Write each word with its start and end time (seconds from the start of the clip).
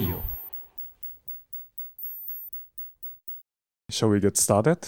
Radio. 0.00 0.22
Shall 3.90 4.08
we 4.08 4.20
get 4.20 4.36
started? 4.36 4.78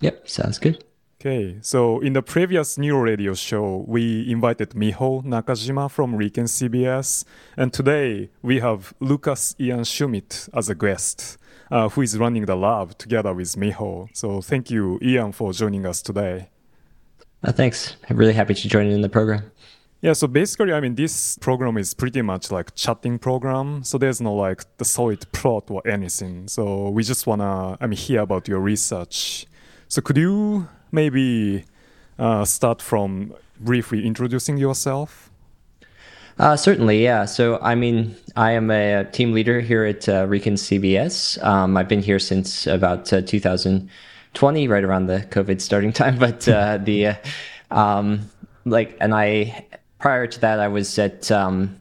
Yep, 0.00 0.28
sounds 0.28 0.58
good. 0.58 0.84
Okay, 1.18 1.56
so 1.62 2.00
in 2.00 2.12
the 2.12 2.22
previous 2.22 2.76
Neuro 2.76 3.00
Radio 3.00 3.32
show, 3.32 3.84
we 3.88 4.30
invited 4.30 4.70
Miho 4.70 5.24
Nakajima 5.24 5.90
from 5.90 6.18
Riken 6.18 6.46
CBS, 6.46 7.24
and 7.56 7.72
today 7.72 8.28
we 8.42 8.60
have 8.60 8.92
Lucas 9.00 9.56
Ian 9.58 9.84
Schmitt 9.84 10.50
as 10.52 10.68
a 10.68 10.74
guest, 10.74 11.38
uh, 11.70 11.88
who 11.88 12.02
is 12.02 12.18
running 12.18 12.44
the 12.44 12.56
lab 12.56 12.98
together 12.98 13.32
with 13.32 13.56
Miho. 13.56 14.08
So 14.12 14.42
thank 14.42 14.70
you, 14.70 14.98
Ian, 15.00 15.32
for 15.32 15.54
joining 15.54 15.86
us 15.86 16.02
today. 16.02 16.50
Uh, 17.42 17.52
thanks. 17.52 17.96
I'm 18.10 18.18
really 18.18 18.34
happy 18.34 18.52
to 18.52 18.68
join 18.68 18.86
in 18.86 19.00
the 19.00 19.08
program. 19.08 19.50
Yeah, 20.02 20.12
so 20.12 20.26
basically, 20.26 20.72
I 20.72 20.80
mean, 20.80 20.94
this 20.94 21.38
program 21.38 21.78
is 21.78 21.94
pretty 21.94 22.22
much 22.22 22.50
like 22.50 22.74
chatting 22.74 23.18
program. 23.18 23.82
So 23.82 23.96
there's 23.96 24.20
no 24.20 24.34
like 24.34 24.64
the 24.76 24.84
solid 24.84 25.30
plot 25.32 25.70
or 25.70 25.86
anything. 25.86 26.48
So 26.48 26.90
we 26.90 27.02
just 27.02 27.26
wanna, 27.26 27.78
I 27.80 27.86
mean, 27.86 27.96
hear 27.96 28.20
about 28.20 28.46
your 28.46 28.60
research. 28.60 29.46
So 29.88 30.02
could 30.02 30.16
you 30.16 30.68
maybe 30.92 31.64
uh, 32.18 32.44
start 32.44 32.82
from 32.82 33.34
briefly 33.58 34.06
introducing 34.06 34.58
yourself? 34.58 35.30
Uh, 36.38 36.56
certainly, 36.56 37.02
yeah. 37.02 37.24
So, 37.24 37.58
I 37.62 37.74
mean, 37.74 38.14
I 38.36 38.52
am 38.52 38.70
a 38.70 39.04
team 39.04 39.32
leader 39.32 39.60
here 39.60 39.84
at 39.84 40.06
uh, 40.06 40.26
Riken 40.26 40.58
CBS. 40.58 41.42
Um, 41.42 41.78
I've 41.78 41.88
been 41.88 42.02
here 42.02 42.18
since 42.18 42.66
about 42.66 43.10
uh, 43.10 43.22
2020, 43.22 44.68
right 44.68 44.84
around 44.84 45.06
the 45.06 45.20
COVID 45.30 45.62
starting 45.62 45.92
time. 45.94 46.18
But 46.18 46.46
uh, 46.46 46.76
the, 46.76 47.06
uh, 47.06 47.14
um, 47.70 48.30
like, 48.66 48.98
and 49.00 49.14
I, 49.14 49.64
prior 49.98 50.26
to 50.26 50.40
that, 50.40 50.60
I 50.60 50.68
was 50.68 50.98
at 50.98 51.30
um, 51.30 51.80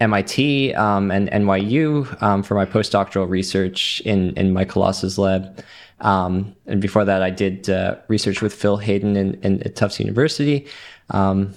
MIT 0.00 0.74
um, 0.74 1.10
and 1.10 1.30
NYU 1.30 2.22
um, 2.22 2.42
for 2.42 2.54
my 2.54 2.66
postdoctoral 2.66 3.28
research 3.28 4.00
in, 4.04 4.34
in 4.36 4.52
Mike 4.52 4.72
Halassa's 4.72 5.18
lab. 5.18 5.62
Um, 6.00 6.54
and 6.66 6.80
before 6.80 7.04
that, 7.04 7.22
I 7.22 7.30
did 7.30 7.70
uh, 7.70 7.96
research 8.08 8.42
with 8.42 8.52
Phil 8.52 8.76
Haydon 8.76 9.16
in, 9.16 9.34
in, 9.42 9.62
at 9.62 9.76
Tufts 9.76 10.00
University. 10.00 10.66
Um, 11.10 11.54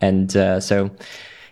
and 0.00 0.36
uh, 0.36 0.60
so, 0.60 0.90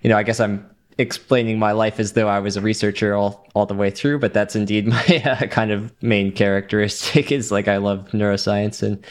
you 0.02 0.10
know, 0.10 0.16
I 0.16 0.22
guess 0.22 0.40
I'm 0.40 0.68
explaining 0.98 1.58
my 1.58 1.72
life 1.72 1.98
as 1.98 2.12
though 2.12 2.28
I 2.28 2.38
was 2.40 2.56
a 2.56 2.60
researcher 2.60 3.14
all, 3.14 3.46
all 3.54 3.66
the 3.66 3.74
way 3.74 3.90
through, 3.90 4.18
but 4.18 4.34
that's 4.34 4.54
indeed 4.54 4.86
my 4.88 5.22
uh, 5.24 5.46
kind 5.46 5.70
of 5.70 5.92
main 6.02 6.32
characteristic 6.32 7.32
is 7.32 7.50
like 7.50 7.68
I 7.68 7.78
love 7.78 8.10
neuroscience. 8.12 8.82
And 8.82 9.04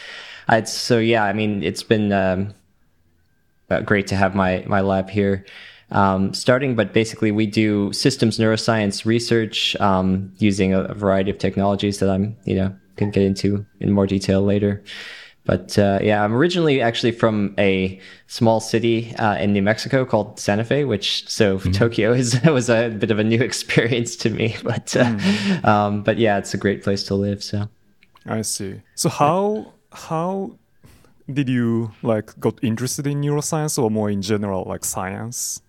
I'd, 0.47 0.67
so, 0.67 0.99
yeah, 0.99 1.23
I 1.23 1.33
mean, 1.33 1.63
it's 1.63 1.83
been 1.83 2.11
um, 2.11 2.53
uh, 3.73 3.81
great 3.81 4.07
to 4.07 4.15
have 4.15 4.35
my, 4.35 4.63
my 4.67 4.81
lab 4.81 5.09
here. 5.09 5.45
Um, 5.91 6.33
starting, 6.33 6.75
but 6.75 6.91
basically 6.91 7.31
we 7.31 7.45
do 7.45 7.93
systems 7.93 8.39
neuroscience 8.39 9.05
research 9.05 9.75
um, 9.79 10.31
using 10.39 10.73
a, 10.73 10.81
a, 10.85 10.93
variety 10.95 11.29
of 11.29 11.37
technologies 11.37 11.99
that 11.99 12.09
I'm, 12.09 12.35
you 12.45 12.55
know, 12.55 12.75
can 12.95 13.11
get 13.11 13.21
into 13.21 13.63
in 13.79 13.91
more 13.91 14.07
detail 14.07 14.41
later. 14.41 14.83
But 15.45 15.77
uh, 15.77 15.99
yeah, 16.01 16.23
I'm 16.23 16.33
originally 16.33 16.81
actually 16.81 17.11
from 17.11 17.53
a 17.57 17.99
small 18.27 18.59
city 18.59 19.13
uh, 19.17 19.35
in 19.35 19.51
New 19.51 19.61
Mexico 19.61 20.05
called 20.05 20.39
Santa 20.39 20.63
Fe, 20.63 20.85
which 20.85 21.27
so 21.27 21.57
mm-hmm. 21.57 21.71
Tokyo 21.71 22.13
is 22.13 22.41
was 22.45 22.69
a 22.69 22.89
bit 22.89 23.11
of 23.11 23.19
a 23.19 23.23
new 23.23 23.41
experience 23.49 24.15
to 24.17 24.29
me. 24.29 24.55
But 24.63 24.95
uh, 24.95 25.05
mm-hmm. 25.05 25.65
um, 25.65 26.03
but 26.03 26.17
yeah, 26.17 26.37
it's 26.37 26.53
a 26.53 26.57
great 26.57 26.83
place 26.83 27.03
to 27.03 27.15
live. 27.15 27.43
So 27.43 27.67
I 28.25 28.41
see. 28.41 28.81
So 28.95 29.09
how 29.09 29.73
how 29.91 30.57
did 31.31 31.49
you 31.49 31.91
like 32.01 32.37
got 32.39 32.63
interested 32.63 33.07
in 33.07 33.21
neuroscience 33.21 33.81
or 33.81 33.89
more 33.89 34.09
in 34.09 34.21
general 34.21 34.63
like 34.67 34.85
science? 34.85 35.61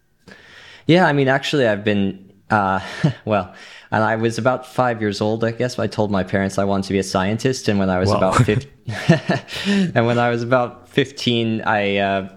Yeah, 0.86 1.06
I 1.06 1.12
mean, 1.12 1.28
actually, 1.28 1.66
I've 1.66 1.84
been 1.84 2.32
uh, 2.50 2.80
well 3.24 3.54
and 3.94 4.02
I 4.02 4.16
was 4.16 4.38
about 4.38 4.66
five 4.66 5.00
years 5.00 5.20
old, 5.20 5.44
I 5.44 5.52
guess. 5.52 5.78
I 5.78 5.86
told 5.86 6.10
my 6.10 6.24
parents 6.24 6.58
I 6.58 6.64
wanted 6.64 6.86
to 6.88 6.94
be 6.94 6.98
a 6.98 7.04
scientist, 7.04 7.68
and 7.68 7.78
when 7.78 7.90
I 7.90 8.00
was 8.00 8.08
wow. 8.10 8.16
about 8.16 8.44
15, 8.44 8.72
and 9.94 10.04
when 10.04 10.18
I 10.18 10.30
was 10.30 10.42
about 10.42 10.88
fifteen, 10.88 11.62
I 11.62 11.98
uh, 11.98 12.28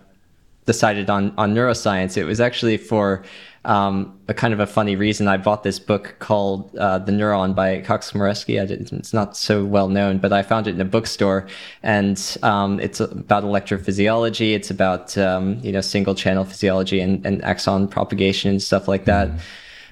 decided 0.67 1.09
on 1.09 1.33
on 1.35 1.55
neuroscience. 1.55 2.15
It 2.15 2.25
was 2.25 2.39
actually 2.39 2.77
for 2.77 3.23
um, 3.67 4.17
a 4.29 4.33
kind 4.33 4.53
of 4.53 4.61
a 4.61 4.65
funny 4.65 4.95
reason. 4.95 5.27
I 5.27 5.35
bought 5.35 5.63
this 5.63 5.77
book 5.77 6.15
called 6.19 6.73
uh, 6.77 6.99
The 6.99 7.11
Neuron 7.11 7.53
by 7.53 7.81
Kaczmarek. 7.81 8.47
It's 8.49 9.13
not 9.13 9.35
so 9.35 9.65
well 9.65 9.89
known, 9.89 10.17
but 10.19 10.31
I 10.31 10.41
found 10.41 10.67
it 10.67 10.75
in 10.75 10.81
a 10.81 10.85
bookstore, 10.85 11.45
and 11.83 12.37
um, 12.43 12.79
it's 12.79 13.01
about 13.01 13.43
electrophysiology. 13.43 14.53
It's 14.53 14.71
about 14.71 15.17
um, 15.17 15.59
you 15.61 15.73
know 15.73 15.81
single 15.81 16.15
channel 16.15 16.45
physiology 16.45 17.01
and, 17.01 17.23
and 17.25 17.43
axon 17.43 17.89
propagation 17.89 18.51
and 18.51 18.63
stuff 18.63 18.87
like 18.87 19.03
that. 19.05 19.27
Mm. 19.27 19.39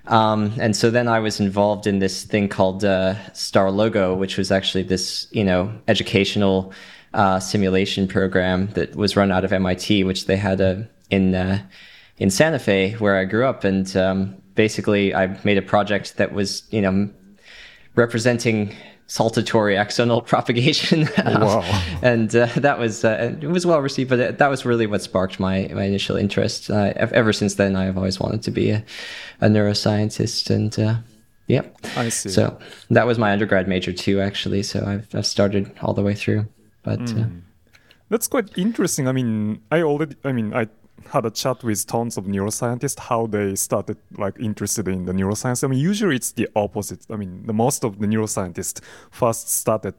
Um, 0.08 0.54
and 0.58 0.76
so 0.76 0.90
then 0.90 1.08
I 1.08 1.20
was 1.20 1.40
involved 1.40 1.86
in 1.86 2.00
this 2.00 2.24
thing 2.24 2.48
called 2.48 2.86
uh, 2.86 3.16
StarLogo, 3.34 4.18
which 4.18 4.38
was 4.38 4.52
actually 4.52 4.84
this, 4.84 5.28
you 5.32 5.44
know, 5.44 5.74
educational 5.88 6.72
uh, 7.14 7.40
simulation 7.40 8.08
program 8.08 8.68
that 8.76 8.96
was 8.96 9.16
run 9.16 9.32
out 9.32 9.44
of 9.44 9.52
MIT, 9.52 10.04
which 10.04 10.28
they 10.28 10.38
had 10.38 10.62
a, 10.62 10.88
in 11.10 11.34
uh, 11.34 11.60
in 12.18 12.30
Santa 12.30 12.60
Fe, 12.60 12.94
where 12.94 13.18
I 13.18 13.26
grew 13.26 13.46
up. 13.46 13.64
And 13.64 13.96
um, 13.98 14.36
basically, 14.56 15.14
I 15.14 15.38
made 15.44 15.58
a 15.58 15.62
project 15.62 16.18
that 16.18 16.34
was, 16.34 16.64
you 16.72 16.82
know, 16.82 17.10
representing 17.96 18.76
saltatory 19.08 19.76
axonal 19.76 20.26
propagation. 20.34 21.08
and 22.02 22.36
uh, 22.36 22.48
that 22.56 22.80
was 22.80 23.04
uh, 23.06 23.36
it 23.42 23.48
was 23.48 23.66
well 23.66 23.82
received, 23.82 24.10
but 24.10 24.20
it, 24.20 24.38
that 24.38 24.48
was 24.48 24.66
really 24.66 24.88
what 24.88 25.02
sparked 25.02 25.40
my 25.40 25.70
my 25.74 25.84
initial 25.84 26.16
interest. 26.16 26.70
Uh, 26.70 26.94
ever 26.96 27.34
since 27.34 27.56
then, 27.56 27.76
I've 27.76 27.98
always 27.98 28.20
wanted 28.20 28.44
to 28.44 28.52
be 28.52 28.72
a, 28.72 28.84
a 29.42 29.48
neuroscientist, 29.48 30.50
and 30.50 30.78
uh, 30.80 30.96
yeah, 31.48 31.64
I 31.96 32.10
see. 32.10 32.30
So 32.30 32.58
that 32.90 33.06
was 33.06 33.20
my 33.20 33.32
undergrad 33.32 33.68
major 33.68 33.94
too, 33.94 34.22
actually. 34.22 34.64
So 34.64 34.84
I've 34.86 35.08
I've 35.14 35.28
started 35.28 35.72
all 35.82 35.94
the 35.94 36.04
way 36.04 36.16
through, 36.16 36.48
but. 36.84 37.00
Mm. 37.00 37.42
That's 38.08 38.28
quite 38.28 38.56
interesting. 38.56 39.08
I 39.08 39.14
mean, 39.14 39.64
I 39.72 39.82
already, 39.82 40.16
I 40.24 40.32
mean, 40.32 40.54
I 40.54 40.68
had 41.10 41.26
a 41.26 41.32
chat 41.32 41.64
with 41.64 41.86
tons 41.86 42.18
of 42.18 42.26
neuroscientists 42.26 43.00
how 43.00 43.28
they 43.28 43.56
started 43.56 43.98
like 44.18 44.36
interested 44.40 44.88
in 44.88 45.06
the 45.06 45.14
neuroscience. 45.14 45.64
I 45.64 45.68
mean, 45.68 45.80
usually 45.80 46.16
it's 46.16 46.32
the 46.32 46.48
opposite. 46.56 47.06
I 47.10 47.16
mean, 47.16 47.46
the 47.46 47.54
most 47.54 47.84
of 47.84 48.00
the 48.00 48.08
neuroscientists 48.08 48.82
first 49.12 49.50
started 49.50 49.96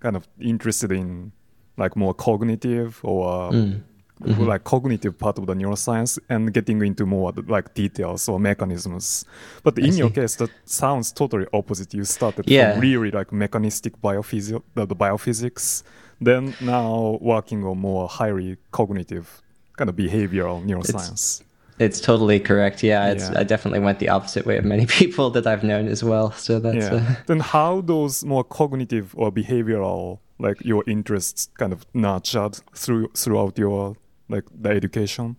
kind 0.00 0.16
of 0.16 0.28
interested 0.40 0.92
in 0.92 1.32
like 1.76 1.96
more 1.96 2.14
cognitive 2.14 3.00
or 3.02 3.50
mm. 3.50 3.80
Mm-hmm. 4.22 4.44
like 4.44 4.64
cognitive 4.64 5.18
part 5.18 5.38
of 5.38 5.46
the 5.46 5.54
neuroscience 5.54 6.18
and 6.30 6.52
getting 6.52 6.80
into 6.80 7.04
more 7.04 7.32
like 7.48 7.74
details 7.74 8.28
or 8.28 8.40
mechanisms. 8.40 9.26
But 9.62 9.78
in 9.78 9.94
your 9.94 10.10
case, 10.10 10.36
that 10.36 10.50
sounds 10.64 11.12
totally 11.12 11.46
opposite. 11.52 11.92
You 11.92 12.04
started 12.04 12.48
yeah. 12.48 12.72
from 12.72 12.80
really 12.80 13.10
like 13.10 13.30
mechanistic 13.30 14.00
biophys- 14.00 14.62
the, 14.74 14.86
the 14.86 14.96
biophysics, 14.96 15.82
then 16.18 16.54
now 16.62 17.18
working 17.20 17.64
on 17.64 17.78
more 17.78 18.08
highly 18.08 18.56
cognitive 18.70 19.42
kind 19.76 19.90
of 19.90 19.96
behavioral 19.96 20.64
neuroscience. 20.64 21.12
It's, 21.12 21.42
it's 21.78 22.00
totally 22.00 22.40
correct. 22.40 22.82
Yeah, 22.82 23.12
yeah, 23.12 23.34
I 23.36 23.44
definitely 23.44 23.80
went 23.80 23.98
the 23.98 24.08
opposite 24.08 24.46
way 24.46 24.56
of 24.56 24.64
many 24.64 24.86
people 25.00 25.30
that 25.30 25.46
I've 25.46 25.64
known 25.64 25.88
as 25.88 26.02
well. 26.02 26.32
So 26.32 26.58
that's 26.58 26.76
yeah. 26.76 26.94
uh... 26.94 27.14
then 27.26 27.40
how 27.40 27.80
those 27.80 28.24
more 28.24 28.44
cognitive 28.44 29.14
or 29.16 29.30
behavioral 29.30 30.20
like 30.38 30.62
your 30.64 30.84
interests 30.86 31.48
kind 31.58 31.72
of 31.72 31.86
nurtured 31.94 32.60
through 32.74 33.08
throughout 33.14 33.58
your 33.58 33.96
like 34.28 34.44
the 34.52 34.70
education. 34.70 35.36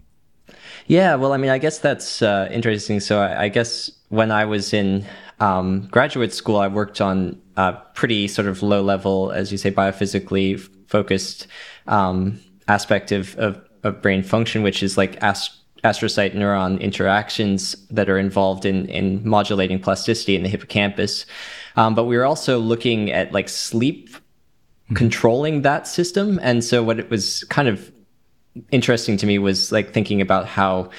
Yeah, 0.88 1.16
well, 1.16 1.34
I 1.34 1.38
mean, 1.38 1.50
I 1.50 1.58
guess 1.58 1.80
that's 1.80 2.22
uh, 2.22 2.48
interesting. 2.52 3.00
So 3.02 3.20
I, 3.20 3.44
I, 3.44 3.50
guess 3.50 3.92
when 4.08 4.32
I 4.32 4.46
was 4.46 4.74
in 4.74 5.06
um, 5.42 5.88
graduate 5.92 6.34
school, 6.34 6.58
I 6.58 6.68
worked 6.68 7.02
on 7.02 7.42
a 7.58 7.74
pretty 7.94 8.30
sort 8.30 8.48
of 8.48 8.64
low 8.64 8.82
level, 8.82 9.32
as 9.32 9.52
you 9.52 9.58
say, 9.58 9.72
biophysically 9.72 10.58
focused 10.88 11.48
um, 11.88 12.40
aspect 12.70 13.12
of, 13.12 13.36
of 13.38 13.62
of 13.84 14.02
brain 14.02 14.24
function, 14.24 14.64
which 14.64 14.84
is 14.84 14.98
like 14.98 15.22
ast- 15.22 15.58
astrocyte 15.84 16.34
neuron 16.34 16.80
interactions 16.80 17.76
that 17.90 18.10
are 18.10 18.18
involved 18.18 18.66
in 18.66 18.88
in 18.88 19.28
modulating 19.28 19.80
plasticity 19.80 20.36
in 20.36 20.44
the 20.44 20.50
hippocampus. 20.50 21.26
Um, 21.76 21.96
but 21.96 22.06
we 22.06 22.18
were 22.18 22.26
also 22.26 22.60
looking 22.60 23.12
at 23.12 23.32
like 23.32 23.50
sleep 23.50 24.10
controlling 24.94 25.62
that 25.64 25.88
system, 25.88 26.40
and 26.42 26.64
so 26.64 26.84
what 26.84 27.00
it 27.00 27.10
was 27.10 27.44
kind 27.46 27.68
of 27.68 27.92
interesting 28.72 29.18
to 29.18 29.26
me 29.26 29.38
was 29.38 29.72
like 29.72 29.94
thinking 29.94 30.22
about 30.22 30.48
how 30.48 30.90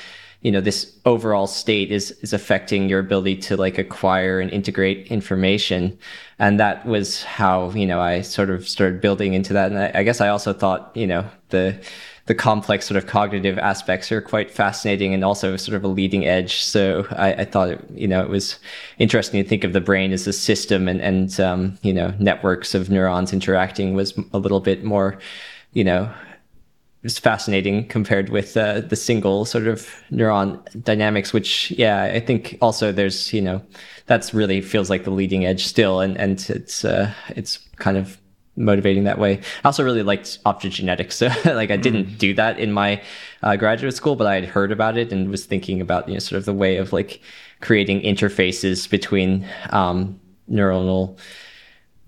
you 0.41 0.53
know 0.53 0.61
this 0.61 0.97
overall 1.05 1.49
state 1.49 1.91
is 1.91 2.13
is 2.23 2.33
affecting 2.33 2.89
your 2.89 3.01
ability 3.01 3.37
to 3.37 3.57
like 3.57 3.79
acquire 3.79 4.41
and 4.41 4.53
integrate 4.53 5.09
information. 5.09 5.99
And 6.39 6.61
that 6.61 6.87
was 6.87 7.25
how 7.25 7.71
you 7.71 7.87
know 7.87 8.01
i 8.01 8.21
sort 8.21 8.51
of 8.51 8.69
started 8.69 9.01
building 9.01 9.35
into 9.35 9.53
that. 9.55 9.73
And 9.73 9.79
I, 9.81 9.91
I 10.01 10.03
guess 10.05 10.21
i 10.21 10.29
also 10.29 10.53
thought 10.53 10.93
you 10.95 11.07
know 11.07 11.29
the 11.49 11.81
the 12.29 12.35
complex 12.35 12.87
sort 12.87 12.99
of 12.99 13.07
cognitive 13.07 13.59
aspects 13.59 14.13
are 14.13 14.21
quite 14.21 14.51
fascinating 14.51 15.15
and 15.15 15.25
also 15.25 15.57
sort 15.57 15.75
of 15.75 15.83
a 15.83 15.89
leading 15.89 16.27
edge. 16.27 16.63
So 16.63 17.07
I, 17.13 17.33
I 17.33 17.45
thought, 17.47 17.71
it, 17.71 17.85
you 17.91 18.07
know, 18.07 18.23
it 18.23 18.29
was 18.29 18.59
interesting 18.99 19.43
to 19.43 19.49
think 19.49 19.65
of 19.65 19.73
the 19.73 19.81
brain 19.81 20.13
as 20.13 20.27
a 20.27 20.33
system 20.35 20.89
and, 20.89 21.01
and 21.01 21.41
um, 21.41 21.79
you 21.81 21.93
know, 21.93 22.13
networks 22.19 22.75
of 22.75 22.91
neurons 22.91 23.33
interacting 23.33 23.95
was 23.95 24.13
a 24.35 24.39
little 24.39 24.61
bit 24.61 24.85
more, 24.85 25.19
you 25.73 25.83
know, 25.83 26.13
is 27.03 27.19
fascinating 27.19 27.89
compared 27.89 28.29
with 28.29 28.59
uh, 28.59 28.83
the 28.83 28.97
single 28.97 29.47
sort 29.47 29.67
of 29.67 29.89
neuron 30.13 30.61
dynamics. 30.85 31.33
Which 31.33 31.71
yeah, 31.71 32.03
I 32.03 32.21
think 32.21 32.59
also 32.61 32.93
there's 32.93 33.33
you 33.33 33.41
know 33.41 33.63
that's 34.07 34.35
really 34.35 34.61
feels 34.61 34.91
like 34.91 35.05
the 35.05 35.13
leading 35.13 35.47
edge 35.47 35.65
still, 35.65 36.01
and 36.01 36.19
and 36.19 36.45
it's 36.51 36.85
uh, 36.85 37.15
it's 37.31 37.59
kind 37.77 37.97
of 37.97 38.19
motivating 38.59 39.05
that 39.05 39.19
way. 39.19 39.39
I 39.39 39.69
also 39.69 39.85
really 39.85 40.03
liked 40.03 40.43
optogenetics. 40.45 41.13
So 41.13 41.29
like 41.55 41.71
I 41.71 41.77
didn't 41.77 42.07
mm. 42.07 42.19
do 42.19 42.35
that 42.35 42.59
in 42.59 42.73
my 42.73 43.01
uh, 43.43 43.57
graduate 43.57 43.95
school, 43.95 44.17
but 44.17 44.27
I 44.27 44.35
had 44.35 44.45
heard 44.45 44.73
about 44.73 44.99
it 44.99 45.13
and 45.13 45.31
was 45.31 45.47
thinking 45.47 45.81
about 45.81 46.09
you 46.09 46.15
know 46.15 46.21
sort 46.21 46.39
of 46.39 46.45
the 46.45 46.55
way 46.55 46.77
of 46.77 46.93
like 46.93 47.21
creating 47.61 48.01
interfaces 48.03 48.89
between 48.89 49.47
um, 49.71 50.21
neuronal 50.51 51.19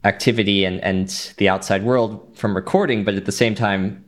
activity 0.05 0.65
and 0.65 0.81
and 0.81 1.33
the 1.37 1.49
outside 1.49 1.85
world 1.85 2.27
from 2.37 2.55
recording, 2.55 3.05
but 3.05 3.15
at 3.15 3.25
the 3.25 3.33
same 3.33 3.55
time 3.55 4.05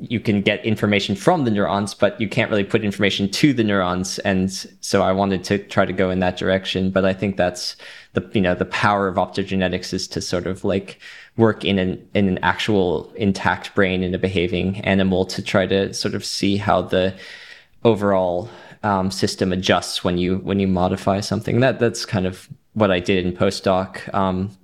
you 0.00 0.18
can 0.18 0.42
get 0.42 0.64
information 0.64 1.14
from 1.14 1.44
the 1.44 1.50
neurons, 1.50 1.94
but 1.94 2.20
you 2.20 2.28
can't 2.28 2.50
really 2.50 2.64
put 2.64 2.84
information 2.84 3.28
to 3.30 3.52
the 3.52 3.62
neurons. 3.62 4.18
And 4.20 4.50
so 4.80 5.02
I 5.02 5.12
wanted 5.12 5.44
to 5.44 5.58
try 5.58 5.84
to 5.84 5.92
go 5.92 6.10
in 6.10 6.18
that 6.18 6.36
direction. 6.36 6.90
But 6.90 7.04
I 7.04 7.12
think 7.12 7.36
that's 7.36 7.76
the 8.14 8.28
you 8.32 8.40
know 8.40 8.54
the 8.54 8.64
power 8.64 9.06
of 9.06 9.16
optogenetics 9.16 9.92
is 9.92 10.08
to 10.08 10.20
sort 10.20 10.46
of 10.46 10.64
like 10.64 10.98
work 11.36 11.64
in 11.64 11.78
an 11.78 12.08
in 12.14 12.28
an 12.28 12.38
actual 12.42 13.12
intact 13.16 13.74
brain 13.74 14.02
in 14.02 14.14
a 14.14 14.18
behaving 14.18 14.80
animal 14.84 15.26
to 15.26 15.42
try 15.42 15.66
to 15.66 15.92
sort 15.92 16.14
of 16.14 16.24
see 16.24 16.56
how 16.56 16.80
the 16.80 17.14
overall 17.84 18.48
um, 18.82 19.10
system 19.10 19.52
adjusts 19.52 20.04
when 20.04 20.18
you 20.18 20.38
when 20.38 20.60
you 20.60 20.68
modify 20.68 21.20
something. 21.20 21.60
That 21.60 21.78
that's 21.78 22.04
kind 22.04 22.26
of 22.26 22.48
what 22.74 22.90
I 22.90 23.00
did 23.00 23.24
in 23.26 23.32
postdoc. 23.32 24.12
Um, 24.14 24.56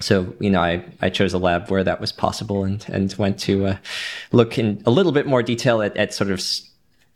so 0.00 0.32
you 0.40 0.50
know, 0.50 0.60
I, 0.60 0.84
I 1.00 1.10
chose 1.10 1.34
a 1.34 1.38
lab 1.38 1.70
where 1.70 1.84
that 1.84 2.00
was 2.00 2.12
possible 2.12 2.64
and 2.64 2.84
and 2.88 3.14
went 3.14 3.38
to 3.40 3.66
uh, 3.66 3.76
look 4.32 4.58
in 4.58 4.82
a 4.86 4.90
little 4.90 5.12
bit 5.12 5.26
more 5.26 5.42
detail 5.42 5.82
at, 5.82 5.96
at 5.96 6.14
sort 6.14 6.30
of 6.30 6.42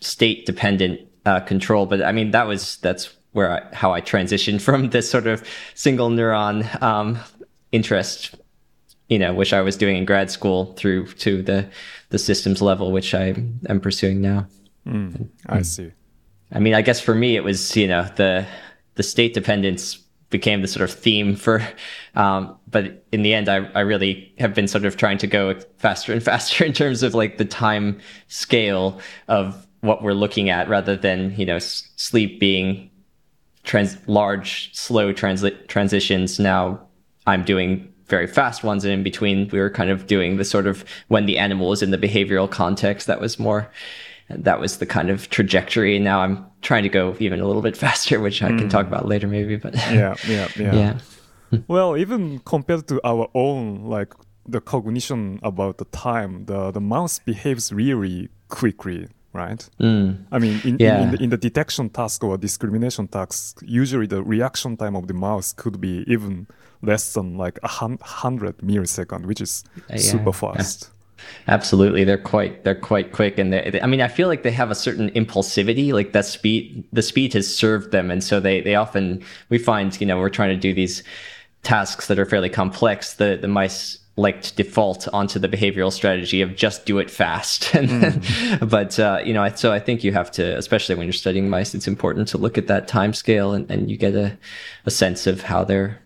state 0.00 0.46
dependent 0.46 1.00
uh, 1.26 1.40
control. 1.40 1.86
But 1.86 2.02
I 2.02 2.12
mean, 2.12 2.30
that 2.32 2.46
was 2.46 2.76
that's 2.78 3.14
where 3.32 3.50
I, 3.50 3.74
how 3.74 3.92
I 3.92 4.00
transitioned 4.00 4.60
from 4.66 4.90
this 4.90 5.10
sort 5.10 5.26
of 5.26 5.46
single 5.74 6.10
neuron 6.10 6.82
um, 6.82 7.18
interest 7.72 8.34
you 9.12 9.18
know, 9.18 9.34
which 9.34 9.52
I 9.52 9.60
was 9.60 9.76
doing 9.76 9.96
in 9.96 10.06
grad 10.06 10.30
school 10.30 10.72
through 10.72 11.06
to 11.24 11.42
the 11.42 11.68
the 12.08 12.18
systems 12.18 12.62
level, 12.62 12.92
which 12.92 13.12
I 13.12 13.34
am 13.68 13.78
pursuing 13.78 14.22
now. 14.22 14.46
Mm, 14.86 15.28
I 15.46 15.58
mm. 15.58 15.66
see. 15.66 15.92
I 16.50 16.58
mean, 16.58 16.72
I 16.72 16.80
guess 16.80 16.98
for 16.98 17.14
me, 17.14 17.36
it 17.36 17.44
was 17.44 17.76
you 17.76 17.86
know 17.86 18.08
the 18.16 18.46
the 18.94 19.02
state 19.02 19.34
dependence 19.34 19.96
became 20.30 20.62
the 20.62 20.66
sort 20.66 20.88
of 20.88 20.96
theme 20.96 21.36
for, 21.36 21.62
um, 22.14 22.56
but 22.70 23.04
in 23.12 23.20
the 23.20 23.34
end, 23.34 23.50
I 23.50 23.70
I 23.74 23.80
really 23.80 24.32
have 24.38 24.54
been 24.54 24.66
sort 24.66 24.86
of 24.86 24.96
trying 24.96 25.18
to 25.18 25.26
go 25.26 25.60
faster 25.76 26.14
and 26.14 26.22
faster 26.32 26.64
in 26.64 26.72
terms 26.72 27.02
of 27.02 27.14
like 27.14 27.36
the 27.36 27.44
time 27.44 28.00
scale 28.28 28.98
of 29.28 29.66
what 29.82 30.02
we're 30.02 30.14
looking 30.14 30.48
at, 30.48 30.70
rather 30.70 30.96
than 30.96 31.34
you 31.36 31.44
know 31.44 31.58
sleep 31.58 32.40
being 32.40 32.88
trans 33.64 33.96
large 34.06 34.74
slow 34.74 35.12
transit 35.12 35.68
transitions. 35.68 36.38
Now 36.38 36.80
I'm 37.26 37.44
doing 37.44 37.92
very 38.06 38.26
fast 38.26 38.62
ones, 38.62 38.84
and 38.84 38.92
in 38.92 39.02
between, 39.02 39.48
we 39.48 39.58
were 39.58 39.70
kind 39.70 39.90
of 39.90 40.06
doing 40.06 40.36
the 40.36 40.44
sort 40.44 40.66
of 40.66 40.84
when 41.08 41.26
the 41.26 41.38
animal 41.38 41.68
was 41.68 41.82
in 41.82 41.90
the 41.90 41.98
behavioral 41.98 42.50
context. 42.50 43.06
That 43.06 43.20
was 43.20 43.38
more, 43.38 43.70
that 44.28 44.60
was 44.60 44.78
the 44.78 44.86
kind 44.86 45.08
of 45.08 45.30
trajectory. 45.30 45.96
And 45.96 46.04
now 46.04 46.20
I'm 46.20 46.44
trying 46.60 46.82
to 46.82 46.88
go 46.88 47.16
even 47.20 47.40
a 47.40 47.46
little 47.46 47.62
bit 47.62 47.76
faster, 47.86 48.20
which 48.20 48.42
I 48.42 48.50
mm. 48.50 48.58
can 48.58 48.68
talk 48.68 48.86
about 48.86 49.06
later, 49.06 49.28
maybe. 49.28 49.56
But 49.56 49.74
yeah, 49.74 50.14
yeah, 50.28 50.48
yeah. 50.56 50.74
yeah. 50.74 51.58
well, 51.68 51.96
even 51.96 52.40
compared 52.40 52.88
to 52.88 53.00
our 53.04 53.28
own, 53.34 53.84
like 53.84 54.12
the 54.46 54.60
cognition 54.60 55.38
about 55.42 55.78
the 55.78 55.86
time, 55.86 56.46
the 56.46 56.70
the 56.70 56.80
mouse 56.80 57.18
behaves 57.18 57.72
really 57.72 58.28
quickly 58.48 59.08
right? 59.32 59.68
Mm. 59.80 60.24
I 60.30 60.38
mean, 60.38 60.60
in, 60.64 60.76
yeah. 60.78 60.96
in, 60.96 61.02
in, 61.02 61.10
the, 61.10 61.22
in, 61.24 61.30
the, 61.30 61.36
detection 61.36 61.88
task 61.90 62.22
or 62.24 62.36
discrimination 62.36 63.08
task, 63.08 63.60
usually 63.64 64.06
the 64.06 64.22
reaction 64.22 64.76
time 64.76 64.96
of 64.96 65.06
the 65.06 65.14
mouse 65.14 65.52
could 65.52 65.80
be 65.80 66.04
even 66.06 66.46
less 66.82 67.14
than 67.14 67.36
like 67.36 67.58
a 67.62 67.68
hundred 67.68 68.58
millisecond, 68.58 69.26
which 69.26 69.40
is 69.40 69.64
yeah. 69.88 69.96
super 69.96 70.32
fast. 70.32 70.90
Absolutely, 71.46 72.04
they're 72.04 72.18
quite 72.18 72.64
they're 72.64 72.74
quite 72.74 73.12
quick, 73.12 73.38
and 73.38 73.52
they, 73.52 73.80
I 73.80 73.86
mean, 73.86 74.00
I 74.00 74.08
feel 74.08 74.28
like 74.28 74.42
they 74.42 74.50
have 74.50 74.70
a 74.70 74.74
certain 74.74 75.10
impulsivity, 75.10 75.92
like 75.92 76.12
that 76.12 76.26
speed. 76.26 76.84
The 76.92 77.02
speed 77.02 77.32
has 77.34 77.52
served 77.52 77.92
them, 77.92 78.10
and 78.10 78.22
so 78.22 78.40
they 78.40 78.60
they 78.60 78.74
often 78.74 79.22
we 79.48 79.58
find 79.58 79.98
you 80.00 80.06
know 80.06 80.18
we're 80.18 80.30
trying 80.30 80.50
to 80.50 80.56
do 80.56 80.74
these 80.74 81.02
tasks 81.62 82.08
that 82.08 82.18
are 82.18 82.26
fairly 82.26 82.48
complex. 82.48 83.14
The 83.14 83.38
the 83.40 83.48
mice 83.48 83.98
like 84.16 84.42
to 84.42 84.54
default 84.54 85.08
onto 85.12 85.38
the 85.38 85.48
behavioral 85.48 85.90
strategy 85.90 86.42
of 86.42 86.54
just 86.54 86.84
do 86.84 86.98
it 86.98 87.10
fast. 87.10 87.62
mm. 87.72 88.68
but 88.68 88.98
uh, 88.98 89.20
you 89.24 89.32
know, 89.32 89.48
so 89.54 89.72
I 89.72 89.78
think 89.78 90.04
you 90.04 90.12
have 90.12 90.30
to, 90.32 90.56
especially 90.58 90.94
when 90.94 91.06
you're 91.06 91.12
studying 91.12 91.48
mice, 91.48 91.74
it's 91.74 91.88
important 91.88 92.28
to 92.28 92.38
look 92.38 92.58
at 92.58 92.66
that 92.66 92.88
time 92.88 93.14
scale, 93.14 93.52
and, 93.52 93.70
and 93.70 93.90
you 93.90 93.96
get 93.96 94.14
a, 94.14 94.36
a 94.84 94.90
sense 94.90 95.26
of 95.26 95.42
how 95.42 95.64
they're 95.64 95.98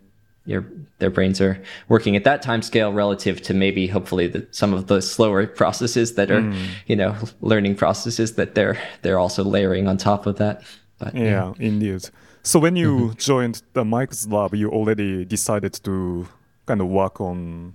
your 0.47 0.64
their 0.99 1.11
brains 1.11 1.41
are 1.41 1.61
working 1.88 2.17
at 2.17 2.25
that 2.25 2.41
time 2.41 2.62
scale 2.62 2.93
relative 2.93 3.43
to 3.43 3.53
maybe 3.53 3.87
hopefully 3.87 4.29
the, 4.29 4.47
some 4.52 4.73
of 4.73 4.87
the 4.87 5.02
slower 5.02 5.47
processes 5.47 6.14
that 6.14 6.31
are 6.31 6.41
mm. 6.41 6.67
you 6.87 6.97
know 6.97 7.14
learning 7.41 7.75
processes 7.75 8.35
that 8.35 8.55
they're 8.55 8.79
they're 9.02 9.19
also 9.19 9.44
layering 9.44 9.88
on 9.88 9.97
top 9.97 10.25
of 10.25 10.37
that 10.37 10.62
but, 10.99 11.14
yeah, 11.14 11.25
yeah, 11.25 11.52
indeed 11.59 12.09
so 12.43 12.59
when 12.59 12.76
you 12.76 12.97
mm-hmm. 12.97 13.19
joined 13.19 13.62
the 13.73 13.85
mike's 13.85 14.26
lab 14.29 14.55
you 14.55 14.70
already 14.70 15.25
decided 15.25 15.73
to 15.73 16.26
kind 16.67 16.81
of 16.81 16.87
work 16.87 17.20
on 17.20 17.75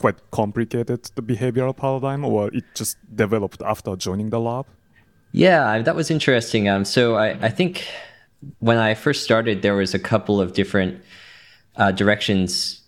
quite 0.00 0.18
complicated 0.30 1.00
the 1.14 1.22
behavioral 1.22 1.76
paradigm 1.76 2.24
or 2.24 2.48
it 2.58 2.64
just 2.74 2.96
developed 3.14 3.60
after 3.62 3.94
joining 3.96 4.30
the 4.30 4.40
lab 4.40 4.66
yeah 5.32 5.78
that 5.78 5.94
was 5.94 6.10
interesting 6.10 6.68
um, 6.68 6.84
so 6.84 7.14
I, 7.16 7.28
I 7.48 7.50
think 7.50 7.86
when 8.58 8.78
i 8.78 8.94
first 8.94 9.22
started 9.22 9.62
there 9.62 9.76
was 9.76 9.92
a 9.94 9.98
couple 9.98 10.40
of 10.40 10.54
different 10.54 11.02
uh, 11.76 11.92
directions 11.92 12.80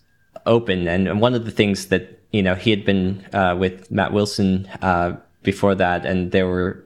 open. 0.45 0.87
And 0.87 1.21
one 1.21 1.33
of 1.33 1.45
the 1.45 1.51
things 1.51 1.87
that 1.87 2.19
you 2.31 2.41
know 2.41 2.55
he 2.55 2.69
had 2.69 2.85
been 2.85 3.25
uh, 3.33 3.55
with 3.57 3.89
Matt 3.91 4.13
Wilson 4.13 4.67
uh, 4.81 5.15
before 5.43 5.75
that, 5.75 6.05
and 6.05 6.31
they 6.31 6.43
were 6.43 6.85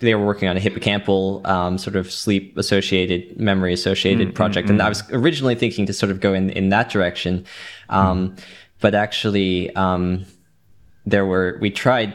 they 0.00 0.14
were 0.14 0.26
working 0.26 0.48
on 0.48 0.56
a 0.56 0.60
hippocampal 0.60 1.46
um, 1.46 1.78
sort 1.78 1.94
of 1.94 2.10
sleep 2.10 2.56
associated, 2.56 3.38
memory 3.38 3.72
associated 3.72 4.28
mm, 4.28 4.34
project. 4.34 4.66
Mm, 4.66 4.72
and 4.72 4.82
I 4.82 4.88
was 4.88 5.02
originally 5.10 5.54
thinking 5.54 5.86
to 5.86 5.92
sort 5.92 6.10
of 6.10 6.20
go 6.20 6.34
in 6.34 6.50
in 6.50 6.70
that 6.70 6.90
direction, 6.90 7.44
um, 7.88 8.30
mm. 8.30 8.40
But 8.82 8.94
actually. 8.94 9.74
Um, 9.74 10.26
there 11.04 11.26
were 11.26 11.58
we 11.60 11.68
tried 11.68 12.14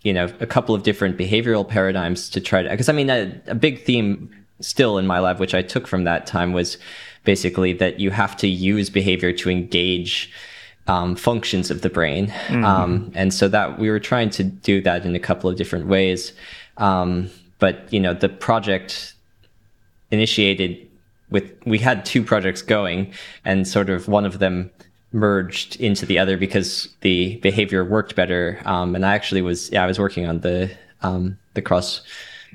you 0.00 0.10
know 0.10 0.26
a 0.40 0.46
couple 0.46 0.74
of 0.74 0.82
different 0.84 1.18
behavioral 1.18 1.68
paradigms 1.68 2.30
to 2.30 2.40
try 2.40 2.62
to 2.62 2.70
because 2.70 2.88
i 2.88 2.92
mean 2.92 3.10
a, 3.10 3.38
a 3.46 3.54
big 3.54 3.84
theme 3.84 4.30
still 4.58 4.96
in 4.96 5.06
my 5.06 5.18
lab 5.20 5.38
which 5.38 5.52
i 5.52 5.60
took 5.60 5.86
from 5.86 6.04
that 6.04 6.26
time 6.26 6.54
was 6.54 6.78
basically 7.24 7.72
that 7.72 8.00
you 8.00 8.10
have 8.10 8.36
to 8.36 8.48
use 8.48 8.90
behavior 8.90 9.32
to 9.32 9.50
engage 9.50 10.32
um, 10.86 11.14
functions 11.14 11.70
of 11.70 11.82
the 11.82 11.90
brain. 11.90 12.26
Mm-hmm. 12.26 12.64
Um, 12.64 13.12
and 13.14 13.32
so 13.32 13.48
that 13.48 13.78
we 13.78 13.90
were 13.90 14.00
trying 14.00 14.30
to 14.30 14.44
do 14.44 14.80
that 14.82 15.04
in 15.04 15.14
a 15.14 15.20
couple 15.20 15.48
of 15.48 15.56
different 15.56 15.86
ways. 15.86 16.32
Um, 16.78 17.30
but 17.58 17.92
you 17.92 18.00
know, 18.00 18.14
the 18.14 18.28
project 18.28 19.14
initiated 20.10 20.88
with 21.30 21.50
we 21.64 21.78
had 21.78 22.04
two 22.04 22.22
projects 22.22 22.60
going, 22.62 23.12
and 23.44 23.66
sort 23.66 23.88
of 23.88 24.08
one 24.08 24.26
of 24.26 24.38
them 24.38 24.70
merged 25.12 25.76
into 25.76 26.06
the 26.06 26.18
other 26.18 26.36
because 26.36 26.88
the 27.00 27.36
behavior 27.36 27.84
worked 27.84 28.16
better. 28.16 28.60
Um, 28.64 28.94
and 28.94 29.04
I 29.04 29.14
actually 29.14 29.42
was 29.42 29.70
yeah 29.70 29.84
I 29.84 29.86
was 29.86 29.98
working 29.98 30.26
on 30.26 30.40
the 30.40 30.70
um, 31.02 31.38
the 31.54 31.62
cross 31.62 32.02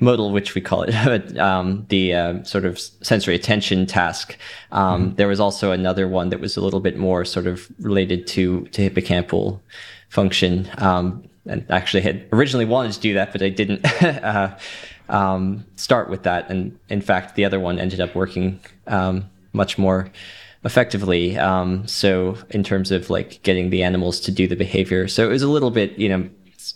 modal, 0.00 0.30
which 0.30 0.54
we 0.54 0.60
call 0.60 0.82
it, 0.82 1.38
um, 1.38 1.84
the 1.88 2.14
uh, 2.14 2.42
sort 2.44 2.64
of 2.64 2.78
sensory 2.78 3.34
attention 3.34 3.86
task. 3.86 4.36
Um, 4.70 5.12
mm 5.12 5.16
There 5.16 5.28
was 5.28 5.40
also 5.40 5.72
another 5.72 6.06
one 6.08 6.28
that 6.30 6.40
was 6.40 6.56
a 6.56 6.60
little 6.60 6.80
bit 6.80 6.96
more 6.96 7.24
sort 7.24 7.46
of 7.46 7.68
related 7.80 8.26
to 8.28 8.66
to 8.66 8.90
hippocampal 8.90 9.60
function. 10.08 10.68
Um, 10.78 11.24
and 11.46 11.64
actually 11.70 12.02
had 12.02 12.26
originally 12.30 12.66
wanted 12.66 12.92
to 12.92 13.00
do 13.00 13.14
that, 13.14 13.32
but 13.32 13.42
I 13.42 13.48
didn't 13.48 13.80
uh, 14.02 14.54
um, 15.08 15.64
start 15.76 16.10
with 16.10 16.24
that. 16.24 16.50
And 16.50 16.78
in 16.90 17.00
fact, 17.00 17.36
the 17.36 17.44
other 17.46 17.58
one 17.58 17.78
ended 17.78 18.00
up 18.00 18.14
working 18.14 18.60
um, 18.86 19.30
much 19.52 19.78
more 19.78 20.10
effectively. 20.68 21.38
Um, 21.38 21.86
so 21.88 22.36
in 22.50 22.62
terms 22.62 22.90
of 22.90 23.08
like 23.08 23.42
getting 23.42 23.70
the 23.70 23.82
animals 23.82 24.20
to 24.20 24.30
do 24.30 24.46
the 24.46 24.54
behavior, 24.54 25.08
so 25.08 25.24
it 25.24 25.32
was 25.32 25.42
a 25.42 25.48
little 25.48 25.70
bit, 25.70 25.98
you 25.98 26.10
know, 26.10 26.28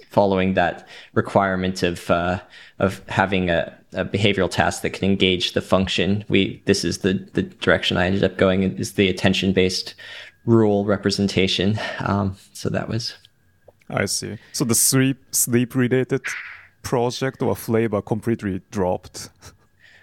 following 0.08 0.54
that 0.54 0.88
requirement 1.12 1.82
of 1.82 2.10
uh, 2.10 2.40
of 2.78 3.06
having 3.08 3.50
a, 3.50 3.60
a, 3.92 4.04
behavioral 4.04 4.50
task 4.50 4.80
that 4.82 4.94
can 4.94 5.04
engage 5.04 5.52
the 5.52 5.60
function. 5.60 6.24
We 6.30 6.62
this 6.64 6.84
is 6.84 6.98
the 6.98 7.14
the 7.34 7.42
direction 7.42 7.98
I 7.98 8.06
ended 8.06 8.24
up 8.24 8.38
going 8.38 8.62
is 8.78 8.92
the 8.94 9.08
attention 9.10 9.52
based 9.52 9.94
rule 10.46 10.86
representation. 10.86 11.78
Um, 12.00 12.36
so 12.54 12.70
that 12.70 12.88
was. 12.88 13.14
I 13.90 14.06
see. 14.06 14.38
So 14.52 14.64
the 14.64 14.74
sleep 14.74 15.18
sleep 15.32 15.74
related 15.74 16.22
project 16.82 17.42
or 17.42 17.54
flavor 17.54 18.00
completely 18.00 18.62
dropped. 18.70 19.28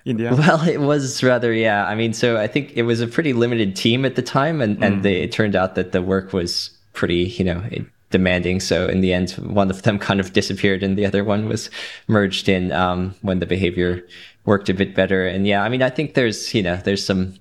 In 0.09 0.17
the 0.17 0.27
end? 0.27 0.39
Well, 0.39 0.67
it 0.67 0.81
was 0.81 1.21
rather, 1.21 1.53
yeah. 1.53 1.85
I 1.85 1.93
mean, 1.93 2.13
so 2.13 2.37
I 2.37 2.47
think 2.47 2.71
it 2.73 2.83
was 2.83 2.99
a 2.99 3.07
pretty 3.07 3.31
limited 3.33 3.75
team 3.75 4.05
at 4.05 4.15
the 4.15 4.23
time, 4.23 4.59
and, 4.59 4.77
mm. 4.77 4.85
and 4.85 5.03
they, 5.03 5.21
it 5.21 5.31
turned 5.31 5.55
out 5.55 5.75
that 5.75 5.91
the 5.91 6.01
work 6.01 6.33
was 6.33 6.71
pretty, 6.93 7.25
you 7.25 7.45
know, 7.45 7.63
demanding. 8.09 8.59
So 8.59 8.87
in 8.87 9.01
the 9.01 9.13
end, 9.13 9.31
one 9.33 9.69
of 9.69 9.83
them 9.83 9.99
kind 10.09 10.19
of 10.19 10.33
disappeared, 10.33 10.81
and 10.81 10.97
the 10.97 11.05
other 11.05 11.23
one 11.23 11.47
was 11.47 11.69
merged 12.07 12.49
in 12.49 12.71
um, 12.71 13.13
when 13.21 13.37
the 13.37 13.45
behavior 13.45 14.03
worked 14.45 14.67
a 14.67 14.73
bit 14.73 14.95
better. 14.95 15.27
And 15.27 15.45
yeah, 15.45 15.63
I 15.63 15.69
mean, 15.69 15.83
I 15.83 15.91
think 15.91 16.15
there's 16.15 16.53
you 16.55 16.63
know 16.63 16.77
there's 16.77 17.05
some 17.05 17.35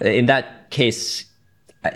in 0.00 0.26
that 0.26 0.70
case, 0.70 1.24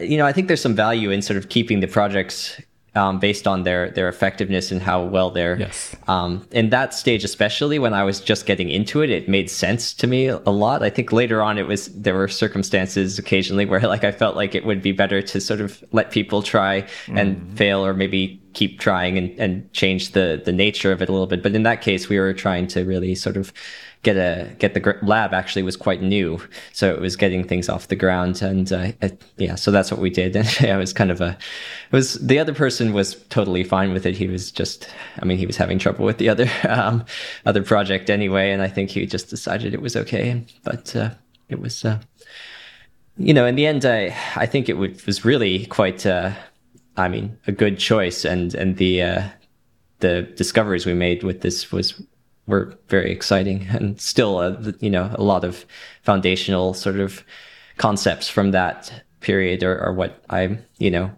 you 0.00 0.16
know, 0.16 0.24
I 0.24 0.32
think 0.32 0.46
there's 0.46 0.62
some 0.62 0.74
value 0.74 1.10
in 1.10 1.20
sort 1.20 1.36
of 1.36 1.50
keeping 1.50 1.80
the 1.80 1.86
projects 1.86 2.58
um, 2.94 3.18
based 3.18 3.46
on 3.46 3.62
their 3.62 3.90
their 3.90 4.08
effectiveness 4.08 4.72
and 4.72 4.82
how 4.82 5.02
well 5.02 5.30
they're. 5.30 5.58
Yes. 5.58 5.94
Um, 6.08 6.46
in 6.50 6.70
that 6.70 6.92
stage, 6.94 7.24
especially 7.24 7.78
when 7.78 7.94
I 7.94 8.02
was 8.02 8.20
just 8.20 8.46
getting 8.46 8.68
into 8.68 9.02
it, 9.02 9.10
it 9.10 9.28
made 9.28 9.48
sense 9.48 9.92
to 9.94 10.06
me 10.06 10.26
a 10.26 10.38
lot. 10.50 10.82
I 10.82 10.90
think 10.90 11.12
later 11.12 11.42
on, 11.42 11.58
it 11.58 11.66
was 11.66 11.86
there 11.88 12.14
were 12.14 12.28
circumstances 12.28 13.18
occasionally 13.18 13.66
where 13.66 13.80
like 13.94 14.04
I 14.04 14.12
felt 14.12 14.36
like 14.36 14.54
it 14.54 14.64
would 14.64 14.82
be 14.82 14.92
better 14.92 15.22
to 15.22 15.40
sort 15.40 15.60
of 15.60 15.82
let 15.92 16.10
people 16.10 16.42
try 16.42 16.86
and 17.08 17.36
mm. 17.36 17.56
fail, 17.56 17.84
or 17.84 17.94
maybe 17.94 18.40
keep 18.52 18.80
trying 18.80 19.16
and, 19.16 19.38
and 19.38 19.72
change 19.72 20.12
the 20.12 20.42
the 20.44 20.52
nature 20.52 20.90
of 20.90 21.00
it 21.02 21.08
a 21.08 21.12
little 21.12 21.28
bit. 21.28 21.42
But 21.42 21.54
in 21.54 21.62
that 21.62 21.82
case, 21.82 22.08
we 22.08 22.18
were 22.18 22.34
trying 22.34 22.66
to 22.68 22.84
really 22.84 23.14
sort 23.14 23.36
of 23.36 23.52
get 24.02 24.16
a 24.16 24.50
get 24.58 24.74
the 24.74 24.98
lab 25.02 25.34
actually 25.34 25.62
was 25.62 25.76
quite 25.76 26.00
new, 26.02 26.40
so 26.72 26.92
it 26.92 27.00
was 27.00 27.16
getting 27.16 27.44
things 27.44 27.68
off 27.68 27.88
the 27.88 27.96
ground, 27.96 28.40
and 28.40 28.72
uh, 28.72 28.92
it, 29.02 29.22
yeah, 29.36 29.54
so 29.54 29.70
that's 29.70 29.90
what 29.90 30.00
we 30.00 30.10
did. 30.10 30.36
And 30.40 30.60
yeah, 30.60 30.76
it 30.76 30.78
was 30.78 30.92
kind 30.92 31.10
of 31.10 31.20
a 31.20 31.30
it 31.30 31.92
was 31.92 32.14
the 32.14 32.38
other 32.38 32.54
person 32.54 32.92
was 32.92 33.16
totally 33.28 33.64
fine 33.64 33.92
with 33.92 34.06
it. 34.06 34.16
He 34.16 34.26
was 34.26 34.50
just, 34.50 34.88
I 35.20 35.24
mean, 35.24 35.38
he 35.38 35.46
was 35.46 35.56
having 35.56 35.78
trouble 35.78 36.04
with 36.04 36.18
the 36.18 36.28
other 36.28 36.48
um, 36.68 37.04
other 37.44 37.62
project 37.62 38.08
anyway, 38.08 38.52
and 38.52 38.62
I 38.62 38.68
think 38.68 38.90
he 38.90 39.04
just 39.06 39.28
decided 39.28 39.74
it 39.74 39.82
was 39.82 39.96
okay. 39.96 40.44
But 40.64 40.96
uh, 40.96 41.10
it 41.48 41.60
was, 41.60 41.84
uh, 41.84 41.98
you 43.18 43.34
know, 43.34 43.44
in 43.44 43.54
the 43.54 43.66
end, 43.66 43.84
I 43.84 44.16
I 44.36 44.46
think 44.46 44.68
it 44.68 44.78
was 44.78 45.24
really 45.24 45.66
quite. 45.66 46.06
Uh, 46.06 46.32
I 46.96 47.08
mean, 47.08 47.38
a 47.46 47.52
good 47.52 47.78
choice, 47.78 48.24
and 48.24 48.54
and 48.54 48.76
the 48.76 49.02
uh, 49.02 49.22
the 50.00 50.22
discoveries 50.22 50.86
we 50.86 50.94
made 50.94 51.22
with 51.22 51.42
this 51.42 51.70
was 51.70 52.02
were 52.50 52.74
very 52.88 53.10
exciting 53.10 53.66
and 53.70 54.00
still 54.00 54.40
a, 54.40 54.74
you 54.80 54.90
know 54.90 55.10
a 55.14 55.22
lot 55.22 55.44
of 55.44 55.64
foundational 56.02 56.74
sort 56.74 57.00
of 57.00 57.24
concepts 57.76 58.28
from 58.28 58.50
that 58.50 59.04
period 59.20 59.62
are, 59.62 59.78
are 59.80 59.94
what 59.94 60.22
I 60.28 60.58
you 60.78 60.90
know 60.90 61.10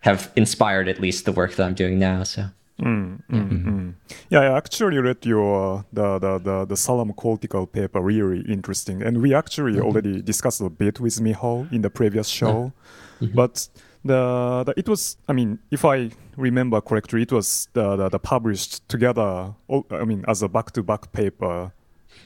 have 0.00 0.32
inspired 0.36 0.88
at 0.88 1.00
least 1.00 1.24
the 1.24 1.32
work 1.32 1.54
that 1.56 1.64
I'm 1.66 1.74
doing 1.74 1.98
now. 1.98 2.22
So. 2.24 2.46
Mm, 2.80 3.22
mm, 3.30 3.50
mm-hmm. 3.50 3.68
mm. 3.68 3.94
Yeah, 4.28 4.40
I 4.40 4.56
actually 4.58 4.98
read 4.98 5.24
your 5.24 5.78
uh, 5.78 5.82
the, 5.92 6.18
the 6.18 6.38
the 6.38 6.64
the 6.66 6.74
thalamocortical 6.74 7.72
paper 7.72 8.00
really 8.02 8.40
interesting, 8.52 9.02
and 9.02 9.22
we 9.22 9.32
actually 9.32 9.72
mm-hmm. 9.72 9.86
already 9.86 10.20
discussed 10.20 10.60
a 10.60 10.68
bit 10.68 11.00
with 11.00 11.18
Miho 11.18 11.72
in 11.72 11.80
the 11.80 11.88
previous 11.88 12.28
show, 12.28 12.72
mm-hmm. 13.20 13.34
but 13.34 13.68
the, 14.06 14.64
the 14.66 14.74
it 14.76 14.88
was 14.88 15.16
I 15.28 15.32
mean 15.32 15.58
if 15.70 15.84
I 15.84 16.10
remember 16.36 16.80
correctly 16.80 17.22
it 17.22 17.32
was 17.32 17.68
the, 17.72 17.96
the, 17.96 18.08
the 18.08 18.18
published 18.18 18.88
together 18.88 19.54
I 19.90 20.04
mean 20.04 20.24
as 20.28 20.42
a 20.42 20.48
back 20.48 20.72
to 20.72 20.82
back 20.82 21.12
paper 21.12 21.72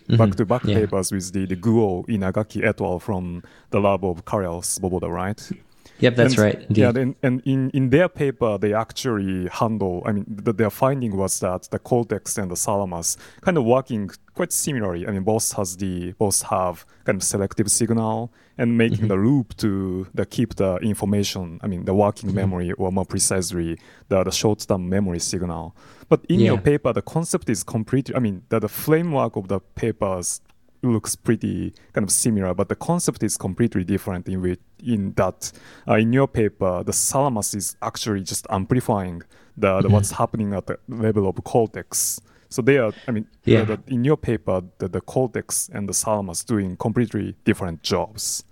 back 0.09 0.35
to 0.37 0.45
back 0.45 0.63
papers 0.63 1.13
with 1.13 1.33
the, 1.33 1.47
the 1.47 1.57
Guo 1.57 2.07
Inagaki 2.07 2.65
et 2.65 2.81
al. 2.81 2.99
from 2.99 3.43
the 3.71 3.81
lab 3.81 4.05
of 4.05 4.25
Karel 4.25 4.63
Svoboda, 4.63 5.11
right? 5.11 5.51
Yep, 6.00 6.16
that's 6.16 6.35
and, 6.35 6.42
right. 6.42 6.61
Indeed. 6.69 6.78
Yeah, 6.78 6.92
and, 6.95 7.14
and 7.23 7.42
in, 7.45 7.71
in 7.71 7.90
their 7.90 8.09
paper, 8.09 8.59
they 8.59 8.75
actually 8.75 9.49
handle, 9.49 10.02
I 10.07 10.12
mean, 10.12 10.25
the, 10.28 10.52
their 10.52 10.71
finding 10.71 11.16
was 11.16 11.40
that 11.40 11.69
the 11.71 11.78
cortex 11.78 12.38
and 12.38 12.50
the 12.50 12.57
thalamus 12.57 13.16
kind 13.42 13.57
of 13.57 13.64
working 13.64 14.11
quite 14.35 14.52
similarly. 14.52 15.07
I 15.07 15.11
mean, 15.11 15.23
both 15.23 15.52
has 15.52 15.76
the, 15.76 16.12
both 16.12 16.42
have 16.42 16.87
kind 17.04 17.16
of 17.16 17.23
selective 17.23 17.71
signal 17.71 18.33
and 18.57 18.76
making 18.76 18.99
mm-hmm. 18.99 19.09
the 19.09 19.16
loop 19.16 19.57
to 19.59 20.07
the 20.14 20.26
keep 20.26 20.57
the 20.57 20.76
information, 20.76 21.61
I 21.62 21.66
mean, 21.66 21.85
the 21.85 21.95
working 21.95 22.30
mm-hmm. 22.30 22.37
memory 22.37 22.73
or 22.73 22.90
more 22.90 23.07
precisely, 23.07 23.78
the, 24.09 24.25
the 24.25 24.33
short-term 24.33 24.88
memory 24.88 25.21
signal. 25.21 25.75
But 26.09 26.25
in 26.28 26.40
yeah. 26.40 26.47
your 26.47 26.59
paper, 26.59 26.92
the 26.92 27.02
concept 27.02 27.49
is 27.49 27.62
completely, 27.62 28.14
I 28.14 28.19
mean, 28.19 28.42
the, 28.49 28.59
the 28.59 28.69
framework 28.69 29.37
of 29.37 29.49
the 29.49 29.61
papers 29.61 30.40
looks 30.83 31.17
pretty 31.17 31.75
kind 31.93 32.05
of 32.05 32.11
similar, 32.11 32.55
but 32.55 32.69
the 32.69 32.77
concept 32.77 33.23
is 33.23 33.37
completely 33.37 33.85
different 33.85 34.29
in 34.29 34.41
which, 34.41 34.61
in 34.83 35.13
that 35.15 35.53
uh, 35.87 35.95
in 35.95 36.13
your 36.13 36.27
paper 36.27 36.83
the 36.83 36.93
thalamus 36.93 37.55
is 37.55 37.77
actually 37.83 38.23
just 38.23 38.47
amplifying 38.51 39.23
the, 39.57 39.77
the 39.77 39.83
mm-hmm. 39.83 39.93
what's 39.93 40.13
happening 40.13 40.55
at 40.55 40.67
the 40.67 40.79
level 40.89 41.29
of 41.29 41.43
cortex. 41.45 42.21
So 42.49 42.63
they 42.63 42.79
are, 42.79 42.93
I 43.07 43.13
mean, 43.13 43.29
yeah. 43.45 43.63
the, 43.63 43.81
in 43.87 44.03
your 44.05 44.17
paper, 44.17 44.63
the, 44.79 44.89
the 44.89 45.01
cortex 45.01 45.71
and 45.73 45.89
the 45.89 45.93
thalamus 45.93 46.43
doing 46.45 46.77
completely 46.77 47.37
different 47.45 47.83
jobs. 47.83 48.43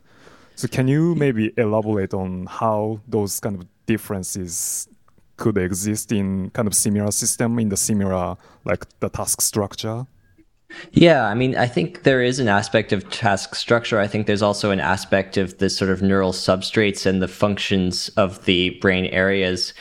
So 0.55 0.69
can 0.69 0.87
you 0.87 1.15
maybe 1.15 1.53
elaborate 1.57 2.15
on 2.15 2.47
how 2.47 3.01
those 3.09 3.41
kind 3.41 3.57
of 3.57 3.67
differences 3.87 4.89
could 5.37 5.57
exist 5.57 6.13
in 6.13 6.51
kind 6.51 6.69
of 6.69 6.75
similar 6.75 7.11
system 7.11 7.59
in 7.59 7.71
the 7.71 7.77
similar 7.77 8.37
like 8.65 8.87
the 9.01 9.09
task 9.09 9.41
structure? 9.41 10.07
Yeah, 10.93 11.27
I 11.27 11.35
mean, 11.35 11.57
I 11.57 11.67
think 11.67 12.03
there 12.03 12.23
is 12.23 12.39
an 12.41 12.49
aspect 12.49 12.93
of 12.93 13.09
task 13.11 13.55
structure. 13.55 13.99
I 13.99 14.07
think 14.07 14.27
there's 14.27 14.43
also 14.43 14.71
an 14.71 14.81
aspect 14.81 15.37
of 15.37 15.59
the 15.59 15.71
sort 15.71 15.91
of 15.91 16.03
neural 16.03 16.33
substrates 16.33 17.07
and 17.07 17.23
the 17.23 17.29
functions 17.29 18.11
of 18.11 18.45
the 18.45 18.71
brain 18.81 19.07
areas. 19.07 19.73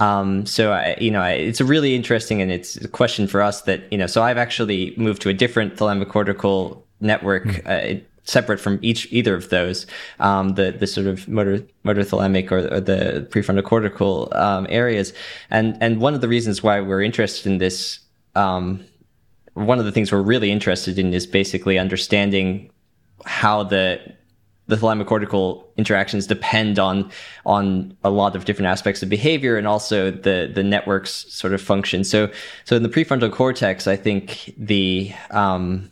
Um, 0.00 0.44
so, 0.44 0.72
I, 0.72 0.96
you 1.00 1.10
know, 1.10 1.22
it's 1.22 1.60
a 1.60 1.64
really 1.64 1.94
interesting 1.94 2.42
and 2.42 2.50
it's 2.50 2.76
a 2.76 2.88
question 2.88 3.26
for 3.26 3.40
us 3.40 3.62
that, 3.62 3.90
you 3.90 3.98
know, 3.98 4.06
so 4.06 4.22
I've 4.22 4.38
actually 4.38 4.94
moved 4.96 5.22
to 5.22 5.28
a 5.28 5.34
different 5.34 5.76
thalamocortical 5.76 6.82
network. 7.00 7.44
Mm. 7.44 8.00
Uh, 8.00 8.00
separate 8.26 8.58
from 8.58 8.78
each 8.80 9.06
either 9.12 9.34
of 9.34 9.50
those, 9.50 9.86
um, 10.18 10.54
the 10.54 10.72
the 10.72 10.86
sort 10.86 11.06
of 11.06 11.28
motor 11.28 11.62
motor 11.82 12.00
thalamic 12.00 12.50
or, 12.50 12.60
or 12.72 12.80
the 12.80 13.28
prefrontal 13.30 13.62
cortical 13.62 14.32
um, 14.34 14.66
areas, 14.70 15.12
and 15.50 15.76
and 15.82 16.00
one 16.00 16.14
of 16.14 16.22
the 16.22 16.28
reasons 16.28 16.62
why 16.62 16.80
we're 16.80 17.02
interested 17.02 17.52
in 17.52 17.58
this 17.58 18.00
um, 18.34 18.82
one 19.54 19.78
of 19.78 19.84
the 19.84 19.92
things 19.92 20.12
we're 20.12 20.22
really 20.22 20.50
interested 20.50 20.98
in 20.98 21.14
is 21.14 21.26
basically 21.26 21.78
understanding 21.78 22.70
how 23.24 23.62
the 23.62 24.00
the 24.66 24.76
thalamocortical 24.76 25.62
interactions 25.76 26.26
depend 26.26 26.78
on 26.78 27.10
on 27.44 27.96
a 28.02 28.10
lot 28.10 28.34
of 28.34 28.44
different 28.44 28.66
aspects 28.66 29.02
of 29.02 29.08
behavior 29.08 29.56
and 29.56 29.66
also 29.66 30.10
the 30.10 30.50
the 30.52 30.62
network's 30.62 31.32
sort 31.32 31.52
of 31.52 31.60
function. 31.60 32.04
So 32.04 32.30
so 32.64 32.76
in 32.76 32.82
the 32.82 32.88
prefrontal 32.88 33.30
cortex, 33.32 33.86
I 33.86 33.96
think 33.96 34.54
the 34.56 35.12
um, 35.30 35.90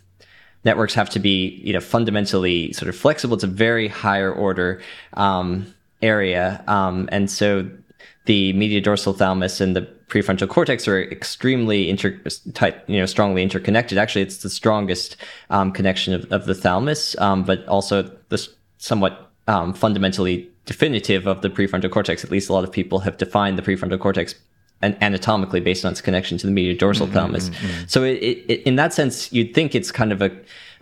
networks 0.64 0.94
have 0.94 1.10
to 1.10 1.18
be 1.18 1.60
you 1.62 1.72
know 1.72 1.80
fundamentally 1.80 2.72
sort 2.72 2.88
of 2.88 2.96
flexible. 2.96 3.34
It's 3.34 3.44
a 3.44 3.48
very 3.48 3.88
higher 3.88 4.32
order 4.32 4.80
um, 5.14 5.72
area, 6.00 6.64
um, 6.66 7.08
and 7.12 7.30
so 7.30 7.68
the 8.24 8.52
medial 8.54 8.82
dorsal 8.82 9.12
thalamus 9.12 9.60
and 9.60 9.76
the 9.76 9.82
prefrontal 10.12 10.46
cortex 10.46 10.86
are 10.86 11.02
extremely 11.02 11.88
inter, 11.88 12.20
tight, 12.52 12.76
you 12.86 12.98
know, 12.98 13.06
strongly 13.06 13.42
interconnected. 13.42 13.96
Actually, 13.96 14.20
it's 14.20 14.38
the 14.38 14.50
strongest 14.50 15.16
um, 15.48 15.72
connection 15.72 16.12
of, 16.12 16.30
of, 16.30 16.44
the 16.44 16.54
thalamus, 16.54 17.18
um, 17.18 17.44
but 17.44 17.66
also 17.66 18.02
the 18.28 18.46
somewhat 18.76 19.30
um, 19.48 19.72
fundamentally 19.72 20.50
definitive 20.66 21.26
of 21.26 21.40
the 21.40 21.48
prefrontal 21.48 21.90
cortex. 21.90 22.24
At 22.24 22.30
least 22.30 22.50
a 22.50 22.52
lot 22.52 22.62
of 22.62 22.70
people 22.70 22.98
have 22.98 23.16
defined 23.16 23.56
the 23.56 23.62
prefrontal 23.62 23.98
cortex 23.98 24.34
anatomically 24.82 25.60
based 25.60 25.84
on 25.84 25.92
its 25.92 26.02
connection 26.02 26.36
to 26.36 26.46
the 26.46 26.52
medial 26.52 26.76
dorsal 26.76 27.06
mm-hmm, 27.06 27.14
thalamus. 27.14 27.48
Mm-hmm. 27.48 27.84
So, 27.86 28.02
it, 28.02 28.18
it, 28.18 28.62
in 28.66 28.76
that 28.76 28.92
sense, 28.92 29.32
you'd 29.32 29.54
think 29.54 29.74
it's 29.74 29.90
kind 29.90 30.12
of 30.12 30.20
a, 30.20 30.30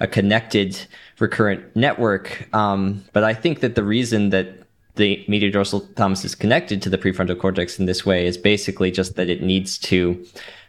a 0.01 0.09
connected 0.09 0.87
recurrent 1.21 1.77
network. 1.77 2.53
Um, 2.53 3.05
but 3.13 3.23
I 3.23 3.35
think 3.35 3.61
that 3.61 3.77
the 3.77 3.85
reason 3.85 4.31
that 4.31 4.60
the 5.01 5.25
medial 5.27 5.51
dorsal 5.51 5.81
thalamus 5.97 6.25
is 6.25 6.35
connected 6.35 6.83
to 6.83 6.91
the 6.91 6.99
prefrontal 6.99 7.39
cortex 7.39 7.79
in 7.79 7.87
this 7.87 8.05
way 8.05 8.27
is 8.27 8.37
basically 8.37 8.91
just 8.91 9.17
that 9.17 9.29
it 9.31 9.43
needs 9.43 9.79
to 9.79 10.25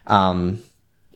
um, 0.06 0.60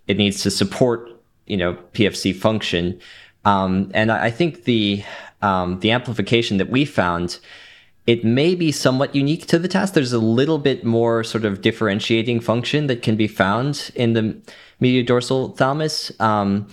it 0.06 0.16
needs 0.16 0.42
to 0.42 0.50
support 0.50 1.10
you 1.46 1.56
know 1.56 1.74
PFC 1.94 2.34
function, 2.34 3.00
um, 3.44 3.90
and 3.94 4.12
I, 4.12 4.30
think 4.30 4.64
the 4.64 5.02
um, 5.42 5.80
the 5.80 5.90
amplification 5.90 6.58
that 6.58 6.68
we 6.68 6.84
found 6.84 7.38
it 8.06 8.24
may 8.24 8.54
be 8.54 8.70
somewhat 8.70 9.14
unique 9.14 9.46
to 9.46 9.58
the 9.58 9.66
task. 9.66 9.94
There's 9.94 10.12
a 10.12 10.20
little 10.20 10.58
bit 10.58 10.84
more 10.84 11.24
sort 11.24 11.44
of 11.44 11.60
differentiating 11.60 12.40
function 12.40 12.86
that 12.86 13.02
can 13.02 13.16
be 13.16 13.26
found 13.26 13.90
in 13.96 14.12
the 14.12 14.36
medial 14.78 15.04
dorsal 15.04 15.48
thalamus. 15.56 16.12
Um, 16.20 16.68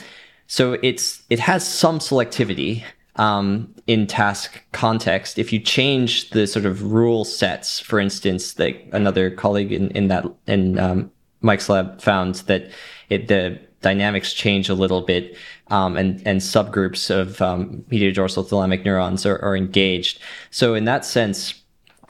so 0.48 0.74
it's 0.84 1.24
it 1.30 1.40
has 1.40 1.68
some 1.68 2.00
selectivity 2.00 2.84
um, 3.16 3.74
in 3.88 4.08
task 4.08 4.62
context. 4.72 5.38
If 5.38 5.54
you 5.54 5.60
change 5.60 6.32
the 6.32 6.48
sort 6.48 6.66
of 6.66 6.92
rule 6.92 7.26
sets, 7.26 7.80
for 7.80 8.00
instance, 8.00 8.58
like 8.58 8.88
another 8.92 9.30
colleague 9.30 9.72
in, 9.72 9.90
in 9.92 10.08
that 10.08 10.26
in 10.48 10.80
um, 10.80 11.12
Mike's 11.42 11.70
lab 11.70 12.02
found 12.02 12.36
that 12.48 12.72
it, 13.10 13.28
the 13.28 13.60
dynamics 13.82 14.34
change 14.34 14.70
a 14.70 14.74
little 14.74 15.02
bit, 15.02 15.38
um, 15.68 15.98
and 15.98 16.26
and 16.26 16.42
subgroups 16.42 17.10
of 17.10 17.42
um, 17.42 17.84
medial 17.90 18.14
dorsal 18.14 18.44
thalamic 18.44 18.84
neurons 18.84 19.26
are, 19.26 19.40
are 19.44 19.56
engaged. 19.56 20.20
So 20.50 20.74
in 20.74 20.86
that 20.86 21.06
sense, 21.06 21.54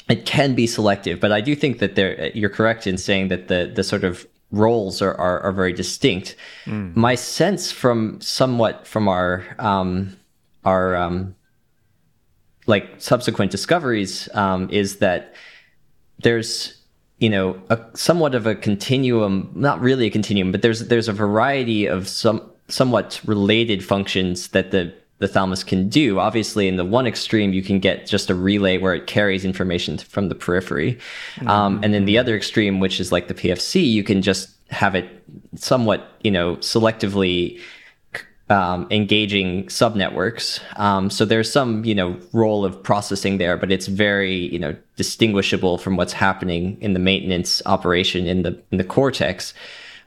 it 0.10 0.26
can 0.26 0.56
be 0.56 0.68
selective. 0.68 1.20
But 1.20 1.32
I 1.32 1.42
do 1.42 1.56
think 1.56 1.80
that 1.80 1.96
there, 1.96 2.32
you're 2.34 2.50
correct 2.50 2.88
in 2.88 2.98
saying 2.98 3.28
that 3.30 3.48
the 3.48 3.72
the 3.74 3.84
sort 3.84 4.04
of 4.04 4.26
roles 4.52 5.02
are, 5.02 5.16
are, 5.16 5.40
are 5.42 5.52
very 5.52 5.74
distinct. 5.74 6.36
Mm. 6.66 6.96
My 6.96 7.16
sense 7.16 7.72
from 7.72 8.22
somewhat 8.22 8.88
from 8.88 9.08
our 9.08 9.44
um, 9.58 10.16
our 10.66 10.96
um, 10.96 11.36
like 12.68 12.90
subsequent 12.98 13.52
discoveries 13.52 14.30
um, 14.34 14.70
is 14.70 14.98
that 14.98 15.34
there's 16.20 16.78
you 17.20 17.30
know 17.30 17.62
a 17.70 17.80
somewhat 17.94 18.36
of 18.36 18.48
a 18.48 18.56
continuum 18.56 19.52
not 19.56 19.80
really 19.80 20.08
a 20.08 20.10
continuum 20.10 20.52
but 20.52 20.62
there's 20.62 20.88
there's 20.88 21.08
a 21.08 21.14
variety 21.14 21.86
of 21.86 22.08
some 22.08 22.42
somewhat 22.68 23.22
related 23.26 23.84
functions 23.84 24.50
that 24.50 24.72
the 24.72 24.94
the 25.20 25.28
thalamus 25.28 25.64
can 25.64 25.88
do 25.90 26.20
obviously 26.20 26.68
in 26.68 26.76
the 26.76 26.84
one 26.84 27.08
extreme 27.08 27.54
you 27.54 27.62
can 27.64 27.80
get 27.80 28.06
just 28.06 28.30
a 28.30 28.36
relay 28.36 28.78
where 28.78 28.94
it 28.94 29.08
carries 29.08 29.46
information 29.46 29.98
from 29.98 30.28
the 30.28 30.36
periphery 30.36 30.98
mm-hmm. 31.36 31.48
um, 31.48 31.80
and 31.84 31.94
then 31.94 32.06
the 32.06 32.18
other 32.18 32.36
extreme 32.36 32.80
which 32.80 33.00
is 33.00 33.12
like 33.12 33.28
the 33.28 33.34
pfc 33.34 33.84
you 33.86 34.04
can 34.04 34.22
just 34.22 34.50
have 34.70 34.96
it 34.96 35.08
somewhat 35.56 36.10
you 36.24 36.32
know 36.32 36.56
selectively 36.58 37.60
um, 38.54 38.86
engaging 38.92 39.66
subnetworks. 39.66 40.60
Um, 40.80 41.10
so 41.10 41.26
there's 41.26 41.52
some, 41.52 41.84
you 41.84 41.96
know, 41.96 42.20
role 42.34 42.64
of 42.64 42.84
processing 42.84 43.40
there, 43.40 43.58
but 43.58 43.72
it's 43.72 43.88
very, 43.88 44.36
you 44.54 44.60
know, 44.60 44.76
distinguishable 44.96 45.80
from 45.80 45.98
what's 45.98 46.14
happening 46.14 46.78
in 46.80 46.94
the 46.94 47.00
maintenance 47.00 47.64
operation 47.66 48.28
in 48.28 48.44
the 48.44 48.62
in 48.72 48.78
the 48.78 48.84
cortex. 48.84 49.56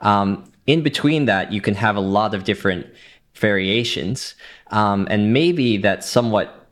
Um, 0.00 0.44
in 0.68 0.82
between 0.82 1.24
that, 1.24 1.52
you 1.52 1.60
can 1.60 1.74
have 1.74 1.96
a 1.96 2.00
lot 2.00 2.34
of 2.34 2.44
different 2.44 2.86
variations, 3.34 4.36
um, 4.68 5.08
and 5.10 5.32
maybe 5.32 5.76
that 5.78 6.04
somewhat 6.04 6.68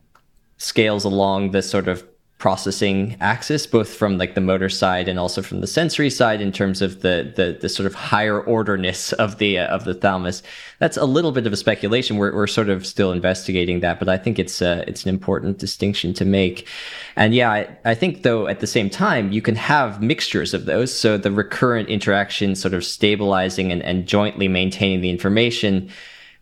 scales 0.58 1.04
along 1.04 1.50
the 1.50 1.62
sort 1.62 1.88
of 1.88 2.04
processing 2.44 3.16
axis, 3.22 3.66
both 3.66 3.94
from 3.94 4.18
like 4.18 4.34
the 4.34 4.40
motor 4.42 4.68
side 4.68 5.08
and 5.08 5.18
also 5.18 5.40
from 5.40 5.62
the 5.62 5.66
sensory 5.66 6.10
side 6.10 6.42
in 6.42 6.52
terms 6.52 6.82
of 6.82 7.00
the 7.00 7.32
the, 7.34 7.56
the 7.58 7.70
sort 7.70 7.86
of 7.86 7.94
higher 7.94 8.38
orderness 8.38 9.14
of 9.14 9.38
the 9.38 9.58
uh, 9.58 9.66
of 9.68 9.84
the 9.84 9.94
thalamus. 9.94 10.42
That's 10.78 10.98
a 10.98 11.06
little 11.06 11.32
bit 11.32 11.46
of 11.46 11.54
a 11.54 11.56
speculation. 11.56 12.18
We're 12.18 12.34
we're 12.34 12.46
sort 12.46 12.68
of 12.68 12.84
still 12.84 13.12
investigating 13.12 13.80
that, 13.80 13.98
but 13.98 14.10
I 14.10 14.18
think 14.18 14.38
it's 14.38 14.60
uh, 14.60 14.84
it's 14.86 15.04
an 15.04 15.08
important 15.08 15.56
distinction 15.56 16.12
to 16.20 16.26
make. 16.26 16.68
And 17.16 17.34
yeah, 17.34 17.50
I, 17.50 17.78
I 17.86 17.94
think 17.94 18.24
though 18.24 18.46
at 18.46 18.60
the 18.60 18.66
same 18.66 18.90
time 18.90 19.32
you 19.32 19.40
can 19.40 19.56
have 19.56 20.02
mixtures 20.02 20.52
of 20.52 20.66
those. 20.66 20.92
So 20.92 21.16
the 21.16 21.32
recurrent 21.32 21.88
interaction, 21.88 22.56
sort 22.56 22.74
of 22.74 22.84
stabilizing 22.84 23.72
and, 23.72 23.82
and 23.82 24.06
jointly 24.06 24.48
maintaining 24.48 25.00
the 25.00 25.08
information 25.08 25.88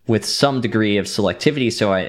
with 0.09 0.25
some 0.25 0.61
degree 0.61 0.97
of 0.99 1.07
selectivity. 1.07 1.73
So 1.73 1.93
I, 1.93 2.01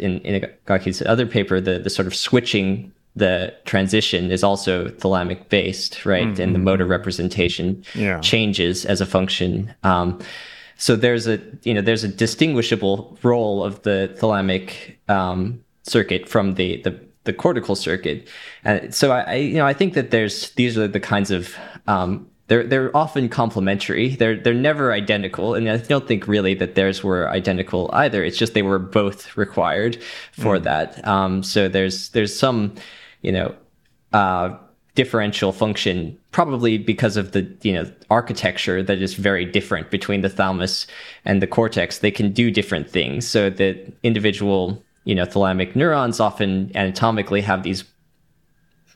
in, 0.00 0.18
in 0.18 0.40
Inagaki's 0.40 1.00
other 1.02 1.26
paper, 1.26 1.60
the, 1.60 1.78
the 1.78 1.90
sort 1.90 2.08
of 2.08 2.16
switching 2.16 2.92
the 3.16 3.54
transition 3.64 4.30
is 4.30 4.44
also 4.44 4.88
thalamic 4.88 5.48
based, 5.48 6.06
right? 6.06 6.26
Mm-hmm. 6.26 6.42
And 6.42 6.54
the 6.54 6.58
motor 6.58 6.86
representation 6.86 7.84
yeah. 7.94 8.20
changes 8.20 8.84
as 8.84 9.00
a 9.00 9.06
function. 9.06 9.74
Um, 9.82 10.20
so 10.76 10.96
there's 10.96 11.26
a 11.26 11.40
you 11.62 11.74
know 11.74 11.82
there's 11.82 12.04
a 12.04 12.08
distinguishable 12.08 13.18
role 13.22 13.62
of 13.62 13.82
the 13.82 14.16
thalamic 14.18 14.96
um, 15.08 15.62
circuit 15.82 16.28
from 16.28 16.54
the, 16.54 16.80
the 16.82 16.98
the 17.24 17.32
cortical 17.32 17.76
circuit. 17.76 18.28
And 18.64 18.94
so 18.94 19.12
I, 19.12 19.20
I, 19.20 19.34
you 19.34 19.56
know 19.56 19.66
I 19.66 19.74
think 19.74 19.94
that 19.94 20.10
there's 20.10 20.52
these 20.52 20.78
are 20.78 20.88
the 20.88 21.00
kinds 21.00 21.30
of 21.30 21.54
um, 21.86 22.30
they're 22.46 22.66
they're 22.66 22.96
often 22.96 23.28
complementary. 23.28 24.16
They're 24.16 24.36
they're 24.36 24.54
never 24.54 24.92
identical, 24.92 25.54
and 25.54 25.68
I 25.68 25.76
don't 25.76 26.08
think 26.08 26.26
really 26.26 26.54
that 26.54 26.74
theirs 26.74 27.04
were 27.04 27.28
identical 27.28 27.90
either. 27.92 28.24
It's 28.24 28.38
just 28.38 28.54
they 28.54 28.62
were 28.62 28.78
both 28.78 29.36
required 29.36 30.02
for 30.32 30.56
mm. 30.58 30.64
that. 30.64 31.06
Um, 31.06 31.42
so 31.42 31.68
there's 31.68 32.08
there's 32.08 32.36
some 32.36 32.74
you 33.22 33.32
know, 33.32 33.54
uh, 34.12 34.56
differential 34.94 35.52
function, 35.52 36.18
probably 36.32 36.76
because 36.78 37.16
of 37.16 37.32
the 37.32 37.50
you 37.62 37.72
know 37.72 37.90
architecture 38.10 38.82
that 38.82 39.00
is 39.00 39.14
very 39.14 39.44
different 39.44 39.90
between 39.90 40.20
the 40.20 40.28
thalamus 40.28 40.86
and 41.24 41.40
the 41.40 41.46
cortex. 41.46 41.98
They 41.98 42.10
can 42.10 42.32
do 42.32 42.50
different 42.50 42.90
things. 42.90 43.26
So 43.26 43.50
the 43.50 43.92
individual 44.02 44.82
you 45.04 45.14
know 45.14 45.24
thalamic 45.24 45.76
neurons 45.76 46.20
often 46.20 46.70
anatomically 46.74 47.40
have 47.42 47.62
these 47.62 47.84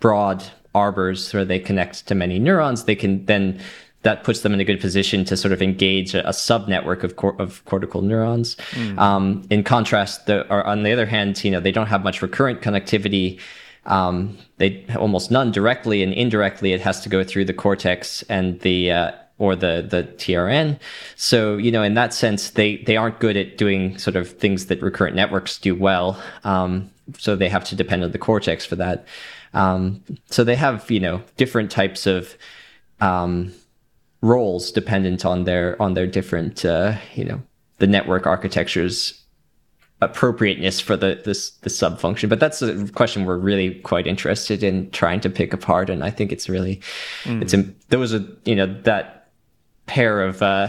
broad 0.00 0.44
arbors 0.74 1.32
where 1.32 1.44
they 1.44 1.58
connect 1.58 2.06
to 2.08 2.14
many 2.14 2.38
neurons. 2.38 2.84
They 2.84 2.96
can 2.96 3.24
then 3.26 3.60
that 4.02 4.22
puts 4.22 4.40
them 4.42 4.52
in 4.52 4.60
a 4.60 4.64
good 4.64 4.80
position 4.80 5.24
to 5.24 5.36
sort 5.36 5.52
of 5.52 5.62
engage 5.62 6.14
a, 6.14 6.28
a 6.28 6.32
subnetwork 6.32 7.02
of, 7.02 7.16
cor- 7.16 7.40
of 7.40 7.64
cortical 7.64 8.02
neurons. 8.02 8.54
Mm. 8.72 8.98
Um, 8.98 9.46
in 9.48 9.64
contrast, 9.64 10.26
the, 10.26 10.46
on 10.50 10.82
the 10.82 10.92
other 10.92 11.06
hand, 11.06 11.42
you 11.42 11.50
know, 11.50 11.58
they 11.58 11.72
don't 11.72 11.86
have 11.86 12.04
much 12.04 12.20
recurrent 12.20 12.60
connectivity 12.60 13.40
um, 13.86 14.38
they 14.56 14.86
almost 14.96 15.30
none 15.30 15.50
directly 15.52 16.02
and 16.02 16.12
indirectly. 16.12 16.72
It 16.72 16.80
has 16.80 17.00
to 17.02 17.08
go 17.08 17.24
through 17.24 17.44
the 17.46 17.54
cortex 17.54 18.22
and 18.24 18.60
the 18.60 18.90
uh, 18.90 19.12
or 19.38 19.56
the 19.56 19.86
the 19.88 20.04
TRN. 20.16 20.78
So 21.16 21.56
you 21.56 21.70
know, 21.70 21.82
in 21.82 21.94
that 21.94 22.14
sense, 22.14 22.50
they 22.50 22.78
they 22.78 22.96
aren't 22.96 23.20
good 23.20 23.36
at 23.36 23.58
doing 23.58 23.98
sort 23.98 24.16
of 24.16 24.30
things 24.30 24.66
that 24.66 24.82
recurrent 24.82 25.16
networks 25.16 25.58
do 25.58 25.74
well. 25.74 26.20
Um, 26.44 26.90
so 27.18 27.36
they 27.36 27.48
have 27.48 27.64
to 27.64 27.76
depend 27.76 28.04
on 28.04 28.12
the 28.12 28.18
cortex 28.18 28.64
for 28.64 28.76
that. 28.76 29.06
Um, 29.52 30.02
so 30.30 30.44
they 30.44 30.56
have 30.56 30.90
you 30.90 31.00
know 31.00 31.22
different 31.36 31.70
types 31.70 32.06
of 32.06 32.36
um, 33.00 33.52
roles 34.22 34.70
dependent 34.70 35.24
on 35.24 35.44
their 35.44 35.80
on 35.80 35.94
their 35.94 36.06
different 36.06 36.64
uh, 36.64 36.96
you 37.14 37.24
know 37.24 37.42
the 37.78 37.86
network 37.86 38.26
architectures 38.26 39.23
appropriateness 40.00 40.80
for 40.80 40.96
the 40.96 41.20
this 41.24 41.50
the 41.62 41.70
sub 41.70 41.98
function 41.98 42.28
but 42.28 42.40
that's 42.40 42.60
a 42.60 42.86
question 42.88 43.24
we're 43.24 43.38
really 43.38 43.76
quite 43.80 44.06
interested 44.06 44.62
in 44.62 44.90
trying 44.90 45.20
to 45.20 45.30
pick 45.30 45.52
apart 45.52 45.88
and 45.88 46.04
i 46.04 46.10
think 46.10 46.32
it's 46.32 46.48
really 46.48 46.80
mm. 47.22 47.40
it's 47.40 47.54
there 47.88 47.98
was 47.98 48.12
a 48.12 48.26
you 48.44 48.54
know 48.54 48.66
that 48.82 49.28
pair 49.86 50.22
of 50.22 50.42
uh, 50.42 50.68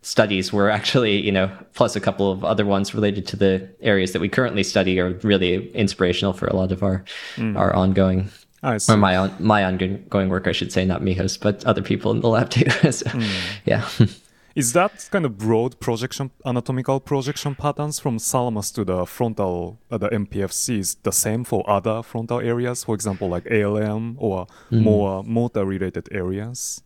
studies 0.00 0.52
were 0.52 0.70
actually 0.70 1.20
you 1.20 1.30
know 1.30 1.50
plus 1.74 1.94
a 1.94 2.00
couple 2.00 2.32
of 2.32 2.44
other 2.44 2.64
ones 2.64 2.94
related 2.94 3.26
to 3.26 3.36
the 3.36 3.68
areas 3.82 4.12
that 4.12 4.20
we 4.20 4.28
currently 4.28 4.62
study 4.62 4.98
are 4.98 5.10
really 5.22 5.70
inspirational 5.72 6.32
for 6.32 6.46
a 6.46 6.56
lot 6.56 6.72
of 6.72 6.82
our 6.82 7.04
mm. 7.36 7.56
our 7.56 7.74
ongoing 7.74 8.28
or 8.62 8.96
my 8.96 9.16
on, 9.16 9.34
my 9.40 9.64
ongoing 9.64 10.28
work, 10.28 10.46
I 10.46 10.52
should 10.52 10.70
say, 10.72 10.84
not 10.84 11.02
Miho's, 11.02 11.36
but 11.36 11.64
other 11.64 11.82
people 11.82 12.12
in 12.12 12.20
the 12.20 12.28
lab 12.28 12.50
too. 12.50 12.70
so, 12.92 13.06
mm. 13.06 13.28
yeah. 13.64 13.88
Is 14.54 14.72
that 14.74 15.08
kind 15.10 15.24
of 15.24 15.38
broad 15.38 15.80
projection, 15.80 16.30
anatomical 16.44 17.00
projection 17.00 17.54
patterns 17.54 17.98
from 17.98 18.18
thalamus 18.18 18.70
to 18.72 18.84
the 18.84 19.06
frontal, 19.06 19.78
uh, 19.90 19.98
the 19.98 20.08
MPFC 20.10 20.78
is 20.78 20.94
the 21.02 21.12
same 21.12 21.44
for 21.44 21.68
other 21.68 22.02
frontal 22.02 22.40
areas, 22.40 22.84
for 22.84 22.94
example, 22.94 23.28
like 23.28 23.50
ALM 23.50 24.16
or 24.18 24.46
mm. 24.70 24.82
more 24.82 25.24
motor 25.24 25.64
related 25.64 26.08
areas? 26.12 26.82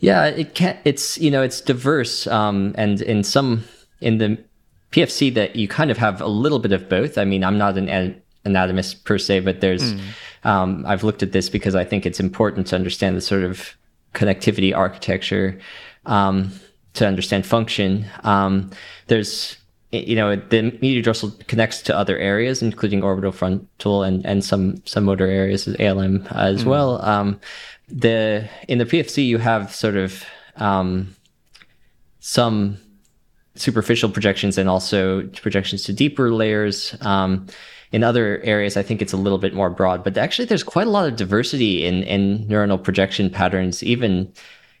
Yeah, 0.00 0.26
it 0.26 0.54
can. 0.54 0.78
It's 0.84 1.18
you 1.18 1.30
know 1.30 1.42
it's 1.42 1.60
diverse, 1.60 2.26
um, 2.26 2.74
and 2.76 3.00
in 3.00 3.22
some 3.22 3.64
in 4.00 4.18
the 4.18 4.38
PFC 4.92 5.32
that 5.34 5.56
you 5.56 5.68
kind 5.68 5.90
of 5.90 5.98
have 5.98 6.20
a 6.20 6.26
little 6.26 6.58
bit 6.58 6.72
of 6.72 6.88
both. 6.88 7.18
I 7.18 7.24
mean, 7.24 7.44
I'm 7.44 7.58
not 7.58 7.78
an 7.78 8.22
anatomist 8.44 9.04
per 9.04 9.18
se, 9.18 9.40
but 9.40 9.60
there's 9.60 9.94
mm. 9.94 10.00
um, 10.44 10.84
I've 10.86 11.04
looked 11.04 11.22
at 11.22 11.32
this 11.32 11.48
because 11.48 11.74
I 11.74 11.84
think 11.84 12.06
it's 12.06 12.20
important 12.20 12.66
to 12.68 12.76
understand 12.76 13.16
the 13.16 13.20
sort 13.20 13.44
of 13.44 13.76
connectivity 14.14 14.74
architecture. 14.74 15.58
Um, 16.06 16.52
to 16.96 17.06
understand 17.06 17.46
function. 17.46 18.06
Um, 18.24 18.70
there's 19.06 19.56
you 19.92 20.16
know 20.16 20.36
the 20.36 20.62
medial 20.82 21.02
dorsal 21.02 21.32
connects 21.46 21.82
to 21.82 21.96
other 21.96 22.18
areas, 22.18 22.62
including 22.62 23.02
orbital 23.02 23.32
frontal 23.32 24.02
and 24.02 24.24
and 24.26 24.44
some 24.44 24.82
some 24.84 25.04
motor 25.04 25.26
areas, 25.26 25.68
ALM 25.78 26.26
as 26.30 26.64
mm. 26.64 26.66
well. 26.66 27.04
Um, 27.04 27.40
the 27.88 28.48
in 28.68 28.78
the 28.78 28.84
PFC 28.84 29.26
you 29.26 29.38
have 29.38 29.74
sort 29.74 29.96
of 29.96 30.24
um, 30.56 31.14
some 32.20 32.78
superficial 33.54 34.10
projections 34.10 34.58
and 34.58 34.68
also 34.68 35.22
projections 35.28 35.84
to 35.84 35.92
deeper 35.92 36.32
layers. 36.32 36.94
Um, 37.00 37.46
in 37.92 38.02
other 38.02 38.40
areas, 38.42 38.76
I 38.76 38.82
think 38.82 39.00
it's 39.00 39.12
a 39.12 39.16
little 39.16 39.38
bit 39.38 39.54
more 39.54 39.70
broad, 39.70 40.02
but 40.02 40.18
actually, 40.18 40.46
there's 40.46 40.64
quite 40.64 40.88
a 40.88 40.90
lot 40.90 41.08
of 41.08 41.16
diversity 41.16 41.86
in 41.86 42.02
in 42.02 42.46
neuronal 42.48 42.82
projection 42.82 43.30
patterns, 43.30 43.82
even 43.82 44.32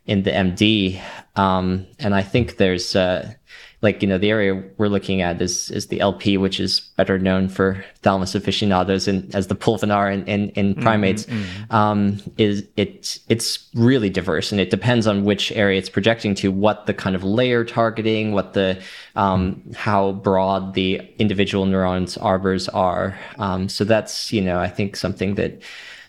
in 0.06 0.22
the 0.22 0.30
MD. 0.30 1.00
Um, 1.36 1.86
and 1.98 2.14
I 2.14 2.22
think 2.22 2.56
there's 2.56 2.96
uh, 2.96 3.34
like 3.82 4.02
you 4.02 4.08
know 4.08 4.16
the 4.18 4.30
area 4.30 4.62
we're 4.78 4.88
looking 4.88 5.20
at 5.20 5.40
is 5.40 5.70
is 5.70 5.88
the 5.88 6.00
LP, 6.00 6.38
which 6.38 6.58
is 6.58 6.80
better 6.96 7.18
known 7.18 7.48
for 7.48 7.84
thalamus 8.02 8.34
aficionados 8.34 9.06
and 9.06 9.34
as 9.34 9.48
the 9.48 9.54
pulvinar 9.54 10.12
in, 10.12 10.24
in, 10.26 10.48
in 10.50 10.74
mm-hmm, 10.74 10.82
primates. 10.82 11.26
Mm-hmm. 11.26 11.74
Um, 11.74 12.22
is 12.38 12.66
it 12.76 13.18
it's 13.28 13.68
really 13.74 14.08
diverse 14.08 14.50
and 14.50 14.60
it 14.60 14.70
depends 14.70 15.06
on 15.06 15.24
which 15.24 15.52
area 15.52 15.78
it's 15.78 15.90
projecting 15.90 16.34
to, 16.36 16.50
what 16.50 16.86
the 16.86 16.94
kind 16.94 17.14
of 17.14 17.22
layer 17.22 17.64
targeting, 17.64 18.32
what 18.32 18.54
the 18.54 18.80
um, 19.14 19.62
how 19.74 20.12
broad 20.12 20.74
the 20.74 21.02
individual 21.18 21.66
neurons 21.66 22.16
arbors 22.16 22.68
are. 22.70 23.18
Um, 23.38 23.68
so 23.68 23.84
that's 23.84 24.32
you 24.32 24.40
know 24.40 24.58
I 24.58 24.68
think 24.68 24.96
something 24.96 25.34
that 25.34 25.60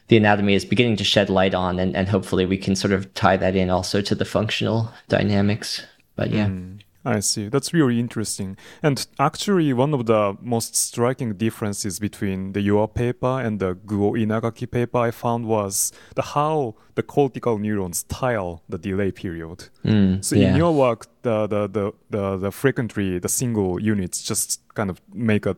the 0.07 0.17
anatomy 0.17 0.53
is 0.53 0.65
beginning 0.65 0.95
to 0.97 1.03
shed 1.03 1.29
light 1.29 1.53
on, 1.53 1.79
and, 1.79 1.95
and 1.95 2.07
hopefully 2.07 2.45
we 2.45 2.57
can 2.57 2.75
sort 2.75 2.93
of 2.93 3.13
tie 3.13 3.37
that 3.37 3.55
in 3.55 3.69
also 3.69 4.01
to 4.01 4.15
the 4.15 4.25
functional 4.25 4.91
dynamics. 5.09 5.85
But 6.15 6.31
yeah. 6.31 6.47
Mm, 6.47 6.79
I 7.07 7.19
see. 7.21 7.47
That's 7.47 7.73
really 7.73 7.99
interesting. 7.99 8.57
And 8.83 9.05
actually, 9.19 9.71
one 9.71 9.93
of 9.93 10.05
the 10.07 10.37
most 10.41 10.75
striking 10.75 11.33
differences 11.35 11.99
between 11.99 12.53
the 12.53 12.61
your 12.61 12.87
paper 12.87 13.39
and 13.39 13.59
the 13.59 13.75
Guo 13.75 14.17
Inagaki 14.17 14.69
paper 14.69 14.97
I 14.97 15.11
found 15.11 15.45
was 15.45 15.93
the 16.15 16.21
how 16.21 16.75
the 16.95 17.03
cortical 17.03 17.57
neurons 17.59 18.03
tile 18.03 18.61
the 18.67 18.77
delay 18.77 19.11
period. 19.11 19.69
Mm, 19.85 20.23
so 20.23 20.35
yeah. 20.35 20.49
in 20.49 20.57
your 20.57 20.73
work, 20.73 21.07
the, 21.21 21.47
the, 21.47 21.67
the, 21.67 21.93
the, 22.09 22.37
the 22.37 22.51
frequently 22.51 23.19
the 23.19 23.29
single 23.29 23.81
units 23.81 24.21
just 24.21 24.61
kind 24.73 24.89
of 24.89 25.01
make 25.13 25.45
a 25.45 25.55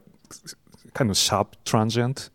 kind 0.94 1.10
of 1.10 1.18
sharp 1.18 1.56
transient 1.66 2.30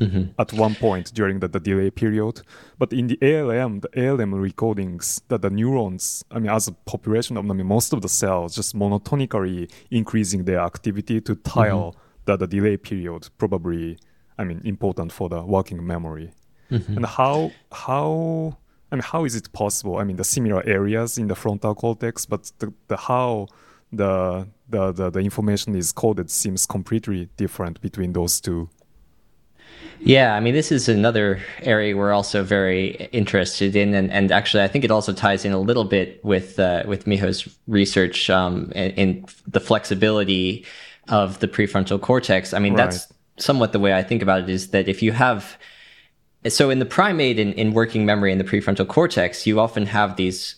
Mm-hmm. 0.00 0.40
at 0.40 0.52
one 0.52 0.74
point 0.76 1.12
during 1.12 1.40
the, 1.40 1.48
the 1.48 1.58
delay 1.58 1.90
period. 1.90 2.42
But 2.78 2.92
in 2.92 3.08
the 3.08 3.18
ALM, 3.20 3.80
the 3.80 4.08
ALM 4.08 4.34
recordings, 4.34 5.20
that 5.28 5.42
the 5.42 5.50
neurons, 5.50 6.24
I 6.30 6.38
mean, 6.38 6.50
as 6.50 6.68
a 6.68 6.72
population 6.72 7.36
of, 7.36 7.50
I 7.50 7.54
mean, 7.54 7.66
most 7.66 7.92
of 7.92 8.02
the 8.02 8.08
cells 8.08 8.54
just 8.54 8.76
monotonically 8.76 9.70
increasing 9.90 10.44
their 10.44 10.60
activity 10.60 11.20
to 11.22 11.34
tile 11.34 11.92
mm-hmm. 11.92 12.00
that 12.26 12.38
the 12.38 12.46
delay 12.46 12.76
period, 12.76 13.28
probably, 13.38 13.98
I 14.38 14.44
mean, 14.44 14.60
important 14.64 15.10
for 15.12 15.28
the 15.28 15.42
working 15.42 15.84
memory. 15.84 16.32
Mm-hmm. 16.70 16.96
And 16.96 17.06
how 17.06 17.50
how 17.72 18.56
I 18.90 18.96
mean, 18.96 19.02
how 19.02 19.24
is 19.24 19.34
it 19.34 19.52
possible? 19.52 19.98
I 19.98 20.04
mean, 20.04 20.16
the 20.16 20.24
similar 20.24 20.64
areas 20.66 21.18
in 21.18 21.28
the 21.28 21.34
frontal 21.34 21.74
cortex, 21.74 22.24
but 22.26 22.50
the, 22.58 22.72
the 22.88 22.96
how 22.96 23.48
the, 23.92 24.46
the 24.68 24.92
the 24.92 25.10
the 25.10 25.20
information 25.20 25.74
is 25.74 25.92
coded 25.92 26.30
seems 26.30 26.66
completely 26.66 27.28
different 27.36 27.80
between 27.80 28.12
those 28.12 28.40
two. 28.40 28.68
Yeah, 30.00 30.34
I 30.34 30.40
mean, 30.40 30.54
this 30.54 30.70
is 30.70 30.88
another 30.88 31.40
area 31.62 31.96
we're 31.96 32.12
also 32.12 32.42
very 32.44 33.08
interested 33.12 33.74
in, 33.74 33.94
and, 33.94 34.10
and 34.10 34.30
actually, 34.30 34.62
I 34.62 34.68
think 34.68 34.84
it 34.84 34.90
also 34.90 35.12
ties 35.12 35.44
in 35.44 35.52
a 35.52 35.58
little 35.58 35.84
bit 35.84 36.24
with 36.24 36.58
uh, 36.58 36.84
with 36.86 37.04
Miho's 37.06 37.48
research 37.66 38.30
um, 38.30 38.70
in, 38.74 38.90
in 38.92 39.24
the 39.46 39.60
flexibility 39.60 40.64
of 41.08 41.40
the 41.40 41.48
prefrontal 41.48 42.00
cortex. 42.00 42.54
I 42.54 42.58
mean, 42.58 42.74
Right. 42.74 42.84
that's 42.90 43.12
somewhat 43.38 43.72
the 43.72 43.78
way 43.80 43.92
I 43.94 44.02
think 44.02 44.22
about 44.22 44.42
it. 44.42 44.48
Is 44.48 44.68
that 44.68 44.88
if 44.88 45.02
you 45.02 45.12
have 45.12 45.58
so 46.46 46.70
in 46.70 46.78
the 46.78 46.86
primate 46.86 47.38
in, 47.38 47.52
in 47.54 47.72
working 47.72 48.06
memory 48.06 48.30
in 48.32 48.38
the 48.38 48.44
prefrontal 48.44 48.86
cortex, 48.86 49.46
you 49.46 49.58
often 49.58 49.86
have 49.86 50.16
these 50.16 50.54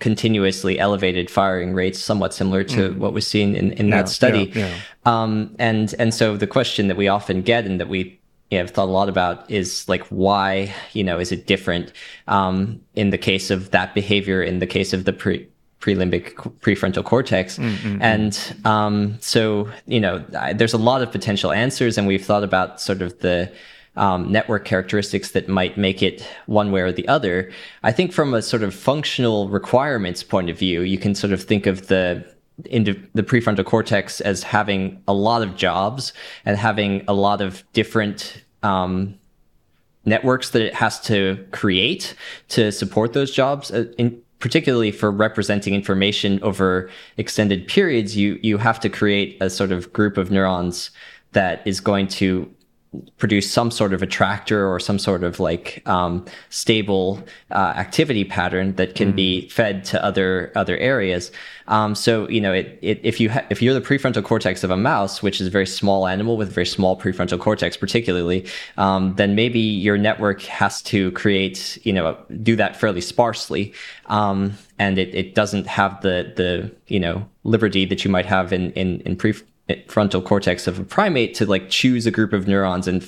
continuously 0.00 0.78
elevated 0.78 1.30
firing 1.30 1.72
rates, 1.74 1.98
somewhat 1.98 2.34
similar 2.34 2.64
to 2.64 2.92
what 2.94 3.12
was 3.12 3.26
seen 3.26 3.54
in, 3.54 3.72
in 3.72 3.86
Mm. 3.86 3.90
Yeah, 3.90 3.96
that 4.02 4.08
study. 4.08 4.52
yeah, 4.54 4.68
yeah. 4.68 4.74
Um, 5.06 5.54
and 5.58 5.94
and 5.98 6.12
so 6.12 6.36
the 6.36 6.46
question 6.46 6.88
that 6.88 6.96
we 6.96 7.08
often 7.08 7.42
get 7.42 7.64
and 7.64 7.80
that 7.80 7.88
we 7.88 8.18
you 8.52 8.58
know, 8.58 8.64
have 8.64 8.70
thought 8.74 8.88
a 8.88 8.92
lot 8.92 9.08
about 9.08 9.50
is 9.50 9.88
like 9.88 10.04
why 10.08 10.72
you 10.92 11.02
know 11.02 11.18
is 11.18 11.32
it 11.32 11.46
different 11.46 11.90
um, 12.28 12.80
in 12.94 13.08
the 13.10 13.16
case 13.18 13.50
of 13.50 13.70
that 13.70 13.94
behavior 13.94 14.42
in 14.42 14.58
the 14.58 14.66
case 14.66 14.92
of 14.92 15.04
the 15.06 15.12
pre 15.12 15.48
prelimbic 15.80 16.34
prefrontal 16.60 17.02
cortex 17.02 17.58
and 18.02 18.54
um, 18.64 19.16
so 19.20 19.68
you 19.86 19.98
know 19.98 20.22
I- 20.38 20.52
there's 20.52 20.74
a 20.74 20.78
lot 20.78 21.00
of 21.02 21.10
potential 21.10 21.50
answers 21.50 21.96
and 21.96 22.06
we've 22.06 22.24
thought 22.24 22.44
about 22.44 22.80
sort 22.80 23.00
of 23.00 23.18
the 23.20 23.50
um, 23.96 24.30
network 24.30 24.64
characteristics 24.64 25.30
that 25.32 25.48
might 25.48 25.76
make 25.78 26.02
it 26.02 26.26
one 26.46 26.72
way 26.72 26.80
or 26.80 26.92
the 26.92 27.06
other. 27.08 27.50
I 27.82 27.92
think 27.92 28.12
from 28.12 28.32
a 28.32 28.40
sort 28.40 28.62
of 28.62 28.74
functional 28.74 29.48
requirements 29.50 30.22
point 30.22 30.48
of 30.48 30.58
view, 30.58 30.80
you 30.80 30.96
can 30.96 31.14
sort 31.14 31.32
of 31.34 31.42
think 31.42 31.66
of 31.66 31.88
the 31.88 32.24
into 32.66 32.94
the 33.14 33.22
prefrontal 33.22 33.64
cortex 33.64 34.20
as 34.20 34.42
having 34.42 35.02
a 35.08 35.12
lot 35.12 35.42
of 35.42 35.56
jobs 35.56 36.12
and 36.44 36.56
having 36.56 37.02
a 37.08 37.12
lot 37.12 37.40
of 37.40 37.64
different 37.72 38.41
um, 38.62 39.18
networks 40.04 40.50
that 40.50 40.62
it 40.62 40.74
has 40.74 41.00
to 41.00 41.44
create 41.52 42.14
to 42.48 42.72
support 42.72 43.12
those 43.12 43.32
jobs. 43.32 43.70
Uh, 43.70 43.86
in, 43.98 44.20
particularly 44.38 44.90
for 44.90 45.08
representing 45.08 45.72
information 45.72 46.42
over 46.42 46.90
extended 47.16 47.68
periods, 47.68 48.16
you 48.16 48.40
you 48.42 48.58
have 48.58 48.80
to 48.80 48.88
create 48.88 49.36
a 49.40 49.48
sort 49.48 49.70
of 49.70 49.92
group 49.92 50.16
of 50.16 50.30
neurons 50.32 50.90
that 51.30 51.64
is 51.64 51.80
going 51.80 52.08
to 52.08 52.52
produce 53.16 53.50
some 53.50 53.70
sort 53.70 53.94
of 53.94 54.02
attractor 54.02 54.68
or 54.68 54.78
some 54.78 54.98
sort 54.98 55.24
of 55.24 55.40
like 55.40 55.82
um, 55.86 56.26
stable 56.50 57.22
uh, 57.50 57.72
activity 57.76 58.24
pattern 58.24 58.74
that 58.74 58.94
can 58.94 59.12
be 59.12 59.48
fed 59.48 59.84
to 59.84 60.04
other 60.04 60.52
other 60.54 60.76
areas. 60.76 61.30
Um, 61.72 61.94
so 61.94 62.28
you 62.28 62.38
know, 62.38 62.52
it, 62.52 62.78
it, 62.82 63.00
if 63.02 63.18
you 63.18 63.30
ha- 63.30 63.46
if 63.48 63.62
you're 63.62 63.72
the 63.72 63.80
prefrontal 63.80 64.22
cortex 64.22 64.62
of 64.62 64.70
a 64.70 64.76
mouse, 64.76 65.22
which 65.22 65.40
is 65.40 65.46
a 65.46 65.50
very 65.50 65.66
small 65.66 66.06
animal 66.06 66.36
with 66.36 66.48
a 66.48 66.50
very 66.50 66.66
small 66.66 67.00
prefrontal 67.00 67.40
cortex, 67.40 67.78
particularly, 67.78 68.46
um, 68.76 69.14
then 69.14 69.34
maybe 69.34 69.58
your 69.58 69.96
network 69.96 70.42
has 70.42 70.82
to 70.82 71.10
create 71.12 71.78
you 71.82 71.94
know 71.94 72.18
do 72.42 72.56
that 72.56 72.76
fairly 72.76 73.00
sparsely, 73.00 73.72
um, 74.06 74.52
and 74.78 74.98
it, 74.98 75.14
it 75.14 75.34
doesn't 75.34 75.66
have 75.66 75.98
the 76.02 76.30
the 76.36 76.70
you 76.88 77.00
know 77.00 77.26
liberty 77.44 77.86
that 77.86 78.04
you 78.04 78.10
might 78.10 78.26
have 78.26 78.52
in 78.52 78.70
in 78.72 79.00
in 79.00 79.16
pre 79.16 79.32
frontal 79.88 80.20
cortex 80.20 80.66
of 80.66 80.78
a 80.78 80.84
primate 80.84 81.32
to 81.32 81.46
like 81.46 81.70
choose 81.70 82.04
a 82.04 82.10
group 82.10 82.34
of 82.34 82.46
neurons 82.46 82.86
and 82.86 83.02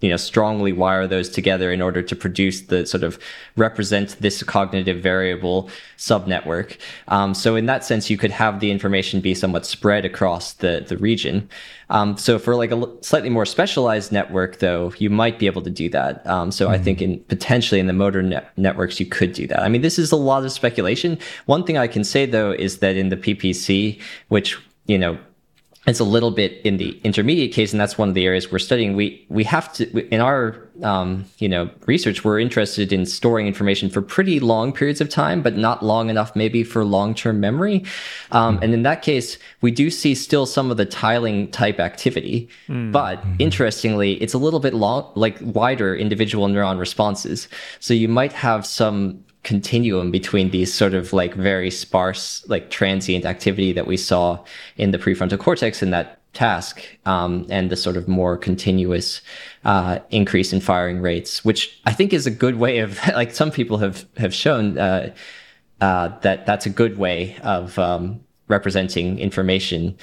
you 0.00 0.08
know 0.08 0.16
strongly 0.16 0.72
wire 0.72 1.06
those 1.06 1.28
together 1.28 1.72
in 1.72 1.82
order 1.82 2.02
to 2.02 2.16
produce 2.16 2.62
the 2.62 2.86
sort 2.86 3.02
of 3.02 3.18
represent 3.56 4.16
this 4.20 4.42
cognitive 4.42 5.02
variable 5.02 5.68
subnetwork. 5.98 6.78
Um, 7.08 7.34
so 7.34 7.56
in 7.56 7.66
that 7.66 7.84
sense 7.84 8.10
you 8.10 8.16
could 8.16 8.30
have 8.30 8.60
the 8.60 8.70
information 8.70 9.20
be 9.20 9.34
somewhat 9.34 9.66
spread 9.66 10.04
across 10.04 10.54
the 10.54 10.84
the 10.86 10.96
region. 10.96 11.48
Um, 11.90 12.16
so 12.16 12.38
for 12.38 12.54
like 12.54 12.70
a 12.70 12.88
slightly 13.02 13.30
more 13.30 13.46
specialized 13.46 14.12
network 14.12 14.58
though 14.58 14.92
you 14.98 15.10
might 15.10 15.38
be 15.38 15.46
able 15.46 15.62
to 15.62 15.70
do 15.70 15.88
that. 15.90 16.26
Um, 16.26 16.50
so 16.50 16.70
i 16.70 16.78
think 16.78 17.02
in 17.02 17.18
potentially 17.24 17.80
in 17.80 17.86
the 17.86 17.92
motor 17.92 18.22
net- 18.22 18.50
networks 18.56 19.00
you 19.00 19.06
could 19.06 19.32
do 19.32 19.46
that. 19.48 19.60
I 19.60 19.68
mean 19.68 19.82
this 19.82 19.98
is 19.98 20.12
a 20.12 20.16
lot 20.16 20.44
of 20.44 20.52
speculation. 20.52 21.18
One 21.46 21.64
thing 21.64 21.76
i 21.76 21.86
can 21.86 22.04
say 22.04 22.26
though 22.26 22.52
is 22.52 22.78
that 22.78 22.96
in 22.96 23.08
the 23.10 23.16
ppc 23.16 24.00
which 24.28 24.58
you 24.86 24.98
know 24.98 25.18
it's 25.86 26.00
a 26.00 26.04
little 26.04 26.30
bit 26.30 26.60
in 26.62 26.76
the 26.76 27.00
intermediate 27.04 27.52
case, 27.52 27.72
and 27.72 27.80
that's 27.80 27.96
one 27.96 28.10
of 28.10 28.14
the 28.14 28.26
areas 28.26 28.52
we're 28.52 28.58
studying. 28.58 28.96
We 28.96 29.24
we 29.30 29.44
have 29.44 29.72
to 29.74 30.14
in 30.14 30.20
our 30.20 30.68
um, 30.82 31.24
you 31.38 31.48
know 31.48 31.70
research, 31.86 32.22
we're 32.22 32.38
interested 32.38 32.92
in 32.92 33.06
storing 33.06 33.46
information 33.46 33.88
for 33.88 34.02
pretty 34.02 34.40
long 34.40 34.72
periods 34.72 35.00
of 35.00 35.08
time, 35.08 35.40
but 35.40 35.56
not 35.56 35.82
long 35.82 36.10
enough 36.10 36.36
maybe 36.36 36.64
for 36.64 36.84
long 36.84 37.14
term 37.14 37.40
memory. 37.40 37.84
Um, 38.30 38.58
and 38.62 38.74
in 38.74 38.82
that 38.82 39.00
case, 39.00 39.38
we 39.62 39.70
do 39.70 39.90
see 39.90 40.14
still 40.14 40.44
some 40.44 40.70
of 40.70 40.76
the 40.76 40.84
tiling 40.84 41.50
type 41.50 41.80
activity, 41.80 42.50
but 42.92 43.24
interestingly, 43.38 44.20
it's 44.22 44.34
a 44.34 44.38
little 44.38 44.60
bit 44.60 44.74
long, 44.74 45.10
like 45.14 45.38
wider 45.40 45.96
individual 45.96 46.46
neuron 46.46 46.78
responses. 46.78 47.48
So 47.78 47.94
you 47.94 48.08
might 48.08 48.34
have 48.34 48.66
some 48.66 49.24
continuum 49.42 50.10
between 50.10 50.50
these 50.50 50.72
sort 50.72 50.94
of 50.94 51.12
like 51.12 51.34
very 51.34 51.70
sparse 51.70 52.46
like 52.48 52.70
transient 52.70 53.24
activity 53.24 53.72
that 53.72 53.86
we 53.86 53.96
saw 53.96 54.38
in 54.76 54.90
the 54.90 54.98
prefrontal 54.98 55.38
cortex 55.38 55.82
in 55.82 55.90
that 55.90 56.18
task 56.32 56.82
um, 57.06 57.46
and 57.50 57.70
the 57.70 57.76
sort 57.76 57.96
of 57.96 58.06
more 58.06 58.36
continuous 58.36 59.22
uh, 59.64 59.98
increase 60.10 60.52
in 60.52 60.60
firing 60.60 61.00
rates 61.00 61.44
which 61.44 61.80
i 61.86 61.92
think 61.92 62.12
is 62.12 62.26
a 62.26 62.30
good 62.30 62.56
way 62.56 62.78
of 62.78 63.00
like 63.14 63.32
some 63.32 63.50
people 63.50 63.78
have 63.78 64.06
have 64.16 64.34
shown 64.34 64.78
uh, 64.78 65.12
uh, 65.80 66.08
that 66.20 66.44
that's 66.44 66.66
a 66.66 66.70
good 66.70 66.98
way 66.98 67.36
of 67.42 67.78
um, 67.78 68.20
representing 68.48 69.18
information 69.18 69.96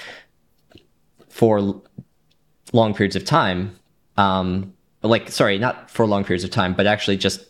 for 1.29 1.81
long 2.73 2.93
periods 2.93 3.15
of 3.15 3.23
time. 3.23 3.77
Um, 4.17 4.73
like 5.03 5.29
sorry 5.29 5.59
not 5.59 5.91
for 5.91 6.07
long 6.07 6.23
periods 6.23 6.43
of 6.43 6.49
time 6.49 6.73
but 6.73 6.87
actually 6.87 7.17
just 7.17 7.46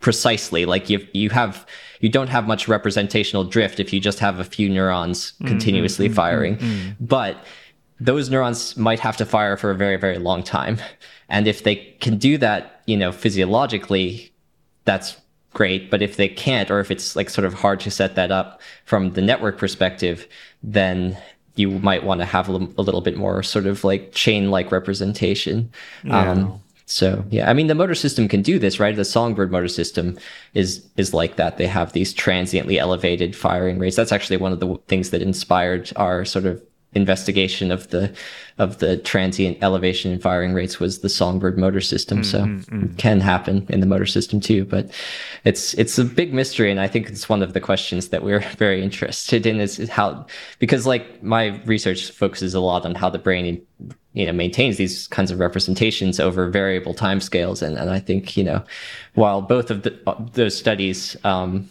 precisely 0.00 0.64
like 0.64 0.88
you 0.88 1.06
you 1.12 1.30
have 1.30 1.66
you 2.00 2.08
don't 2.08 2.28
have 2.28 2.46
much 2.46 2.68
representational 2.68 3.44
drift 3.44 3.80
if 3.80 3.92
you 3.92 4.00
just 4.00 4.20
have 4.20 4.38
a 4.38 4.44
few 4.44 4.68
neurons 4.68 5.32
mm-hmm, 5.32 5.48
continuously 5.48 6.06
mm-hmm, 6.06 6.14
firing. 6.14 6.56
Mm-hmm, 6.56 7.04
but 7.04 7.44
those 8.00 8.30
neurons 8.30 8.76
might 8.76 9.00
have 9.00 9.16
to 9.16 9.26
fire 9.26 9.56
for 9.56 9.70
a 9.70 9.74
very 9.74 9.96
very 9.96 10.18
long 10.18 10.42
time. 10.42 10.78
And 11.28 11.46
if 11.46 11.64
they 11.64 11.76
can 12.00 12.16
do 12.18 12.38
that 12.38 12.82
you 12.86 12.96
know 12.96 13.12
physiologically 13.12 14.32
that's 14.84 15.16
great. 15.52 15.90
But 15.90 16.02
if 16.02 16.16
they 16.16 16.28
can't 16.28 16.70
or 16.70 16.80
if 16.80 16.90
it's 16.90 17.16
like 17.16 17.28
sort 17.28 17.44
of 17.44 17.54
hard 17.54 17.80
to 17.80 17.90
set 17.90 18.14
that 18.14 18.30
up 18.30 18.60
from 18.84 19.12
the 19.12 19.22
network 19.22 19.58
perspective 19.58 20.28
then 20.62 21.16
you 21.56 21.70
might 21.70 22.04
want 22.04 22.20
to 22.20 22.24
have 22.24 22.48
a 22.48 22.52
little, 22.52 23.00
bit 23.00 23.16
more 23.16 23.42
sort 23.42 23.66
of 23.66 23.82
like 23.82 24.12
chain 24.12 24.50
like 24.50 24.70
representation 24.70 25.70
um, 26.08 26.60
so 26.90 27.22
yeah, 27.28 27.50
I 27.50 27.52
mean 27.52 27.66
the 27.66 27.74
motor 27.74 27.94
system 27.94 28.28
can 28.28 28.40
do 28.40 28.58
this, 28.58 28.80
right? 28.80 28.96
The 28.96 29.04
Songbird 29.04 29.52
motor 29.52 29.68
system 29.68 30.16
is 30.54 30.88
is 30.96 31.12
like 31.12 31.36
that. 31.36 31.58
They 31.58 31.66
have 31.66 31.92
these 31.92 32.14
transiently 32.14 32.78
elevated 32.78 33.36
firing 33.36 33.78
rates. 33.78 33.94
That's 33.94 34.10
actually 34.10 34.38
one 34.38 34.52
of 34.52 34.60
the 34.60 34.74
things 34.88 35.10
that 35.10 35.20
inspired 35.20 35.92
our 35.96 36.24
sort 36.24 36.46
of 36.46 36.62
investigation 36.94 37.70
of 37.70 37.88
the 37.88 38.12
of 38.58 38.78
the 38.78 38.96
transient 38.96 39.56
elevation 39.62 40.10
in 40.10 40.18
firing 40.18 40.52
rates 40.52 40.80
was 40.80 40.98
the 40.98 41.08
Songbird 41.08 41.56
motor 41.56 41.80
system. 41.80 42.24
So 42.24 42.44
it 42.90 42.98
can 42.98 43.20
happen 43.20 43.66
in 43.68 43.80
the 43.80 43.86
motor 43.86 44.06
system 44.06 44.40
too, 44.40 44.64
but 44.64 44.90
it's 45.44 45.74
it's 45.74 45.98
a 45.98 46.04
big 46.04 46.34
mystery, 46.34 46.70
and 46.70 46.80
I 46.80 46.88
think 46.88 47.08
it's 47.08 47.28
one 47.28 47.42
of 47.42 47.52
the 47.52 47.60
questions 47.60 48.08
that 48.08 48.22
we're 48.22 48.40
very 48.58 48.82
interested 48.82 49.46
in 49.46 49.60
is, 49.60 49.88
how 49.88 50.26
because 50.58 50.86
like 50.86 51.22
my 51.22 51.60
research 51.64 52.10
focuses 52.10 52.54
a 52.54 52.60
lot 52.60 52.84
on 52.84 52.94
how 52.94 53.10
the 53.10 53.18
brain 53.18 53.60
you 54.14 54.26
know 54.26 54.32
maintains 54.32 54.76
these 54.76 55.06
kinds 55.08 55.30
of 55.30 55.38
representations 55.38 56.18
over 56.18 56.48
variable 56.48 56.94
timescales 56.94 57.62
and 57.62 57.78
and 57.78 57.90
I 57.90 58.00
think 58.00 58.36
you 58.36 58.44
know 58.44 58.64
while 59.14 59.42
both 59.42 59.70
of 59.70 59.82
the, 59.82 59.96
those 60.32 60.56
studies 60.56 61.16
um 61.24 61.68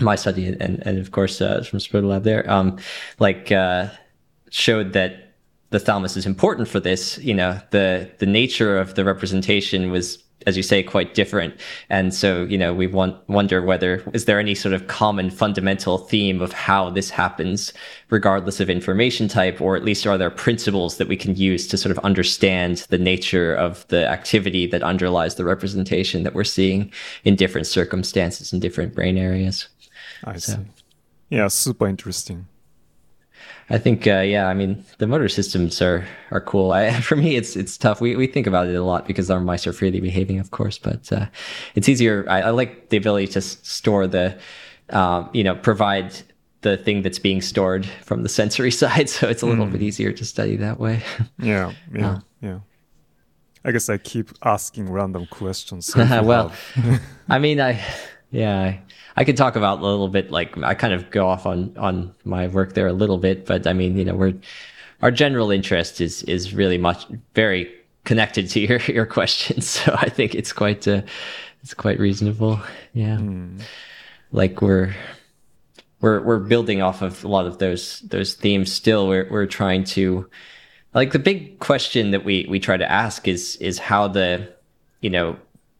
my 0.00 0.14
study 0.14 0.46
and 0.46 0.86
and 0.86 0.98
of 0.98 1.10
course 1.10 1.40
uh, 1.40 1.62
from 1.62 1.78
Svoboda 1.80 2.08
Lab 2.08 2.22
there 2.22 2.48
um 2.50 2.78
like 3.18 3.50
uh 3.50 3.88
showed 4.54 4.92
that 4.92 5.32
the 5.70 5.80
thalamus 5.80 6.16
is 6.16 6.26
important 6.26 6.68
for 6.68 6.78
this 6.78 7.18
you 7.18 7.34
know 7.34 7.60
the 7.70 8.08
the 8.18 8.26
nature 8.26 8.78
of 8.78 8.94
the 8.94 9.04
representation 9.04 9.90
was 9.90 10.24
as 10.46 10.56
you 10.56 10.62
say, 10.62 10.82
quite 10.82 11.14
different. 11.14 11.54
And 11.88 12.14
so, 12.14 12.44
you 12.44 12.58
know, 12.58 12.74
we 12.74 12.86
want, 12.86 13.16
wonder 13.28 13.62
whether 13.62 14.02
is 14.12 14.26
there 14.26 14.38
any 14.38 14.54
sort 14.54 14.74
of 14.74 14.86
common 14.86 15.30
fundamental 15.30 15.98
theme 15.98 16.42
of 16.42 16.52
how 16.52 16.90
this 16.90 17.10
happens, 17.10 17.72
regardless 18.10 18.60
of 18.60 18.68
information 18.68 19.28
type, 19.28 19.60
or 19.60 19.76
at 19.76 19.84
least 19.84 20.06
are 20.06 20.18
there 20.18 20.30
principles 20.30 20.98
that 20.98 21.08
we 21.08 21.16
can 21.16 21.34
use 21.34 21.66
to 21.68 21.76
sort 21.76 21.96
of 21.96 22.04
understand 22.04 22.86
the 22.90 22.98
nature 22.98 23.54
of 23.54 23.86
the 23.88 24.06
activity 24.06 24.66
that 24.66 24.82
underlies 24.82 25.36
the 25.36 25.44
representation 25.44 26.22
that 26.24 26.34
we're 26.34 26.44
seeing 26.44 26.92
in 27.24 27.36
different 27.36 27.66
circumstances 27.66 28.52
in 28.52 28.60
different 28.60 28.94
brain 28.94 29.16
areas. 29.16 29.68
I 30.24 30.36
see. 30.36 30.56
Yeah, 31.30 31.48
super 31.48 31.88
interesting. 31.88 32.46
I 33.70 33.78
think, 33.78 34.06
uh, 34.06 34.20
yeah, 34.20 34.46
I 34.46 34.54
mean, 34.54 34.84
the 34.98 35.06
motor 35.06 35.28
systems 35.28 35.80
are 35.80 36.06
are 36.30 36.40
cool. 36.40 36.72
I, 36.72 37.00
for 37.08 37.16
me, 37.16 37.36
it's 37.36 37.56
it's 37.56 37.78
tough. 37.78 38.00
We 38.00 38.16
we 38.16 38.26
think 38.26 38.46
about 38.46 38.68
it 38.68 38.74
a 38.74 38.82
lot 38.82 39.06
because 39.06 39.30
our 39.30 39.40
mice 39.40 39.66
are 39.66 39.72
freely 39.72 40.00
behaving, 40.00 40.38
of 40.38 40.50
course, 40.50 40.78
but 40.78 41.10
uh, 41.12 41.26
it's 41.74 41.88
easier. 41.88 42.24
I, 42.28 42.42
I, 42.42 42.50
like 42.50 42.90
the 42.90 42.96
ability 42.96 43.28
to 43.28 43.40
store 43.40 44.06
the, 44.06 44.38
um, 44.90 45.30
you 45.32 45.44
know, 45.44 45.54
provide 45.54 46.14
the 46.60 46.76
thing 46.76 47.02
that's 47.02 47.18
being 47.18 47.40
stored 47.40 47.86
from 47.86 48.22
the 48.22 48.28
sensory 48.40 48.70
side, 48.70 49.08
so 49.08 49.28
it's 49.28 49.42
a 49.42 49.46
little 49.46 49.66
mm. 49.66 49.72
bit 49.72 49.82
easier 49.82 50.12
to 50.12 50.24
study 50.24 50.56
that 50.56 50.78
way. 50.78 51.02
Yeah, 51.38 51.72
yeah, 51.92 52.10
uh, 52.10 52.20
yeah. 52.40 52.58
I 53.64 53.72
guess 53.72 53.88
I 53.88 53.96
keep 53.96 54.30
asking 54.42 54.90
random 54.90 55.26
questions. 55.26 55.94
Well, 55.96 56.52
I 57.28 57.38
mean, 57.38 57.60
I 57.60 57.82
yeah. 58.30 58.78
I, 59.16 59.24
could 59.24 59.36
talk 59.36 59.56
about 59.56 59.80
a 59.80 59.82
little 59.82 60.08
bit, 60.08 60.30
like 60.30 60.56
I 60.62 60.74
kind 60.74 60.92
of 60.92 61.10
go 61.10 61.28
off 61.28 61.46
on 61.46 61.74
on 61.76 62.14
my 62.24 62.48
work 62.48 62.74
there 62.74 62.86
a 62.86 62.92
little 62.92 63.18
bit, 63.18 63.46
but 63.46 63.66
I 63.66 63.72
mean, 63.72 63.96
you 63.96 64.04
know, 64.04 64.14
we're 64.14 64.34
our 65.02 65.10
general 65.10 65.50
interest 65.50 66.00
is 66.00 66.22
is 66.24 66.54
really 66.54 66.78
much 66.78 67.06
very 67.34 67.72
connected 68.04 68.48
to 68.50 68.60
your 68.66 68.80
your 68.80 69.06
questions, 69.06 69.68
so 69.68 69.94
I 69.98 70.08
think 70.08 70.34
it's 70.34 70.52
quite 70.52 70.86
uh, 70.88 71.02
it's 71.62 71.74
quite 71.74 71.98
reasonable. 71.98 72.60
Yeah, 72.92 73.16
mm. 73.16 73.60
like 74.32 74.62
we're 74.62 74.94
we're 76.00 76.20
we're 76.20 76.38
building 76.38 76.82
off 76.82 77.02
of 77.02 77.24
a 77.24 77.28
lot 77.28 77.46
of 77.46 77.58
those 77.58 78.00
those 78.00 78.34
themes. 78.34 78.72
Still, 78.72 79.08
we're 79.08 79.28
we're 79.30 79.46
trying 79.46 79.84
to 79.84 80.28
like 80.94 81.12
the 81.12 81.18
big 81.18 81.58
question 81.58 82.10
that 82.12 82.24
we 82.24 82.46
we 82.48 82.60
try 82.60 82.76
to 82.76 82.90
ask 82.90 83.26
is 83.26 83.56
is 83.56 83.78
how 83.78 84.08
the 84.08 84.52
you 85.00 85.10
know 85.10 85.36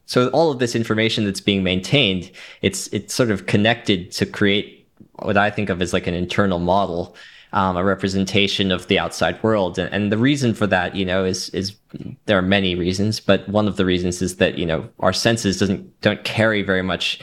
so 0.06 0.28
all 0.28 0.50
of 0.50 0.58
this 0.58 0.74
information 0.74 1.24
that's 1.24 1.40
being 1.40 1.62
maintained, 1.62 2.30
it's 2.62 2.88
it's 2.88 3.14
sort 3.14 3.30
of 3.30 3.46
connected 3.46 4.10
to 4.12 4.26
create 4.26 4.86
what 5.16 5.36
I 5.36 5.50
think 5.50 5.70
of 5.70 5.80
as 5.80 5.92
like 5.92 6.06
an 6.06 6.14
internal 6.14 6.58
model, 6.58 7.16
um, 7.52 7.76
a 7.76 7.84
representation 7.84 8.70
of 8.70 8.88
the 8.88 8.98
outside 8.98 9.42
world. 9.42 9.78
And, 9.78 9.92
and 9.94 10.12
the 10.12 10.18
reason 10.18 10.54
for 10.54 10.66
that, 10.66 10.94
you 10.94 11.04
know, 11.04 11.24
is 11.24 11.48
is 11.50 11.76
there 12.26 12.38
are 12.38 12.42
many 12.42 12.74
reasons, 12.74 13.20
but 13.20 13.48
one 13.48 13.66
of 13.66 13.76
the 13.76 13.84
reasons 13.84 14.20
is 14.20 14.36
that 14.36 14.58
you 14.58 14.66
know 14.66 14.88
our 15.00 15.12
senses 15.12 15.58
doesn't 15.58 16.00
don't 16.00 16.24
carry 16.24 16.62
very 16.62 16.82
much 16.82 17.20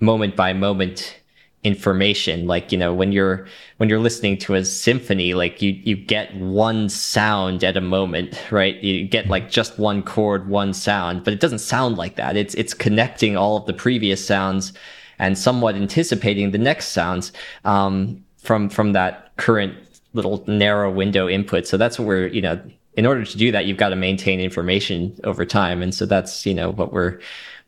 moment 0.00 0.36
by 0.36 0.52
moment 0.52 1.19
information. 1.62 2.46
Like 2.46 2.72
you 2.72 2.78
know 2.78 2.94
when 2.94 3.12
you're 3.12 3.46
when 3.76 3.88
you're 3.88 4.00
listening 4.00 4.38
to 4.38 4.54
a 4.54 4.64
symphony 4.64 5.34
like 5.34 5.60
you 5.60 5.72
you 5.72 5.94
get 5.96 6.34
one 6.36 6.88
sound 6.88 7.62
at 7.64 7.76
a 7.76 7.80
moment 7.80 8.40
right? 8.50 8.76
You 8.82 9.06
get 9.06 9.28
like 9.28 9.50
just 9.50 9.78
one 9.78 10.02
chord 10.02 10.48
one 10.48 10.72
sound 10.72 11.24
but 11.24 11.32
it 11.32 11.40
doesn't 11.40 11.58
sound 11.58 11.98
like 11.98 12.16
that. 12.16 12.36
It's 12.36 12.54
it's 12.54 12.74
connecting 12.74 13.36
all 13.36 13.56
of 13.56 13.66
the 13.66 13.74
previous 13.74 14.24
sounds 14.24 14.72
and 15.18 15.36
somewhat 15.36 15.74
anticipating 15.74 16.50
the 16.50 16.58
next 16.58 16.88
sounds 16.88 17.32
um, 17.64 18.24
from 18.38 18.70
from 18.70 18.92
that 18.94 19.36
current 19.36 19.74
little 20.14 20.42
narrow 20.48 20.90
window 20.90 21.28
input. 21.28 21.66
So 21.66 21.76
that's 21.76 21.98
what 21.98 22.08
we're 22.08 22.26
you 22.28 22.40
know 22.40 22.60
in 22.94 23.06
order 23.06 23.24
to 23.24 23.38
do 23.38 23.52
that 23.52 23.66
you've 23.66 23.76
got 23.76 23.90
to 23.90 23.96
maintain 23.96 24.40
information 24.40 25.18
over 25.24 25.44
time. 25.44 25.82
And 25.82 25.94
so 25.94 26.06
that's 26.06 26.46
you 26.46 26.54
know 26.54 26.70
what 26.70 26.92
we're 26.92 27.20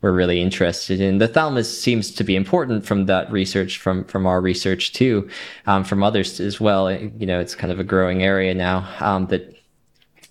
we're 0.03 0.13
really 0.13 0.43
interested 0.43 1.01
in. 1.01 1.19
The 1.19 1.29
thalamus 1.29 1.81
seems 1.81 2.11
to 2.13 2.25
be 2.25 2.37
important 2.37 2.85
from 2.85 3.07
that 3.07 3.31
research, 3.31 3.79
from 3.79 4.05
from 4.05 4.27
our 4.27 4.41
research 4.41 4.93
too, 4.93 5.29
um, 5.67 5.85
from 5.85 6.03
others 6.03 6.41
as 6.41 6.61
well. 6.61 6.93
You 6.93 7.27
know, 7.27 7.41
it's 7.41 7.55
kind 7.55 7.73
of 7.73 7.81
a 7.81 7.85
growing 7.85 8.23
area 8.23 8.53
now 8.53 8.87
um, 9.01 9.27
that 9.29 9.57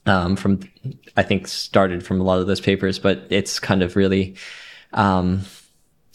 um, 0.05 0.35
from 0.35 0.59
I 1.17 1.23
think 1.23 1.47
started 1.47 2.05
from 2.05 2.19
a 2.19 2.23
lot 2.23 2.39
of 2.39 2.47
those 2.47 2.61
papers, 2.61 2.99
but 2.99 3.25
it's 3.29 3.59
kind 3.59 3.81
of 3.81 3.95
really 3.95 4.35
um, 4.93 5.41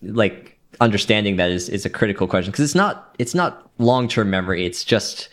like 0.02 0.58
understanding 0.80 1.36
that 1.36 1.50
is 1.50 1.68
is 1.70 1.86
a 1.86 1.90
critical 1.90 2.26
question 2.26 2.50
because 2.50 2.64
it's 2.64 2.74
not 2.74 3.14
it's 3.18 3.34
not 3.34 3.70
long 3.78 4.06
term 4.06 4.30
memory. 4.30 4.66
It's 4.66 4.84
just 4.84 5.28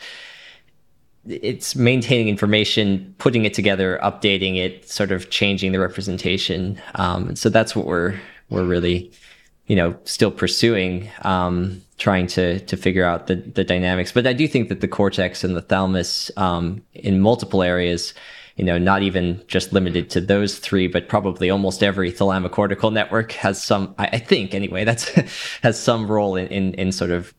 it's 1.27 1.75
maintaining 1.75 2.27
information, 2.27 3.15
putting 3.17 3.45
it 3.45 3.53
together, 3.53 3.99
updating 4.03 4.57
it, 4.57 4.89
sort 4.89 5.11
of 5.11 5.29
changing 5.29 5.71
the 5.71 5.79
representation. 5.79 6.79
Um, 6.95 7.35
so 7.35 7.49
that's 7.49 7.75
what 7.75 7.85
we're 7.85 8.19
we're 8.49 8.65
really, 8.65 9.11
you 9.67 9.75
know, 9.75 9.95
still 10.03 10.31
pursuing, 10.31 11.09
um, 11.21 11.81
trying 11.97 12.27
to 12.27 12.59
to 12.59 12.75
figure 12.75 13.05
out 13.05 13.27
the 13.27 13.35
the 13.35 13.63
dynamics. 13.63 14.11
But 14.11 14.27
I 14.27 14.33
do 14.33 14.47
think 14.47 14.69
that 14.69 14.81
the 14.81 14.87
cortex 14.87 15.43
and 15.43 15.55
the 15.55 15.61
thalamus, 15.61 16.29
um, 16.35 16.83
in 16.93 17.19
multiple 17.19 17.63
areas, 17.63 18.13
you 18.55 18.63
know, 18.63 18.77
not 18.77 19.01
even 19.01 19.41
just 19.47 19.73
limited 19.73 20.09
to 20.11 20.21
those 20.21 20.59
three, 20.59 20.87
but 20.87 21.09
probably 21.09 21.49
almost 21.49 21.81
every 21.81 22.11
thalamocortical 22.11 22.93
network 22.93 23.31
has 23.33 23.63
some. 23.63 23.95
I, 23.97 24.07
I 24.13 24.19
think 24.19 24.53
anyway, 24.53 24.83
that's 24.83 25.09
has 25.63 25.79
some 25.79 26.07
role 26.07 26.35
in, 26.35 26.47
in 26.47 26.73
in 26.75 26.91
sort 26.91 27.11
of 27.11 27.33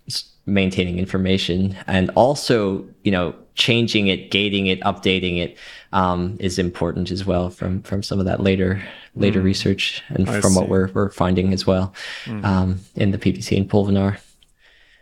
maintaining 0.46 0.98
information 0.98 1.74
and 1.87 2.11
also 2.11 2.87
you 3.03 3.11
know 3.11 3.35
changing 3.55 4.09
it 4.09 4.31
gating 4.31 4.66
it 4.66 4.79
updating 4.81 5.38
it 5.38 5.57
um, 5.92 6.37
is 6.38 6.59
important 6.59 7.11
as 7.11 7.24
well 7.24 7.48
from 7.48 7.81
from 7.83 8.03
some 8.03 8.18
of 8.18 8.27
that 8.27 8.40
later 8.40 8.83
later 9.14 9.40
mm. 9.40 9.44
research 9.44 10.03
and 10.09 10.29
I 10.29 10.40
from 10.40 10.53
see. 10.53 10.61
what 10.61 10.68
we're 10.68 10.90
we're 10.92 11.11
finding 11.11 11.53
as 11.53 11.66
well 11.66 11.94
mm. 12.24 12.44
um, 12.44 12.81
in 12.94 13.11
the 13.11 13.18
PPC 13.18 13.57
and 13.57 13.70
Pulvinar. 13.70 14.18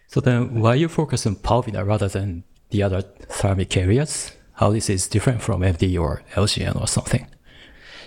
So 0.07 0.21
then, 0.21 0.61
why 0.61 0.75
you 0.75 0.89
focus 0.89 1.27
on 1.27 1.37
Pulvinar 1.37 1.87
rather 1.87 2.07
than 2.07 2.45
the 2.69 2.83
other 2.83 3.01
thalamic 3.01 3.75
areas? 3.79 4.33
How 4.63 4.71
this 4.71 4.89
is 4.89 5.09
different 5.09 5.43
from 5.43 5.63
MD 5.63 6.01
or 6.01 6.23
LGN 6.35 6.81
or 6.81 6.87
something? 6.87 7.27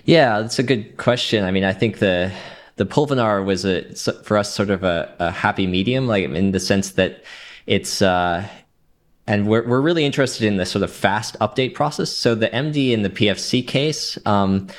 Yeah, 0.05 0.39
that's 0.39 0.57
a 0.57 0.63
good 0.63 0.95
question. 0.95 1.43
I 1.43 1.51
mean, 1.51 1.65
I 1.65 1.73
think 1.73 1.99
the 1.99 2.31
the 2.77 2.85
Pulvinar 2.85 3.43
was 3.43 3.65
a 3.65 3.93
for 4.23 4.37
us 4.37 4.53
sort 4.53 4.69
of 4.69 4.81
a, 4.81 5.13
a 5.19 5.31
happy 5.31 5.67
medium, 5.67 6.07
like 6.07 6.23
in 6.23 6.51
the 6.51 6.61
sense 6.61 6.91
that 6.91 7.25
it's 7.67 8.01
uh, 8.01 8.47
and 9.27 9.47
we're 9.49 9.67
we're 9.67 9.81
really 9.81 10.05
interested 10.05 10.47
in 10.47 10.55
the 10.55 10.65
sort 10.65 10.83
of 10.83 10.91
fast 10.91 11.35
update 11.41 11.73
process. 11.73 12.09
So 12.09 12.35
the 12.35 12.47
MD 12.47 12.93
in 12.93 13.01
the 13.01 13.09
PFC 13.09 13.67
case. 13.67 14.17
Um, 14.25 14.69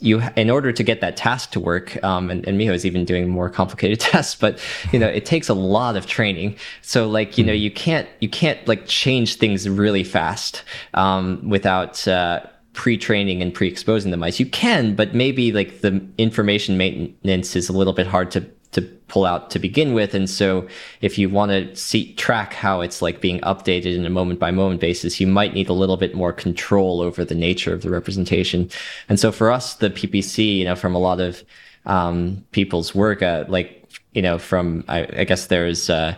you 0.00 0.22
in 0.36 0.50
order 0.50 0.70
to 0.70 0.82
get 0.84 1.00
that 1.00 1.16
task 1.16 1.50
to 1.50 1.58
work 1.58 2.02
um, 2.04 2.30
and, 2.30 2.46
and 2.46 2.60
miho 2.60 2.72
is 2.72 2.86
even 2.86 3.04
doing 3.04 3.28
more 3.28 3.50
complicated 3.50 3.98
tests 4.12 4.36
but 4.36 4.60
you 4.92 4.98
know 5.00 5.08
it 5.08 5.26
takes 5.26 5.48
a 5.48 5.54
lot 5.54 5.96
of 5.96 6.06
training. 6.06 6.56
So 6.82 7.08
like 7.08 7.36
you 7.38 7.44
know 7.44 7.52
you 7.52 7.70
can't 7.70 8.08
you 8.20 8.28
can't 8.28 8.66
like 8.68 8.86
change 8.86 9.36
things 9.36 9.68
really 9.68 10.04
fast 10.04 10.62
um, 10.94 11.48
without 11.48 12.06
uh, 12.06 12.40
pre-training 12.72 13.40
and 13.42 13.54
pre-exposing 13.54 14.10
the 14.10 14.16
mice. 14.16 14.38
You 14.38 14.46
can 14.46 14.94
but 14.94 15.14
maybe 15.14 15.52
like 15.52 15.80
the 15.80 16.04
information 16.18 16.76
maintenance 16.76 17.56
is 17.56 17.68
a 17.68 17.72
little 17.72 17.92
bit 17.92 18.06
hard 18.06 18.30
to 18.32 18.46
to 18.74 18.82
pull 19.08 19.24
out 19.24 19.50
to 19.50 19.58
begin 19.58 19.94
with 19.94 20.14
and 20.14 20.28
so 20.28 20.66
if 21.00 21.18
you 21.18 21.28
want 21.28 21.50
to 21.50 21.74
see 21.76 22.12
track 22.14 22.52
how 22.52 22.80
it's 22.80 23.00
like 23.00 23.20
being 23.20 23.40
updated 23.40 23.96
in 23.96 24.06
a 24.06 24.10
moment 24.10 24.38
by 24.38 24.50
moment 24.50 24.80
basis 24.80 25.20
you 25.20 25.26
might 25.26 25.54
need 25.54 25.68
a 25.68 25.72
little 25.72 25.96
bit 25.96 26.14
more 26.14 26.32
control 26.32 27.00
over 27.00 27.24
the 27.24 27.34
nature 27.34 27.72
of 27.72 27.82
the 27.82 27.90
representation 27.90 28.68
and 29.08 29.18
so 29.18 29.32
for 29.32 29.50
us 29.50 29.74
the 29.74 29.90
ppc 29.90 30.58
you 30.58 30.64
know 30.64 30.76
from 30.76 30.94
a 30.94 30.98
lot 30.98 31.20
of 31.20 31.42
um, 31.86 32.42
people's 32.52 32.94
work 32.94 33.22
uh, 33.22 33.44
like 33.48 33.84
you 34.12 34.22
know 34.22 34.38
from 34.38 34.84
i, 34.88 35.06
I 35.18 35.24
guess 35.24 35.46
there's 35.46 35.90
uh, 35.90 36.14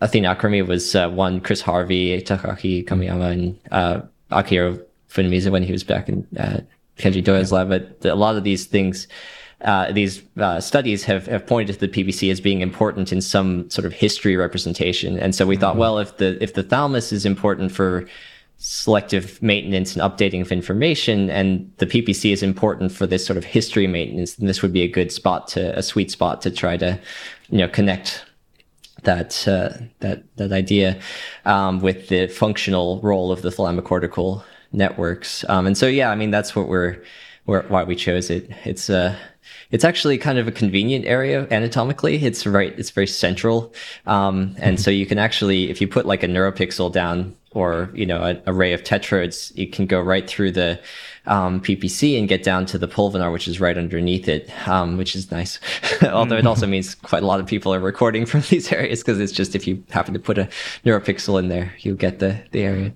Athena 0.00 0.34
Akrami 0.34 0.66
was 0.66 0.94
uh, 0.94 1.08
one, 1.08 1.40
Chris 1.40 1.60
Harvey, 1.60 2.20
Takaki 2.22 2.86
Komiyama, 2.86 3.32
and 3.32 3.58
uh, 3.70 4.00
Akihiro 4.30 4.82
Funamizu 5.10 5.50
when 5.50 5.62
he 5.62 5.72
was 5.72 5.84
back 5.84 6.08
in 6.08 6.26
uh, 6.38 6.60
Kenji 6.96 7.22
Doya's 7.22 7.52
lab. 7.52 7.68
But 7.68 8.04
a 8.04 8.14
lot 8.14 8.36
of 8.36 8.44
these 8.44 8.66
things, 8.66 9.06
uh, 9.62 9.92
these 9.92 10.22
uh, 10.38 10.60
studies 10.60 11.04
have, 11.04 11.26
have 11.26 11.46
pointed 11.46 11.74
to 11.74 11.86
the 11.86 11.88
PPC 11.88 12.30
as 12.30 12.40
being 12.40 12.60
important 12.60 13.12
in 13.12 13.20
some 13.20 13.68
sort 13.70 13.84
of 13.84 13.92
history 13.92 14.36
representation. 14.36 15.18
And 15.18 15.34
so 15.34 15.46
we 15.46 15.54
mm-hmm. 15.54 15.60
thought, 15.60 15.76
well, 15.76 15.98
if 15.98 16.16
the 16.16 16.42
if 16.42 16.54
the 16.54 16.62
thalamus 16.62 17.12
is 17.12 17.26
important 17.26 17.72
for 17.72 18.06
selective 18.56 19.42
maintenance 19.42 19.96
and 19.96 20.02
updating 20.02 20.42
of 20.42 20.52
information, 20.52 21.30
and 21.30 21.70
the 21.78 21.86
PPC 21.86 22.32
is 22.32 22.42
important 22.42 22.92
for 22.92 23.06
this 23.06 23.24
sort 23.24 23.36
of 23.36 23.44
history 23.44 23.86
maintenance, 23.86 24.34
then 24.34 24.46
this 24.46 24.62
would 24.62 24.72
be 24.72 24.82
a 24.82 24.88
good 24.88 25.10
spot 25.10 25.48
to 25.48 25.76
a 25.78 25.82
sweet 25.82 26.10
spot 26.10 26.42
to 26.42 26.50
try 26.50 26.76
to, 26.76 26.98
you 27.48 27.58
know, 27.58 27.68
connect 27.68 28.24
that 29.02 29.46
uh, 29.48 29.70
that 30.00 30.22
that 30.36 30.52
idea 30.52 30.98
um, 31.44 31.80
with 31.80 32.08
the 32.08 32.26
functional 32.28 33.00
role 33.00 33.32
of 33.32 33.42
the 33.42 33.50
thalamocortical 33.50 34.42
networks. 34.72 35.44
Um, 35.48 35.66
and 35.66 35.76
so, 35.76 35.86
yeah, 35.86 36.10
I 36.10 36.14
mean, 36.14 36.30
that's 36.30 36.54
what 36.54 36.68
we're, 36.68 37.02
we're 37.46 37.62
why 37.62 37.84
we 37.84 37.96
chose 37.96 38.30
it. 38.30 38.50
It's 38.64 38.90
uh, 38.90 39.16
it's 39.70 39.84
actually 39.84 40.18
kind 40.18 40.38
of 40.38 40.48
a 40.48 40.52
convenient 40.52 41.04
area 41.06 41.46
anatomically. 41.50 42.24
It's 42.24 42.46
right, 42.46 42.76
it's 42.78 42.90
very 42.90 43.06
central, 43.06 43.72
um, 44.06 44.54
and 44.58 44.80
so 44.80 44.90
you 44.90 45.06
can 45.06 45.18
actually, 45.18 45.70
if 45.70 45.80
you 45.80 45.88
put 45.88 46.06
like 46.06 46.22
a 46.22 46.28
neuropixel 46.28 46.92
down 46.92 47.36
or 47.52 47.90
you 47.94 48.06
know 48.06 48.22
an 48.22 48.42
array 48.46 48.72
of 48.72 48.82
tetrodes, 48.82 49.54
you 49.56 49.66
can 49.66 49.86
go 49.86 50.00
right 50.00 50.28
through 50.28 50.52
the 50.52 50.80
um, 51.30 51.60
PPC 51.60 52.18
and 52.18 52.28
get 52.28 52.42
down 52.42 52.66
to 52.66 52.76
the 52.76 52.88
pulvinar, 52.88 53.32
which 53.32 53.46
is 53.46 53.60
right 53.60 53.78
underneath 53.78 54.28
it, 54.28 54.50
um, 54.68 54.96
which 54.96 55.14
is 55.14 55.30
nice. 55.30 55.60
Although 56.02 56.36
it 56.36 56.46
also 56.46 56.66
means 56.66 56.96
quite 56.96 57.22
a 57.22 57.26
lot 57.26 57.38
of 57.38 57.46
people 57.46 57.72
are 57.72 57.78
recording 57.78 58.26
from 58.26 58.40
these 58.50 58.70
areas 58.72 59.00
because 59.00 59.20
it's 59.20 59.32
just 59.32 59.54
if 59.54 59.64
you 59.66 59.82
happen 59.90 60.12
to 60.12 60.18
put 60.18 60.38
a 60.38 60.48
neuropixel 60.84 61.38
in 61.38 61.48
there, 61.48 61.72
you 61.78 61.94
get 61.94 62.18
the 62.18 62.42
the 62.50 62.62
area, 62.62 62.92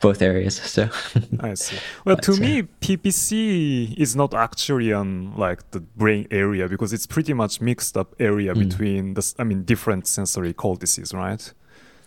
both 0.00 0.20
areas. 0.20 0.56
So 0.56 0.90
I 1.40 1.54
see. 1.54 1.78
Well, 2.04 2.16
to 2.16 2.32
me, 2.40 2.62
PPC 2.80 3.96
is 3.96 4.16
not 4.16 4.34
actually 4.34 4.92
on 4.92 5.36
like 5.36 5.70
the 5.70 5.80
brain 5.80 6.26
area 6.32 6.68
because 6.68 6.92
it's 6.92 7.06
pretty 7.06 7.34
much 7.34 7.60
mixed 7.60 7.96
up 7.96 8.16
area 8.18 8.52
mm. 8.52 8.68
between 8.68 9.14
the 9.14 9.34
I 9.38 9.44
mean 9.44 9.62
different 9.62 10.08
sensory 10.08 10.52
cortices, 10.52 11.14
right? 11.14 11.52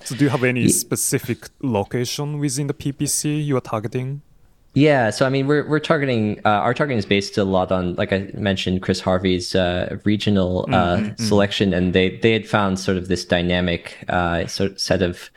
So 0.03 0.15
do 0.15 0.25
you 0.25 0.29
have 0.29 0.43
any 0.43 0.67
specific 0.69 1.49
location 1.61 2.39
within 2.39 2.67
the 2.67 2.73
PPC 2.73 3.45
you 3.45 3.57
are 3.57 3.61
targeting? 3.61 4.21
Yeah, 4.75 5.09
so 5.09 5.25
I 5.25 5.29
mean, 5.29 5.47
we're 5.47 5.67
we're 5.67 5.79
targeting 5.79 6.39
uh, 6.45 6.49
our 6.49 6.75
targeting 6.75 6.99
is 6.99 7.05
based 7.05 7.37
a 7.37 7.43
lot 7.43 7.71
on, 7.71 7.95
like 7.95 8.13
I 8.13 8.29
mentioned, 8.35 8.83
Chris 8.83 8.99
Harvey's 8.99 9.55
uh, 9.55 9.97
regional 10.03 10.65
uh, 10.69 10.97
mm-hmm. 10.97 11.23
selection, 11.23 11.73
and 11.73 11.93
they 11.93 12.17
they 12.17 12.33
had 12.33 12.47
found 12.47 12.79
sort 12.79 12.97
of 12.97 13.07
this 13.07 13.25
dynamic 13.25 13.97
uh, 14.09 14.45
sort 14.45 14.71
of 14.71 14.79
set 14.79 15.01
of 15.01 15.31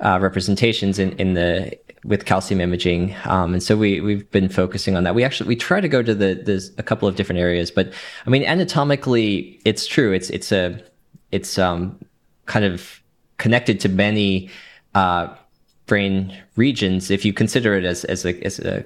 uh, 0.00 0.18
representations 0.20 0.98
in 0.98 1.12
in 1.12 1.34
the 1.34 1.78
with 2.04 2.24
calcium 2.24 2.60
imaging, 2.60 3.14
um, 3.24 3.52
and 3.52 3.62
so 3.62 3.76
we 3.76 4.00
we've 4.00 4.28
been 4.32 4.48
focusing 4.48 4.96
on 4.96 5.04
that. 5.04 5.14
We 5.14 5.22
actually 5.22 5.46
we 5.46 5.56
try 5.56 5.80
to 5.80 5.88
go 5.88 6.02
to 6.02 6.14
the 6.14 6.34
there's 6.44 6.72
a 6.76 6.82
couple 6.82 7.06
of 7.06 7.14
different 7.14 7.40
areas, 7.40 7.70
but 7.70 7.92
I 8.26 8.30
mean, 8.30 8.42
anatomically, 8.42 9.60
it's 9.64 9.86
true. 9.86 10.12
It's 10.12 10.28
it's 10.30 10.50
a 10.50 10.82
it's 11.30 11.56
um 11.56 12.00
kind 12.46 12.64
of 12.64 13.00
connected 13.38 13.78
to 13.80 13.88
many 13.88 14.50
uh, 14.94 15.28
brain 15.86 16.36
regions. 16.56 17.10
If 17.10 17.24
you 17.24 17.32
consider 17.32 17.74
it 17.74 17.84
as 17.84 18.04
as 18.04 18.24
a, 18.24 18.40
as 18.44 18.58
a, 18.58 18.84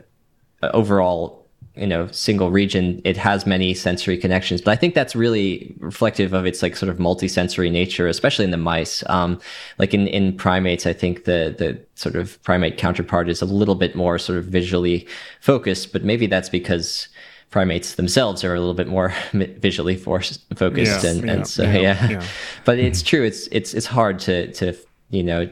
overall 0.62 1.40
you 1.76 1.86
know 1.86 2.08
single 2.08 2.50
region 2.50 3.00
it 3.04 3.16
has 3.16 3.46
many 3.46 3.74
sensory 3.74 4.18
connections 4.18 4.60
but 4.60 4.72
i 4.72 4.76
think 4.76 4.94
that's 4.94 5.14
really 5.14 5.74
reflective 5.78 6.32
of 6.32 6.44
its 6.44 6.62
like 6.62 6.76
sort 6.76 6.90
of 6.90 6.98
multisensory 6.98 7.70
nature 7.70 8.08
especially 8.08 8.44
in 8.44 8.50
the 8.50 8.56
mice 8.56 9.04
um, 9.08 9.40
like 9.78 9.94
in 9.94 10.08
in 10.08 10.36
primates 10.36 10.84
i 10.84 10.92
think 10.92 11.24
the 11.24 11.54
the 11.58 11.80
sort 11.94 12.16
of 12.16 12.42
primate 12.42 12.76
counterpart 12.76 13.28
is 13.28 13.40
a 13.40 13.46
little 13.46 13.76
bit 13.76 13.94
more 13.94 14.18
sort 14.18 14.38
of 14.38 14.46
visually 14.46 15.06
focused 15.40 15.92
but 15.92 16.02
maybe 16.02 16.26
that's 16.26 16.48
because 16.48 17.08
primates 17.50 17.94
themselves 17.94 18.42
are 18.44 18.54
a 18.54 18.58
little 18.58 18.74
bit 18.74 18.88
more 18.88 19.14
visually 19.32 19.96
focused 19.96 21.04
and, 21.04 21.24
yeah, 21.24 21.32
and 21.32 21.46
so 21.46 21.62
yeah, 21.62 21.76
yeah. 21.76 22.10
yeah. 22.10 22.26
but 22.64 22.78
it's 22.78 23.02
true 23.02 23.22
it's 23.22 23.46
it's 23.48 23.74
it's 23.74 23.86
hard 23.86 24.18
to 24.18 24.50
to 24.52 24.74
you 25.10 25.22
know 25.22 25.48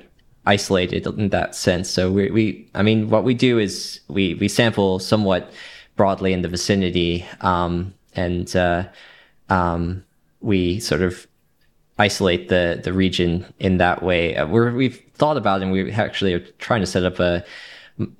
isolate 0.48 0.92
it 0.92 1.06
in 1.06 1.28
that 1.28 1.54
sense 1.54 1.88
so 1.88 2.10
we 2.10 2.30
we 2.30 2.68
i 2.74 2.82
mean 2.82 3.10
what 3.10 3.22
we 3.22 3.34
do 3.34 3.58
is 3.58 4.00
we 4.08 4.34
we 4.34 4.48
sample 4.48 4.98
somewhat 4.98 5.52
broadly 5.96 6.32
in 6.32 6.42
the 6.42 6.48
vicinity 6.48 7.24
um, 7.40 7.92
and 8.14 8.56
uh, 8.56 8.84
um, 9.48 10.04
we 10.40 10.80
sort 10.80 11.02
of 11.02 11.26
isolate 11.98 12.48
the 12.48 12.80
the 12.82 12.92
region 12.92 13.44
in 13.58 13.78
that 13.78 14.02
way 14.02 14.36
uh, 14.36 14.46
we 14.46 14.70
we've 14.72 15.02
thought 15.14 15.36
about 15.36 15.60
it 15.60 15.64
and 15.64 15.72
we 15.72 15.92
actually 15.92 16.32
are 16.32 16.44
trying 16.58 16.80
to 16.80 16.86
set 16.86 17.04
up 17.04 17.18
a 17.20 17.44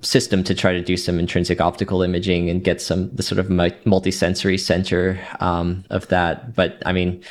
system 0.01 0.43
to 0.43 0.53
try 0.53 0.73
to 0.73 0.81
do 0.81 0.97
some 0.97 1.19
intrinsic 1.19 1.61
optical 1.61 2.01
imaging 2.01 2.49
and 2.49 2.63
get 2.63 2.81
some 2.81 3.09
the 3.15 3.23
sort 3.23 3.39
of 3.39 3.49
multi-sensory 3.85 4.57
center 4.57 5.19
um, 5.39 5.85
of 5.89 6.07
that. 6.09 6.55
But 6.55 6.81
I 6.85 6.91
mean, 6.91 7.23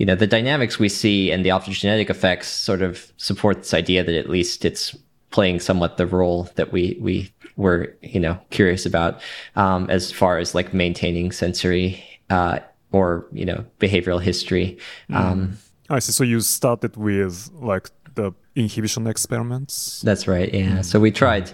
you 0.00 0.06
know, 0.06 0.14
the 0.14 0.26
dynamics 0.26 0.78
we 0.78 0.88
see 0.88 1.30
and 1.30 1.44
the 1.44 1.50
optogenetic 1.50 2.08
effects 2.08 2.48
sort 2.48 2.80
of 2.80 3.12
support 3.18 3.58
this 3.58 3.74
idea 3.74 4.02
that 4.02 4.14
at 4.14 4.30
least 4.30 4.64
it's 4.64 4.96
playing 5.28 5.60
somewhat 5.60 5.98
the 5.98 6.06
role 6.06 6.48
that 6.56 6.72
we 6.72 6.96
we 7.00 7.30
were 7.56 7.94
you 8.00 8.18
know 8.18 8.38
curious 8.48 8.86
about 8.86 9.20
um, 9.56 9.90
as 9.90 10.10
far 10.10 10.38
as 10.38 10.54
like 10.54 10.72
maintaining 10.72 11.30
sensory 11.30 12.02
uh, 12.30 12.58
or 12.92 13.26
you 13.30 13.44
know 13.44 13.62
behavioral 13.78 14.22
history. 14.22 14.78
Mm. 15.10 15.16
Um, 15.16 15.58
I 15.90 15.98
see. 15.98 16.12
So 16.12 16.24
you 16.24 16.40
started 16.40 16.96
with 16.96 17.50
like 17.52 17.90
the 18.14 18.32
inhibition 18.56 19.06
experiments. 19.06 20.00
That's 20.00 20.26
right. 20.26 20.52
Yeah. 20.52 20.78
Mm. 20.78 20.84
So 20.84 20.98
we 20.98 21.10
tried 21.10 21.52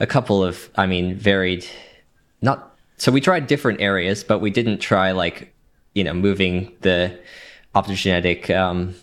a 0.00 0.06
couple 0.06 0.42
of, 0.42 0.70
I 0.76 0.86
mean, 0.86 1.16
varied, 1.16 1.66
not, 2.40 2.76
so 2.96 3.12
we 3.12 3.20
tried 3.20 3.46
different 3.46 3.80
areas, 3.80 4.24
but 4.24 4.38
we 4.38 4.50
didn't 4.50 4.78
try 4.78 5.12
like, 5.12 5.54
you 5.94 6.02
know, 6.02 6.14
moving 6.14 6.72
the 6.80 7.18
optogenetic 7.74 8.54
um, 8.54 8.94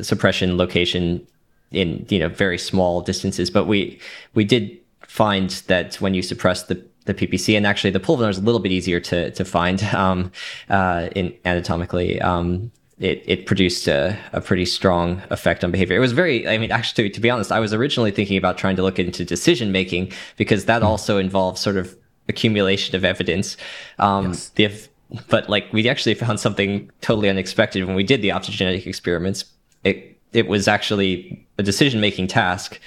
suppression 0.00 0.56
location 0.56 1.26
in, 1.70 2.06
you 2.08 2.18
know, 2.18 2.28
very 2.28 2.58
small 2.58 3.00
distances. 3.00 3.50
But 3.50 3.66
we, 3.66 4.00
we 4.34 4.44
did 4.44 4.78
find 5.06 5.50
that 5.68 5.96
when 5.96 6.14
you 6.14 6.22
suppress 6.22 6.64
the 6.64 6.84
the 7.04 7.12
PPC, 7.14 7.54
and 7.54 7.66
actually 7.66 7.90
the 7.90 8.00
pulvinar 8.00 8.30
is 8.30 8.38
a 8.38 8.40
little 8.40 8.60
bit 8.60 8.72
easier 8.72 8.98
to 8.98 9.30
to 9.32 9.44
find 9.44 9.82
um, 9.94 10.32
uh, 10.68 11.08
in 11.14 11.34
anatomically. 11.44 12.20
Um, 12.20 12.72
it, 13.00 13.24
it 13.26 13.46
produced 13.46 13.88
a, 13.88 14.16
a 14.32 14.40
pretty 14.40 14.64
strong 14.64 15.20
effect 15.30 15.64
on 15.64 15.72
behavior. 15.72 15.96
It 15.96 16.00
was 16.00 16.12
very, 16.12 16.46
I 16.46 16.58
mean, 16.58 16.70
actually, 16.70 17.10
to 17.10 17.20
be 17.20 17.28
honest, 17.28 17.50
I 17.50 17.58
was 17.58 17.74
originally 17.74 18.12
thinking 18.12 18.36
about 18.36 18.56
trying 18.56 18.76
to 18.76 18.82
look 18.82 19.00
into 19.00 19.24
decision 19.24 19.72
making 19.72 20.12
because 20.36 20.66
that 20.66 20.82
mm. 20.82 20.86
also 20.86 21.18
involves 21.18 21.60
sort 21.60 21.76
of 21.76 21.96
accumulation 22.28 22.94
of 22.94 23.04
evidence. 23.04 23.56
Um, 23.98 24.28
yes. 24.28 24.48
the, 24.50 24.72
but 25.28 25.48
like 25.48 25.72
we 25.72 25.88
actually 25.88 26.14
found 26.14 26.40
something 26.40 26.90
totally 27.00 27.28
unexpected 27.28 27.84
when 27.84 27.94
we 27.96 28.04
did 28.04 28.22
the 28.22 28.30
optogenetic 28.30 28.86
experiments. 28.86 29.44
It, 29.84 30.18
it 30.32 30.48
was 30.48 30.68
actually 30.68 31.46
a 31.58 31.62
decision 31.62 32.00
making 32.00 32.26
task. 32.28 32.80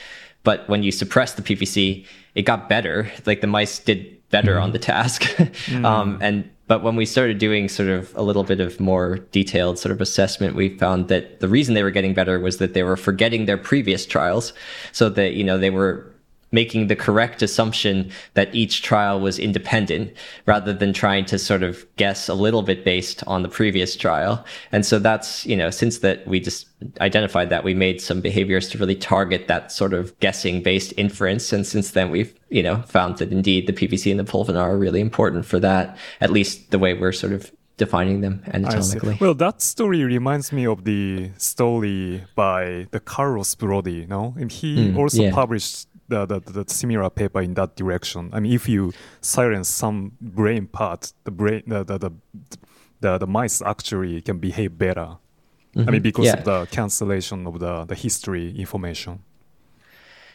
But 0.44 0.68
when 0.70 0.84
you 0.84 0.92
suppress 0.92 1.34
the 1.34 1.42
PPC, 1.42 2.06
it 2.36 2.44
got 2.44 2.70
better. 2.70 3.12
Like 3.26 3.42
the 3.42 3.48
mice 3.48 3.80
did 3.80 4.18
better 4.30 4.56
mm. 4.56 4.64
on 4.64 4.72
the 4.72 4.80
task. 4.80 5.24
mm. 5.24 5.86
um, 5.86 6.20
and 6.22 6.50
but 6.68 6.84
when 6.84 6.96
we 6.96 7.06
started 7.06 7.38
doing 7.38 7.70
sort 7.70 7.90
of 7.90 8.14
a 8.16 8.22
little 8.22 8.44
bit 8.44 8.60
of 8.60 8.80
more 8.80 9.20
detailed 9.32 9.80
sort 9.80 9.94
of 9.94 10.02
assessment, 10.02 10.56
we 10.56 10.78
found 10.78 11.08
that 11.08 11.40
the 11.40 11.48
reason 11.48 11.76
they 11.76 11.84
were 11.84 11.92
getting 11.92 12.14
better 12.14 12.40
was 12.40 12.58
that 12.58 12.74
they 12.74 12.84
were 12.84 12.98
forgetting 12.98 13.46
their 13.46 13.58
previous 13.58 14.06
trials. 14.06 14.52
So 14.92 15.10
that, 15.10 15.34
you 15.34 15.46
know, 15.46 15.58
they 15.58 15.70
were 15.70 16.14
making 16.52 16.88
the 16.88 16.96
correct 16.96 17.42
assumption 17.42 18.12
that 18.34 18.54
each 18.56 18.82
trial 18.82 19.20
was 19.20 19.38
independent 19.38 20.14
rather 20.46 20.74
than 20.74 20.94
trying 20.94 21.26
to 21.26 21.38
sort 21.38 21.64
of 21.64 21.86
guess 21.98 22.30
a 22.30 22.34
little 22.34 22.62
bit 22.62 22.86
based 22.86 23.24
on 23.28 23.44
the 23.44 23.50
previous 23.50 23.96
trial. 23.96 24.44
And 24.72 24.86
so 24.86 25.00
that's, 25.00 25.46
you 25.46 25.58
know, 25.58 25.70
since 25.70 26.00
that 26.00 26.26
we 26.28 26.40
just 26.40 26.68
identified 27.02 27.50
that 27.50 27.64
we 27.64 27.74
made 27.74 28.00
some 28.02 28.22
behaviors 28.22 28.70
to 28.70 28.78
really 28.78 28.96
target 28.96 29.48
that 29.48 29.72
sort 29.72 29.94
of 29.94 30.18
guessing 30.20 30.62
based 30.62 30.94
inference. 30.96 31.52
And 31.52 31.66
since 31.66 31.92
then 31.92 32.12
we've, 32.12 32.34
you 32.50 32.64
know, 32.64 32.82
found 32.84 33.18
that 33.18 33.32
indeed 33.32 33.68
the 33.68 33.74
PPC 33.74 34.12
and 34.12 34.20
the 34.20 34.32
pulvinar 34.32 34.70
are 34.70 34.78
really 34.78 35.02
important 35.02 35.46
for 35.46 35.60
that, 35.60 35.98
at 36.22 36.32
least 36.32 36.72
the 36.72 36.80
way 36.80 36.94
we're 36.94 37.12
sort 37.12 37.34
of 37.34 37.52
defining 37.78 38.22
them 38.22 38.44
anatomically. 38.54 39.18
Well, 39.22 39.36
that 39.36 39.62
story 39.62 40.04
reminds 40.04 40.52
me 40.52 40.66
of 40.66 40.84
the 40.84 41.32
story 41.38 42.24
by 42.36 42.88
the 42.92 43.00
Carlos 43.00 43.54
Brody, 43.56 44.06
no? 44.08 44.34
And 44.40 44.52
he 44.52 44.90
mm, 44.90 44.98
also 44.98 45.24
yeah. 45.24 45.32
published 45.32 45.88
the, 46.08 46.26
the, 46.26 46.40
the 46.40 46.66
similar 46.68 47.10
paper 47.10 47.42
in 47.42 47.54
that 47.56 47.76
direction. 47.76 48.30
I 48.34 48.40
mean, 48.40 48.54
if 48.54 48.68
you 48.68 48.94
silence 49.22 49.70
some 49.70 50.14
brain 50.22 50.68
part, 50.68 51.14
the 51.24 51.32
brain, 51.32 51.64
the, 51.68 51.84
the, 51.84 51.98
the, 51.98 52.12
the, 53.02 53.18
the 53.18 53.28
mice 53.28 53.62
actually 53.62 54.22
can 54.22 54.40
behave 54.40 54.78
better. 54.78 55.18
Mm-hmm. 55.76 55.80
I 55.80 55.84
mean, 55.84 55.86
mm-hmm. 55.88 56.04
because 56.04 56.26
yeah. 56.26 56.38
of 56.38 56.46
the 56.46 56.66
cancellation 56.72 57.46
of 57.46 57.60
the, 57.60 57.86
the 57.86 57.96
history 57.96 58.58
information. 58.58 59.20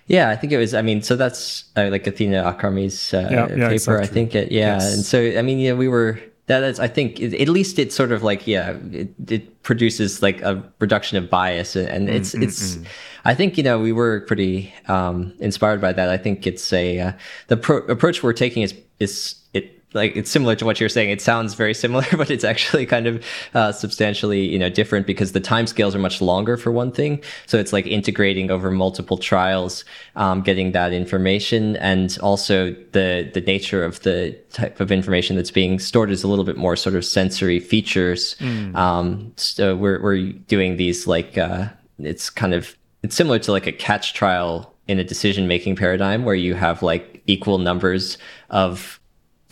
Yeah, 0.07 0.31
I 0.31 0.37
think 0.37 0.53
it 0.53 0.59
was. 0.59 0.75
I 0.75 0.83
mean, 0.83 1.01
so 1.03 1.15
that's 1.15 1.65
uh, 1.77 1.89
like 1.89 2.07
Athena 2.07 2.43
Akrami's 2.43 3.15
uh, 3.15 3.29
yeah, 3.31 3.47
yeah, 3.49 3.49
paper. 3.49 3.73
Exactly. 3.73 4.03
I 4.03 4.07
think 4.07 4.35
it. 4.35 4.51
Yeah, 4.51 4.75
yes. 4.75 4.95
and 4.95 5.05
so 5.05 5.39
I 5.39 5.43
mean, 5.43 5.61
yeah, 5.61 5.75
we 5.75 5.87
were 5.87 6.19
that 6.53 6.63
is, 6.65 6.79
I 6.79 6.89
think, 6.89 7.21
at 7.21 7.49
least 7.49 7.79
it's 7.79 7.95
sort 7.95 8.13
of 8.13 8.23
like, 8.23 8.47
yeah, 8.47 8.77
it, 8.91 9.15
it 9.29 9.63
produces 9.63 10.23
like 10.23 10.43
a 10.43 10.63
reduction 10.81 11.17
of 11.17 11.31
bias, 11.31 11.77
and 11.77 12.11
it's 12.11 12.35
mm, 12.35 12.43
it's. 12.43 12.77
Mm, 12.77 12.87
I 13.25 13.35
think 13.35 13.57
you 13.57 13.63
know 13.63 13.79
we 13.79 13.93
were 13.93 14.21
pretty 14.23 14.73
um, 14.89 15.33
inspired 15.39 15.81
by 15.81 15.93
that. 15.93 16.09
I 16.09 16.19
think 16.19 16.47
it's 16.47 16.73
a 16.73 17.01
uh, 17.01 17.13
the 17.49 17.57
pro- 17.57 17.87
approach 17.87 18.23
we're 18.23 18.33
taking 18.33 18.63
is 18.63 18.75
is 18.99 19.37
it 19.55 19.82
like 19.95 20.17
it's 20.17 20.31
similar 20.31 20.55
to 20.57 20.65
what 20.65 20.81
you're 20.81 20.89
saying. 20.89 21.11
It 21.11 21.21
sounds 21.21 21.55
very 21.55 21.75
similar, 21.75 22.05
but 22.17 22.31
it's 22.31 22.45
actually 22.45 22.87
kind 22.87 23.07
of 23.07 23.25
uh, 23.55 23.73
substantially, 23.73 24.49
you 24.49 24.59
know, 24.59 24.69
different 24.69 25.07
because 25.07 25.33
the 25.33 25.41
time 25.41 25.67
scales 25.67 25.95
are 25.95 25.99
much 25.99 26.21
longer 26.21 26.57
for 26.57 26.71
one 26.71 26.93
thing. 26.93 27.23
So 27.47 27.59
it's 27.59 27.73
like 27.73 27.87
integrating 27.87 28.51
over 28.51 28.71
multiple 28.71 29.19
trials, 29.19 29.85
um, 30.17 30.43
getting 30.43 30.73
that 30.73 30.93
information, 30.93 31.77
and 31.77 32.17
also 32.23 32.73
the 32.93 33.31
the 33.33 33.41
nature 33.41 33.85
of 33.85 34.01
the 34.03 34.39
type 34.53 34.81
of 34.81 34.93
information 34.93 35.37
that's 35.37 35.51
being 35.51 35.79
stored 35.79 36.11
is 36.11 36.23
a 36.23 36.29
little 36.29 36.45
bit 36.45 36.57
more 36.57 36.77
sort 36.77 36.95
of 36.95 37.05
sensory 37.05 37.61
features. 37.61 38.37
Mm. 38.37 38.75
Um, 38.77 39.33
so 39.37 39.77
we're 39.77 40.01
we're 40.03 40.33
doing 40.33 40.77
these 40.77 41.07
like 41.07 41.39
uh, 41.39 41.69
it's 41.99 42.31
kind 42.31 42.55
of 42.55 42.77
it's 43.03 43.17
similar 43.17 43.39
to 43.41 43.53
like 43.53 43.67
a 43.67 43.73
catch 43.73 44.15
trial 44.15 44.73
in 44.89 44.99
a 44.99 45.05
decision 45.05 45.47
making 45.47 45.77
paradigm 45.77 46.25
where 46.25 46.35
you 46.35 46.55
have 46.55 46.83
like 46.83 47.23
equal 47.27 47.59
numbers 47.59 48.19
of 48.51 49.01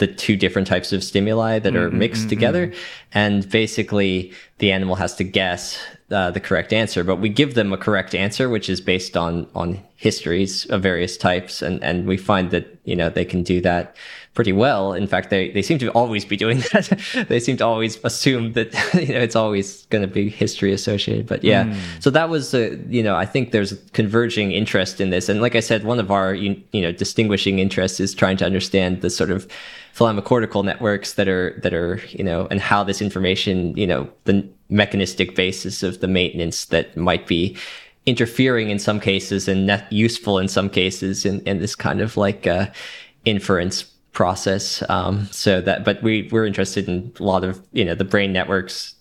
the 0.00 0.08
two 0.08 0.34
different 0.34 0.66
types 0.66 0.92
of 0.92 1.04
stimuli 1.04 1.60
that 1.60 1.76
are 1.76 1.88
mm-hmm, 1.88 1.98
mixed 1.98 2.22
mm-hmm. 2.22 2.30
together. 2.30 2.72
And 3.12 3.48
basically, 3.48 4.32
the 4.58 4.72
animal 4.72 4.96
has 4.96 5.14
to 5.16 5.24
guess 5.24 5.78
uh, 6.10 6.30
the 6.30 6.40
correct 6.40 6.72
answer, 6.72 7.04
but 7.04 7.16
we 7.16 7.28
give 7.28 7.54
them 7.54 7.72
a 7.72 7.76
correct 7.76 8.14
answer, 8.14 8.48
which 8.48 8.68
is 8.68 8.80
based 8.80 9.16
on 9.16 9.46
on 9.54 9.80
histories 9.94 10.66
of 10.66 10.82
various 10.82 11.16
types, 11.16 11.62
and 11.62 11.82
and 11.84 12.06
we 12.06 12.16
find 12.16 12.50
that 12.50 12.66
you 12.84 12.96
know 12.96 13.08
they 13.08 13.24
can 13.24 13.42
do 13.42 13.60
that 13.60 13.94
pretty 14.34 14.52
well. 14.52 14.92
In 14.92 15.06
fact, 15.06 15.30
they 15.30 15.50
they 15.50 15.62
seem 15.62 15.78
to 15.78 15.88
always 15.90 16.24
be 16.24 16.36
doing 16.36 16.58
that. 16.72 17.26
they 17.28 17.40
seem 17.40 17.56
to 17.58 17.66
always 17.66 18.02
assume 18.04 18.54
that 18.54 18.72
you 18.94 19.14
know 19.14 19.20
it's 19.20 19.36
always 19.36 19.86
going 19.86 20.02
to 20.02 20.08
be 20.08 20.28
history 20.28 20.72
associated. 20.72 21.26
But 21.26 21.44
yeah, 21.44 21.64
mm. 21.64 21.78
so 22.00 22.10
that 22.10 22.28
was 22.28 22.54
uh, 22.54 22.76
you 22.88 23.02
know 23.02 23.14
I 23.14 23.26
think 23.26 23.52
there's 23.52 23.74
converging 23.92 24.52
interest 24.52 25.00
in 25.00 25.10
this, 25.10 25.28
and 25.28 25.40
like 25.40 25.54
I 25.54 25.60
said, 25.60 25.84
one 25.84 26.00
of 26.00 26.10
our 26.10 26.34
you, 26.34 26.60
you 26.72 26.82
know 26.82 26.92
distinguishing 26.92 27.58
interests 27.58 28.00
is 28.00 28.14
trying 28.14 28.36
to 28.38 28.44
understand 28.44 29.02
the 29.02 29.10
sort 29.10 29.30
of 29.30 29.46
thalamocortical 29.94 30.64
networks 30.64 31.14
that 31.14 31.28
are 31.28 31.58
that 31.62 31.74
are 31.74 32.00
you 32.10 32.24
know 32.24 32.46
and 32.50 32.60
how 32.60 32.84
this 32.84 33.02
information 33.02 33.76
you 33.76 33.86
know 33.86 34.08
the 34.24 34.48
mechanistic 34.68 35.34
basis 35.34 35.82
of 35.82 36.00
the 36.00 36.08
maintenance 36.08 36.66
that 36.66 36.96
might 36.96 37.26
be 37.26 37.56
interfering 38.06 38.70
in 38.70 38.78
some 38.78 38.98
cases 39.00 39.48
and 39.48 39.84
useful 39.90 40.38
in 40.38 40.48
some 40.48 40.70
cases 40.70 41.24
in, 41.24 41.40
in 41.42 41.58
this 41.58 41.76
kind 41.76 42.00
of 42.00 42.16
like 42.16 42.46
uh, 42.46 42.66
inference 43.24 43.82
process. 44.12 44.82
Um, 44.88 45.26
so 45.30 45.60
that 45.60 45.84
but 45.84 46.02
we 46.02 46.28
we're 46.32 46.46
interested 46.46 46.88
in 46.88 47.12
a 47.18 47.22
lot 47.22 47.44
of 47.44 47.64
you 47.72 47.84
know 47.84 47.94
the 47.94 48.04
brain 48.04 48.32
networks 48.32 48.94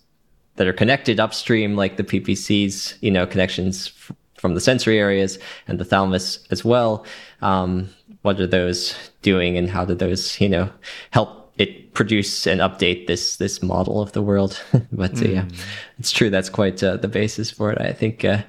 that 0.56 0.66
are 0.66 0.72
connected 0.72 1.18
upstream 1.18 1.74
like 1.74 1.96
the 1.96 2.04
ppcs 2.04 2.94
you 3.00 3.10
know 3.10 3.26
connections 3.26 3.92
f- 3.96 4.14
from 4.36 4.54
the 4.54 4.60
sensory 4.60 4.98
areas 4.98 5.38
and 5.68 5.78
the 5.78 5.84
thalamus 5.84 6.46
as 6.50 6.64
well. 6.64 7.04
Um, 7.42 7.88
what 8.22 8.40
are 8.40 8.46
those 8.46 8.94
doing 9.22 9.56
and 9.56 9.70
how 9.70 9.84
do 9.84 9.94
those 9.94 10.40
you 10.40 10.48
know 10.48 10.70
help 11.10 11.52
it 11.58 11.92
produce 11.94 12.46
and 12.46 12.60
update 12.60 13.06
this 13.06 13.36
this 13.36 13.62
model 13.62 14.00
of 14.00 14.12
the 14.12 14.22
world? 14.22 14.62
But 14.92 15.14
mm. 15.14 15.26
uh, 15.26 15.30
yeah 15.30 15.42
hmm. 15.42 15.54
it's 15.98 16.10
true 16.10 16.30
that's 16.30 16.50
quite 16.50 16.82
uh, 16.82 16.96
the 16.96 17.08
basis 17.08 17.50
for 17.50 17.72
it. 17.72 17.80
I 17.80 17.92
think 17.92 18.24
uh, 18.24 18.42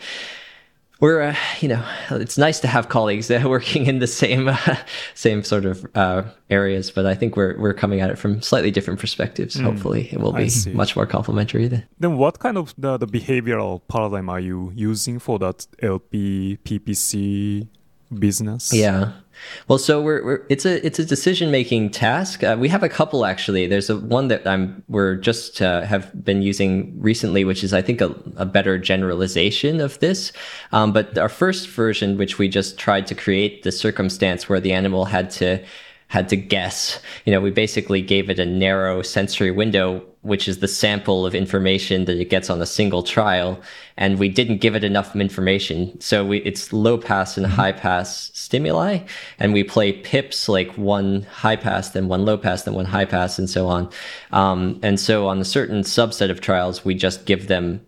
we're 1.01 1.22
uh, 1.22 1.36
you 1.59 1.67
know 1.67 1.84
it's 2.11 2.38
nice 2.38 2.61
to 2.61 2.67
have 2.67 2.88
colleagues 2.88 3.28
that 3.28 3.43
are 3.43 3.49
working 3.57 3.88
in 3.88 3.99
the 3.99 4.07
same 4.07 4.47
uh, 4.47 4.78
same 5.13 5.43
sort 5.43 5.65
of 5.65 5.86
uh, 5.95 6.24
areas 6.49 6.91
but 6.91 7.05
i 7.05 7.15
think 7.15 7.36
we're 7.36 7.59
we're 7.59 7.74
coming 7.74 7.99
at 7.99 8.09
it 8.09 8.17
from 8.17 8.41
slightly 8.41 8.72
different 8.72 8.99
perspectives. 8.99 9.57
Mm, 9.57 9.63
hopefully 9.63 10.09
it 10.13 10.19
will 10.19 10.32
be 10.34 10.49
much 10.74 10.95
more 10.95 11.05
complementary 11.05 11.67
then. 11.67 11.84
Then 11.99 12.17
what 12.17 12.39
kind 12.39 12.57
of 12.57 12.74
the, 12.78 12.97
the 12.97 13.07
behavioral 13.07 13.82
paradigm 13.88 14.30
are 14.30 14.39
you 14.39 14.72
using 14.76 15.19
for 15.19 15.39
that 15.39 15.67
lp 15.82 16.57
ppc 16.63 17.67
business? 18.19 18.72
Yeah 18.72 19.11
well, 19.68 19.78
so 19.78 20.02
we're, 20.02 20.24
we're 20.24 20.46
it's 20.50 20.66
a 20.66 20.86
it's 20.86 21.00
a 21.00 21.06
decision 21.06 21.52
making 21.52 21.92
task. 21.92 22.44
Uh, 22.44 22.58
we 22.60 22.70
have 22.70 22.84
a 22.84 22.89
couple 22.89 23.26
actually. 23.26 23.68
There's 23.68 23.89
a 23.89 23.98
one 23.98 24.28
that 24.28 24.46
I'm 24.48 24.84
we're 24.88 25.16
just 25.16 25.62
uh, 25.62 25.82
have 25.82 26.24
been 26.24 26.42
using 26.42 27.00
recently, 27.02 27.44
which 27.44 27.64
is 27.64 27.74
I 27.74 27.82
think 27.82 28.02
a, 28.02 28.16
a 28.38 28.46
better 28.46 28.78
generalization 28.78 29.82
of 29.82 30.00
this. 30.00 30.32
Um, 30.72 30.94
but 30.94 31.18
our 31.18 31.30
first 31.30 31.70
version, 31.70 32.18
which 32.18 32.38
we 32.38 32.48
just 32.48 32.78
tried 32.78 33.08
to 33.08 33.16
create 33.16 33.64
the 33.64 33.72
circumstance 33.72 34.50
where 34.50 34.60
the 34.60 34.74
animal 34.74 35.06
had 35.06 35.30
to 35.32 35.64
had 36.12 36.28
to 36.28 36.36
guess. 36.36 37.00
You 37.24 37.32
know, 37.32 37.39
we 37.39 37.52
basically 37.52 38.02
gave 38.02 38.30
it 38.30 38.38
a 38.38 38.46
narrow 38.46 39.02
sensory 39.02 39.50
window, 39.50 40.04
which 40.24 40.46
is 40.46 40.60
the 40.60 40.68
sample 40.68 41.26
of 41.26 41.34
information 41.34 42.04
that 42.04 42.20
it 42.20 42.30
gets 42.30 42.50
on 42.50 42.62
a 42.62 42.66
single 42.66 43.02
trial. 43.02 43.62
And 43.96 44.20
we 44.20 44.28
didn't 44.28 44.58
give 44.58 44.76
it 44.76 44.84
enough 44.84 45.16
information. 45.16 45.98
So 46.02 46.26
we, 46.26 46.39
it's 46.39 46.74
low 46.74 46.98
pass 46.98 47.38
and 47.38 47.46
high 47.46 47.72
pass 47.72 48.30
stimuli. 48.52 48.99
And 49.39 49.54
we 49.54 49.64
play 49.64 49.93
pips 49.93 50.49
like 50.49 50.78
one 50.78 51.24
high 51.24 51.56
pass, 51.56 51.91
then 51.91 52.10
one 52.10 52.26
low 52.26 52.38
pass, 52.38 52.64
then 52.64 52.74
one 52.74 52.86
high 52.86 53.06
pass, 53.06 53.39
and 53.39 53.49
so 53.49 53.68
on. 53.68 53.89
Um, 54.34 54.78
and 54.84 54.99
so 54.99 55.28
on 55.28 55.39
a 55.39 55.45
certain 55.45 55.84
subset 55.84 56.30
of 56.30 56.41
trials, 56.41 56.84
we 56.84 56.93
just 56.93 57.26
give 57.26 57.47
them 57.47 57.80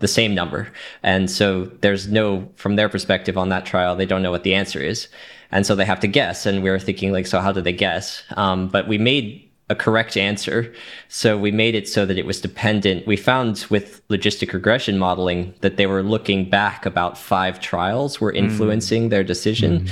the 0.00 0.08
same 0.08 0.34
number. 0.34 0.70
And 1.02 1.30
so 1.30 1.64
there's 1.80 2.08
no, 2.08 2.48
from 2.56 2.76
their 2.76 2.90
perspective 2.90 3.38
on 3.38 3.48
that 3.48 3.64
trial, 3.64 3.96
they 3.96 4.04
don't 4.06 4.22
know 4.22 4.32
what 4.32 4.42
the 4.42 4.54
answer 4.54 4.80
is 4.80 5.08
and 5.52 5.66
so 5.66 5.74
they 5.74 5.84
have 5.84 6.00
to 6.00 6.06
guess. 6.06 6.46
And 6.46 6.62
we 6.62 6.70
were 6.70 6.78
thinking 6.78 7.12
like, 7.12 7.26
so 7.26 7.38
how 7.38 7.52
did 7.52 7.64
they 7.64 7.74
guess? 7.74 8.22
Um, 8.36 8.68
but 8.68 8.88
we 8.88 8.98
made 8.98 9.51
a 9.72 9.74
correct 9.74 10.16
answer. 10.16 10.72
So 11.08 11.36
we 11.36 11.50
made 11.50 11.74
it 11.74 11.88
so 11.88 12.06
that 12.06 12.18
it 12.18 12.26
was 12.26 12.40
dependent. 12.40 13.06
We 13.06 13.16
found 13.16 13.66
with 13.70 14.06
logistic 14.08 14.52
regression 14.52 14.98
modeling 14.98 15.54
that 15.62 15.76
they 15.78 15.86
were 15.86 16.02
looking 16.02 16.48
back 16.48 16.86
about 16.86 17.18
five 17.18 17.58
trials 17.58 18.20
were 18.20 18.32
influencing 18.32 19.06
mm. 19.06 19.10
their 19.10 19.24
decision. 19.24 19.72
Mm. 19.80 19.90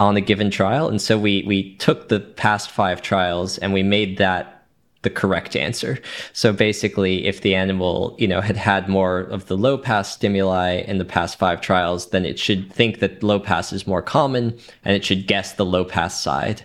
On 0.00 0.16
a 0.16 0.20
given 0.20 0.48
trial. 0.48 0.88
And 0.88 1.02
so 1.02 1.18
we, 1.18 1.42
we 1.44 1.74
took 1.78 2.08
the 2.08 2.20
past 2.20 2.70
five 2.70 3.02
trials 3.02 3.58
and 3.58 3.72
we 3.72 3.82
made 3.82 4.18
that 4.18 4.58
the 5.02 5.10
correct 5.10 5.56
answer. 5.56 5.98
So 6.32 6.52
basically, 6.52 7.26
if 7.26 7.40
the 7.40 7.54
animal, 7.54 8.16
you 8.18 8.26
know, 8.26 8.40
had 8.40 8.56
had 8.56 8.88
more 8.88 9.20
of 9.20 9.46
the 9.46 9.56
low 9.56 9.78
pass 9.78 10.12
stimuli 10.12 10.82
in 10.86 10.98
the 10.98 11.04
past 11.04 11.38
five 11.38 11.60
trials, 11.60 12.10
then 12.10 12.24
it 12.24 12.38
should 12.38 12.72
think 12.72 12.98
that 12.98 13.22
low 13.22 13.38
pass 13.38 13.72
is 13.72 13.86
more 13.86 14.02
common, 14.02 14.58
and 14.84 14.96
it 14.96 15.04
should 15.04 15.26
guess 15.26 15.52
the 15.52 15.64
low 15.64 15.84
pass 15.84 16.20
side. 16.20 16.62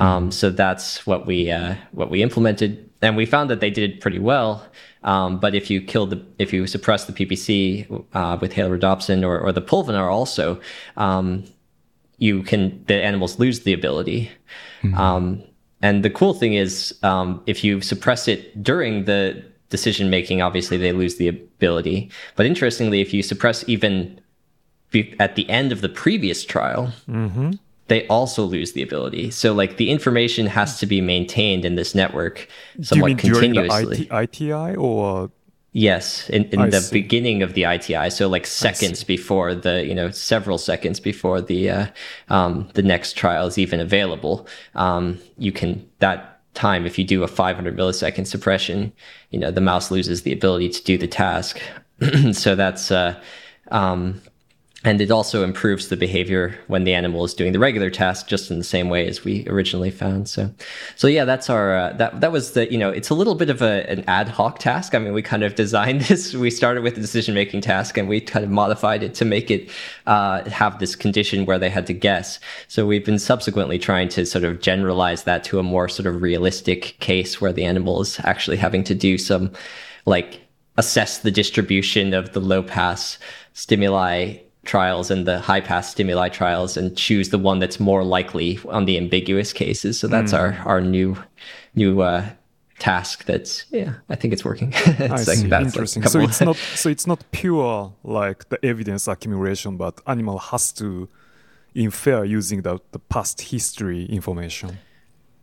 Um, 0.00 0.30
so 0.30 0.48
that's 0.48 1.06
what 1.06 1.26
we 1.26 1.50
uh, 1.50 1.74
what 1.92 2.10
we 2.10 2.22
implemented, 2.22 2.88
and 3.02 3.16
we 3.16 3.26
found 3.26 3.50
that 3.50 3.60
they 3.60 3.70
did 3.70 4.00
pretty 4.00 4.18
well. 4.18 4.66
Um, 5.02 5.38
but 5.38 5.54
if 5.54 5.70
you 5.70 5.80
kill 5.80 6.06
the, 6.06 6.24
if 6.38 6.52
you 6.52 6.66
suppress 6.66 7.04
the 7.04 7.12
PPC 7.12 8.04
uh, 8.12 8.38
with 8.40 8.52
halorhodopsin 8.52 9.24
or, 9.24 9.38
or 9.38 9.52
the 9.52 9.62
pulvinar 9.62 10.10
also, 10.10 10.60
um, 10.96 11.44
you 12.18 12.42
can 12.42 12.82
the 12.86 12.94
animals 12.94 13.38
lose 13.38 13.60
the 13.60 13.72
ability. 13.72 14.30
Mm-hmm. 14.82 14.98
Um, 14.98 15.42
and 15.82 16.02
the 16.02 16.10
cool 16.10 16.34
thing 16.34 16.54
is, 16.54 16.98
um, 17.02 17.42
if 17.46 17.64
you 17.64 17.80
suppress 17.80 18.28
it 18.28 18.62
during 18.62 19.04
the 19.04 19.42
decision 19.70 20.10
making, 20.10 20.42
obviously 20.42 20.76
they 20.76 20.92
lose 20.92 21.16
the 21.16 21.28
ability. 21.28 22.10
But 22.36 22.46
interestingly, 22.46 23.00
if 23.00 23.14
you 23.14 23.22
suppress 23.22 23.66
even 23.68 24.20
be- 24.90 25.14
at 25.18 25.36
the 25.36 25.48
end 25.48 25.72
of 25.72 25.80
the 25.80 25.88
previous 25.88 26.44
trial, 26.44 26.92
mm-hmm. 27.08 27.52
They 27.90 28.06
also 28.06 28.44
lose 28.44 28.72
the 28.72 28.82
ability. 28.82 29.32
So, 29.32 29.52
like 29.52 29.76
the 29.76 29.90
information 29.90 30.46
has 30.46 30.78
to 30.78 30.86
be 30.86 31.00
maintained 31.00 31.64
in 31.64 31.74
this 31.74 31.92
network 31.92 32.48
somewhat 32.80 33.18
continuously. 33.18 34.06
During 34.06 34.08
the 34.08 34.22
IT- 34.22 34.36
ITI 34.36 34.76
or 34.76 35.30
Yes, 35.72 36.28
in, 36.30 36.44
in 36.46 36.70
the 36.70 36.80
see. 36.80 37.00
beginning 37.00 37.42
of 37.42 37.54
the 37.54 37.62
ITI, 37.64 38.10
so 38.10 38.28
like 38.28 38.44
seconds 38.46 39.04
before 39.04 39.54
the, 39.54 39.84
you 39.86 39.94
know, 39.94 40.10
several 40.10 40.58
seconds 40.58 40.98
before 40.98 41.40
the 41.40 41.70
uh, 41.70 41.86
um, 42.28 42.68
the 42.74 42.82
next 42.82 43.16
trial 43.16 43.46
is 43.46 43.56
even 43.56 43.78
available, 43.78 44.48
um, 44.74 45.18
you 45.36 45.52
can 45.52 45.88
that 45.98 46.40
time 46.54 46.86
if 46.86 46.98
you 46.98 47.04
do 47.04 47.22
a 47.22 47.28
500 47.28 47.76
millisecond 47.76 48.26
suppression, 48.26 48.92
you 49.30 49.38
know, 49.38 49.52
the 49.52 49.60
mouse 49.60 49.90
loses 49.92 50.22
the 50.22 50.32
ability 50.32 50.68
to 50.70 50.82
do 50.82 50.98
the 50.98 51.06
task. 51.06 51.60
so 52.32 52.56
that's 52.56 52.90
uh, 52.90 53.20
um, 53.70 54.20
and 54.82 55.00
it 55.02 55.10
also 55.10 55.44
improves 55.44 55.88
the 55.88 55.96
behavior 55.96 56.58
when 56.68 56.84
the 56.84 56.94
animal 56.94 57.22
is 57.24 57.34
doing 57.34 57.52
the 57.52 57.58
regular 57.58 57.90
task 57.90 58.26
just 58.28 58.50
in 58.50 58.56
the 58.56 58.64
same 58.64 58.88
way 58.88 59.06
as 59.06 59.24
we 59.24 59.46
originally 59.46 59.90
found. 59.90 60.28
So 60.28 60.50
so 60.96 61.06
yeah 61.06 61.26
that's 61.26 61.50
our 61.50 61.76
uh, 61.76 61.92
that 61.94 62.20
that 62.22 62.32
was 62.32 62.52
the 62.52 62.70
you 62.72 62.78
know 62.78 62.88
it's 62.88 63.10
a 63.10 63.14
little 63.14 63.34
bit 63.34 63.50
of 63.50 63.60
a, 63.60 63.88
an 63.90 64.04
ad 64.06 64.28
hoc 64.28 64.58
task. 64.58 64.94
I 64.94 64.98
mean 64.98 65.12
we 65.12 65.20
kind 65.20 65.42
of 65.42 65.54
designed 65.54 66.00
this 66.02 66.34
we 66.34 66.50
started 66.50 66.82
with 66.82 66.94
the 66.94 67.00
decision 67.00 67.34
making 67.34 67.60
task 67.60 67.98
and 67.98 68.08
we 68.08 68.20
kind 68.20 68.44
of 68.44 68.50
modified 68.50 69.02
it 69.02 69.14
to 69.16 69.24
make 69.24 69.50
it 69.50 69.68
uh, 70.06 70.48
have 70.48 70.78
this 70.78 70.96
condition 70.96 71.44
where 71.44 71.58
they 71.58 71.68
had 71.68 71.86
to 71.88 71.92
guess. 71.92 72.40
So 72.68 72.86
we've 72.86 73.04
been 73.04 73.18
subsequently 73.18 73.78
trying 73.78 74.08
to 74.10 74.24
sort 74.24 74.44
of 74.44 74.60
generalize 74.60 75.24
that 75.24 75.44
to 75.44 75.58
a 75.58 75.62
more 75.62 75.88
sort 75.88 76.06
of 76.06 76.22
realistic 76.22 76.96
case 77.00 77.40
where 77.40 77.52
the 77.52 77.64
animal 77.64 78.00
is 78.00 78.18
actually 78.24 78.56
having 78.56 78.84
to 78.84 78.94
do 78.94 79.18
some 79.18 79.52
like 80.06 80.40
assess 80.78 81.18
the 81.18 81.30
distribution 81.30 82.14
of 82.14 82.32
the 82.32 82.40
low 82.40 82.62
pass 82.62 83.18
stimuli 83.52 84.38
trials 84.64 85.10
and 85.10 85.26
the 85.26 85.40
high 85.40 85.60
pass 85.60 85.90
stimuli 85.90 86.28
trials 86.28 86.76
and 86.76 86.96
choose 86.96 87.30
the 87.30 87.38
one 87.38 87.58
that's 87.58 87.80
more 87.80 88.04
likely 88.04 88.58
on 88.68 88.84
the 88.84 88.96
ambiguous 88.96 89.52
cases. 89.52 89.98
So 89.98 90.08
that's 90.08 90.32
mm. 90.32 90.38
our 90.38 90.58
our 90.64 90.80
new 90.80 91.16
new 91.74 92.02
uh, 92.02 92.28
task. 92.78 93.24
That's 93.24 93.64
yeah, 93.70 93.94
I 94.08 94.16
think 94.16 94.32
it's 94.32 94.44
working. 94.44 94.72
it's 94.74 95.28
I 95.28 95.34
see. 95.34 95.44
Interesting. 95.50 96.02
Like 96.02 96.12
so 96.12 96.20
it's 96.20 96.40
not 96.40 96.56
so 96.74 96.88
it's 96.90 97.06
not 97.06 97.24
pure 97.32 97.92
like 98.04 98.48
the 98.48 98.64
evidence 98.64 99.08
accumulation, 99.08 99.76
but 99.76 100.00
animal 100.06 100.38
has 100.38 100.72
to 100.72 101.08
infer 101.74 102.24
using 102.24 102.62
the 102.62 102.78
the 102.92 102.98
past 102.98 103.40
history 103.40 104.04
information. 104.06 104.78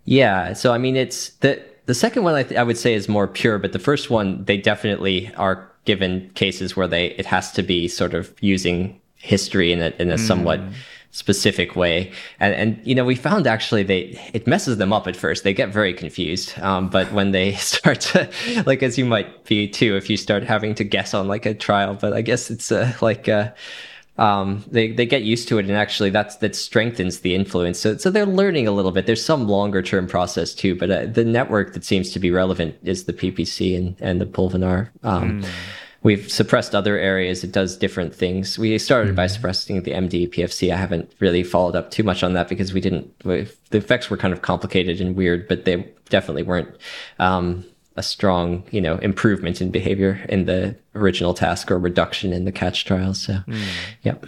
Yeah. 0.05 0.53
So 0.53 0.73
I 0.73 0.77
mean, 0.77 0.95
it's 0.95 1.29
the 1.39 1.61
the 1.85 1.95
second 1.95 2.23
one 2.23 2.35
I, 2.35 2.43
th- 2.43 2.59
I 2.59 2.63
would 2.63 2.77
say 2.77 2.93
is 2.93 3.09
more 3.09 3.27
pure, 3.27 3.57
but 3.57 3.71
the 3.71 3.79
first 3.79 4.09
one 4.09 4.43
they 4.45 4.57
definitely 4.57 5.33
are 5.35 5.69
given 5.85 6.29
cases 6.35 6.75
where 6.75 6.87
they 6.87 7.07
it 7.11 7.25
has 7.25 7.51
to 7.53 7.63
be 7.63 7.87
sort 7.87 8.13
of 8.13 8.33
using 8.41 8.99
history 9.17 9.71
in 9.71 9.81
a, 9.81 9.93
in 9.99 10.11
a 10.11 10.15
mm. 10.15 10.19
somewhat 10.19 10.61
specific 11.11 11.75
way. 11.75 12.11
And, 12.39 12.53
and, 12.53 12.87
you 12.87 12.93
know, 12.93 13.03
we 13.03 13.15
found 13.15 13.47
actually 13.47 13.83
they, 13.83 14.19
it 14.33 14.45
messes 14.45 14.77
them 14.77 14.93
up 14.93 15.07
at 15.07 15.15
first. 15.15 15.43
They 15.43 15.53
get 15.53 15.69
very 15.69 15.93
confused. 15.93 16.57
Um, 16.59 16.89
but 16.89 17.11
when 17.11 17.31
they 17.31 17.53
start 17.55 18.01
to, 18.01 18.29
like, 18.65 18.83
as 18.83 18.97
you 18.97 19.05
might 19.05 19.45
be 19.45 19.67
too, 19.67 19.95
if 19.95 20.09
you 20.09 20.17
start 20.17 20.43
having 20.43 20.75
to 20.75 20.83
guess 20.83 21.13
on 21.13 21.27
like 21.27 21.45
a 21.45 21.53
trial, 21.53 21.95
but 21.95 22.13
I 22.13 22.21
guess 22.21 22.51
it's 22.51 22.71
uh, 22.71 22.93
like, 23.01 23.27
uh, 23.27 23.51
um, 24.17 24.63
they 24.67 24.91
they 24.91 25.05
get 25.05 25.21
used 25.21 25.47
to 25.49 25.59
it, 25.59 25.67
and 25.67 25.75
actually 25.75 26.09
that's 26.09 26.37
that 26.37 26.55
strengthens 26.55 27.19
the 27.19 27.35
influence. 27.35 27.79
So 27.79 27.97
so 27.97 28.09
they're 28.09 28.25
learning 28.25 28.67
a 28.67 28.71
little 28.71 28.91
bit. 28.91 29.05
There's 29.05 29.23
some 29.23 29.47
longer 29.47 29.83
term 29.83 30.07
process 30.07 30.55
too, 30.55 30.75
but 30.75 30.89
uh, 30.89 31.05
the 31.05 31.23
network 31.23 31.73
that 31.73 31.85
seems 31.85 32.11
to 32.13 32.19
be 32.19 32.31
relevant 32.31 32.75
is 32.83 33.03
the 33.03 33.13
PPC 33.13 33.77
and 33.77 33.95
and 33.99 34.19
the 34.19 34.25
Pulvinar. 34.25 34.89
Um, 35.03 35.43
mm. 35.43 35.49
We've 36.07 36.31
suppressed 36.31 36.73
other 36.73 36.97
areas. 36.97 37.43
It 37.43 37.51
does 37.51 37.75
different 37.75 38.15
things. 38.15 38.57
We 38.57 38.77
started 38.77 39.11
mm. 39.11 39.17
by 39.17 39.27
suppressing 39.27 39.83
the 39.83 39.91
MD 39.91 40.33
PFC. 40.33 40.71
I 40.71 40.77
haven't 40.77 41.11
really 41.19 41.43
followed 41.43 41.75
up 41.75 41.91
too 41.91 42.03
much 42.03 42.23
on 42.23 42.31
that 42.31 42.47
because 42.47 42.71
we 42.71 42.79
didn't. 42.79 43.13
We, 43.25 43.45
the 43.71 43.79
effects 43.79 44.09
were 44.09 44.15
kind 44.15 44.33
of 44.33 44.41
complicated 44.41 45.01
and 45.01 45.17
weird, 45.17 45.49
but 45.49 45.65
they 45.65 45.85
definitely 46.07 46.43
weren't. 46.43 46.73
Um, 47.19 47.65
a 47.97 48.03
strong, 48.03 48.63
you 48.71 48.79
know, 48.79 48.95
improvement 48.99 49.59
in 49.59 49.69
behavior 49.69 50.25
in 50.29 50.45
the 50.45 50.77
original 50.95 51.33
task 51.33 51.69
or 51.69 51.77
reduction 51.77 52.31
in 52.31 52.45
the 52.45 52.53
catch 52.53 52.85
trials. 52.85 53.19
So, 53.19 53.39
mm. 53.45 53.67
yep. 54.03 54.25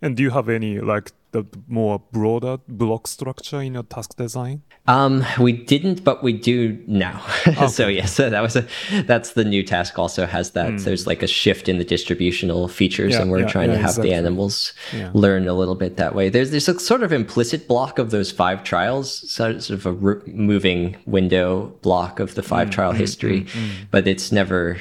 And 0.00 0.16
do 0.16 0.22
you 0.22 0.30
have 0.30 0.48
any 0.48 0.78
like 0.78 1.10
the 1.32 1.44
more 1.66 1.98
broader 2.12 2.58
block 2.68 3.08
structure 3.08 3.60
in 3.60 3.74
your 3.74 3.82
task 3.82 4.16
design? 4.16 4.62
Um, 4.90 5.24
we 5.38 5.52
didn't, 5.52 6.02
but 6.02 6.22
we 6.22 6.32
do 6.32 6.82
now. 6.86 7.24
Okay. 7.50 7.68
so 7.68 7.88
yes, 7.88 8.16
that 8.18 8.40
was 8.40 8.54
a 8.54 8.66
that's 9.04 9.32
the 9.32 9.44
new 9.44 9.62
task. 9.62 9.98
Also 9.98 10.24
has 10.26 10.52
that. 10.52 10.70
Mm. 10.70 10.84
There's 10.84 11.06
like 11.06 11.22
a 11.22 11.26
shift 11.26 11.68
in 11.68 11.78
the 11.78 11.84
distributional 11.84 12.68
features, 12.68 13.14
yeah, 13.14 13.22
and 13.22 13.30
we're 13.30 13.40
yeah, 13.40 13.48
trying 13.48 13.70
yeah, 13.70 13.76
to 13.76 13.80
have 13.80 13.90
exactly. 13.90 14.10
the 14.10 14.16
animals 14.16 14.72
learn 15.12 15.48
a 15.48 15.54
little 15.54 15.74
bit 15.74 15.96
that 15.96 16.14
way. 16.14 16.28
There's 16.28 16.50
there's 16.50 16.68
a 16.68 16.78
sort 16.78 17.02
of 17.02 17.12
implicit 17.12 17.66
block 17.66 17.98
of 17.98 18.10
those 18.10 18.30
five 18.30 18.62
trials, 18.62 19.30
sort 19.30 19.70
of 19.70 19.86
a 19.86 19.92
moving 20.26 20.96
window 21.06 21.66
block 21.82 22.20
of 22.20 22.34
the 22.34 22.42
five 22.42 22.68
mm, 22.68 22.72
trial 22.72 22.92
mm, 22.92 22.98
history, 22.98 23.40
mm, 23.42 23.46
mm. 23.46 23.70
but 23.90 24.06
it's 24.06 24.30
never 24.30 24.78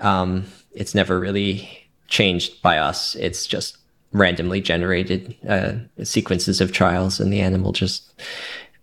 um, 0.00 0.44
it's 0.72 0.94
never 0.94 1.18
really 1.18 1.88
changed 2.08 2.62
by 2.62 2.78
us. 2.78 3.14
It's 3.16 3.46
just 3.46 3.78
randomly 4.12 4.60
generated 4.60 5.34
uh, 5.48 5.72
sequences 6.04 6.60
of 6.60 6.72
trials, 6.72 7.20
and 7.20 7.32
the 7.32 7.40
animal 7.40 7.72
just 7.72 8.12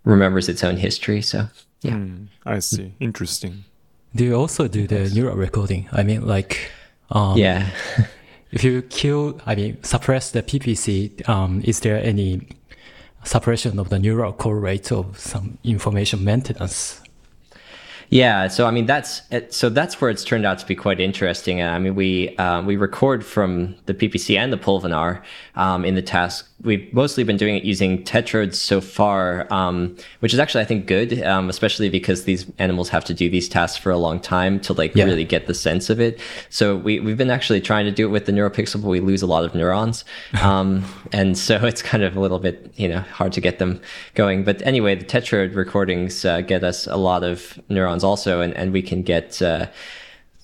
remembers 0.04 0.50
its 0.50 0.64
own 0.64 0.78
history. 0.78 1.22
So, 1.22 1.47
yeah. 1.82 1.93
Mm, 1.93 2.28
I 2.45 2.60
see. 2.60 2.93
Interesting. 3.00 3.66
Do 4.16 4.24
you 4.24 4.36
also 4.36 4.68
do 4.68 4.88
the 4.88 5.10
neural 5.10 5.36
recording? 5.36 5.88
I 5.91 6.04
mean, 6.04 6.26
like, 6.26 6.72
um, 7.12 7.38
yeah. 7.38 7.70
if 8.52 8.64
you 8.64 8.82
kill, 8.84 9.39
I 9.45 9.56
mean, 9.56 9.84
suppress 9.84 10.32
the 10.32 10.41
PPC, 10.41 11.28
um, 11.30 11.62
is 11.64 11.82
there 11.82 12.04
any 12.04 12.47
suppression 13.24 13.80
of 13.80 13.89
the 13.89 14.00
neural 14.00 14.34
core 14.34 14.60
rate 14.60 14.91
of 14.91 15.20
some 15.20 15.58
information 15.64 16.24
maintenance? 16.24 17.02
Yeah, 18.10 18.47
so 18.47 18.66
I 18.66 18.72
mean 18.72 18.88
that's 18.88 19.22
so 19.56 19.70
that's 19.70 20.02
where 20.02 20.10
it's 20.10 20.24
turned 20.24 20.43
out 20.43 20.58
to 20.60 20.66
be 20.66 20.76
quite 20.76 21.00
interesting. 21.00 21.62
I 21.62 21.78
mean 21.78 21.93
we 21.93 22.36
uh, 22.38 22.64
we 22.64 22.76
record 22.76 23.24
from 23.24 23.76
the 23.86 23.93
PPC 23.93 24.36
and 24.36 24.52
the 24.52 24.58
Pulvinar 24.58 25.22
um, 25.56 25.86
in 25.86 25.93
the 25.93 26.02
task 26.02 26.49
we've 26.62 26.93
mostly 26.93 27.24
been 27.24 27.38
doing 27.38 27.55
it 27.55 27.64
using 27.64 28.03
tetrodes 28.03 28.55
so 28.55 28.82
far, 28.82 29.51
um, 29.51 29.95
which 30.20 30.34
is 30.34 30.39
actually 30.39 30.62
I 30.62 30.66
think 30.66 30.88
good, 30.88 31.22
um, 31.24 31.49
especially 31.49 31.89
because 31.89 32.26
these 32.26 32.45
animals 32.60 32.89
have 32.89 33.05
to 33.05 33.14
do 33.14 33.30
these 33.30 33.47
tasks 33.47 33.78
for 33.78 33.91
a 33.91 33.97
long 33.97 34.20
time 34.20 34.60
to 34.62 34.74
like 34.74 34.95
yeah. 34.95 35.05
really 35.05 35.24
get 35.24 35.47
the 35.47 35.53
sense 35.53 35.89
of 35.89 35.99
it. 35.99 36.20
So 36.49 36.76
we 36.76 36.99
we've 36.99 37.18
been 37.18 37.30
actually 37.30 37.62
trying 37.62 37.86
to 37.86 37.91
do 37.91 38.07
it 38.07 38.12
with 38.12 38.26
the 38.26 38.32
NeuroPixel, 38.32 38.82
but 38.82 38.89
we 38.89 38.99
lose 38.99 39.22
a 39.22 39.28
lot 39.28 39.45
of 39.45 39.55
neurons, 39.55 40.03
um, 40.41 40.84
and 41.12 41.38
so 41.38 41.55
it's 41.66 41.82
kind 41.82 42.03
of 42.03 42.16
a 42.16 42.20
little 42.20 42.39
bit 42.39 42.72
you 42.76 42.88
know 42.88 42.99
hard 42.99 43.34
to 43.34 43.41
get 43.41 43.60
them 43.60 43.82
going. 44.16 44.43
But 44.43 44.62
anyway, 44.64 44.95
the 44.95 45.05
tetrode 45.05 45.55
recordings 45.55 46.26
uh, 46.26 46.41
get 46.41 46.64
us 46.64 46.88
a 46.88 46.97
lot 46.97 47.24
of 47.24 47.60
neurons 47.70 48.03
also, 48.03 48.41
and 48.41 48.53
and 48.55 48.74
we 48.74 48.82
can 48.82 49.03
get. 49.03 49.41
Uh, 49.41 49.68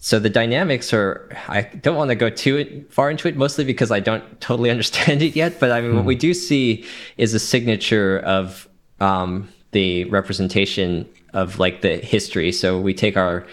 so 0.06 0.20
the 0.20 0.30
dynamics 0.30 0.94
are, 0.94 1.28
I 1.48 1.64
don't 1.64 1.96
want 1.96 2.10
to 2.10 2.16
go 2.16 2.30
too 2.30 2.86
far 2.92 3.10
into 3.10 3.28
it, 3.28 3.36
mostly 3.36 3.64
because 3.64 3.90
I 3.90 4.00
don't 4.00 4.40
totally 4.40 4.70
understand 4.76 5.24
it 5.24 5.36
yet. 5.36 5.60
But 5.60 5.72
I 5.72 5.82
mean, 5.82 5.94
mm. 5.94 5.96
what 5.96 6.06
we 6.06 6.14
do 6.14 6.36
see 6.36 6.86
is 7.18 7.34
a 7.34 7.40
signature 7.40 8.20
of 8.20 8.70
um, 9.00 9.50
the 9.72 10.04
representation 10.04 11.10
of 11.34 11.58
like 11.58 11.82
the 11.82 11.98
history. 11.98 12.52
So 12.52 12.80
we 12.80 12.94
take 12.94 13.18
our, 13.18 13.48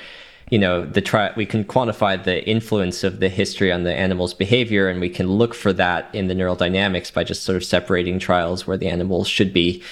you 0.50 0.58
know, 0.58 0.84
the 0.84 1.00
try, 1.00 1.32
we 1.38 1.46
can 1.46 1.64
quantify 1.64 2.22
the 2.22 2.46
influence 2.46 3.02
of 3.02 3.20
the 3.20 3.30
history 3.30 3.72
on 3.72 3.84
the 3.84 3.94
animal's 3.94 4.34
behavior, 4.34 4.90
and 4.90 5.00
we 5.00 5.08
can 5.08 5.28
look 5.28 5.54
for 5.54 5.72
that 5.72 6.14
in 6.14 6.26
the 6.26 6.34
neural 6.34 6.54
dynamics 6.54 7.10
by 7.10 7.24
just 7.24 7.44
sort 7.44 7.56
of 7.56 7.64
separating 7.64 8.18
trials 8.18 8.66
where 8.66 8.76
the 8.76 8.88
animal 8.88 9.24
should 9.24 9.54
be 9.54 9.82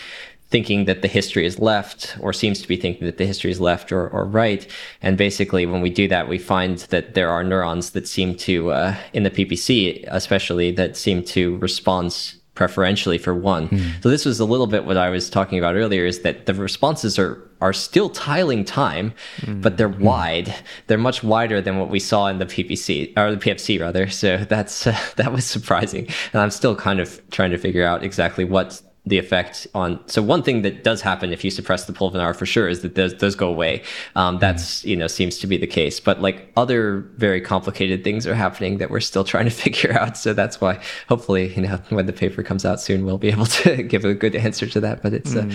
thinking 0.50 0.84
that 0.86 1.02
the 1.02 1.08
history 1.08 1.46
is 1.46 1.58
left 1.58 2.16
or 2.20 2.32
seems 2.32 2.60
to 2.60 2.68
be 2.68 2.76
thinking 2.76 3.06
that 3.06 3.18
the 3.18 3.26
history 3.26 3.50
is 3.50 3.60
left 3.60 3.92
or, 3.92 4.08
or 4.08 4.24
right. 4.24 4.66
And 5.00 5.16
basically, 5.16 5.64
when 5.64 5.80
we 5.80 5.90
do 5.90 6.08
that, 6.08 6.28
we 6.28 6.38
find 6.38 6.78
that 6.90 7.14
there 7.14 7.30
are 7.30 7.44
neurons 7.44 7.90
that 7.90 8.08
seem 8.08 8.34
to, 8.38 8.72
uh, 8.72 8.96
in 9.12 9.22
the 9.22 9.30
PPC 9.30 10.04
especially, 10.08 10.72
that 10.72 10.96
seem 10.96 11.22
to 11.24 11.56
respond 11.58 12.34
preferentially 12.54 13.16
for 13.16 13.34
one. 13.34 13.68
Mm. 13.68 14.02
So 14.02 14.10
this 14.10 14.26
was 14.26 14.38
a 14.38 14.44
little 14.44 14.66
bit 14.66 14.84
what 14.84 14.98
I 14.98 15.08
was 15.08 15.30
talking 15.30 15.58
about 15.58 15.76
earlier 15.76 16.04
is 16.04 16.20
that 16.22 16.46
the 16.46 16.54
responses 16.54 17.18
are 17.18 17.46
are 17.62 17.72
still 17.74 18.08
tiling 18.08 18.64
time, 18.64 19.12
mm. 19.40 19.60
but 19.62 19.76
they're 19.76 19.88
mm. 19.88 20.00
wide. 20.00 20.54
They're 20.86 20.98
much 20.98 21.22
wider 21.22 21.60
than 21.60 21.78
what 21.78 21.90
we 21.90 22.00
saw 22.00 22.26
in 22.26 22.38
the 22.38 22.46
PPC 22.46 23.16
or 23.16 23.34
the 23.34 23.36
PFC 23.36 23.80
rather. 23.80 24.08
So 24.08 24.38
that's 24.38 24.86
uh, 24.86 24.98
that 25.16 25.32
was 25.32 25.46
surprising. 25.46 26.08
And 26.32 26.42
I'm 26.42 26.50
still 26.50 26.74
kind 26.74 27.00
of 27.00 27.20
trying 27.30 27.50
to 27.52 27.58
figure 27.58 27.84
out 27.84 28.02
exactly 28.02 28.44
what 28.44 28.82
the 29.10 29.18
effect 29.18 29.66
on 29.74 30.00
so 30.06 30.22
one 30.22 30.42
thing 30.42 30.62
that 30.62 30.84
does 30.84 31.02
happen 31.02 31.32
if 31.32 31.44
you 31.44 31.50
suppress 31.50 31.84
the 31.84 31.92
pulvinar 31.92 32.34
for 32.34 32.46
sure 32.46 32.68
is 32.68 32.80
that 32.82 32.94
those, 32.94 33.14
those 33.16 33.34
go 33.34 33.48
away. 33.48 33.82
Um, 34.14 34.34
mm-hmm. 34.34 34.40
that's 34.40 34.84
you 34.84 34.96
know 34.96 35.08
seems 35.08 35.36
to 35.38 35.46
be 35.46 35.58
the 35.58 35.66
case. 35.66 36.00
But 36.00 36.22
like 36.22 36.50
other 36.56 37.00
very 37.16 37.40
complicated 37.40 38.04
things 38.04 38.26
are 38.26 38.34
happening 38.34 38.78
that 38.78 38.88
we're 38.88 39.00
still 39.00 39.24
trying 39.24 39.46
to 39.46 39.50
figure 39.64 39.92
out. 39.92 40.16
So 40.16 40.32
that's 40.32 40.60
why 40.60 40.80
hopefully 41.08 41.52
you 41.54 41.62
know 41.62 41.80
when 41.90 42.06
the 42.06 42.12
paper 42.12 42.42
comes 42.42 42.64
out 42.64 42.80
soon 42.80 43.04
we'll 43.04 43.18
be 43.18 43.28
able 43.28 43.46
to 43.46 43.82
give 43.92 44.04
a 44.04 44.14
good 44.14 44.34
answer 44.34 44.66
to 44.68 44.80
that. 44.80 45.02
But 45.02 45.12
it's 45.12 45.34
uh, 45.34 45.42
mm. 45.42 45.54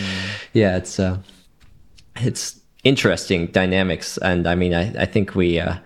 yeah 0.53 0.77
it's 0.77 0.99
uh, 0.99 1.17
it's 2.17 2.59
interesting 2.83 3.47
dynamics. 3.47 4.17
And 4.17 4.45
i 4.47 4.55
mean 4.55 4.73
i, 4.73 4.93
I 5.03 5.05
think 5.05 5.33
we 5.33 5.59
uh, 5.59 5.77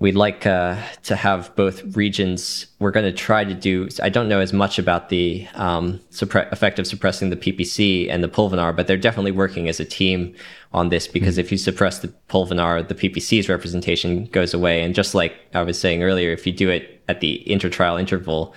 we'd 0.00 0.14
like 0.14 0.46
uh, 0.46 0.80
to 1.02 1.16
have 1.16 1.54
both 1.56 1.96
regions. 1.96 2.66
We're 2.78 2.92
going 2.92 3.06
to 3.06 3.12
try 3.12 3.44
to 3.44 3.54
do. 3.54 3.88
I 4.02 4.08
don't 4.08 4.28
know 4.28 4.40
as 4.40 4.52
much 4.52 4.78
about 4.78 5.08
the 5.08 5.46
um, 5.54 5.98
suppre- 6.10 6.50
effect 6.52 6.78
of 6.78 6.86
suppressing 6.86 7.30
the 7.30 7.36
PPC 7.36 8.08
and 8.08 8.22
the 8.22 8.28
pulvinar, 8.28 8.74
but 8.74 8.86
they're 8.86 8.96
definitely 8.96 9.32
working 9.32 9.68
as 9.68 9.80
a 9.80 9.84
team 9.84 10.34
on 10.72 10.90
this 10.90 11.08
because 11.08 11.34
mm-hmm. 11.34 11.40
if 11.40 11.52
you 11.52 11.58
suppress 11.58 11.98
the 11.98 12.08
pulvinar, 12.28 12.86
the 12.86 12.94
PPC's 12.94 13.48
representation 13.48 14.26
goes 14.26 14.54
away. 14.54 14.82
And 14.82 14.94
just 14.94 15.14
like 15.14 15.34
I 15.54 15.62
was 15.62 15.78
saying 15.78 16.02
earlier, 16.02 16.30
if 16.30 16.46
you 16.46 16.52
do 16.52 16.70
it 16.70 17.02
at 17.08 17.20
the 17.20 17.42
intertrial 17.46 17.98
interval, 17.98 18.54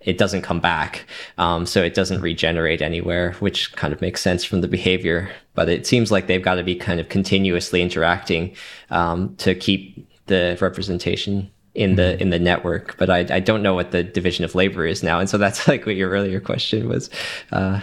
it 0.00 0.18
doesn't 0.18 0.42
come 0.42 0.60
back. 0.60 1.06
Um, 1.38 1.64
so 1.64 1.82
it 1.82 1.94
doesn't 1.94 2.20
regenerate 2.20 2.82
anywhere, 2.82 3.32
which 3.40 3.72
kind 3.72 3.94
of 3.94 4.02
makes 4.02 4.20
sense 4.20 4.44
from 4.44 4.60
the 4.60 4.68
behavior. 4.68 5.30
But 5.54 5.70
it 5.70 5.86
seems 5.86 6.12
like 6.12 6.26
they've 6.26 6.42
got 6.42 6.56
to 6.56 6.62
be 6.62 6.74
kind 6.74 7.00
of 7.00 7.08
continuously 7.08 7.80
interacting 7.80 8.54
um, 8.90 9.34
to 9.36 9.54
keep 9.54 10.06
the 10.26 10.56
representation 10.60 11.50
in 11.74 11.96
the 11.96 12.02
mm-hmm. 12.02 12.22
in 12.22 12.30
the 12.30 12.38
network 12.38 12.96
but 12.98 13.10
I, 13.10 13.26
I 13.30 13.40
don't 13.40 13.62
know 13.62 13.74
what 13.74 13.90
the 13.90 14.04
division 14.04 14.44
of 14.44 14.54
labor 14.54 14.86
is 14.86 15.02
now 15.02 15.18
and 15.18 15.28
so 15.28 15.38
that's 15.38 15.66
like 15.68 15.86
what 15.86 15.96
your 15.96 16.10
earlier 16.10 16.40
question 16.40 16.88
was 16.88 17.10
uh, 17.52 17.80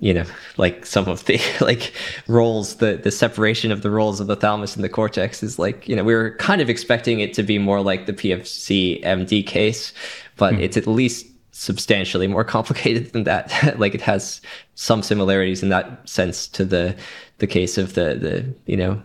you 0.00 0.14
know 0.14 0.24
like 0.56 0.86
some 0.86 1.06
of 1.08 1.24
the 1.26 1.40
like 1.60 1.92
roles 2.26 2.76
the 2.76 2.96
the 3.02 3.10
separation 3.10 3.70
of 3.70 3.82
the 3.82 3.90
roles 3.90 4.20
of 4.20 4.26
the 4.26 4.36
thalamus 4.36 4.74
and 4.74 4.84
the 4.84 4.88
cortex 4.88 5.42
is 5.42 5.58
like 5.58 5.88
you 5.88 5.94
know 5.94 6.04
we 6.04 6.14
were 6.14 6.32
kind 6.36 6.60
of 6.60 6.68
expecting 6.68 7.20
it 7.20 7.34
to 7.34 7.42
be 7.42 7.58
more 7.58 7.80
like 7.80 8.06
the 8.06 8.12
pfc 8.12 9.02
md 9.04 9.46
case 9.46 9.92
but 10.36 10.54
mm. 10.54 10.60
it's 10.60 10.76
at 10.76 10.86
least 10.86 11.26
substantially 11.52 12.26
more 12.26 12.44
complicated 12.56 13.12
than 13.12 13.24
that 13.24 13.78
like 13.78 13.94
it 13.94 14.00
has 14.00 14.40
some 14.74 15.02
similarities 15.02 15.62
in 15.62 15.68
that 15.68 16.08
sense 16.08 16.48
to 16.48 16.64
the 16.64 16.94
the 17.38 17.46
case 17.46 17.78
of 17.78 17.94
the 17.94 18.14
the 18.14 18.54
you 18.70 18.76
know 18.76 19.00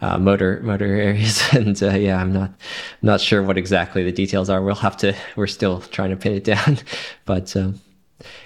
uh, 0.00 0.18
motor 0.18 0.60
motor 0.62 0.86
areas. 0.86 1.42
And 1.52 1.80
uh, 1.82 1.90
yeah, 1.90 2.20
I'm 2.20 2.32
not 2.32 2.52
not 3.02 3.20
sure 3.20 3.42
what 3.42 3.58
exactly 3.58 4.02
the 4.02 4.12
details 4.12 4.48
are. 4.48 4.62
We'll 4.62 4.74
have 4.76 4.96
to. 4.98 5.14
We're 5.36 5.46
still 5.46 5.80
trying 5.80 6.10
to 6.10 6.16
pin 6.16 6.32
it 6.32 6.44
down, 6.54 6.78
but. 7.24 7.56
Um, 7.56 7.80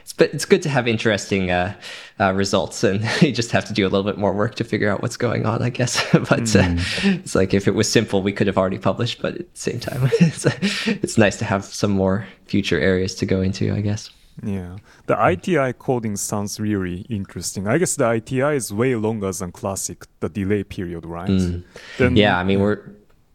it's, 0.03 0.13
but 0.13 0.33
it's 0.33 0.45
good 0.45 0.63
to 0.63 0.69
have 0.69 0.87
interesting 0.87 1.51
uh, 1.51 1.75
uh, 2.21 2.33
results, 2.33 2.85
and 2.85 3.05
you 3.21 3.33
just 3.33 3.51
have 3.51 3.65
to 3.65 3.73
do 3.73 3.85
a 3.85 3.91
little 3.91 4.05
bit 4.05 4.17
more 4.17 4.33
work 4.33 4.55
to 4.57 4.65
figure 4.65 4.89
out 4.89 5.03
what's 5.03 5.17
going 5.17 5.47
on, 5.47 5.63
I 5.63 5.71
guess. 5.71 6.01
but 6.13 6.45
mm. 6.45 7.15
it's 7.25 7.35
like 7.35 7.53
if 7.53 7.67
it 7.67 7.73
was 7.73 7.91
simple, 7.91 8.23
we 8.23 8.33
could 8.33 8.47
have 8.47 8.57
already 8.57 8.79
published. 8.79 9.21
But 9.21 9.35
at 9.35 9.53
the 9.53 9.59
same 9.59 9.81
time, 9.81 10.09
it's, 10.21 10.47
it's 10.87 11.19
nice 11.19 11.39
to 11.39 11.45
have 11.45 11.65
some 11.65 11.91
more 11.91 12.25
future 12.47 12.79
areas 12.79 13.17
to 13.17 13.27
go 13.27 13.41
into, 13.41 13.75
I 13.75 13.81
guess. 13.81 14.11
Yeah, 14.43 14.77
the 15.07 15.17
ITI 15.31 15.75
coding 15.79 16.17
sounds 16.17 16.59
really 16.59 17.03
interesting. 17.09 17.69
I 17.69 17.79
guess 17.79 17.97
the 17.97 18.11
ITI 18.13 18.57
is 18.57 18.73
way 18.73 18.95
longer 18.97 19.31
than 19.33 19.53
classic, 19.53 20.05
the 20.21 20.29
delay 20.29 20.65
period, 20.65 21.07
right? 21.07 21.29
Mm. 21.31 21.63
Then, 21.99 22.17
yeah, 22.17 22.37
I 22.39 22.45
mean 22.45 22.61
we're 22.61 22.81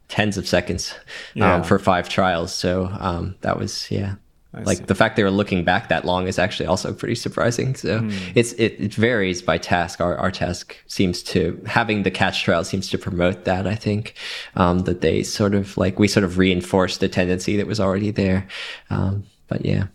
tens 0.10 0.38
of 0.38 0.48
seconds 0.48 0.94
um, 1.40 1.64
for 1.64 1.80
five 1.80 2.10
trials, 2.10 2.54
so 2.54 2.88
um, 3.00 3.36
that 3.42 3.58
was 3.58 3.90
yeah 3.90 4.16
I 4.54 4.64
like 4.64 4.80
see. 4.80 4.84
the 4.86 4.96
fact 4.96 5.16
they 5.16 5.24
were 5.24 5.32
looking 5.32 5.64
back 5.64 5.88
that 5.90 6.04
long 6.06 6.28
is 6.28 6.38
actually 6.40 6.66
also 6.66 6.92
pretty 7.02 7.16
surprising. 7.16 7.76
So 7.76 8.00
Hmm. 8.00 8.10
it's 8.36 8.52
it, 8.54 8.76
it 8.80 8.94
varies 8.94 9.42
by 9.42 9.58
task. 9.58 10.02
Our 10.02 10.18
our 10.18 10.32
task 10.32 10.76
seems 10.88 11.24
to 11.24 11.62
having 11.66 12.04
the 12.04 12.12
catch 12.12 12.44
trial 12.44 12.64
seems 12.66 12.90
to 12.90 12.98
promote 12.98 13.46
that. 13.46 13.66
I 13.68 13.76
think 13.76 14.16
um, 14.56 14.80
that 14.80 15.00
they 15.02 15.24
sort 15.24 15.54
of 15.56 15.78
like 15.78 15.98
we 15.98 16.08
sort 16.10 16.24
of 16.26 16.38
reinforced 16.38 17.00
the 17.00 17.08
tendency 17.08 17.56
that 17.58 17.68
was 17.68 17.80
already 17.80 18.12
there. 18.12 18.48
Um, 18.90 19.24
but 19.48 19.66
yeah, 19.66 19.86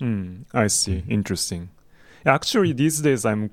Mm, 0.00 0.44
I 0.52 0.66
see. 0.68 1.02
Interesting. 1.08 1.68
Actually, 2.26 2.72
these 2.72 3.00
days 3.00 3.24
I'm 3.24 3.50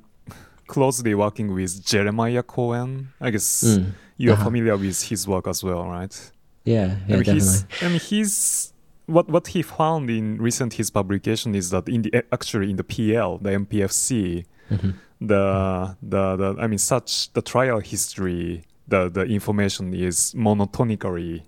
closely 0.67 1.13
working 1.13 1.53
with 1.53 1.85
Jeremiah 1.85 2.43
Cohen. 2.43 3.09
I 3.19 3.29
guess 3.31 3.63
Mm. 3.63 3.91
you're 4.17 4.33
Uh-huh. 4.33 4.43
familiar 4.45 4.77
with 4.77 5.01
his 5.09 5.27
work 5.27 5.47
as 5.47 5.63
well, 5.63 5.85
right? 5.87 6.31
yeah, 6.63 6.95
yeah, 7.07 7.15
I 7.15 7.17
mean, 7.17 7.23
definitely. 7.23 7.33
he's, 7.33 7.65
I 7.81 7.87
mean, 7.89 7.99
he's 7.99 8.73
what 9.07 9.27
what 9.29 9.47
he 9.47 9.61
found 9.63 10.09
in 10.09 10.37
recent 10.41 10.73
his 10.75 10.89
publication 10.91 11.55
is 11.55 11.69
that 11.71 11.89
in 11.89 12.03
the 12.03 12.23
actually 12.31 12.69
in 12.69 12.77
the 12.77 12.83
PL, 12.83 13.39
the 13.39 13.51
MPFC, 13.51 14.45
Mm-hmm. 14.71 14.91
the, 15.19 15.95
the 16.01 16.35
the 16.37 16.55
I 16.61 16.67
mean, 16.67 16.77
such 16.79 17.33
the 17.33 17.41
trial 17.41 17.79
history, 17.79 18.63
the 18.87 19.09
the 19.09 19.23
information 19.25 19.93
is 19.93 20.33
monotonically 20.35 21.41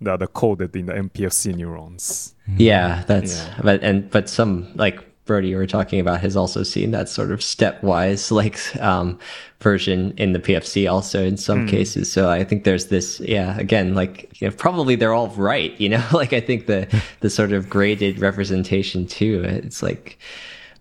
the, 0.00 0.16
the 0.16 0.26
coded 0.26 0.74
in 0.76 0.86
the 0.86 0.92
MPFC 0.92 1.54
neurons. 1.54 2.34
Yeah, 2.56 3.02
that's 3.06 3.36
Yeah. 3.44 3.60
but 3.62 3.82
and 3.82 4.10
but 4.10 4.28
some 4.28 4.68
like 4.74 5.00
Brody 5.24 5.48
you 5.48 5.56
were 5.56 5.66
talking 5.66 5.98
about 5.98 6.20
has 6.20 6.36
also 6.36 6.62
seen 6.62 6.92
that 6.92 7.08
sort 7.08 7.32
of 7.32 7.40
stepwise 7.40 8.30
like 8.40 8.58
um 8.80 9.18
version 9.60 10.12
in 10.18 10.32
the 10.32 10.38
PFC 10.38 10.88
also 10.90 11.24
in 11.24 11.36
some 11.36 11.66
cases. 11.66 12.12
So 12.12 12.30
I 12.30 12.44
think 12.44 12.62
there's 12.64 12.86
this 12.86 13.18
yeah, 13.20 13.58
again, 13.58 13.94
like 13.94 14.40
you 14.40 14.48
know, 14.48 14.54
probably 14.54 14.94
they're 14.96 15.14
all 15.14 15.28
right, 15.30 15.78
you 15.80 15.88
know? 15.88 16.04
like 16.12 16.32
I 16.32 16.40
think 16.40 16.66
the 16.66 16.86
the 17.20 17.30
sort 17.30 17.52
of 17.52 17.68
graded 17.68 18.20
representation 18.20 19.06
too. 19.06 19.42
It's 19.44 19.82
like 19.82 20.18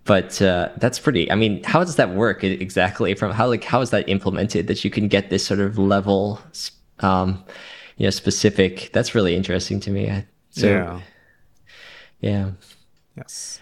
but 0.03 0.39
uh, 0.39 0.69
that's 0.77 0.99
pretty. 0.99 1.31
I 1.31 1.35
mean, 1.35 1.63
how 1.63 1.83
does 1.83 1.95
that 1.95 2.13
work 2.13 2.43
exactly? 2.43 3.15
From 3.15 3.31
how 3.31 3.47
like 3.47 3.63
how 3.63 3.81
is 3.81 3.89
that 3.89 4.07
implemented 4.07 4.67
that 4.67 4.83
you 4.83 4.91
can 4.91 5.07
get 5.07 5.31
this 5.31 5.43
sort 5.43 5.59
of 5.59 5.79
level, 5.79 6.39
um, 6.99 7.43
you 7.97 8.05
know, 8.07 8.11
specific? 8.11 8.89
That's 8.93 9.15
really 9.15 9.35
interesting 9.35 9.79
to 9.81 9.91
me. 9.91 10.09
I- 10.09 10.25
So 10.49 10.67
yeah. 10.67 10.99
yeah. 12.21 12.51
Yes. 13.17 13.59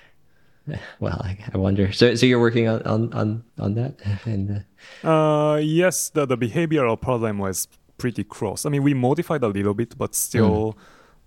Well, 1.00 1.20
I, 1.22 1.38
I 1.54 1.58
wonder. 1.58 1.92
So, 1.92 2.16
so 2.16 2.26
you're 2.26 2.40
working 2.40 2.70
on 2.70 2.82
on 2.84 3.14
on, 3.14 3.44
on 3.60 3.74
that, 3.76 4.00
and 4.26 4.64
uh, 5.04 5.08
Uh, 5.08 5.58
yes, 5.58 6.10
the, 6.10 6.26
the 6.26 6.38
behavioral 6.38 6.96
problem 6.98 7.38
was 7.40 7.68
pretty 7.98 8.24
close. 8.24 8.66
I 8.66 8.70
mean, 8.70 8.82
we 8.84 8.94
modified 8.94 9.44
a 9.44 9.48
little 9.50 9.74
bit, 9.74 9.98
but 9.98 10.16
still, 10.16 10.78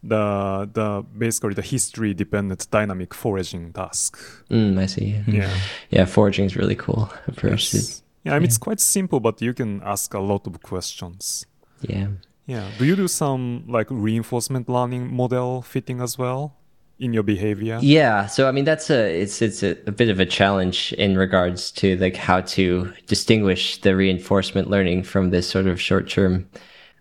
the 0.02 0.66
the 0.72 1.04
basically 1.18 1.52
the 1.54 1.62
history 1.62 2.14
dependent 2.14 2.66
dynamic 2.70 3.12
foraging 3.14 3.72
task. 3.74 4.16
mm, 4.50 4.78
I 4.82 4.86
see. 4.86 5.04
Yeah, 5.04 5.22
Yeah. 5.34 5.50
yeah 5.90 6.06
foraging 6.06 6.46
is 6.46 6.56
really 6.56 6.76
cool 6.76 7.10
approach. 7.28 7.74
Yes. 7.74 8.02
Yeah, 8.24 8.36
I 8.36 8.38
mean, 8.38 8.48
it's 8.48 8.58
quite 8.58 8.80
simple, 8.80 9.20
but 9.20 9.42
you 9.42 9.52
can 9.54 9.82
ask 9.84 10.14
a 10.14 10.20
lot 10.20 10.46
of 10.46 10.60
questions. 10.62 11.46
Yeah. 11.82 12.08
Yeah. 12.46 12.68
Do 12.78 12.84
you 12.84 12.96
do 12.96 13.08
some 13.08 13.64
like 13.66 13.88
reinforcement 13.90 14.68
learning 14.68 15.14
model 15.14 15.62
fitting 15.62 16.00
as 16.00 16.16
well 16.16 16.56
in 16.98 17.12
your 17.12 17.24
behavior? 17.24 17.78
Yeah, 17.82 18.26
so 18.26 18.48
I 18.48 18.52
mean 18.52 18.64
that's 18.64 18.88
a 18.88 19.20
it's 19.20 19.42
it's 19.42 19.62
a, 19.62 19.76
a 19.86 19.92
bit 19.92 20.08
of 20.08 20.20
a 20.20 20.26
challenge 20.26 20.92
in 20.94 21.16
regards 21.18 21.70
to 21.72 21.96
like 21.96 22.16
how 22.16 22.40
to 22.42 22.92
distinguish 23.06 23.80
the 23.80 23.96
reinforcement 23.96 24.70
learning 24.70 25.02
from 25.02 25.30
this 25.30 25.48
sort 25.48 25.66
of 25.66 25.80
short 25.80 26.08
term 26.08 26.48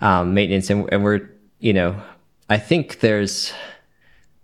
um, 0.02 0.34
maintenance, 0.34 0.70
and, 0.70 0.90
and 0.92 1.04
we're 1.04 1.30
you 1.60 1.74
know 1.74 2.02
I 2.50 2.58
think 2.58 3.00
there's 3.00 3.54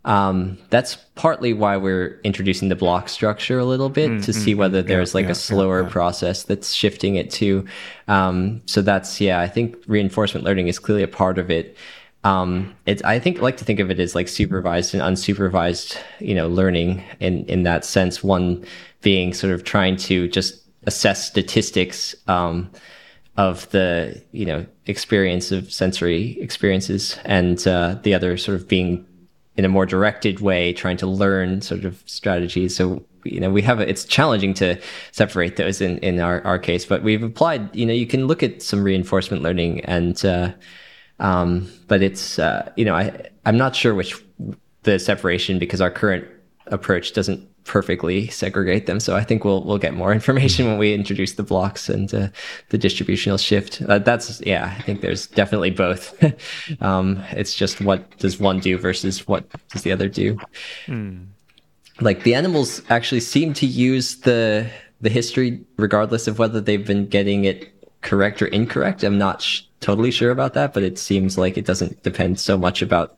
um, 0.04 0.58
that's 0.70 0.96
partly 1.16 1.54
why 1.54 1.78
we're 1.78 2.20
introducing 2.24 2.70
the 2.70 2.76
block 2.76 3.08
structure 3.08 3.60
a 3.60 3.66
little 3.66 3.90
bit 3.90 4.24
to 4.24 4.34
see 4.34 4.56
whether 4.56 4.82
there's 4.82 5.14
like 5.14 5.26
yeah, 5.26 5.32
a 5.32 5.36
slower 5.36 5.82
yeah, 5.82 5.88
yeah. 5.88 5.92
process 5.92 6.44
that's 6.44 6.74
shifting 6.74 7.16
it 7.16 7.30
to. 7.32 7.66
Um, 8.08 8.62
so 8.66 8.82
that's 8.82 9.22
yeah, 9.22 9.40
I 9.40 9.48
think 9.48 9.78
reinforcement 9.86 10.44
learning 10.44 10.68
is 10.68 10.80
clearly 10.80 11.04
a 11.04 11.08
part 11.08 11.38
of 11.38 11.52
it. 11.52 11.78
Um, 12.24 12.76
it's 12.88 13.04
I 13.04 13.20
think 13.20 13.42
like 13.42 13.58
to 13.58 13.66
think 13.66 13.80
of 13.80 13.92
it 13.92 14.00
as 14.00 14.16
like 14.16 14.28
supervised 14.28 14.96
and 14.96 15.04
unsupervised, 15.04 15.98
you 16.20 16.34
know, 16.34 16.48
learning 16.48 17.04
in 17.20 17.46
in 17.46 17.64
that 17.64 17.86
sense. 17.86 18.24
One 18.24 18.66
being 19.02 19.34
sort 19.34 19.54
of 19.54 19.64
trying 19.64 19.98
to 19.98 20.28
just 20.28 20.64
assess 20.88 21.28
statistics 21.28 22.16
um, 22.28 22.72
of 23.38 23.70
the 23.70 24.20
you 24.32 24.46
know 24.48 24.66
experience 24.88 25.52
of 25.52 25.72
sensory 25.72 26.40
experiences, 26.42 27.20
and 27.24 27.68
uh, 27.68 27.98
the 28.02 28.16
other 28.16 28.36
sort 28.38 28.56
of 28.56 28.68
being 28.68 29.06
in 29.62 29.66
a 29.66 29.70
more 29.70 29.86
directed 29.86 30.40
way, 30.40 30.74
trying 30.74 30.98
to 30.98 31.06
learn 31.06 31.62
sort 31.62 31.86
of 31.86 32.02
strategies. 32.08 32.76
So 32.76 33.06
you 33.24 33.40
know 33.40 33.52
we 33.52 33.62
have 33.62 33.80
a, 33.80 33.88
it's 33.88 34.06
challenging 34.06 34.56
to 34.56 34.82
separate 35.12 35.58
those 35.58 35.82
in 35.82 36.00
in 36.00 36.20
our 36.20 36.44
our 36.48 36.58
case, 36.58 36.84
but 36.84 37.04
we've 37.04 37.22
applied. 37.22 37.76
You 37.76 37.86
know, 37.86 37.94
you 37.94 38.08
can 38.08 38.26
look 38.26 38.42
at 38.42 38.64
some 38.64 38.84
reinforcement 38.84 39.44
learning 39.44 39.82
and. 39.86 40.26
Uh, 40.26 40.54
um, 41.20 41.72
but 41.88 42.02
it's 42.02 42.40
uh, 42.40 42.72
you 42.76 42.84
know 42.84 42.96
I 42.96 43.30
I'm 43.46 43.56
not 43.56 43.76
sure 43.76 43.94
which 43.94 44.16
the 44.82 44.98
separation 44.98 45.60
because 45.60 45.80
our 45.80 45.92
current 45.92 46.26
approach 46.66 47.14
doesn't 47.14 47.48
perfectly 47.64 48.28
segregate 48.28 48.86
them. 48.86 49.00
So 49.00 49.16
I 49.16 49.24
think 49.24 49.44
we'll 49.44 49.64
we'll 49.64 49.78
get 49.78 49.94
more 49.94 50.14
information 50.20 50.68
when 50.68 50.78
we 50.78 50.94
introduce 50.94 51.34
the 51.34 51.44
blocks 51.44 51.90
and 51.90 52.14
uh, 52.14 52.28
the 52.70 52.78
distributional 52.78 53.38
shift. 53.38 53.82
Uh, 53.82 54.00
that's 54.00 54.42
yeah, 54.42 54.76
I 54.78 54.82
think 54.82 55.02
there's 55.02 55.28
definitely 55.28 55.72
both. 55.72 56.14
um, 56.82 57.24
it's 57.32 57.56
just 57.56 57.82
what 57.82 58.18
does 58.18 58.40
one 58.40 58.60
do 58.60 58.78
versus 58.78 59.28
what 59.28 59.46
does 59.70 59.84
the 59.84 59.92
other 59.92 60.10
do. 60.10 60.38
Like 62.00 62.24
the 62.24 62.34
animals 62.34 62.82
actually 62.90 63.22
seem 63.22 63.54
to 63.56 63.66
use 63.66 64.18
the 64.18 64.70
the 65.02 65.10
history 65.10 65.64
regardless 65.78 66.28
of 66.28 66.40
whether 66.40 66.62
they've 66.62 66.86
been 66.86 67.08
getting 67.08 67.46
it 67.46 67.72
correct 68.02 68.42
or 68.42 68.48
incorrect. 68.48 69.04
I'm 69.04 69.18
not 69.18 69.42
sh- 69.42 69.62
totally 69.80 70.12
sure 70.12 70.32
about 70.32 70.54
that, 70.54 70.74
but 70.74 70.84
it 70.84 70.98
seems 70.98 71.38
like 71.38 71.58
it 71.58 71.66
doesn't 71.66 72.04
depend 72.04 72.40
so 72.40 72.58
much 72.58 72.82
about 72.82 73.18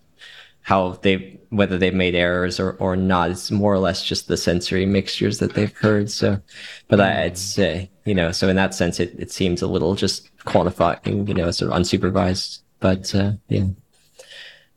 how 0.61 0.93
they 1.01 1.32
whether 1.56 1.78
they've 1.78 1.93
made 1.93 2.16
errors 2.16 2.60
or, 2.60 2.72
or 2.80 2.95
not. 2.95 3.32
It's 3.32 3.51
more 3.51 3.74
or 3.74 3.80
less 3.80 4.04
just 4.04 4.28
the 4.28 4.38
sensory 4.38 4.86
mixtures 4.86 5.39
that 5.39 5.54
they've 5.54 5.76
heard. 5.78 6.12
So, 6.12 6.39
but 6.88 6.99
I, 6.99 7.24
I'd 7.24 7.38
say 7.38 7.89
you 8.06 8.14
know, 8.14 8.32
so 8.32 8.49
in 8.49 8.56
that 8.58 8.74
sense, 8.74 8.99
it, 8.99 9.16
it 9.18 9.32
seems 9.32 9.62
a 9.62 9.68
little 9.68 9.95
just 9.95 10.36
quantifying, 10.39 11.28
you 11.28 11.34
know, 11.34 11.51
sort 11.51 11.72
of 11.72 11.78
unsupervised. 11.78 12.60
But 12.80 13.14
uh, 13.16 13.34
yeah, 13.47 13.66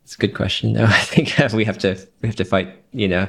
it's 0.05 0.15
a 0.15 0.19
good 0.19 0.35
question 0.35 0.75
though. 0.75 0.85
I 0.89 1.01
think 1.01 1.39
uh, 1.41 1.49
we 1.53 1.65
have 1.65 1.79
to 1.79 1.99
we 2.23 2.29
have 2.29 2.37
to 2.37 2.45
fight, 2.45 2.83
you 2.93 3.09
know, 3.09 3.29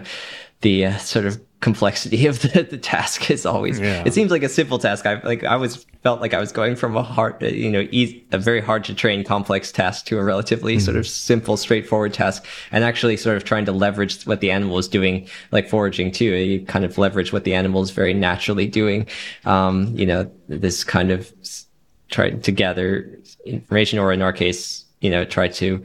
the 0.61 0.85
uh, 0.85 0.97
sort 0.97 1.25
of 1.25 1.41
complexity 1.59 2.27
of 2.27 2.39
the, 2.43 2.61
the 2.69 2.77
task 2.77 3.31
is 3.31 3.43
always 3.45 3.79
Yeah. 3.79 4.03
it 4.05 4.13
seems 4.13 4.29
like 4.29 4.43
a 4.43 4.49
simple 4.49 4.77
task. 4.77 5.05
I 5.07 5.19
like 5.23 5.43
i 5.43 5.55
was 5.55 5.85
felt 6.03 6.21
like 6.21 6.33
i 6.35 6.39
was 6.39 6.51
going 6.51 6.75
from 6.75 6.95
a 6.95 7.01
hard 7.01 7.41
uh, 7.41 7.47
you 7.47 7.71
know 7.71 7.87
easy, 7.91 8.23
a 8.31 8.37
very 8.37 8.61
hard 8.61 8.83
to 8.85 8.93
train 8.93 9.23
complex 9.23 9.71
task 9.71 10.05
to 10.05 10.19
a 10.19 10.23
relatively 10.23 10.77
sort 10.79 10.95
of 10.97 11.07
simple 11.07 11.57
straightforward 11.57 12.13
task 12.13 12.45
and 12.71 12.83
actually 12.83 13.17
sort 13.17 13.37
of 13.37 13.43
trying 13.43 13.65
to 13.65 13.71
leverage 13.71 14.23
what 14.27 14.39
the 14.39 14.51
animal 14.51 14.77
is 14.77 14.87
doing 14.87 15.27
like 15.51 15.67
foraging 15.67 16.11
too. 16.11 16.25
You 16.25 16.63
kind 16.65 16.85
of 16.85 16.97
leverage 16.99 17.33
what 17.33 17.43
the 17.43 17.55
animal 17.55 17.81
is 17.81 17.89
very 17.89 18.13
naturally 18.13 18.67
doing. 18.67 19.07
Um 19.45 19.95
you 19.97 20.05
know 20.05 20.29
this 20.47 20.83
kind 20.83 21.09
of 21.11 21.33
s- 21.41 21.65
try 22.09 22.29
to 22.29 22.51
gather 22.51 23.19
information 23.45 23.97
or 23.99 24.13
in 24.13 24.21
our 24.21 24.31
case 24.33 24.85
you 25.01 25.09
know 25.09 25.25
try 25.25 25.47
to 25.47 25.81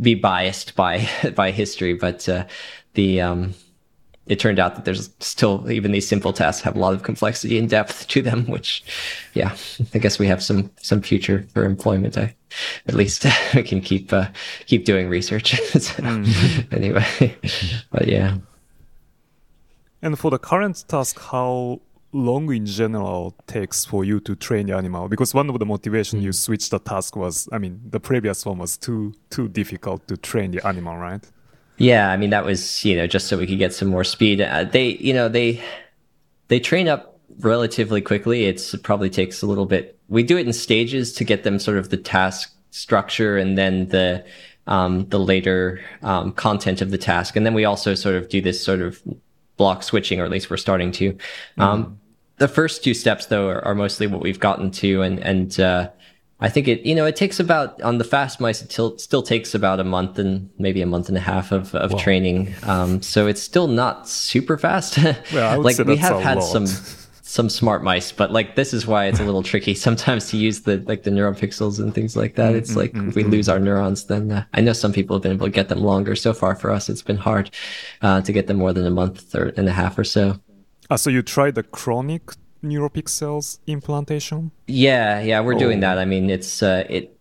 be 0.00 0.14
biased 0.14 0.74
by 0.76 1.06
by 1.36 1.50
history. 1.50 1.92
But 1.92 2.26
uh 2.26 2.46
the 2.94 3.20
um 3.20 3.54
it 4.26 4.38
turned 4.38 4.58
out 4.58 4.76
that 4.76 4.84
there's 4.84 5.10
still 5.18 5.70
even 5.70 5.92
these 5.92 6.06
simple 6.06 6.32
tasks 6.32 6.62
have 6.62 6.76
a 6.76 6.78
lot 6.78 6.94
of 6.94 7.02
complexity 7.02 7.58
and 7.58 7.68
depth 7.68 8.06
to 8.06 8.22
them 8.22 8.46
which 8.46 8.84
yeah 9.34 9.56
i 9.94 9.98
guess 9.98 10.18
we 10.18 10.26
have 10.26 10.42
some 10.42 10.70
some 10.82 11.00
future 11.00 11.46
for 11.52 11.64
employment. 11.64 12.16
I 12.18 12.34
at 12.86 12.94
least 12.94 13.26
we 13.54 13.62
can 13.62 13.80
keep 13.80 14.12
uh, 14.12 14.28
keep 14.66 14.84
doing 14.84 15.08
research. 15.08 15.58
So, 15.80 16.02
anyway 16.72 17.06
but 17.90 18.06
yeah. 18.06 18.38
And 20.02 20.18
for 20.18 20.30
the 20.30 20.38
current 20.38 20.84
task, 20.88 21.20
how 21.20 21.80
long 22.12 22.52
in 22.52 22.66
general 22.66 23.34
takes 23.46 23.84
for 23.84 24.04
you 24.04 24.18
to 24.20 24.34
train 24.34 24.66
the 24.66 24.76
animal? 24.76 25.08
Because 25.08 25.34
one 25.34 25.48
of 25.50 25.58
the 25.58 25.66
motivation 25.66 26.20
you 26.20 26.32
switched 26.32 26.70
the 26.70 26.78
task 26.78 27.16
was, 27.16 27.48
I 27.52 27.58
mean, 27.58 27.80
the 27.88 28.00
previous 28.00 28.44
one 28.44 28.58
was 28.58 28.76
too 28.76 29.14
too 29.30 29.48
difficult 29.48 30.08
to 30.08 30.16
train 30.16 30.50
the 30.50 30.66
animal, 30.66 30.96
right? 30.96 31.24
Yeah, 31.80 32.10
I 32.10 32.18
mean 32.18 32.28
that 32.28 32.44
was 32.44 32.84
you 32.84 32.94
know 32.94 33.06
just 33.06 33.26
so 33.26 33.38
we 33.38 33.46
could 33.46 33.58
get 33.58 33.72
some 33.72 33.88
more 33.88 34.04
speed. 34.04 34.42
Uh, 34.42 34.64
they 34.64 34.96
you 34.96 35.14
know 35.14 35.30
they 35.30 35.64
they 36.48 36.60
train 36.60 36.88
up 36.88 37.18
relatively 37.38 38.02
quickly. 38.02 38.44
It's 38.44 38.74
it 38.74 38.82
probably 38.82 39.08
takes 39.08 39.40
a 39.40 39.46
little 39.46 39.64
bit. 39.64 39.98
We 40.10 40.22
do 40.22 40.36
it 40.36 40.46
in 40.46 40.52
stages 40.52 41.10
to 41.14 41.24
get 41.24 41.42
them 41.42 41.58
sort 41.58 41.78
of 41.78 41.88
the 41.88 41.96
task 41.96 42.54
structure 42.70 43.38
and 43.38 43.56
then 43.56 43.88
the 43.88 44.22
um, 44.66 45.08
the 45.08 45.18
later 45.18 45.80
um, 46.02 46.32
content 46.32 46.82
of 46.82 46.90
the 46.90 46.98
task, 46.98 47.34
and 47.34 47.46
then 47.46 47.54
we 47.54 47.64
also 47.64 47.94
sort 47.94 48.14
of 48.14 48.28
do 48.28 48.42
this 48.42 48.62
sort 48.62 48.82
of 48.82 49.02
block 49.56 49.82
switching, 49.82 50.20
or 50.20 50.24
at 50.24 50.30
least 50.30 50.50
we're 50.50 50.58
starting 50.58 50.92
to. 50.92 51.16
Um, 51.56 51.98
the 52.36 52.48
first 52.48 52.84
two 52.84 52.92
steps 52.92 53.26
though 53.26 53.48
are, 53.48 53.64
are 53.64 53.74
mostly 53.74 54.06
what 54.06 54.20
we've 54.20 54.38
gotten 54.38 54.70
to, 54.72 55.00
and 55.00 55.18
and 55.20 55.58
uh, 55.58 55.88
I 56.40 56.48
think 56.48 56.68
it, 56.68 56.80
you 56.86 56.94
know, 56.94 57.04
it 57.04 57.16
takes 57.16 57.38
about 57.38 57.80
on 57.82 57.98
the 57.98 58.04
fast 58.04 58.40
mice. 58.40 58.62
It 58.62 58.72
still, 58.72 58.96
still 58.98 59.22
takes 59.22 59.54
about 59.54 59.78
a 59.78 59.84
month 59.84 60.18
and 60.18 60.50
maybe 60.58 60.80
a 60.80 60.86
month 60.86 61.08
and 61.08 61.16
a 61.16 61.20
half 61.20 61.52
of, 61.52 61.74
of 61.74 61.98
training. 61.98 62.54
Um, 62.62 63.02
so 63.02 63.26
it's 63.26 63.42
still 63.42 63.66
not 63.66 64.08
super 64.08 64.56
fast. 64.56 64.98
Well, 65.32 65.60
like 65.62 65.78
we 65.78 65.96
have 65.96 66.20
had 66.20 66.38
lot. 66.38 66.40
some 66.40 66.66
some 67.30 67.48
smart 67.48 67.84
mice, 67.84 68.10
but 68.10 68.32
like 68.32 68.56
this 68.56 68.74
is 68.74 68.88
why 68.88 69.06
it's 69.06 69.20
a 69.20 69.24
little 69.24 69.44
tricky 69.44 69.72
sometimes 69.86 70.28
to 70.30 70.36
use 70.36 70.62
the 70.62 70.78
like 70.88 71.04
the 71.04 71.10
neuropixels 71.10 71.78
and 71.78 71.94
things 71.94 72.16
like 72.16 72.34
that. 72.34 72.56
It's 72.56 72.74
like 72.74 72.92
if 72.94 73.14
we 73.14 73.22
lose 73.22 73.48
our 73.48 73.60
neurons, 73.60 74.06
then 74.06 74.32
uh, 74.32 74.44
I 74.52 74.60
know 74.60 74.72
some 74.72 74.92
people 74.92 75.14
have 75.16 75.22
been 75.22 75.32
able 75.32 75.46
to 75.46 75.52
get 75.52 75.68
them 75.68 75.80
longer. 75.80 76.16
So 76.16 76.32
far 76.32 76.56
for 76.56 76.72
us, 76.72 76.88
it's 76.88 77.02
been 77.02 77.16
hard 77.16 77.50
uh, 78.02 78.20
to 78.22 78.32
get 78.32 78.48
them 78.48 78.56
more 78.56 78.72
than 78.72 78.84
a 78.84 78.90
month 78.90 79.32
or 79.34 79.52
and 79.56 79.68
a 79.68 79.72
half 79.72 79.96
or 79.96 80.04
so. 80.04 80.40
Ah, 80.90 80.96
so 80.96 81.08
you 81.08 81.22
tried 81.22 81.54
the 81.54 81.62
chronic 81.62 82.32
neuropixels 82.62 83.58
implantation? 83.66 84.50
Yeah, 84.66 85.20
yeah, 85.20 85.40
we're 85.40 85.54
doing 85.54 85.78
Oh. 85.78 85.80
that. 85.82 85.98
I 85.98 86.04
mean, 86.04 86.30
it's 86.30 86.62
uh, 86.62 86.84
it 86.88 87.16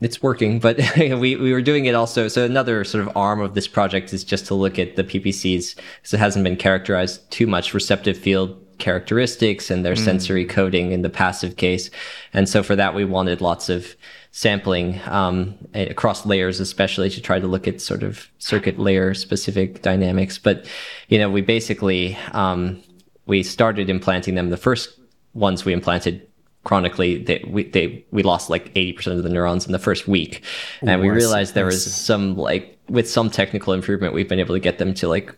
it's 0.00 0.22
working, 0.22 0.58
but 0.60 0.78
we 0.98 1.36
we 1.36 1.52
were 1.52 1.62
doing 1.62 1.86
it 1.86 1.94
also. 1.94 2.28
So 2.28 2.44
another 2.44 2.84
sort 2.84 3.06
of 3.06 3.16
arm 3.16 3.40
of 3.40 3.54
this 3.54 3.68
project 3.68 4.12
is 4.12 4.24
just 4.24 4.46
to 4.46 4.54
look 4.54 4.78
at 4.78 4.96
the 4.96 5.04
PPCs 5.04 5.76
because 5.76 6.12
it 6.14 6.18
hasn't 6.18 6.44
been 6.44 6.56
characterized 6.56 7.30
too 7.30 7.46
much 7.46 7.72
receptive 7.74 8.16
field 8.18 8.60
characteristics 8.78 9.70
and 9.70 9.84
their 9.84 9.94
sensory 9.96 10.44
coding 10.44 10.90
in 10.90 11.02
the 11.02 11.08
passive 11.08 11.56
case, 11.56 11.90
and 12.32 12.48
so 12.48 12.62
for 12.62 12.74
that 12.76 12.94
we 12.94 13.04
wanted 13.04 13.40
lots 13.40 13.68
of 13.68 13.94
sampling 14.32 15.00
um, 15.06 15.54
across 15.74 16.26
layers, 16.26 16.58
especially 16.58 17.08
to 17.08 17.20
try 17.20 17.38
to 17.38 17.46
look 17.46 17.68
at 17.68 17.80
sort 17.80 18.02
of 18.02 18.28
circuit 18.38 18.76
layer 18.76 19.14
specific 19.14 19.80
dynamics. 19.80 20.38
But 20.38 20.66
you 21.08 21.18
know, 21.20 21.30
we 21.30 21.40
basically 21.40 22.16
um, 22.32 22.82
we 23.26 23.42
started 23.42 23.90
implanting 23.90 24.34
them. 24.34 24.50
The 24.50 24.56
first 24.56 24.98
ones 25.34 25.64
we 25.64 25.72
implanted 25.72 26.26
chronically, 26.64 27.22
they, 27.22 27.44
we 27.46 27.64
they 27.64 28.04
we 28.10 28.22
lost 28.22 28.50
like 28.50 28.70
eighty 28.74 28.92
percent 28.92 29.16
of 29.16 29.22
the 29.22 29.28
neurons 29.30 29.66
in 29.66 29.72
the 29.72 29.78
first 29.78 30.08
week, 30.08 30.42
and 30.82 31.00
we 31.00 31.08
Ooh, 31.08 31.12
I 31.12 31.14
see, 31.14 31.18
realized 31.18 31.54
there 31.54 31.66
was 31.66 31.94
some 31.94 32.36
like 32.36 32.78
with 32.88 33.08
some 33.08 33.30
technical 33.30 33.72
improvement, 33.72 34.14
we've 34.14 34.28
been 34.28 34.40
able 34.40 34.54
to 34.54 34.60
get 34.60 34.78
them 34.78 34.94
to 34.94 35.08
like 35.08 35.34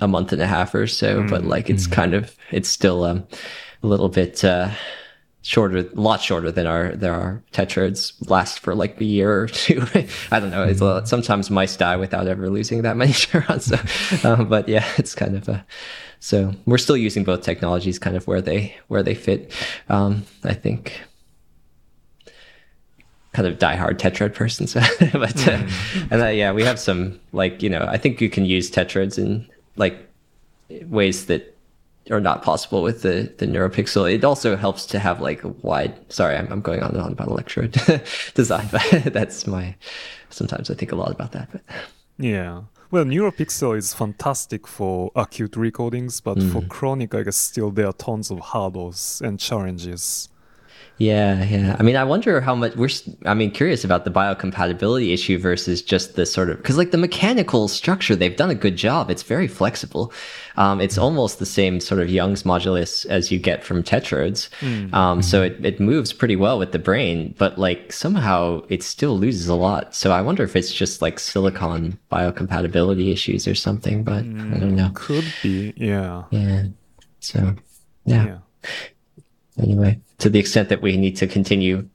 a 0.00 0.08
month 0.08 0.32
and 0.32 0.42
a 0.42 0.46
half 0.46 0.74
or 0.74 0.86
so. 0.86 1.26
But 1.28 1.44
like 1.44 1.70
it's 1.70 1.86
kind 1.86 2.14
of 2.14 2.36
it's 2.50 2.68
still 2.68 3.04
um, 3.04 3.26
a 3.82 3.86
little 3.86 4.08
bit. 4.08 4.44
Uh, 4.44 4.70
shorter, 5.42 5.78
a 5.78 6.00
lot 6.00 6.20
shorter 6.20 6.52
than 6.52 6.66
our 6.66 6.92
than 6.92 7.10
our 7.10 7.42
tetrodes 7.52 8.12
last 8.28 8.58
for 8.60 8.74
like 8.74 9.00
a 9.00 9.04
year 9.04 9.42
or 9.42 9.46
two. 9.48 9.84
I 10.30 10.40
don't 10.40 10.50
know. 10.50 10.64
It's 10.64 10.80
a 10.80 10.84
lot, 10.84 11.08
sometimes 11.08 11.50
mice 11.50 11.76
die 11.76 11.96
without 11.96 12.26
ever 12.26 12.50
losing 12.50 12.82
that 12.82 12.96
many 12.96 13.14
neurons. 13.34 13.66
So, 13.66 14.28
um, 14.28 14.48
but 14.48 14.68
yeah, 14.68 14.86
it's 14.96 15.14
kind 15.14 15.36
of 15.36 15.48
a. 15.48 15.64
So 16.20 16.52
we're 16.66 16.78
still 16.78 16.96
using 16.96 17.24
both 17.24 17.42
technologies, 17.42 17.98
kind 17.98 18.16
of 18.16 18.26
where 18.26 18.40
they 18.42 18.76
where 18.88 19.02
they 19.02 19.14
fit. 19.14 19.52
Um, 19.88 20.24
I 20.44 20.54
think. 20.54 21.00
Kind 23.32 23.46
of 23.46 23.58
diehard 23.58 23.96
tetrode 23.98 24.34
person, 24.34 24.66
so 24.66 24.80
but 25.12 25.48
uh, 25.48 25.66
and 26.10 26.20
uh, 26.20 26.26
yeah, 26.26 26.50
we 26.52 26.64
have 26.64 26.80
some 26.80 27.20
like 27.32 27.62
you 27.62 27.70
know 27.70 27.86
I 27.88 27.96
think 27.96 28.20
you 28.20 28.28
can 28.28 28.44
use 28.44 28.70
tetrodes 28.70 29.18
in 29.18 29.48
like 29.76 29.96
ways 30.86 31.26
that 31.26 31.56
are 32.10 32.20
not 32.20 32.42
possible 32.42 32.82
with 32.82 33.02
the 33.02 33.32
the 33.38 33.46
neuropixel. 33.46 34.12
It 34.12 34.24
also 34.24 34.56
helps 34.56 34.84
to 34.86 34.98
have 34.98 35.20
like 35.20 35.44
a 35.44 35.48
wide. 35.48 35.94
Sorry, 36.12 36.36
I'm, 36.36 36.52
I'm 36.52 36.60
going 36.60 36.82
on 36.82 36.90
and 36.90 37.00
on 37.00 37.12
about 37.12 37.28
electrode 37.28 37.72
design, 38.34 38.68
but 38.72 39.12
that's 39.12 39.46
my. 39.46 39.76
Sometimes 40.30 40.68
I 40.68 40.74
think 40.74 40.90
a 40.90 40.96
lot 40.96 41.12
about 41.12 41.30
that, 41.32 41.48
but 41.52 41.62
Yeah. 42.18 42.62
Well, 42.92 43.04
NeuroPixel 43.04 43.76
is 43.76 43.94
fantastic 43.94 44.66
for 44.66 45.12
acute 45.14 45.54
recordings, 45.54 46.20
but 46.20 46.38
for 46.38 46.58
mm-hmm. 46.58 46.66
chronic, 46.66 47.14
I 47.14 47.22
guess 47.22 47.36
still 47.36 47.70
there 47.70 47.86
are 47.86 47.92
tons 47.92 48.32
of 48.32 48.40
hurdles 48.40 49.22
and 49.24 49.38
challenges. 49.38 50.28
Yeah, 51.00 51.42
yeah. 51.44 51.76
I 51.78 51.82
mean, 51.82 51.96
I 51.96 52.04
wonder 52.04 52.42
how 52.42 52.54
much 52.54 52.76
we're. 52.76 52.90
I 53.24 53.32
mean, 53.32 53.52
curious 53.52 53.84
about 53.84 54.04
the 54.04 54.10
biocompatibility 54.10 55.14
issue 55.14 55.38
versus 55.38 55.80
just 55.80 56.14
the 56.14 56.26
sort 56.26 56.50
of 56.50 56.58
because 56.58 56.76
like 56.76 56.90
the 56.90 56.98
mechanical 56.98 57.68
structure, 57.68 58.14
they've 58.14 58.36
done 58.36 58.50
a 58.50 58.54
good 58.54 58.76
job. 58.76 59.10
It's 59.10 59.22
very 59.22 59.48
flexible. 59.48 60.12
Um, 60.58 60.78
it's 60.78 60.98
almost 60.98 61.38
the 61.38 61.46
same 61.46 61.80
sort 61.80 62.02
of 62.02 62.10
Young's 62.10 62.42
modulus 62.42 63.06
as 63.06 63.32
you 63.32 63.38
get 63.38 63.64
from 63.64 63.82
tetrodes. 63.82 64.50
Um, 64.92 65.22
so 65.22 65.42
it, 65.42 65.64
it 65.64 65.80
moves 65.80 66.12
pretty 66.12 66.36
well 66.36 66.58
with 66.58 66.72
the 66.72 66.78
brain, 66.78 67.34
but 67.38 67.56
like 67.56 67.94
somehow 67.94 68.62
it 68.68 68.82
still 68.82 69.16
loses 69.16 69.48
a 69.48 69.54
lot. 69.54 69.94
So 69.94 70.12
I 70.12 70.20
wonder 70.20 70.42
if 70.42 70.54
it's 70.54 70.70
just 70.70 71.00
like 71.00 71.18
silicon 71.18 71.98
biocompatibility 72.12 73.10
issues 73.10 73.48
or 73.48 73.54
something, 73.54 74.04
but 74.04 74.18
I 74.18 74.58
don't 74.58 74.76
know. 74.76 74.90
Could 74.92 75.24
be, 75.42 75.72
yeah. 75.78 76.24
Yeah. 76.30 76.64
So, 77.20 77.56
yeah. 78.04 78.24
Yeah. 78.26 78.38
Anyway, 79.58 79.98
to 80.20 80.30
the 80.30 80.38
extent 80.38 80.68
that 80.68 80.82
we 80.82 80.96
need 80.96 81.16
to 81.16 81.26
continue 81.26 81.88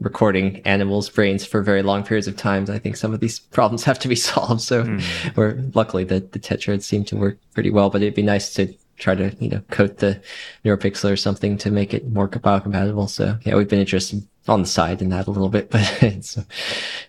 recording 0.00 0.60
animals' 0.64 1.08
brains 1.08 1.44
for 1.46 1.62
very 1.62 1.82
long 1.82 2.02
periods 2.02 2.26
of 2.26 2.36
time, 2.36 2.66
I 2.68 2.78
think 2.78 2.96
some 2.96 3.14
of 3.14 3.20
these 3.20 3.38
problems 3.38 3.84
have 3.84 3.98
to 4.00 4.08
be 4.08 4.16
solved. 4.30 4.60
So, 4.60 4.98
we're 5.36 5.62
luckily 5.74 6.04
the 6.04 6.20
the 6.20 6.38
tetrodes 6.38 6.82
seem 6.82 7.04
to 7.06 7.16
work 7.16 7.38
pretty 7.52 7.70
well, 7.70 7.90
but 7.90 8.02
it'd 8.02 8.14
be 8.14 8.22
nice 8.22 8.52
to 8.54 8.74
try 8.96 9.14
to 9.14 9.34
you 9.40 9.48
know 9.48 9.62
coat 9.70 9.98
the 9.98 10.20
neuropixel 10.64 11.10
or 11.12 11.16
something 11.16 11.58
to 11.58 11.70
make 11.70 11.94
it 11.94 12.06
more 12.10 12.28
biocompatible. 12.28 13.08
So, 13.08 13.36
yeah, 13.42 13.56
we've 13.56 13.68
been 13.68 13.80
interested 13.80 14.26
on 14.48 14.62
the 14.62 14.68
side 14.68 15.00
in 15.02 15.08
that 15.10 15.26
a 15.26 15.30
little 15.30 15.48
bit, 15.48 15.70
but 15.74 16.02
it's 16.02 16.38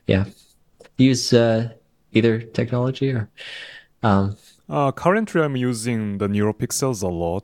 yeah, 0.07 0.25
use 0.97 1.33
uh, 1.33 1.69
either 2.13 2.41
technology 2.41 3.11
or 3.11 3.29
um, 4.03 4.37
Uh, 4.67 4.91
currently, 4.91 5.41
I'm 5.41 5.55
using 5.55 6.17
the 6.17 6.27
NeuroPixels 6.27 7.03
a 7.03 7.07
lot, 7.07 7.43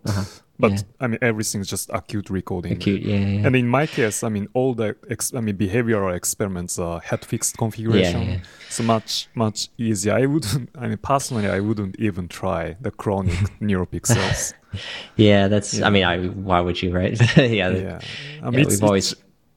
but. 0.62 0.72
Yeah. 0.72 0.78
I 1.02 1.08
mean, 1.08 1.20
everything's 1.22 1.68
just 1.68 1.90
acute 1.92 2.30
recording. 2.30 2.72
acute. 2.74 3.02
Yeah, 3.02 3.18
yeah. 3.18 3.46
And 3.48 3.56
in 3.56 3.68
my 3.68 3.86
case, 3.88 4.24
I 4.24 4.30
mean, 4.30 4.48
all 4.54 4.74
the 4.76 4.96
ex- 5.10 5.34
I 5.34 5.42
mean 5.42 5.58
behavioral 5.58 6.16
experiments 6.16 6.78
are 6.80 7.00
head 7.00 7.26
fixed 7.26 7.58
configuration, 7.58 8.22
yeah. 8.22 8.38
so 8.70 8.84
much 8.84 9.28
much 9.36 9.70
easier. 9.78 10.14
I 10.14 10.26
wouldn't. 10.28 10.70
I 10.78 10.88
mean, 10.88 10.98
personally, 10.98 11.50
I 11.50 11.60
wouldn't 11.60 11.96
even 12.00 12.28
try 12.28 12.78
the 12.80 12.92
chronic 12.92 13.34
neuropixels. 13.62 14.54
Yeah, 15.16 15.48
that's. 15.50 15.82
I 15.82 15.90
mean, 15.90 16.04
I 16.04 16.28
why 16.28 16.62
would 16.62 16.82
you, 16.82 16.92
right? 16.94 17.20
yeah, 17.38 17.70
Yeah, 17.70 18.00
I 18.44 18.50
mean, 18.52 18.66
we've 18.68 18.84
always- 18.84 19.16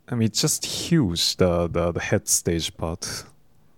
I 0.09 0.15
mean, 0.17 0.27
it's 0.27 0.41
just 0.41 0.65
huge 0.67 1.37
the 1.37 1.69
the, 1.69 1.93
the 1.93 2.01
head 2.01 2.29
stage 2.29 2.77
part. 2.77 3.25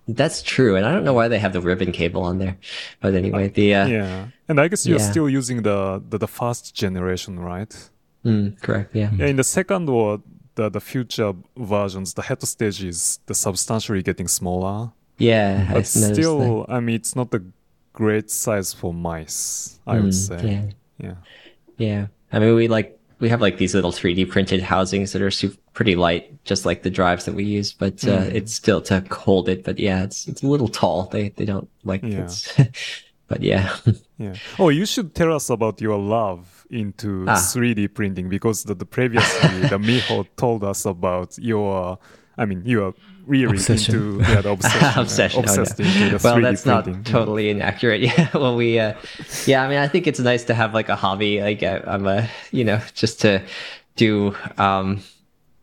That's 0.07 0.41
true. 0.41 0.75
And 0.75 0.85
I 0.85 0.91
don't 0.93 1.03
know 1.03 1.13
why 1.13 1.27
they 1.27 1.39
have 1.39 1.53
the 1.53 1.61
ribbon 1.61 1.91
cable 1.91 2.23
on 2.23 2.37
there, 2.39 2.57
but 3.01 3.13
anyway, 3.13 3.49
the 3.49 3.73
uh, 3.75 3.87
Yeah, 3.87 4.27
and 4.47 4.59
I 4.59 4.67
guess 4.67 4.85
you're 4.85 4.99
Yeah. 4.99 5.11
still 5.11 5.29
using 5.29 5.63
the, 5.63 6.01
the 6.09 6.17
the 6.17 6.27
first 6.27 6.73
generation, 6.75 7.39
right? 7.39 7.73
mm, 8.25 8.59
correct. 8.61 8.95
Yeah, 8.95 9.11
Yeah, 9.17 9.27
in 9.27 9.35
the 9.37 9.43
second 9.43 9.89
or 9.89 10.21
the 10.55 10.69
the 10.69 10.79
future 10.81 11.33
versions, 11.57 12.13
the 12.13 12.21
head 12.23 12.41
stage 12.43 12.83
is 12.83 13.19
the 13.25 13.33
substantially 13.35 14.01
getting 14.03 14.27
smaller. 14.27 14.91
yeah. 15.17 15.65
but 15.69 15.77
I've 15.77 15.87
still, 15.87 16.65
I 16.69 16.79
mean, 16.79 16.95
it's 16.95 17.15
not 17.15 17.33
a 17.33 17.41
great 17.93 18.29
size 18.29 18.73
for 18.73 18.93
mice. 18.93 19.79
I 19.87 19.95
that. 19.95 20.03
would 20.03 20.13
Mm, 20.13 20.27
say. 20.27 20.41
Yeah, 20.47 20.63
Yeah. 21.07 21.15
yeah. 21.77 22.07
I 22.31 22.39
mean, 22.39 22.55
we 22.55 22.67
like 22.67 22.96
we 23.19 23.29
have 23.29 23.41
like 23.41 23.57
these 23.57 23.73
little 23.75 23.91
3D 23.91 24.29
printed 24.29 24.61
housings 24.61 25.11
that 25.13 25.21
are 25.21 25.31
super, 25.31 25.57
pretty 25.73 25.95
light, 25.95 26.43
just 26.43 26.65
like 26.65 26.83
the 26.83 26.89
drives 26.89 27.25
that 27.25 27.33
we 27.35 27.43
use. 27.43 27.73
But 27.73 28.03
uh, 28.03 28.19
Mm. 28.21 28.33
it's 28.35 28.53
still 28.53 28.81
to 28.83 29.03
hold 29.11 29.49
it. 29.49 29.63
But 29.63 29.79
yeah, 29.79 30.03
it's 30.03 30.27
it's 30.27 30.43
a 30.43 30.47
little 30.47 30.67
tall. 30.67 31.07
They 31.11 31.29
they 31.29 31.45
don't 31.45 31.69
like 31.83 32.03
Yeah. 32.03 32.23
it's. 32.23 32.53
but 33.27 33.41
yeah, 33.41 33.75
Yeah. 34.19 34.33
Oh, 34.57 34.69
you 34.69 34.85
should 34.85 35.13
tell 35.13 35.31
us 35.33 35.49
about 35.49 35.79
your 35.81 35.97
love 35.99 36.65
into 36.71 37.25
Ah. 37.27 37.35
3D 37.35 37.87
printing 37.93 38.29
because 38.29 38.63
the, 38.63 38.73
the 38.75 38.85
previously 38.85 39.61
the 39.61 39.77
Miho 39.87 40.25
told 40.37 40.63
us 40.63 40.85
about 40.85 41.37
your. 41.37 41.99
I 42.37 42.45
mean, 42.45 42.61
you 42.65 42.83
are 42.85 42.93
really 43.25 43.55
Obsession. 43.57 43.95
into 43.95 44.21
yeah 44.31 44.41
the 44.41 44.51
obsession. 44.51 44.99
obsession. 45.01 45.39
oh, 45.47 45.53
no. 45.53 45.61
obsessed 45.61 45.79
into 45.79 46.17
the 46.17 46.21
well, 46.23 46.35
3D 46.37 46.41
that's 46.43 46.61
printing. 46.63 46.93
not 46.93 47.05
totally 47.05 47.49
inaccurate. 47.49 48.01
Yeah. 48.01 48.29
Well, 48.33 48.55
we, 48.55 48.79
uh, 48.79 48.93
yeah. 49.45 49.63
I 49.63 49.69
mean, 49.69 49.79
I 49.79 49.87
think 49.87 50.07
it's 50.07 50.19
nice 50.19 50.43
to 50.45 50.53
have 50.53 50.73
like 50.73 50.89
a 50.89 50.95
hobby. 50.95 51.41
Like 51.41 51.63
I, 51.63 51.81
I'm 51.87 52.05
a, 52.07 52.29
you 52.51 52.63
know, 52.63 52.79
just 52.93 53.19
to 53.21 53.41
do 53.95 54.35
um, 54.57 55.01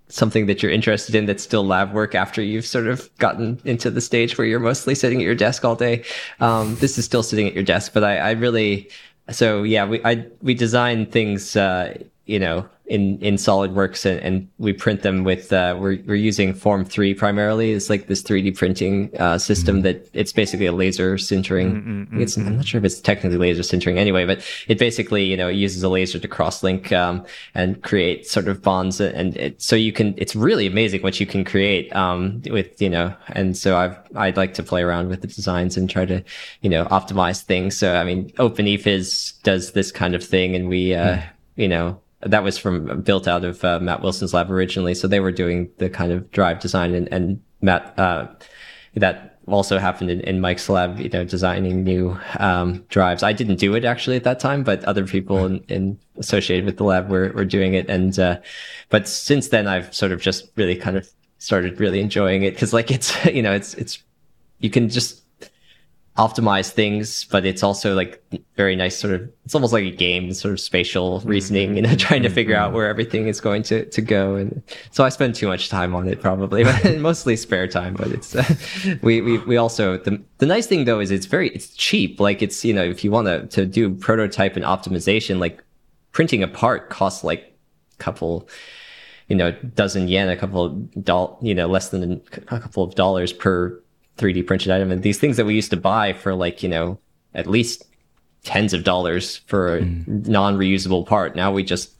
something 0.09 0.47
that 0.47 0.63
you're 0.63 0.73
interested 0.73 1.15
in 1.15 1.27
that's 1.27 1.43
still 1.43 1.65
lab 1.67 1.93
work 1.93 2.15
after 2.15 2.43
you've 2.43 2.67
sort 2.67 2.87
of 2.87 3.09
gotten 3.19 3.61
into 3.65 3.91
the 3.91 4.01
stage 4.01 4.37
where 4.37 4.47
you're 4.47 4.61
mostly 4.61 4.95
sitting 4.95 5.21
at 5.21 5.25
your 5.25 5.35
desk 5.35 5.65
all 5.65 5.77
day. 5.77 6.05
Um, 6.41 6.75
this 6.77 6.99
is 6.99 7.05
still 7.05 7.23
sitting 7.23 7.47
at 7.47 7.55
your 7.55 7.65
desk, 7.65 7.93
but 7.95 8.05
I, 8.05 8.19
I 8.19 8.31
really, 8.33 8.91
so 9.31 9.63
yeah, 9.63 9.87
we 9.87 10.05
I 10.05 10.27
we 10.43 10.55
design 10.55 11.07
things, 11.07 11.57
uh, 11.57 11.97
you 12.27 12.39
know, 12.39 12.69
in 12.87 13.19
in 13.21 13.37
SolidWorks 13.37 14.05
and, 14.05 14.21
and 14.21 14.49
we 14.59 14.73
print 14.73 15.03
them 15.03 15.25
with 15.25 15.53
uh, 15.53 15.75
we're 15.79 15.99
we're 16.07 16.15
using 16.17 16.53
Form 16.53 16.85
three 16.85 17.15
primarily. 17.15 17.73
It's 17.73 17.89
like 17.89 18.09
this 18.09 18.23
3D 18.23 18.57
printing 18.57 19.11
uh, 19.19 19.39
system 19.39 19.81
that 19.83 20.09
it's 20.13 20.33
basically 20.33 20.67
a 20.67 20.73
laser 20.73 21.17
sintering. 21.17 22.07
It's, 22.21 22.37
I'm 22.37 22.57
not 22.57 22.67
sure 22.67 22.79
if 22.79 22.85
it's 22.85 23.01
technically 23.01 23.39
laser 23.39 23.63
sintering 23.63 23.97
anyway, 23.97 24.27
but 24.27 24.45
it 24.69 24.79
basically 24.79 25.25
you 25.25 25.37
know 25.37 25.49
it 25.49 25.55
uses 25.55 25.83
a 25.83 25.89
laser 25.89 26.19
to 26.19 26.29
cross-link 26.29 26.93
um, 26.93 27.25
and 27.55 27.83
create 27.83 28.27
sort 28.27 28.49
of 28.49 28.61
bonds 28.61 29.01
and 29.01 29.35
it, 29.39 29.63
so 29.63 29.77
you 29.77 29.93
can. 29.93 30.15
It's 30.19 30.37
really 30.37 30.67
amazing 30.67 31.01
what 31.01 31.19
you 31.19 31.27
can 31.27 31.45
create 31.45 31.95
um, 31.97 32.43
with 32.51 32.83
you 32.83 32.91
know. 32.91 33.15
And 33.29 33.57
so 33.57 33.79
I've 33.79 33.97
I'd 34.15 34.37
like 34.37 34.53
to 34.55 34.63
play 34.63 34.83
around 34.83 35.09
with 35.09 35.23
the 35.23 35.27
designs 35.27 35.79
and 35.79 35.89
try 35.89 36.05
to 36.05 36.23
you 36.61 36.69
know 36.69 36.85
optimize 36.87 37.43
things. 37.43 37.79
So 37.79 37.97
I 37.97 38.05
mean, 38.05 38.31
Open 38.39 38.67
Ephys 38.67 39.43
does 39.43 39.73
this 39.73 39.91
kind 39.91 40.15
of 40.15 40.23
thing, 40.23 40.55
and 40.55 40.69
we 40.69 40.95
uh, 40.95 41.23
you 41.57 41.69
know 41.69 41.99
that 42.25 42.43
was 42.43 42.59
from 42.59 43.03
built 43.03 43.29
out 43.29 43.45
of 43.45 43.65
uh, 43.65 43.81
Matt 43.81 44.03
Wilson's 44.03 44.35
lab 44.35 44.51
originally. 44.51 44.95
So 44.95 45.09
they 45.09 45.21
were 45.21 45.33
doing 45.33 45.71
the 45.79 45.91
kind 45.91 46.13
of 46.13 46.31
drive 46.31 46.61
design 46.61 46.95
and, 46.95 47.13
and 47.13 47.43
Matt, 47.61 47.99
uh, 47.99 48.29
that 48.95 49.39
also 49.47 49.79
happened 49.79 50.11
in, 50.11 50.21
in, 50.21 50.41
Mike's 50.41 50.69
lab, 50.69 50.99
you 50.99 51.09
know, 51.09 51.25
designing 51.25 51.85
new 51.85 52.19
um, 52.39 52.85
drives. 52.89 53.23
I 53.23 53.33
didn't 53.33 53.57
do 53.57 53.75
it 53.75 53.85
actually 53.85 54.17
at 54.17 54.25
that 54.25 54.41
time, 54.41 54.63
but 54.63 54.85
other 54.85 55.07
people 55.07 55.45
in, 55.45 55.59
in 55.69 55.99
associated 56.17 56.65
with 56.65 56.77
the 56.77 56.85
lab 56.85 57.11
were, 57.11 57.31
were 57.33 57.45
doing 57.45 57.75
it. 57.75 57.89
And, 57.91 58.19
uh, 58.19 58.39
but 58.89 59.09
since 59.09 59.49
then 59.49 59.67
I've 59.67 59.95
sort 59.95 60.13
of 60.13 60.21
just 60.21 60.51
really 60.57 60.77
kind 60.77 60.97
of 60.97 61.11
started 61.39 61.81
really 61.81 62.01
enjoying 62.01 62.43
it 62.43 62.55
because 62.55 62.73
like 62.73 62.91
it's, 62.91 63.25
you 63.27 63.43
know, 63.43 63.53
it's, 63.53 63.75
it's, 63.75 64.03
you 64.61 64.71
can 64.71 64.89
just 64.89 65.24
optimize 66.17 66.71
things, 66.71 67.25
but 67.25 67.45
it's 67.45 67.65
also 67.65 67.95
like 67.95 68.23
very 68.57 68.77
nice 68.77 68.97
sort 68.97 69.15
of 69.15 69.29
it's 69.45 69.55
almost 69.55 69.73
like 69.73 69.85
a 69.85 69.91
game, 69.91 70.33
sort 70.33 70.53
of 70.53 70.61
spatial 70.61 71.19
mm-hmm. 71.19 71.29
reasoning, 71.29 71.77
you 71.77 71.83
know, 71.83 71.95
trying 71.97 72.23
to 72.23 72.29
figure 72.29 72.55
out 72.55 72.69
mm-hmm. 72.69 72.77
where 72.77 72.89
everything 72.89 73.27
is 73.27 73.41
going 73.41 73.65
to, 73.65 73.85
to 73.87 74.01
go. 74.01 74.37
And 74.37 74.63
so 74.93 75.05
I 75.05 75.09
spend 75.09 75.35
too 75.35 75.49
much 75.49 75.69
time 75.69 75.95
on 75.95 76.07
it 76.09 76.21
probably, 76.21 76.63
but 76.65 76.99
mostly 76.99 77.35
spare 77.37 77.67
time. 77.67 77.95
But 77.95 78.09
it's 78.09 78.35
uh, 78.35 78.45
we, 79.03 79.21
we 79.23 79.39
we 79.39 79.57
also 79.57 79.99
the 79.99 80.23
the 80.39 80.47
nice 80.47 80.67
thing 80.67 80.85
though 80.85 81.01
is 81.01 81.11
it's 81.11 81.27
very 81.27 81.49
it's 81.49 81.71
cheap. 81.71 82.21
Like 82.21 82.43
it's 82.43 82.65
you 82.65 82.75
know 82.75 82.85
if 82.85 83.03
you 83.03 83.11
want 83.11 83.27
to 83.27 83.47
to 83.49 83.67
do 83.67 83.93
prototype 83.95 84.55
and 84.55 84.65
optimization, 84.65 85.41
like 85.41 85.63
printing 86.13 86.45
a 86.45 86.49
part 86.49 86.91
costs 86.91 87.25
like 87.25 87.57
a 87.93 87.97
couple 87.97 88.49
you 89.27 89.35
know 89.35 89.51
dozen 89.75 90.07
yen, 90.07 90.29
a 90.29 90.37
couple 90.37 90.65
of 90.65 91.05
doll 91.05 91.41
you 91.43 91.57
know 91.57 91.67
less 91.67 91.89
than 91.89 92.23
a 92.49 92.61
couple 92.61 92.85
of 92.85 92.95
dollars 92.95 93.33
per 93.33 93.81
3D 94.19 94.47
printed 94.47 94.71
item. 94.71 94.91
And 94.91 95.03
these 95.03 95.19
things 95.19 95.37
that 95.37 95.47
we 95.47 95.55
used 95.55 95.71
to 95.71 95.77
buy 95.77 96.13
for 96.13 96.35
like, 96.35 96.63
you 96.63 96.69
know, 96.69 96.99
at 97.35 97.47
least 97.47 97.85
tens 98.45 98.73
of 98.73 98.85
dollars 98.85 99.39
for 99.47 99.79
a 99.79 99.81
mm. 99.83 100.27
non 100.29 100.57
reusable 100.57 101.07
part. 101.07 101.35
Now 101.35 101.51
we 101.53 101.65
just 101.65 101.95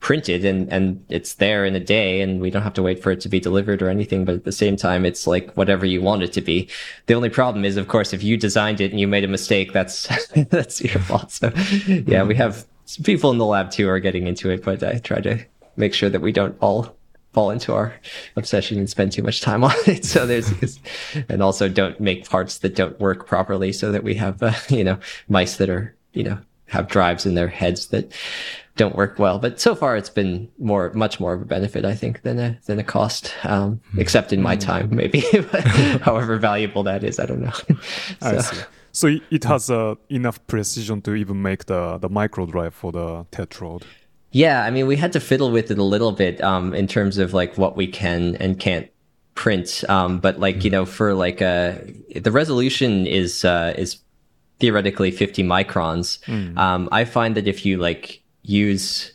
print 0.00 0.28
it 0.28 0.44
and, 0.44 0.72
and 0.72 1.04
it's 1.08 1.34
there 1.34 1.64
in 1.64 1.74
a 1.74 1.80
day 1.80 2.20
and 2.20 2.40
we 2.40 2.50
don't 2.50 2.62
have 2.62 2.74
to 2.74 2.82
wait 2.82 3.02
for 3.02 3.10
it 3.10 3.20
to 3.20 3.28
be 3.28 3.40
delivered 3.40 3.82
or 3.82 3.88
anything. 3.88 4.24
But 4.24 4.36
at 4.36 4.44
the 4.44 4.52
same 4.52 4.76
time, 4.76 5.04
it's 5.04 5.26
like 5.26 5.52
whatever 5.54 5.84
you 5.84 6.00
want 6.00 6.22
it 6.22 6.32
to 6.34 6.40
be. 6.40 6.68
The 7.06 7.14
only 7.14 7.30
problem 7.30 7.64
is, 7.64 7.76
of 7.76 7.88
course, 7.88 8.12
if 8.12 8.22
you 8.22 8.36
designed 8.36 8.80
it 8.80 8.92
and 8.92 9.00
you 9.00 9.08
made 9.08 9.24
a 9.24 9.28
mistake, 9.28 9.72
that's, 9.72 10.08
that's 10.50 10.80
your 10.80 11.00
fault. 11.00 11.32
So 11.32 11.52
yeah, 11.86 12.22
we 12.22 12.36
have 12.36 12.64
people 13.02 13.30
in 13.30 13.38
the 13.38 13.46
lab 13.46 13.70
too 13.70 13.88
are 13.88 13.98
getting 13.98 14.26
into 14.26 14.50
it, 14.50 14.62
but 14.64 14.82
I 14.82 14.98
try 14.98 15.20
to 15.20 15.44
make 15.76 15.94
sure 15.94 16.08
that 16.08 16.20
we 16.20 16.32
don't 16.32 16.56
all 16.60 16.96
fall 17.38 17.52
into 17.52 17.72
our 17.72 17.94
obsession 18.34 18.78
and 18.78 18.90
spend 18.90 19.12
too 19.12 19.22
much 19.22 19.40
time 19.40 19.62
on 19.70 19.72
it. 19.86 20.04
So 20.04 20.26
there's, 20.26 20.80
and 21.28 21.40
also 21.40 21.68
don't 21.68 22.00
make 22.00 22.28
parts 22.28 22.58
that 22.58 22.74
don't 22.74 22.98
work 22.98 23.28
properly 23.28 23.72
so 23.72 23.92
that 23.92 24.02
we 24.02 24.14
have, 24.14 24.42
uh, 24.42 24.54
you 24.68 24.82
know, 24.82 24.98
mice 25.28 25.56
that 25.58 25.70
are, 25.70 25.94
you 26.14 26.24
know, 26.24 26.38
have 26.66 26.88
drives 26.88 27.26
in 27.26 27.34
their 27.36 27.46
heads 27.46 27.86
that 27.88 28.10
don't 28.74 28.96
work 28.96 29.20
well. 29.20 29.38
But 29.38 29.60
so 29.60 29.76
far 29.76 29.96
it's 29.96 30.10
been 30.10 30.50
more, 30.58 30.92
much 30.94 31.20
more 31.20 31.32
of 31.34 31.40
a 31.40 31.44
benefit, 31.44 31.84
I 31.84 31.94
think, 31.94 32.22
than 32.22 32.40
a, 32.40 32.58
than 32.66 32.80
a 32.80 32.84
cost, 32.84 33.32
um, 33.44 33.80
hmm. 33.92 34.00
except 34.00 34.32
in 34.32 34.42
my 34.42 34.56
hmm. 34.56 34.60
time, 34.60 34.88
maybe. 34.90 35.20
However 36.02 36.38
valuable 36.38 36.82
that 36.82 37.04
is, 37.04 37.20
I 37.20 37.26
don't 37.26 37.42
know. 37.42 37.52
so. 37.52 37.76
I 38.20 38.38
see. 38.38 38.56
So 38.90 39.06
it 39.30 39.44
has 39.44 39.70
uh, 39.70 39.94
enough 40.08 40.44
precision 40.48 41.02
to 41.02 41.14
even 41.14 41.40
make 41.40 41.66
the, 41.66 41.98
the 41.98 42.08
micro 42.08 42.46
drive 42.46 42.74
for 42.74 42.90
the 42.90 43.26
tetrode. 43.30 43.84
Yeah, 44.30 44.64
I 44.64 44.70
mean, 44.70 44.86
we 44.86 44.96
had 44.96 45.12
to 45.12 45.20
fiddle 45.20 45.50
with 45.50 45.70
it 45.70 45.78
a 45.78 45.82
little 45.82 46.12
bit 46.12 46.42
um, 46.42 46.74
in 46.74 46.86
terms 46.86 47.18
of 47.18 47.32
like 47.32 47.56
what 47.56 47.76
we 47.76 47.86
can 47.86 48.36
and 48.36 48.58
can't 48.58 48.88
print. 49.34 49.84
Um, 49.88 50.18
but 50.18 50.38
like 50.38 50.64
you 50.64 50.70
know, 50.70 50.84
for 50.84 51.14
like 51.14 51.40
uh, 51.40 51.76
the 52.14 52.30
resolution 52.30 53.06
is 53.06 53.44
uh, 53.44 53.74
is 53.78 53.98
theoretically 54.58 55.10
50 55.10 55.42
microns. 55.44 56.18
Mm. 56.24 56.58
Um, 56.58 56.88
I 56.92 57.04
find 57.04 57.36
that 57.36 57.46
if 57.46 57.64
you 57.64 57.78
like 57.78 58.20
use, 58.42 59.12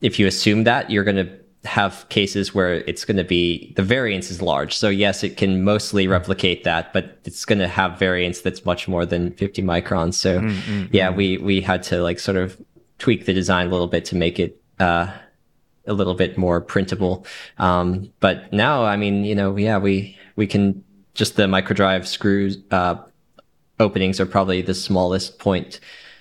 if 0.00 0.18
you 0.18 0.26
assume 0.26 0.64
that, 0.64 0.90
you're 0.90 1.04
going 1.04 1.24
to 1.24 1.30
have 1.64 2.06
cases 2.08 2.54
where 2.54 2.74
it's 2.74 3.04
going 3.04 3.16
to 3.16 3.24
be 3.24 3.72
the 3.76 3.82
variance 3.82 4.30
is 4.30 4.42
large. 4.42 4.76
So 4.76 4.88
yes, 4.88 5.24
it 5.24 5.36
can 5.36 5.64
mostly 5.64 6.06
replicate 6.06 6.64
that, 6.64 6.92
but 6.92 7.18
it's 7.24 7.44
going 7.44 7.60
to 7.60 7.68
have 7.68 7.98
variance 7.98 8.42
that's 8.42 8.64
much 8.64 8.86
more 8.88 9.06
than 9.06 9.32
50 9.32 9.62
microns. 9.62 10.14
So 10.14 10.40
mm, 10.40 10.50
mm, 10.50 10.88
yeah, 10.92 11.10
mm. 11.10 11.16
we 11.16 11.38
we 11.38 11.60
had 11.60 11.82
to 11.84 12.02
like 12.02 12.18
sort 12.18 12.36
of 12.36 12.60
tweak 13.04 13.26
the 13.26 13.34
design 13.34 13.66
a 13.66 13.70
little 13.70 13.86
bit 13.86 14.06
to 14.06 14.16
make 14.16 14.40
it 14.40 14.58
uh, 14.80 15.12
a 15.86 15.92
little 15.92 16.14
bit 16.14 16.38
more 16.38 16.58
printable. 16.58 17.26
Um, 17.58 18.10
but 18.20 18.50
now, 18.50 18.84
I 18.84 18.96
mean, 18.96 19.26
you 19.26 19.34
know, 19.34 19.54
yeah, 19.58 19.76
we 19.76 20.16
we 20.36 20.46
can 20.46 20.82
just 21.12 21.36
the 21.36 21.42
microdrive 21.42 22.06
screws 22.06 22.56
uh, 22.70 22.96
openings 23.78 24.20
are 24.20 24.26
probably 24.26 24.62
the 24.62 24.72
smallest 24.72 25.38
point. 25.38 25.80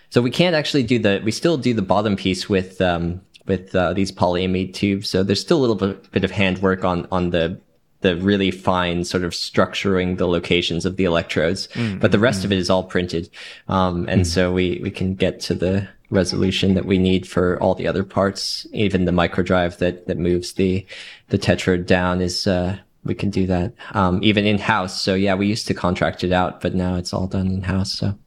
So 0.10 0.22
we 0.22 0.30
can't 0.30 0.56
actually 0.56 0.84
do 0.84 1.00
the. 1.00 1.22
We 1.24 1.32
still 1.32 1.56
do 1.56 1.74
the 1.74 1.82
bottom 1.82 2.18
piece 2.18 2.50
with 2.50 2.82
um, 2.82 3.22
with 3.46 3.74
uh, 3.74 3.94
these 3.94 4.12
polyimide 4.12 4.74
tubes. 4.74 5.10
So 5.10 5.24
there's 5.24 5.40
still 5.40 5.60
a 5.60 5.64
little 5.66 5.76
bit, 5.78 6.12
bit 6.12 6.26
of 6.26 6.32
handwork 6.32 6.84
on 6.84 7.08
on 7.14 7.30
the 7.30 7.58
the 8.02 8.18
really 8.18 8.52
fine 8.52 9.06
sort 9.06 9.24
of 9.24 9.32
structuring 9.32 10.18
the 10.18 10.28
locations 10.28 10.86
of 10.86 10.98
the 10.98 11.06
electrodes, 11.06 11.70
mm, 11.70 11.98
but 12.02 12.12
the 12.12 12.20
rest 12.20 12.42
mm. 12.42 12.46
of 12.46 12.52
it 12.52 12.58
is 12.58 12.70
all 12.70 12.84
printed. 12.84 13.30
Um, 13.70 14.06
and 14.10 14.24
mm. 14.24 14.26
so 14.26 14.52
we, 14.52 14.82
we 14.84 14.92
can 14.92 15.16
get 15.16 15.40
to 15.48 15.56
the 15.56 15.88
resolution 16.14 16.74
that 16.76 16.86
we 16.86 16.98
need 16.98 17.28
for 17.28 17.62
all 17.62 17.76
the 17.76 17.88
other 17.88 18.04
parts. 18.04 18.66
Even 18.72 19.06
the 19.06 19.12
microdrive 19.12 19.78
that, 19.80 20.08
that 20.08 20.18
moves 20.18 20.54
the, 20.54 20.86
the 21.30 21.38
tetrode 21.38 21.86
down 21.86 22.22
is, 22.22 22.48
uh, 22.48 22.78
we 23.04 23.16
can 23.16 23.30
do 23.30 23.46
that, 23.48 23.74
um, 23.92 24.20
even 24.24 24.46
in 24.46 24.58
house. 24.58 25.02
So 25.02 25.14
yeah, 25.14 25.36
we 25.36 25.48
used 25.48 25.68
to 25.68 25.74
contract 25.74 26.24
it 26.24 26.32
out, 26.32 26.62
but 26.62 26.74
now 26.74 26.96
it's 26.96 27.14
all 27.14 27.28
done 27.28 27.48
in 27.48 27.64
house. 27.64 27.92
So. 27.92 28.18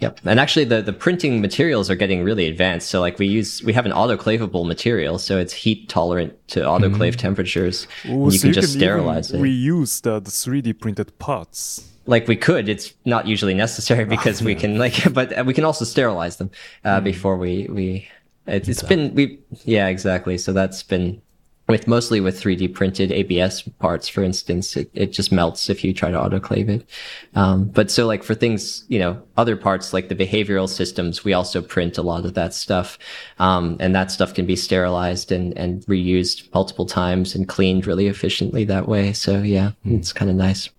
Yep. 0.00 0.20
And 0.24 0.40
actually 0.40 0.64
the, 0.64 0.80
the 0.80 0.94
printing 0.94 1.42
materials 1.42 1.90
are 1.90 1.94
getting 1.94 2.24
really 2.24 2.46
advanced. 2.46 2.88
So 2.88 3.00
like 3.00 3.18
we 3.18 3.26
use, 3.26 3.62
we 3.62 3.74
have 3.74 3.84
an 3.84 3.92
autoclavable 3.92 4.66
material. 4.66 5.18
So 5.18 5.38
it's 5.38 5.52
heat 5.52 5.88
tolerant 5.90 6.36
to 6.48 6.60
autoclave 6.60 7.14
mm. 7.14 7.16
temperatures. 7.16 7.86
Ooh, 8.06 8.24
you 8.24 8.30
so 8.30 8.40
can 8.40 8.48
you 8.48 8.54
just 8.54 8.72
can 8.72 8.80
sterilize 8.80 9.30
it. 9.30 9.40
Reuse 9.40 10.00
the, 10.00 10.20
the 10.20 10.30
3D 10.30 10.80
printed 10.80 11.18
parts 11.18 11.89
like 12.06 12.26
we 12.28 12.36
could 12.36 12.68
it's 12.68 12.94
not 13.04 13.26
usually 13.26 13.54
necessary 13.54 14.04
because 14.16 14.42
we 14.42 14.54
can 14.54 14.78
like 14.78 15.12
but 15.12 15.46
we 15.46 15.54
can 15.54 15.64
also 15.64 15.84
sterilize 15.84 16.36
them 16.36 16.50
uh, 16.84 17.00
mm. 17.00 17.04
before 17.04 17.36
we 17.36 17.66
we 17.68 18.08
it, 18.50 18.66
has 18.66 18.82
been 18.82 19.14
we 19.14 19.38
yeah 19.64 19.88
exactly. 19.88 20.38
So 20.38 20.52
that's 20.52 20.82
been 20.82 21.20
with 21.68 21.86
mostly 21.86 22.20
with 22.20 22.40
3d 22.40 22.74
printed 22.74 23.12
abs 23.12 23.62
parts 23.78 24.08
for 24.08 24.24
instance 24.24 24.76
it, 24.76 24.90
it 24.92 25.12
just 25.12 25.30
melts 25.30 25.70
if 25.70 25.84
you 25.84 25.94
try 25.94 26.10
to 26.10 26.16
autoclave 26.16 26.68
it. 26.68 26.88
Um, 27.36 27.66
but 27.66 27.90
so 27.90 28.06
like 28.06 28.24
for 28.24 28.34
things 28.34 28.84
you 28.88 28.98
know 28.98 29.22
other 29.36 29.56
parts 29.56 29.92
like 29.92 30.08
the 30.08 30.16
behavioral 30.16 30.68
systems 30.68 31.22
we 31.22 31.32
also 31.32 31.62
print 31.62 31.96
a 31.96 32.02
lot 32.02 32.24
of 32.24 32.34
that 32.34 32.54
stuff. 32.54 32.98
Um, 33.38 33.76
and 33.78 33.94
that 33.94 34.10
stuff 34.10 34.34
can 34.34 34.46
be 34.46 34.56
sterilized 34.56 35.30
and 35.30 35.56
and 35.56 35.84
reused 35.86 36.52
multiple 36.52 36.86
times 36.86 37.34
and 37.34 37.46
cleaned 37.46 37.86
really 37.86 38.08
efficiently 38.08 38.64
that 38.64 38.88
way. 38.88 39.12
So 39.12 39.42
yeah 39.42 39.72
mm. 39.86 39.98
it's 39.98 40.12
kind 40.12 40.30
of 40.30 40.36
nice 40.36 40.70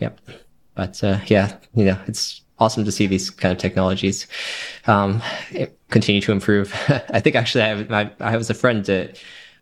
Yep. 0.00 0.20
But 0.74 1.02
uh, 1.04 1.20
yeah, 1.26 1.56
you 1.74 1.84
know, 1.84 1.98
it's 2.06 2.42
awesome 2.58 2.84
to 2.84 2.92
see 2.92 3.06
these 3.06 3.30
kind 3.30 3.52
of 3.52 3.58
technologies 3.58 4.26
um, 4.86 5.22
continue 5.90 6.20
to 6.22 6.32
improve. 6.32 6.74
I 7.10 7.20
think 7.20 7.36
actually 7.36 7.64
I, 7.64 7.68
have, 7.68 7.92
I, 7.92 8.10
I 8.20 8.36
was 8.36 8.50
a 8.50 8.54
friend. 8.54 8.88
Uh, 8.88 9.06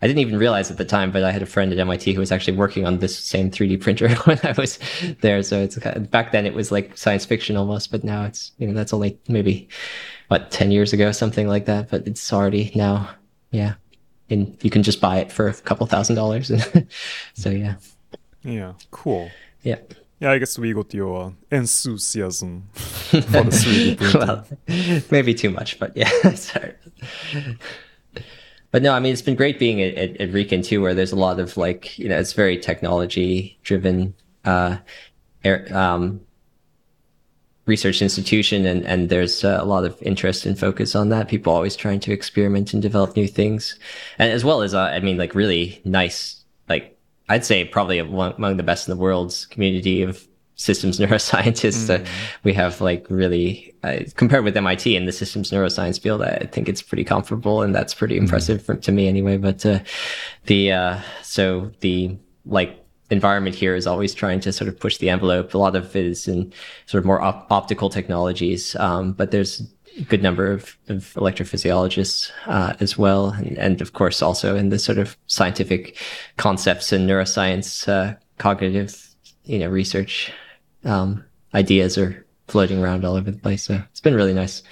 I 0.01 0.07
didn't 0.07 0.21
even 0.21 0.39
realize 0.39 0.71
at 0.71 0.77
the 0.77 0.85
time, 0.85 1.11
but 1.11 1.25
I 1.25 1.33
had 1.33 1.43
a 1.43 1.47
friend 1.47 1.73
at 1.73 1.79
MIT 1.79 2.13
who 2.13 2.21
was 2.21 2.31
actually 2.31 2.57
working 2.57 2.87
on 2.87 2.99
this 2.99 3.19
same 3.19 3.51
3D 3.51 3.81
printer 3.81 4.09
when 4.25 4.39
I 4.45 4.53
was 4.53 4.79
there. 5.23 5.43
So 5.43 5.61
it's 5.61 5.77
back 6.11 6.31
then 6.31 6.47
it 6.47 6.55
was 6.55 6.71
like 6.71 6.97
science 6.97 7.25
fiction 7.25 7.57
almost, 7.57 7.91
but 7.91 8.05
now 8.05 8.25
it's 8.25 8.53
you 8.59 8.69
know 8.69 8.75
that's 8.75 8.93
only 8.93 9.19
maybe 9.29 9.69
what 10.29 10.53
10 10.53 10.71
years 10.71 10.93
ago, 10.93 11.11
something 11.11 11.49
like 11.49 11.65
that. 11.67 11.91
But 11.91 12.07
it's 12.07 12.33
already 12.33 12.71
now, 12.77 13.11
yeah, 13.51 13.75
and 14.31 14.57
you 14.63 14.71
can 14.71 14.85
just 14.85 15.01
buy 15.01 15.19
it 15.19 15.33
for 15.33 15.49
a 15.49 15.55
couple 15.55 15.85
thousand 15.87 16.15
dollars. 16.15 16.53
so 17.35 17.51
yeah, 17.51 17.75
yeah, 18.45 18.75
cool. 18.93 19.31
Yeah. 19.63 19.79
Yeah, 20.21 20.33
I 20.33 20.39
guess 20.39 20.59
we 20.59 20.73
got 20.73 20.93
your 20.93 21.35
enthusiasm 21.51 22.69
for 22.73 23.21
the 23.21 23.39
3D 23.39 23.97
printing. 23.97 24.21
well, 24.21 25.05
maybe 25.11 25.33
too 25.33 25.51
much, 25.51 25.79
but 25.79 25.97
yeah, 25.97 26.09
sorry. 26.35 26.75
But 28.71 28.83
no, 28.83 28.93
I 28.93 29.01
mean, 29.01 29.13
it's 29.13 29.23
been 29.23 29.37
great 29.37 29.59
being 29.59 29.81
at, 29.81 29.95
at, 29.95 30.21
at 30.21 30.65
too, 30.65 30.83
where 30.83 30.95
there's 30.95 31.13
a 31.13 31.17
lot 31.17 31.39
of 31.39 31.57
like, 31.57 31.99
you 31.99 32.09
know, 32.09 32.19
it's 32.19 32.33
very 32.33 32.59
technology 32.59 33.59
driven, 33.63 34.15
uh, 34.45 34.79
um, 35.71 36.21
research 37.67 38.03
institution 38.03 38.67
and, 38.67 38.85
and 38.87 39.11
there's 39.11 39.45
uh, 39.45 39.59
a 39.61 39.65
lot 39.65 39.85
of 39.85 40.01
interest 40.03 40.47
and 40.47 40.59
focus 40.59 40.97
on 40.97 41.11
that. 41.11 41.29
People 41.29 41.53
always 41.53 41.77
trying 41.77 42.01
to 42.01 42.13
experiment 42.13 42.73
and 42.73 42.83
develop 42.83 43.15
new 43.15 43.29
things. 43.29 43.79
And 44.19 44.33
as 44.33 44.45
well 44.45 44.63
as, 44.63 44.75
uh, 44.75 44.81
I 44.81 45.01
mean, 45.01 45.17
like 45.17 45.35
really 45.35 45.81
nice, 45.85 46.38
I'd 47.29 47.45
say 47.45 47.65
probably 47.65 47.99
among 47.99 48.57
the 48.57 48.63
best 48.63 48.89
in 48.89 48.97
the 48.97 49.01
world's 49.01 49.47
community 49.47 50.03
of 50.03 50.27
systems 50.59 50.99
neuroscientists. 51.01 51.89
Mm. 51.89 52.05
Uh, 52.05 52.09
we 52.45 52.53
have 52.53 52.81
like 52.81 53.07
really 53.09 53.75
uh, 53.83 54.01
compared 54.17 54.45
with 54.45 54.57
MIT 54.57 54.95
in 54.95 55.07
the 55.07 55.13
systems 55.13 55.51
neuroscience 55.51 56.01
field, 56.01 56.23
I 56.23 56.49
think 56.53 56.69
it's 56.69 56.83
pretty 56.83 57.05
comfortable, 57.05 57.63
and 57.63 57.75
that's 57.75 57.95
pretty 57.95 58.17
mm. 58.17 58.23
impressive 58.23 58.63
for, 58.63 58.75
to 58.77 58.93
me 58.93 59.09
anyway. 59.09 59.37
But 59.37 59.65
uh, 59.65 59.81
the 60.47 60.73
uh, 60.73 61.01
so 61.23 61.71
the 61.81 62.17
like 62.45 62.85
environment 63.11 63.57
here 63.57 63.75
is 63.75 63.87
always 63.87 64.13
trying 64.13 64.41
to 64.41 64.53
sort 64.53 64.69
of 64.69 64.79
push 64.79 64.99
the 64.99 65.09
envelope. 65.09 65.55
A 65.55 65.59
lot 65.59 65.77
of 65.77 65.97
it 65.97 66.05
is 66.05 66.29
in 66.29 66.53
sort 66.87 67.01
of 67.01 67.07
more 67.07 67.23
op- 67.23 67.51
optical 67.51 67.89
technologies, 67.89 68.77
um, 68.77 69.13
but 69.13 69.31
there's 69.31 69.63
good 70.05 70.23
number 70.23 70.53
of, 70.53 70.77
of 70.89 71.15
electrophysiologists 71.15 72.31
uh, 72.47 72.75
as 72.81 72.97
well, 72.97 73.31
and, 73.31 73.59
and, 73.59 73.81
of 73.81 73.93
course 73.93 74.23
also 74.23 74.57
in 74.57 74.69
the 74.69 74.79
sort 74.79 74.99
of 74.99 75.17
scientific 75.27 75.97
concepts 76.37 76.93
and 76.93 77.09
neuroscience, 77.09 77.89
uh, 77.89 78.15
cognitive, 78.39 79.15
you 79.45 79.59
know, 79.59 79.69
research 79.69 80.33
um, 80.85 81.25
ideas 81.55 81.99
are 81.99 82.25
floating 82.47 82.83
around 82.83 83.05
all 83.05 83.17
over 83.17 83.31
the 83.31 83.39
place. 83.39 83.65
So 83.65 83.83
it's 83.91 84.01
been 84.01 84.15
really 84.15 84.35
nice 84.35 84.63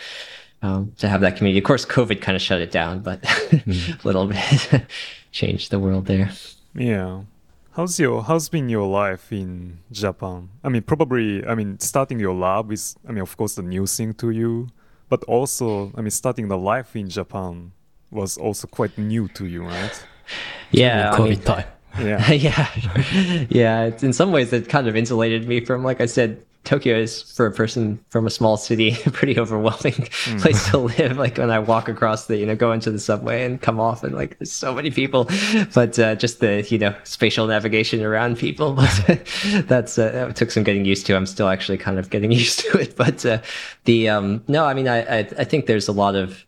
um, 0.62 0.92
to 0.98 1.08
have 1.08 1.20
that 1.20 1.36
community. 1.36 1.58
Of 1.58 1.64
course, 1.64 1.84
COVID 1.84 2.20
kind 2.20 2.36
of 2.36 2.42
shut 2.42 2.60
it 2.60 2.70
down, 2.70 3.00
but 3.00 3.22
mm. 3.22 4.00
a 4.04 4.06
little 4.06 4.26
bit 4.26 4.86
changed 5.32 5.70
the 5.70 5.78
world 5.78 6.06
there. 6.06 6.30
Yeah. 6.74 7.22
How's 7.72 8.00
your 8.00 8.22
how's 8.22 8.48
been 8.48 8.70
your 8.70 8.88
life 8.88 9.30
in 9.30 9.80
Japan? 9.92 10.48
I 10.64 10.70
mean, 10.70 10.80
probably 10.80 11.46
I 11.46 11.54
mean 11.54 11.78
starting 11.78 12.18
your 12.18 12.34
lab 12.34 12.72
is 12.72 12.96
I 13.06 13.12
mean 13.12 13.20
of 13.22 13.36
course 13.36 13.54
the 13.54 13.62
new 13.62 13.86
thing 13.86 14.14
to 14.14 14.30
you, 14.30 14.68
but 15.08 15.22
also 15.24 15.92
I 15.96 16.00
mean 16.00 16.10
starting 16.10 16.48
the 16.48 16.58
life 16.58 16.96
in 16.96 17.08
Japan 17.08 17.72
was 18.10 18.36
also 18.38 18.66
quite 18.66 18.96
new 18.98 19.28
to 19.28 19.46
you, 19.46 19.64
right? 19.64 20.04
Yeah, 20.70 21.12
COVID 21.12 21.20
I 21.20 21.28
mean, 21.28 21.40
time. 21.42 21.64
Yeah, 21.98 22.30
yeah, 22.32 23.46
yeah. 23.48 23.84
It's, 23.84 24.02
in 24.02 24.12
some 24.12 24.32
ways, 24.32 24.52
it 24.52 24.68
kind 24.68 24.86
of 24.86 24.96
insulated 24.96 25.48
me 25.48 25.64
from, 25.64 25.82
like 25.82 26.00
I 26.00 26.06
said, 26.06 26.44
Tokyo 26.66 26.98
is 26.98 27.22
for 27.22 27.46
a 27.46 27.52
person 27.52 27.98
from 28.10 28.26
a 28.26 28.30
small 28.30 28.56
city 28.56 28.96
a 29.06 29.10
pretty 29.10 29.38
overwhelming 29.38 29.78
mm. 29.94 30.40
place 30.40 30.68
to 30.70 30.78
live. 30.78 31.16
Like 31.16 31.38
when 31.38 31.50
I 31.50 31.58
walk 31.58 31.88
across 31.88 32.26
the, 32.26 32.36
you 32.36 32.44
know, 32.44 32.56
go 32.56 32.72
into 32.72 32.90
the 32.90 32.98
subway 32.98 33.44
and 33.44 33.60
come 33.60 33.80
off, 33.80 34.02
and 34.02 34.14
like 34.14 34.38
there's 34.38 34.52
so 34.52 34.74
many 34.74 34.90
people, 34.90 35.30
but 35.74 35.98
uh, 35.98 36.16
just 36.16 36.40
the, 36.40 36.66
you 36.68 36.78
know, 36.78 36.94
spatial 37.04 37.46
navigation 37.46 38.02
around 38.02 38.36
people. 38.36 38.76
But 39.06 39.28
that's 39.68 39.98
uh, 39.98 40.10
that 40.10 40.36
took 40.36 40.50
some 40.50 40.64
getting 40.64 40.84
used 40.84 41.06
to. 41.06 41.16
I'm 41.16 41.26
still 41.26 41.48
actually 41.48 41.78
kind 41.78 41.98
of 41.98 42.10
getting 42.10 42.32
used 42.32 42.60
to 42.60 42.78
it, 42.78 42.96
but 42.96 43.24
uh, 43.24 43.38
the 43.84 44.08
um, 44.08 44.42
no, 44.48 44.64
I 44.64 44.74
mean, 44.74 44.88
I, 44.88 44.98
I 45.02 45.18
I 45.38 45.44
think 45.44 45.66
there's 45.66 45.88
a 45.88 45.92
lot 45.92 46.14
of 46.14 46.44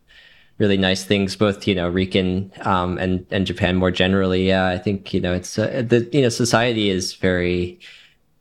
really 0.57 0.77
nice 0.77 1.05
things, 1.05 1.35
both 1.35 1.67
you 1.67 1.73
know 1.73 1.89
Riken 1.91 2.65
um, 2.65 2.97
and 2.97 3.25
and 3.31 3.47
Japan 3.47 3.77
more 3.77 3.91
generally. 3.91 4.47
Yeah, 4.47 4.67
I 4.67 4.77
think 4.77 5.13
you 5.13 5.21
know 5.21 5.33
it's 5.33 5.57
uh, 5.57 5.83
the 5.85 6.07
you 6.11 6.21
know 6.21 6.29
society 6.29 6.89
is 6.89 7.13
very 7.13 7.79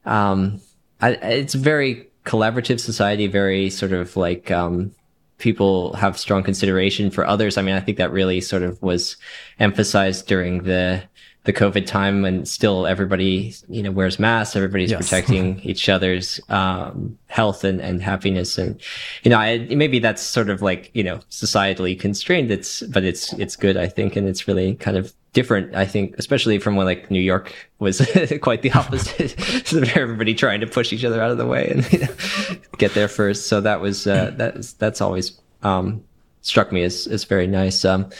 um, 0.04 0.60
I, 1.00 1.10
it's 1.12 1.54
a 1.54 1.58
very 1.58 2.08
collaborative 2.24 2.80
society, 2.80 3.26
very 3.26 3.70
sort 3.70 3.92
of 3.92 4.16
like 4.16 4.50
um, 4.50 4.92
people 5.38 5.94
have 5.94 6.18
strong 6.18 6.42
consideration 6.42 7.10
for 7.10 7.26
others. 7.26 7.56
I 7.56 7.62
mean, 7.62 7.74
I 7.74 7.80
think 7.80 7.98
that 7.98 8.12
really 8.12 8.40
sort 8.40 8.62
of 8.62 8.80
was 8.82 9.16
emphasized 9.58 10.26
during 10.26 10.64
the 10.64 11.02
the 11.48 11.52
COVID 11.54 11.86
time 11.86 12.26
and 12.26 12.46
still 12.46 12.86
everybody, 12.86 13.54
you 13.70 13.82
know, 13.82 13.90
wears 13.90 14.18
masks. 14.18 14.54
Everybody's 14.54 14.90
yes. 14.90 15.00
protecting 15.00 15.60
each 15.62 15.88
other's, 15.88 16.38
um, 16.50 17.16
health 17.28 17.64
and, 17.64 17.80
and 17.80 18.02
happiness. 18.02 18.58
And, 18.58 18.78
you 19.22 19.30
know, 19.30 19.38
I, 19.38 19.58
maybe 19.74 19.98
that's 19.98 20.20
sort 20.20 20.50
of 20.50 20.60
like, 20.60 20.90
you 20.92 21.02
know, 21.02 21.20
societally 21.30 21.98
constrained. 21.98 22.50
It's, 22.50 22.82
but 22.82 23.02
it's, 23.02 23.32
it's 23.34 23.56
good, 23.56 23.78
I 23.78 23.86
think. 23.86 24.14
And 24.14 24.28
it's 24.28 24.46
really 24.46 24.74
kind 24.74 24.98
of 24.98 25.14
different, 25.32 25.74
I 25.74 25.84
think, 25.84 26.16
especially 26.18 26.58
from 26.58 26.76
when 26.76 26.86
like 26.86 27.10
New 27.10 27.20
York 27.20 27.54
was 27.78 28.00
quite 28.42 28.62
the 28.62 28.72
opposite. 28.72 29.38
so 29.66 29.82
everybody 29.94 30.34
trying 30.34 30.60
to 30.60 30.66
push 30.66 30.92
each 30.92 31.04
other 31.04 31.22
out 31.22 31.30
of 31.30 31.38
the 31.38 31.46
way 31.46 31.68
and 31.68 32.60
get 32.78 32.94
there 32.94 33.08
first. 33.08 33.46
So 33.46 33.60
that 33.60 33.80
was 33.80 34.06
uh, 34.06 34.32
that's 34.36 34.72
that's 34.74 35.00
always 35.00 35.38
um, 35.62 36.02
struck 36.42 36.72
me 36.72 36.82
as 36.82 37.06
as 37.06 37.24
very 37.24 37.46
nice. 37.46 37.84
Um, 37.84 38.10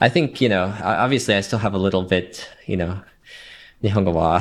I 0.00 0.08
think 0.08 0.40
you 0.40 0.48
know, 0.48 0.74
obviously, 0.82 1.34
I 1.34 1.40
still 1.40 1.58
have 1.58 1.74
a 1.74 1.78
little 1.78 2.02
bit, 2.02 2.48
you 2.66 2.76
know, 2.76 3.00
Nihongo 3.82 4.12
wa, 4.12 4.40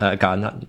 uh, 0.00 0.14
God, 0.16 0.40
not 0.40 0.64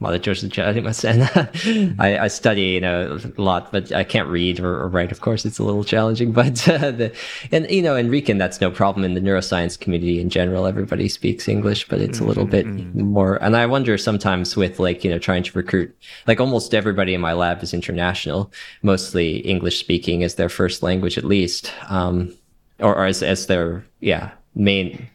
Mother 0.00 0.18
Church 0.18 0.42
Legitimus, 0.42 1.04
and 1.04 1.96
I, 2.00 2.18
I, 2.18 2.28
study 2.28 2.62
you 2.62 2.80
know 2.80 3.18
a 3.36 3.42
lot, 3.42 3.72
but 3.72 3.90
I 3.90 4.04
can't 4.04 4.28
read 4.28 4.60
or, 4.60 4.82
or 4.82 4.88
write. 4.88 5.10
Of 5.10 5.20
course, 5.20 5.44
it's 5.44 5.58
a 5.58 5.64
little 5.64 5.82
challenging, 5.82 6.32
but 6.40 6.68
uh, 6.68 6.92
the, 6.92 7.12
and 7.50 7.68
you 7.68 7.82
know 7.82 7.96
in 7.96 8.08
RIKEN 8.08 8.38
that's 8.38 8.60
no 8.60 8.70
problem 8.70 9.04
in 9.04 9.14
the 9.14 9.20
neuroscience 9.20 9.78
community 9.78 10.20
in 10.20 10.30
general. 10.30 10.66
Everybody 10.66 11.08
speaks 11.08 11.48
English, 11.48 11.88
but 11.88 12.00
it's 12.00 12.20
a 12.20 12.24
little 12.24 12.44
mm-hmm, 12.44 12.50
bit 12.50 12.66
mm-hmm. 12.66 13.00
more. 13.00 13.42
And 13.42 13.56
I 13.56 13.66
wonder 13.66 13.98
sometimes 13.98 14.56
with 14.56 14.78
like 14.78 15.02
you 15.02 15.10
know 15.10 15.18
trying 15.18 15.42
to 15.42 15.58
recruit, 15.58 15.94
like 16.28 16.40
almost 16.40 16.74
everybody 16.74 17.14
in 17.14 17.20
my 17.20 17.32
lab 17.32 17.62
is 17.62 17.74
international, 17.74 18.52
mostly 18.82 19.38
English 19.38 19.80
speaking 19.80 20.22
as 20.22 20.36
their 20.36 20.48
first 20.48 20.82
language 20.82 21.18
at 21.18 21.24
least, 21.24 21.72
um, 21.88 22.32
or, 22.78 22.94
or 22.94 23.06
as 23.06 23.22
as 23.22 23.46
their 23.46 23.84
yeah 24.00 24.30
main 24.54 25.08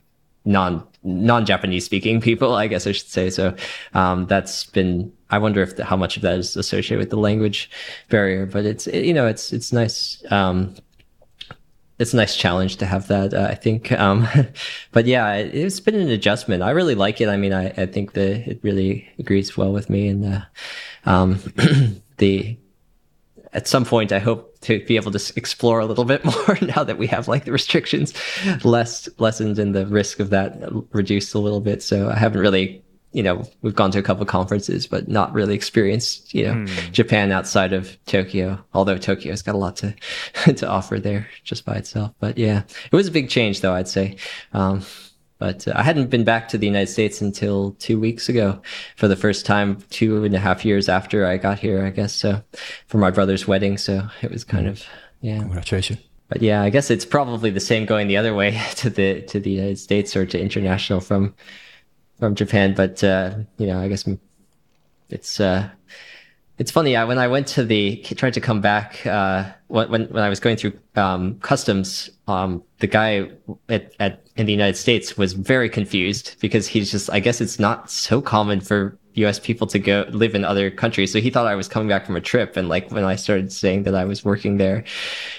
non 0.46 0.86
non 1.04 1.46
Japanese 1.46 1.86
speaking 1.86 2.22
people, 2.22 2.56
I 2.56 2.68
guess 2.68 2.88
I 2.88 2.92
should 2.92 3.08
say. 3.08 3.30
So 3.30 3.56
um, 3.94 4.26
that's 4.28 4.66
been. 4.66 5.12
I 5.30 5.38
wonder 5.40 5.62
if 5.62 5.76
the, 5.76 5.86
how 5.86 5.96
much 5.98 6.16
of 6.16 6.22
that 6.22 6.38
is 6.38 6.56
associated 6.56 7.00
with 7.00 7.10
the 7.10 7.18
language 7.18 7.70
barrier, 8.10 8.46
but 8.46 8.66
it's 8.66 8.88
it, 8.88 9.06
you 9.06 9.14
know 9.14 9.28
it's 9.28 9.52
it's 9.54 9.74
nice. 9.74 10.24
Um, 10.32 10.76
it's 12.00 12.14
a 12.14 12.18
nice 12.18 12.36
challenge 12.36 12.78
to 12.78 12.86
have 12.86 13.08
that, 13.08 13.34
uh, 13.34 13.48
I 13.50 13.56
think. 13.56 13.92
Um, 13.92 14.28
but 14.92 15.06
yeah, 15.06 15.34
it, 15.36 15.54
has 15.54 15.80
been 15.80 15.96
an 15.96 16.10
adjustment. 16.10 16.64
I 16.64 16.72
really 16.72 16.96
like 16.96 17.22
it. 17.22 17.30
I 17.30 17.38
mean, 17.38 17.54
I, 17.54 17.68
I 17.78 17.86
think 17.86 18.14
that 18.14 18.48
it 18.48 18.60
really 18.64 19.08
agrees 19.20 19.56
well 19.56 19.72
with 19.72 19.90
me 19.90 20.08
and 20.08 20.26
uh, 20.26 20.42
um, 21.06 21.40
the 22.18 22.58
at 23.54 23.68
some 23.68 23.86
point, 23.86 24.12
I 24.12 24.20
hope 24.20 24.53
to 24.64 24.84
be 24.86 24.96
able 24.96 25.12
to 25.12 25.34
explore 25.36 25.80
a 25.80 25.86
little 25.86 26.06
bit 26.06 26.24
more 26.26 26.58
now 26.62 26.84
that 26.84 26.98
we 26.98 27.08
have 27.08 27.28
like 27.28 27.46
the 27.46 27.52
restrictions 27.52 28.14
less 28.64 29.08
lessened 29.20 29.60
and 29.60 29.76
the 29.76 29.86
risk 29.88 30.20
of 30.20 30.30
that 30.32 30.58
reduced 30.92 31.34
a 31.34 31.40
little 31.40 31.62
bit. 31.62 31.84
So 31.84 32.10
I 32.10 32.18
haven't 32.18 32.42
really, 32.42 32.84
you 33.12 33.24
know, 33.24 33.44
we've 33.62 33.76
gone 33.76 33.92
to 33.92 34.00
a 34.00 34.04
couple 34.04 34.26
conferences, 34.26 34.88
but 34.88 35.08
not 35.08 35.34
really 35.34 35.56
experienced, 35.56 36.34
you 36.34 36.46
know, 36.46 36.54
mm. 36.54 36.92
Japan 36.92 37.32
outside 37.32 37.74
of 37.74 37.98
Tokyo. 38.06 38.64
Although 38.74 38.98
Tokyo's 38.98 39.42
got 39.42 39.56
a 39.56 39.58
lot 39.58 39.76
to 39.78 39.96
to 40.54 40.68
offer 40.68 41.00
there 41.00 41.28
just 41.44 41.66
by 41.66 41.76
itself. 41.76 42.14
But 42.20 42.38
yeah, 42.38 42.64
it 42.92 42.96
was 42.96 43.08
a 43.08 43.12
big 43.12 43.30
change, 43.30 43.62
though. 43.62 43.74
I'd 43.74 43.88
say. 43.88 44.18
Um, 44.54 44.84
but 45.38 45.68
uh, 45.68 45.74
I 45.76 45.84
hadn't 45.84 46.10
been 46.10 46.24
back 46.24 46.48
to 46.50 46.58
the 46.58 46.66
United 46.66 46.88
States 46.88 47.22
until 47.22 47.72
two 47.74 48.00
weeks 48.00 48.30
ago 48.30 48.62
for 48.96 49.08
the 49.08 49.16
first 49.16 49.46
time, 49.46 49.80
two 49.90 50.24
and 50.24 50.34
a 50.36 50.40
half 50.40 50.64
years 50.64 50.88
after 50.88 51.26
I 51.26 51.38
got 51.38 51.60
here, 51.60 51.86
I 51.86 51.90
guess. 51.90 52.14
So 52.14 52.42
for 52.88 52.98
my 52.98 53.12
brother's 53.12 53.48
wedding. 53.48 53.78
So 53.78 54.08
it 54.22 54.32
was 54.32 54.44
kind 54.44 54.68
of, 54.68 54.84
yeah. 55.22 55.40
Congratulations. 55.40 56.00
But 56.30 56.42
yeah, 56.42 56.62
I 56.62 56.70
guess 56.70 56.90
it's 56.90 57.06
probably 57.06 57.50
the 57.50 57.60
same 57.60 57.86
going 57.86 58.08
the 58.08 58.18
other 58.18 58.34
way 58.34 58.60
to 58.78 58.90
the, 58.90 59.22
to 59.24 59.40
the 59.40 59.52
United 59.52 59.80
States 59.80 60.16
or 60.16 60.26
to 60.26 60.40
international 60.40 61.02
from, 61.02 61.36
from 62.20 62.36
Japan. 62.36 62.74
But, 62.74 63.04
uh, 63.04 63.36
you 63.58 63.68
know, 63.68 63.80
I 63.80 63.88
guess 63.88 64.08
it's, 65.10 65.40
uh, 65.40 65.70
it's 66.58 66.72
funny. 66.72 66.96
I, 66.96 67.04
when 67.06 67.18
I 67.18 67.28
went 67.28 67.48
to 67.48 67.64
the 67.64 67.98
tried 67.98 68.34
to 68.34 68.42
come 68.42 68.62
back 68.62 69.06
uh, 69.06 69.52
when 69.68 69.90
when 69.90 70.24
I 70.24 70.30
was 70.30 70.40
going 70.40 70.58
through 70.58 70.74
um, 70.96 71.40
customs, 71.40 72.10
um, 72.28 72.64
the 72.80 72.88
guy 72.88 73.30
at, 73.70 73.94
at 74.00 74.28
in 74.36 74.46
the 74.46 74.52
United 74.52 74.78
States 74.78 75.18
was 75.18 75.34
very 75.34 75.70
confused 75.70 76.36
because 76.40 76.68
he's 76.68 76.92
just 76.92 77.10
I 77.10 77.20
guess 77.20 77.42
it's 77.42 77.60
not 77.60 77.90
so 77.90 78.22
common 78.22 78.62
for 78.62 78.98
US 79.16 79.40
people 79.40 79.68
to 79.68 79.80
go 79.80 80.06
live 80.10 80.36
in 80.36 80.44
other 80.44 80.72
countries. 80.72 81.12
So 81.12 81.20
he 81.20 81.30
thought 81.30 81.46
I 81.46 81.56
was 81.56 81.68
coming 81.68 81.88
back 81.88 82.06
from 82.06 82.16
a 82.16 82.22
trip. 82.22 82.58
And 82.58 82.70
like 82.70 82.92
when 82.92 83.04
I 83.04 83.16
started 83.16 83.52
saying 83.52 83.84
that 83.84 83.96
I 83.96 84.06
was 84.06 84.26
working 84.26 84.58
there, 84.58 84.84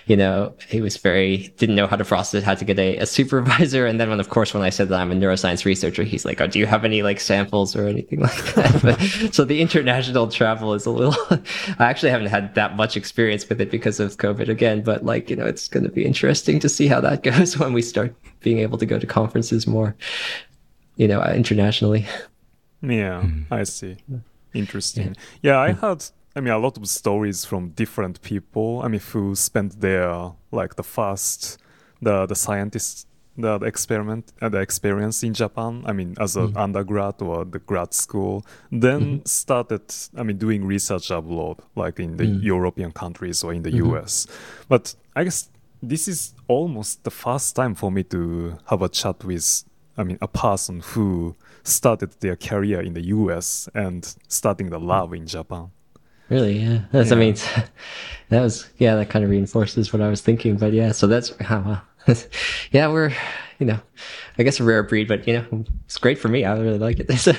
you 0.06 0.16
know, 0.16 0.54
he 0.68 0.80
was 0.80 0.96
very, 0.96 1.52
didn't 1.58 1.74
know 1.74 1.86
how 1.86 1.96
to 1.96 2.04
process, 2.04 2.42
it, 2.42 2.44
had 2.44 2.58
to 2.58 2.64
get 2.64 2.78
a, 2.78 2.98
a 2.98 3.06
supervisor. 3.18 3.86
And 3.86 3.98
then 4.00 4.10
when, 4.10 4.20
of 4.20 4.28
course, 4.28 4.54
when 4.54 4.62
I 4.62 4.70
said 4.70 4.88
that 4.88 5.00
I'm 5.00 5.10
a 5.10 5.14
neuroscience 5.14 5.64
researcher, 5.64 6.02
he's 6.02 6.24
like, 6.24 6.40
Oh, 6.40 6.46
do 6.46 6.58
you 6.58 6.66
have 6.66 6.84
any 6.84 7.02
like 7.02 7.20
samples 7.20 7.74
or 7.74 7.86
anything 7.86 8.20
like 8.28 8.54
that? 8.54 9.30
so 9.32 9.44
the 9.44 9.60
international 9.60 10.28
travel 10.28 10.74
is 10.74 10.86
a 10.86 10.90
little, 10.90 11.16
I 11.78 11.86
actually 11.86 12.10
haven't 12.10 12.28
had 12.28 12.54
that 12.54 12.76
much 12.76 12.96
experience 12.96 13.48
with 13.48 13.60
it 13.60 13.70
because 13.70 14.00
of 14.00 14.16
COVID 14.16 14.48
again, 14.48 14.82
but 14.82 15.04
like, 15.04 15.30
you 15.30 15.36
know, 15.36 15.46
it's 15.46 15.68
going 15.68 15.84
to 15.84 15.90
be 15.90 16.04
interesting 16.04 16.60
to 16.60 16.68
see 16.68 16.86
how 16.86 17.00
that 17.00 17.22
goes 17.22 17.58
when 17.58 17.72
we 17.72 17.82
start 17.82 18.14
being 18.40 18.58
able 18.58 18.78
to 18.78 18.86
go 18.86 18.98
to 18.98 19.06
conferences 19.06 19.66
more, 19.66 19.96
you 20.96 21.08
know, 21.08 21.22
internationally. 21.24 22.06
Yeah, 22.90 23.22
mm. 23.22 23.46
I 23.50 23.64
see. 23.64 23.96
Interesting. 24.52 25.16
Yeah. 25.42 25.52
yeah, 25.52 25.60
I 25.60 25.72
had 25.72 26.04
I 26.36 26.40
mean 26.40 26.52
a 26.52 26.58
lot 26.58 26.76
of 26.76 26.86
stories 26.88 27.44
from 27.44 27.70
different 27.70 28.22
people. 28.22 28.80
I 28.82 28.88
mean 28.88 29.00
who 29.00 29.34
spent 29.34 29.80
their 29.80 30.32
like 30.50 30.76
the 30.76 30.82
first 30.82 31.58
the 32.00 32.26
the 32.26 32.34
scientists 32.34 33.06
the, 33.36 33.58
the 33.58 33.66
experiment 33.66 34.32
uh, 34.40 34.48
the 34.48 34.60
experience 34.60 35.22
in 35.22 35.34
Japan. 35.34 35.82
I 35.86 35.92
mean 35.92 36.14
as 36.20 36.36
an 36.36 36.52
mm. 36.52 36.56
undergrad 36.56 37.20
or 37.20 37.44
the 37.44 37.58
grad 37.58 37.94
school. 37.94 38.44
Then 38.70 39.00
mm-hmm. 39.00 39.26
started 39.26 39.82
I 40.16 40.22
mean 40.22 40.38
doing 40.38 40.64
research 40.64 41.10
abroad, 41.10 41.58
like 41.76 41.98
in 42.00 42.16
the 42.16 42.24
mm. 42.24 42.42
European 42.42 42.92
countries 42.92 43.42
or 43.44 43.52
in 43.52 43.62
the 43.62 43.70
mm-hmm. 43.70 43.94
US. 43.96 44.26
But 44.68 44.94
I 45.16 45.24
guess 45.24 45.50
this 45.82 46.08
is 46.08 46.34
almost 46.48 47.04
the 47.04 47.10
first 47.10 47.54
time 47.56 47.74
for 47.74 47.90
me 47.90 48.02
to 48.04 48.58
have 48.66 48.82
a 48.82 48.88
chat 48.88 49.24
with 49.24 49.64
I 49.96 50.02
mean 50.04 50.18
a 50.20 50.28
person 50.28 50.80
who 50.80 51.36
started 51.64 52.12
their 52.20 52.36
career 52.36 52.80
in 52.80 52.94
the 52.94 53.06
US 53.06 53.68
and 53.74 54.14
starting 54.28 54.70
the 54.70 54.78
love 54.78 55.12
in 55.14 55.26
Japan. 55.26 55.70
Really? 56.28 56.58
Yeah. 56.58 56.82
That's, 56.92 57.10
yeah. 57.10 57.16
I 57.16 57.18
mean, 57.18 57.34
that 58.28 58.40
was, 58.40 58.68
yeah, 58.78 58.94
that 58.96 59.10
kind 59.10 59.24
of 59.24 59.30
reinforces 59.30 59.92
what 59.92 60.00
I 60.00 60.08
was 60.08 60.20
thinking. 60.20 60.56
But 60.56 60.72
yeah, 60.72 60.92
so 60.92 61.06
that's, 61.06 61.32
oh, 61.32 61.36
wow. 61.50 61.82
yeah, 62.72 62.88
we're, 62.88 63.12
you 63.58 63.66
know, 63.66 63.80
I 64.36 64.42
guess 64.42 64.58
a 64.58 64.64
rare 64.64 64.82
breed, 64.82 65.08
but 65.08 65.26
you 65.28 65.34
know, 65.34 65.64
it's 65.84 65.96
great 65.96 66.18
for 66.18 66.28
me. 66.28 66.44
I 66.44 66.58
really 66.58 66.78
like 66.78 66.98
it. 66.98 67.10
So 67.24 67.32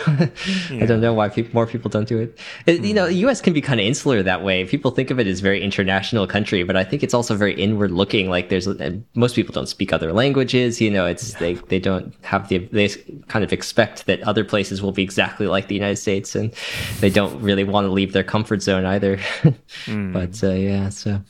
yeah. 0.71 0.83
I 0.83 0.85
don't 0.85 1.01
know 1.01 1.13
why 1.13 1.29
people, 1.29 1.51
more 1.53 1.67
people 1.67 1.89
don't 1.89 2.07
do 2.07 2.19
it. 2.19 2.39
it 2.65 2.81
mm. 2.81 2.87
You 2.87 2.93
know, 2.93 3.05
the 3.07 3.13
U.S. 3.15 3.41
can 3.41 3.53
be 3.53 3.61
kind 3.61 3.79
of 3.79 3.85
insular 3.85 4.23
that 4.23 4.43
way. 4.43 4.65
People 4.65 4.91
think 4.91 5.11
of 5.11 5.19
it 5.19 5.27
as 5.27 5.41
very 5.41 5.61
international 5.61 6.25
country, 6.25 6.63
but 6.63 6.75
I 6.75 6.83
think 6.83 7.03
it's 7.03 7.13
also 7.13 7.35
very 7.35 7.53
inward 7.53 7.91
looking. 7.91 8.29
Like 8.29 8.49
there's 8.49 8.67
most 9.13 9.35
people 9.35 9.53
don't 9.53 9.67
speak 9.67 9.93
other 9.93 10.13
languages. 10.13 10.81
You 10.81 10.89
know, 10.89 11.05
it's 11.05 11.33
yeah. 11.33 11.39
they 11.39 11.53
they 11.55 11.79
don't 11.79 12.15
have 12.23 12.47
the 12.47 12.59
they 12.59 12.87
kind 13.27 13.43
of 13.43 13.53
expect 13.53 14.05
that 14.07 14.21
other 14.23 14.43
places 14.43 14.81
will 14.81 14.93
be 14.93 15.03
exactly 15.03 15.47
like 15.47 15.67
the 15.67 15.75
United 15.75 15.97
States, 15.97 16.35
and 16.35 16.53
they 17.01 17.09
don't 17.09 17.39
really 17.41 17.63
want 17.63 17.85
to 17.85 17.91
leave 17.91 18.13
their 18.13 18.23
comfort 18.23 18.61
zone 18.61 18.85
either. 18.85 19.17
mm. 19.85 20.13
But 20.13 20.41
uh, 20.43 20.53
yeah, 20.53 20.89
so 20.89 21.21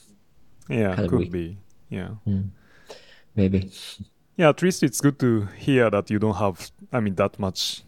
yeah, 0.70 0.96
could 0.96 1.12
weak. 1.12 1.32
be 1.32 1.58
yeah. 1.90 2.10
Mm 2.28 2.52
maybe. 3.36 3.72
Yeah, 4.38 4.50
at 4.50 4.62
least 4.62 4.84
it's 4.84 5.00
good 5.00 5.20
to 5.20 5.48
hear 5.58 5.90
that 5.90 6.10
you 6.10 6.20
don't 6.20 6.36
have, 6.36 6.72
I 6.92 7.00
mean, 7.00 7.16
that 7.16 7.40
much, 7.40 7.84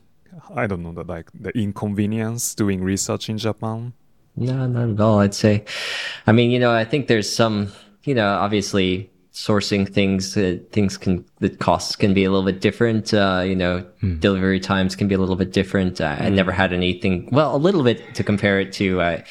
I 0.56 0.66
don't 0.68 0.84
know, 0.84 0.94
that 0.94 1.08
like 1.08 1.30
the 1.34 1.50
inconvenience 1.58 2.56
doing 2.56 2.84
research 2.84 3.30
in 3.30 3.38
Japan. 3.38 3.94
No, 4.36 4.68
not 4.68 4.90
at 4.90 5.00
all. 5.00 5.20
I'd 5.20 5.34
say, 5.34 5.66
I 6.26 6.32
mean, 6.32 6.52
you 6.52 6.60
know, 6.60 6.72
I 6.72 6.86
think 6.86 7.08
there's 7.08 7.30
some, 7.30 7.72
you 8.04 8.14
know, 8.14 8.28
obviously 8.28 9.10
sourcing 9.34 9.92
things, 9.92 10.38
uh, 10.38 10.58
things 10.72 10.98
can, 10.98 11.26
the 11.40 11.50
costs 11.50 11.96
can 11.96 12.14
be 12.14 12.24
a 12.24 12.32
little 12.32 12.46
bit 12.46 12.62
different. 12.62 13.14
Uh, 13.14 13.44
you 13.46 13.56
know, 13.56 13.86
hmm. 14.00 14.18
delivery 14.20 14.60
times 14.60 14.96
can 14.96 15.08
be 15.08 15.16
a 15.16 15.18
little 15.18 15.36
bit 15.36 15.52
different. 15.52 16.00
Uh, 16.00 16.16
I 16.20 16.30
never 16.30 16.52
had 16.52 16.72
anything, 16.72 17.30
well, 17.32 17.56
a 17.56 17.58
little 17.58 17.84
bit 17.84 18.16
to 18.16 18.24
compare 18.24 18.60
it 18.60 18.72
to, 18.74 19.02
uh, 19.02 19.22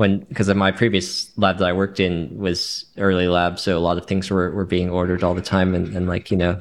when 0.00 0.20
because 0.20 0.48
of 0.48 0.56
my 0.56 0.72
previous 0.72 1.30
lab 1.36 1.58
that 1.58 1.68
I 1.68 1.74
worked 1.74 2.00
in 2.00 2.34
was 2.38 2.86
early 2.96 3.28
lab, 3.28 3.58
so 3.58 3.76
a 3.76 3.84
lot 3.88 3.98
of 3.98 4.06
things 4.06 4.30
were, 4.30 4.50
were 4.50 4.64
being 4.64 4.88
ordered 4.88 5.22
all 5.22 5.34
the 5.34 5.42
time, 5.42 5.74
and, 5.74 5.94
and 5.94 6.08
like 6.08 6.30
you 6.30 6.38
know, 6.38 6.58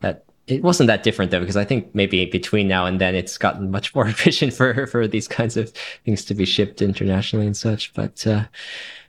that 0.00 0.24
it 0.46 0.62
wasn't 0.62 0.86
that 0.86 1.02
different 1.02 1.32
though 1.32 1.40
because 1.40 1.56
I 1.56 1.64
think 1.64 1.92
maybe 1.92 2.24
between 2.24 2.68
now 2.68 2.86
and 2.86 3.00
then 3.00 3.16
it's 3.16 3.36
gotten 3.36 3.72
much 3.72 3.92
more 3.96 4.06
efficient 4.14 4.52
for 4.52 4.86
for 4.86 5.08
these 5.08 5.26
kinds 5.26 5.56
of 5.56 5.72
things 6.04 6.24
to 6.26 6.34
be 6.34 6.44
shipped 6.44 6.80
internationally 6.80 7.46
and 7.46 7.56
such. 7.56 7.92
But 7.94 8.24
uh, 8.24 8.44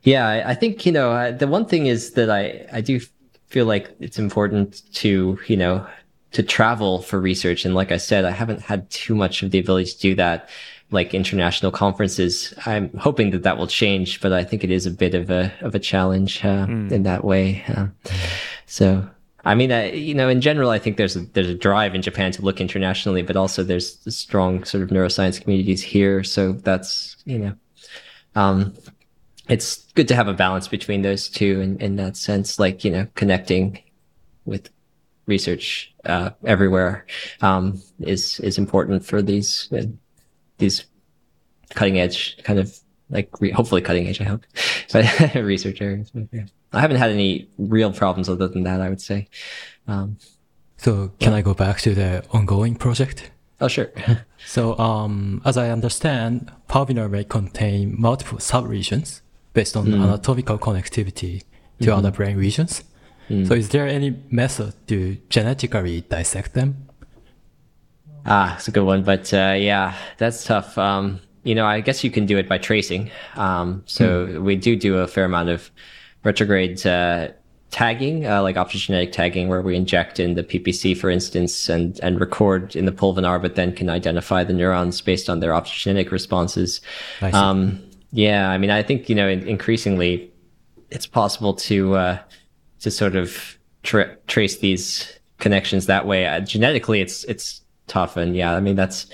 yeah, 0.01 0.27
I, 0.27 0.49
I, 0.49 0.55
think 0.55 0.83
you 0.87 0.91
know 0.91 1.11
uh, 1.11 1.29
the 1.29 1.45
one 1.45 1.67
thing 1.67 1.85
is 1.85 2.13
that 2.13 2.31
I 2.31 2.65
I 2.73 2.81
do 2.81 2.99
feel 3.49 3.67
like 3.67 3.95
it's 3.99 4.17
important 4.17 4.81
to 4.95 5.37
you 5.45 5.57
know 5.57 5.85
to 6.31 6.41
travel 6.41 7.03
for 7.03 7.21
research, 7.21 7.65
and 7.65 7.75
like 7.75 7.91
I 7.91 7.97
said, 7.97 8.25
I 8.25 8.31
haven't 8.31 8.63
had 8.63 8.89
too 8.89 9.13
much 9.13 9.43
of 9.43 9.51
the 9.51 9.59
ability 9.59 9.91
to 9.91 9.99
do 9.99 10.15
that 10.15 10.49
like 10.91 11.13
international 11.13 11.71
conferences. 11.71 12.53
I'm 12.65 12.95
hoping 12.97 13.31
that 13.31 13.43
that 13.43 13.57
will 13.57 13.67
change, 13.67 14.21
but 14.21 14.31
I 14.31 14.43
think 14.43 14.63
it 14.63 14.71
is 14.71 14.85
a 14.85 14.91
bit 14.91 15.13
of 15.13 15.29
a 15.29 15.51
of 15.61 15.75
a 15.75 15.79
challenge 15.79 16.43
uh, 16.43 16.65
mm. 16.65 16.91
in 16.91 17.03
that 17.03 17.23
way. 17.23 17.63
Uh, 17.67 17.87
so, 18.65 19.07
I 19.43 19.55
mean, 19.55 19.71
uh, 19.71 19.89
you 19.93 20.13
know, 20.13 20.29
in 20.29 20.41
general, 20.41 20.69
I 20.69 20.79
think 20.79 20.97
there's 20.97 21.15
a, 21.15 21.21
there's 21.33 21.49
a 21.49 21.55
drive 21.55 21.93
in 21.93 22.01
Japan 22.01 22.31
to 22.33 22.41
look 22.41 22.61
internationally, 22.61 23.21
but 23.21 23.35
also 23.35 23.63
there's 23.63 23.97
strong 24.15 24.63
sort 24.63 24.83
of 24.83 24.89
neuroscience 24.89 25.41
communities 25.41 25.83
here. 25.83 26.23
So 26.23 26.53
that's 26.53 27.17
you 27.25 27.39
know, 27.39 27.53
um, 28.35 28.73
it's 29.49 29.91
good 29.93 30.07
to 30.07 30.15
have 30.15 30.27
a 30.27 30.33
balance 30.33 30.67
between 30.67 31.01
those 31.01 31.27
two 31.27 31.59
in, 31.59 31.77
in 31.79 31.95
that 31.97 32.15
sense, 32.15 32.59
like 32.59 32.85
you 32.85 32.91
know, 32.91 33.07
connecting 33.15 33.79
with 34.45 34.69
research 35.25 35.93
uh, 36.05 36.29
everywhere 36.45 37.05
um, 37.41 37.81
is 37.99 38.39
is 38.39 38.57
important 38.57 39.05
for 39.05 39.21
these 39.21 39.69
uh, 39.73 39.83
these 40.57 40.85
cutting 41.71 41.99
edge 41.99 42.37
kind 42.43 42.59
of 42.59 42.77
like 43.09 43.29
re- 43.39 43.51
hopefully 43.51 43.81
cutting 43.81 44.07
edge, 44.07 44.21
I 44.21 44.25
hope, 44.25 44.43
but 44.93 45.35
research 45.35 45.81
areas. 45.81 46.11
But, 46.11 46.27
yeah. 46.31 46.45
I 46.73 46.81
haven't 46.81 46.97
had 46.97 47.11
any 47.11 47.49
real 47.57 47.93
problems 47.93 48.29
other 48.29 48.47
than 48.47 48.63
that, 48.63 48.81
I 48.81 48.89
would 48.89 49.01
say. 49.01 49.27
Um, 49.87 50.17
so 50.77 51.11
can 51.19 51.33
I 51.33 51.41
go 51.41 51.53
back 51.53 51.79
to 51.81 51.95
the 51.95 52.23
ongoing 52.31 52.75
project? 52.75 53.31
Oh, 53.59 53.67
sure. 53.67 53.91
so, 54.45 54.77
um, 54.77 55.41
as 55.43 55.57
I 55.57 55.69
understand, 55.69 56.51
pulvinar 56.69 57.09
may 57.09 57.23
contain 57.23 57.99
multiple 57.99 58.37
subregions 58.37 59.21
based 59.53 59.75
on 59.75 59.87
mm. 59.87 60.03
anatomical 60.03 60.59
connectivity 60.59 61.43
to 61.79 61.85
mm-hmm. 61.85 61.91
other 61.91 62.11
brain 62.11 62.37
regions. 62.37 62.83
Mm. 63.29 63.47
So 63.47 63.55
is 63.55 63.69
there 63.69 63.87
any 63.87 64.15
method 64.29 64.73
to 64.87 65.17
genetically 65.29 66.01
dissect 66.01 66.53
them? 66.53 66.86
Ah, 68.27 68.55
it's 68.55 68.67
a 68.67 68.71
good 68.71 68.83
one, 68.83 69.03
but 69.03 69.33
uh, 69.33 69.55
yeah, 69.57 69.95
that's 70.17 70.43
tough. 70.43 70.77
Um, 70.77 71.19
you 71.43 71.55
know, 71.55 71.65
I 71.65 71.79
guess 71.79 72.03
you 72.03 72.11
can 72.11 72.25
do 72.25 72.37
it 72.37 72.49
by 72.49 72.57
tracing. 72.57 73.09
Um, 73.35 73.83
so 73.85 74.25
hmm. 74.25 74.43
we 74.43 74.55
do 74.57 74.75
do 74.75 74.97
a 74.97 75.07
fair 75.07 75.25
amount 75.25 75.49
of 75.49 75.71
retrograde 76.23 76.85
uh, 76.85 77.29
tagging, 77.71 78.25
uh, 78.27 78.41
like 78.41 78.57
optogenetic 78.57 79.11
tagging, 79.13 79.47
where 79.47 79.61
we 79.61 79.75
inject 79.75 80.19
in 80.19 80.35
the 80.35 80.43
PPC, 80.43 80.97
for 80.97 81.09
instance, 81.09 81.69
and 81.69 81.99
and 82.01 82.19
record 82.19 82.75
in 82.75 82.85
the 82.85 82.91
pulvinar, 82.91 83.41
but 83.41 83.55
then 83.55 83.73
can 83.73 83.89
identify 83.89 84.43
the 84.43 84.53
neurons 84.53 84.99
based 85.01 85.29
on 85.29 85.39
their 85.39 85.51
optogenetic 85.51 86.11
responses. 86.11 86.81
I 87.21 87.31
Um, 87.31 87.81
yeah, 88.11 88.49
I 88.49 88.57
mean, 88.57 88.69
I 88.69 88.83
think 88.83 89.09
you 89.09 89.15
know, 89.15 89.27
increasingly, 89.27 90.31
it's 90.89 91.07
possible 91.07 91.53
to 91.53 91.95
uh, 91.95 92.19
to 92.81 92.91
sort 92.91 93.15
of 93.15 93.57
tra- 93.83 94.15
trace 94.27 94.57
these 94.57 95.19
connections 95.39 95.85
that 95.85 96.05
way. 96.05 96.25
Uh, 96.25 96.39
genetically, 96.39 97.01
it's 97.01 97.23
it's 97.25 97.61
tough. 97.87 98.17
And 98.17 98.35
yeah, 98.35 98.53
I 98.53 98.59
mean, 98.59 98.75
that's 98.75 99.07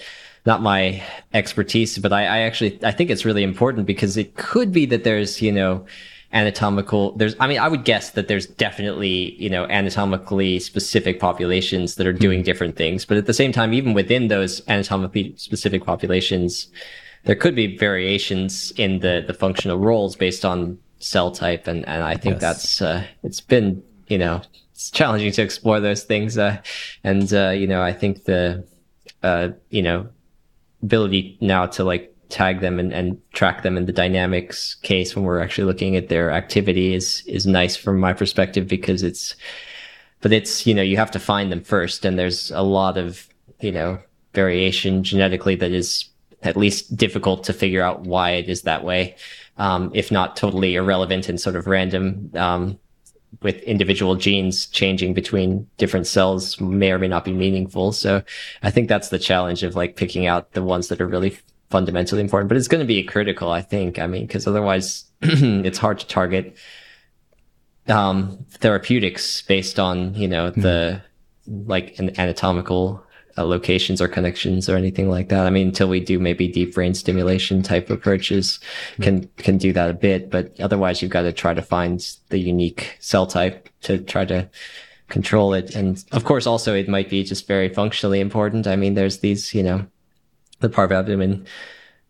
not 0.45 0.61
my 0.61 1.01
expertise, 1.33 1.97
but 1.97 2.11
I, 2.11 2.23
I 2.25 2.37
actually, 2.39 2.79
I 2.83 2.91
think 2.91 3.09
it's 3.09 3.25
really 3.25 3.43
important 3.43 3.85
because 3.85 4.17
it 4.17 4.35
could 4.35 4.71
be 4.71 4.85
that 4.87 5.03
there's, 5.03 5.41
you 5.41 5.51
know, 5.51 5.85
anatomical 6.33 7.11
there's 7.11 7.35
i 7.39 7.45
mean 7.45 7.59
i 7.59 7.67
would 7.67 7.85
guess 7.85 8.11
that 8.11 8.27
there's 8.27 8.47
definitely 8.47 9.35
you 9.35 9.49
know 9.49 9.65
anatomically 9.67 10.59
specific 10.59 11.19
populations 11.19 11.93
that 11.95 12.07
are 12.07 12.13
doing 12.13 12.39
hmm. 12.39 12.43
different 12.43 12.75
things 12.75 13.05
but 13.05 13.17
at 13.17 13.27
the 13.27 13.33
same 13.33 13.51
time 13.51 13.71
even 13.71 13.93
within 13.93 14.29
those 14.29 14.67
anatomically 14.67 15.33
specific 15.37 15.85
populations 15.85 16.67
there 17.25 17.35
could 17.35 17.55
be 17.55 17.77
variations 17.77 18.71
in 18.77 18.99
the 18.99 19.23
the 19.27 19.33
functional 19.33 19.77
roles 19.77 20.15
based 20.15 20.43
on 20.43 20.77
cell 20.97 21.29
type 21.29 21.67
and 21.67 21.87
and 21.87 22.01
i 22.01 22.17
think 22.17 22.35
yes. 22.35 22.41
that's 22.41 22.81
uh, 22.81 23.03
it's 23.21 23.39
been 23.39 23.83
you 24.07 24.17
know 24.17 24.41
it's 24.73 24.89
challenging 24.89 25.31
to 25.31 25.41
explore 25.41 25.79
those 25.79 26.03
things. 26.03 26.37
Uh, 26.37 26.59
and, 27.03 27.31
uh, 27.33 27.51
you 27.51 27.67
know, 27.67 27.81
I 27.81 27.93
think 27.93 28.25
the, 28.25 28.65
uh, 29.21 29.49
you 29.69 29.83
know, 29.83 30.07
ability 30.81 31.37
now 31.39 31.67
to 31.67 31.83
like 31.83 32.13
tag 32.29 32.59
them 32.59 32.79
and, 32.79 32.91
and 32.91 33.21
track 33.33 33.61
them 33.61 33.77
in 33.77 33.85
the 33.85 33.93
dynamics 33.93 34.75
case 34.81 35.15
when 35.15 35.23
we're 35.23 35.39
actually 35.39 35.65
looking 35.65 35.95
at 35.95 36.09
their 36.09 36.31
activity 36.31 36.95
is, 36.95 37.23
is 37.27 37.45
nice 37.45 37.75
from 37.75 37.99
my 37.99 38.13
perspective 38.13 38.67
because 38.67 39.03
it's, 39.03 39.35
but 40.21 40.33
it's, 40.33 40.65
you 40.65 40.73
know, 40.73 40.81
you 40.81 40.97
have 40.97 41.11
to 41.11 41.19
find 41.19 41.51
them 41.51 41.61
first. 41.61 42.03
And 42.03 42.17
there's 42.17 42.49
a 42.51 42.63
lot 42.63 42.97
of, 42.97 43.27
you 43.59 43.71
know, 43.71 43.99
variation 44.33 45.03
genetically 45.03 45.55
that 45.55 45.71
is 45.71 46.09
at 46.41 46.57
least 46.57 46.97
difficult 46.97 47.43
to 47.43 47.53
figure 47.53 47.83
out 47.83 48.01
why 48.01 48.31
it 48.31 48.49
is 48.49 48.63
that 48.63 48.83
way. 48.83 49.15
Um, 49.57 49.91
if 49.93 50.11
not 50.11 50.35
totally 50.35 50.73
irrelevant 50.73 51.29
and 51.29 51.39
sort 51.39 51.55
of 51.55 51.67
random. 51.67 52.31
Um, 52.33 52.79
with 53.41 53.61
individual 53.63 54.15
genes 54.15 54.67
changing 54.67 55.13
between 55.13 55.67
different 55.77 56.07
cells 56.07 56.59
may 56.61 56.91
or 56.91 56.99
may 56.99 57.07
not 57.07 57.25
be 57.25 57.33
meaningful. 57.33 57.91
So 57.91 58.23
I 58.61 58.71
think 58.71 58.87
that's 58.87 59.09
the 59.09 59.19
challenge 59.19 59.63
of 59.63 59.75
like 59.75 59.95
picking 59.95 60.27
out 60.27 60.51
the 60.53 60.63
ones 60.63 60.87
that 60.89 61.01
are 61.01 61.07
really 61.07 61.37
fundamentally 61.69 62.21
important, 62.21 62.49
but 62.49 62.57
it's 62.57 62.67
going 62.67 62.81
to 62.81 62.87
be 62.87 63.03
critical, 63.03 63.49
I 63.49 63.61
think. 63.61 63.97
I 63.97 64.07
mean, 64.07 64.27
because 64.27 64.45
otherwise 64.45 65.05
it's 65.21 65.79
hard 65.79 65.99
to 65.99 66.07
target 66.07 66.55
um, 67.87 68.45
therapeutics 68.51 69.41
based 69.41 69.79
on, 69.79 70.13
you 70.13 70.27
know, 70.27 70.51
the 70.51 71.01
mm. 71.49 71.67
like 71.67 71.97
an 71.99 72.17
anatomical 72.19 73.03
uh, 73.37 73.45
locations 73.45 74.01
or 74.01 74.07
connections 74.07 74.69
or 74.69 74.75
anything 74.75 75.09
like 75.09 75.29
that. 75.29 75.45
I 75.45 75.49
mean, 75.49 75.67
until 75.67 75.87
we 75.89 75.99
do 75.99 76.19
maybe 76.19 76.47
deep 76.47 76.73
brain 76.73 76.93
stimulation 76.93 77.63
type 77.63 77.89
approaches 77.89 78.59
can, 79.01 79.27
can 79.37 79.57
do 79.57 79.73
that 79.73 79.89
a 79.89 79.93
bit, 79.93 80.29
but 80.29 80.59
otherwise 80.59 81.01
you've 81.01 81.11
got 81.11 81.23
to 81.23 81.33
try 81.33 81.53
to 81.53 81.61
find 81.61 82.05
the 82.29 82.39
unique 82.39 82.97
cell 82.99 83.25
type 83.25 83.69
to 83.81 83.97
try 83.99 84.25
to 84.25 84.49
control 85.09 85.53
it. 85.53 85.75
And 85.75 86.03
of 86.11 86.25
course, 86.25 86.47
also 86.47 86.75
it 86.75 86.87
might 86.87 87.09
be 87.09 87.23
just 87.23 87.47
very 87.47 87.69
functionally 87.69 88.19
important. 88.19 88.67
I 88.67 88.75
mean, 88.75 88.93
there's 88.93 89.19
these, 89.19 89.53
you 89.53 89.63
know, 89.63 89.85
the 90.59 90.69
parvalbumin 90.69 91.45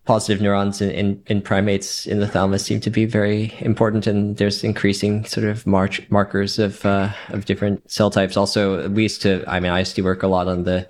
positive 0.05 0.41
neurons 0.41 0.81
in, 0.81 0.91
in, 0.91 1.23
in, 1.27 1.41
primates 1.41 2.05
in 2.05 2.19
the 2.19 2.27
thalamus 2.27 2.65
seem 2.65 2.79
to 2.81 2.89
be 2.89 3.05
very 3.05 3.53
important 3.59 4.05
and 4.05 4.35
there's 4.37 4.63
increasing 4.63 5.23
sort 5.23 5.47
of 5.47 5.65
march, 5.65 6.01
markers 6.09 6.59
of 6.59 6.85
uh, 6.85 7.09
of 7.29 7.45
different 7.45 7.89
cell 7.89 8.09
types 8.09 8.35
also 8.35 8.89
we 8.89 9.03
used 9.03 9.21
to 9.21 9.43
i 9.47 9.59
mean 9.61 9.71
i 9.71 9.79
used 9.79 9.95
to 9.95 10.01
work 10.01 10.21
a 10.21 10.27
lot 10.27 10.47
on 10.47 10.63
the 10.63 10.85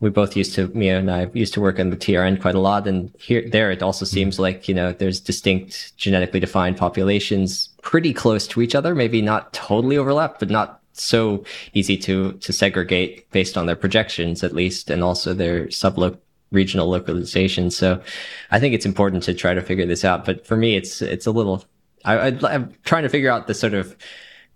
we 0.00 0.10
both 0.10 0.36
used 0.36 0.54
to, 0.54 0.68
Miho 0.68 0.98
and 0.98 1.10
I 1.10 1.28
used 1.34 1.54
to 1.54 1.60
work 1.60 1.80
on 1.80 1.90
the 1.90 1.96
TRN 1.96 2.40
quite 2.40 2.54
a 2.54 2.60
lot. 2.60 2.86
And 2.86 3.12
here, 3.18 3.48
there, 3.48 3.70
it 3.70 3.82
also 3.82 4.04
seems 4.04 4.34
mm-hmm. 4.34 4.42
like, 4.42 4.68
you 4.68 4.74
know, 4.74 4.92
there's 4.92 5.20
distinct 5.20 5.96
genetically 5.96 6.40
defined 6.40 6.76
populations 6.76 7.70
pretty 7.82 8.12
close 8.12 8.46
to 8.48 8.62
each 8.62 8.74
other, 8.74 8.94
maybe 8.94 9.20
not 9.20 9.52
totally 9.52 9.96
overlap, 9.96 10.38
but 10.38 10.50
not 10.50 10.80
so 10.92 11.44
easy 11.74 11.96
to, 11.96 12.32
to 12.34 12.52
segregate 12.52 13.28
based 13.32 13.56
on 13.56 13.66
their 13.66 13.76
projections, 13.76 14.44
at 14.44 14.54
least, 14.54 14.90
and 14.90 15.02
also 15.02 15.34
their 15.34 15.66
sublo 15.66 16.16
regional 16.50 16.88
localization. 16.88 17.70
So 17.70 18.00
I 18.50 18.60
think 18.60 18.74
it's 18.74 18.86
important 18.86 19.22
to 19.24 19.34
try 19.34 19.52
to 19.52 19.62
figure 19.62 19.84
this 19.84 20.04
out. 20.04 20.24
But 20.24 20.46
for 20.46 20.56
me, 20.56 20.76
it's, 20.76 21.02
it's 21.02 21.26
a 21.26 21.30
little, 21.30 21.64
I, 22.04 22.28
I'm 22.42 22.72
trying 22.84 23.02
to 23.02 23.08
figure 23.08 23.30
out 23.30 23.48
the 23.48 23.54
sort 23.54 23.74
of 23.74 23.96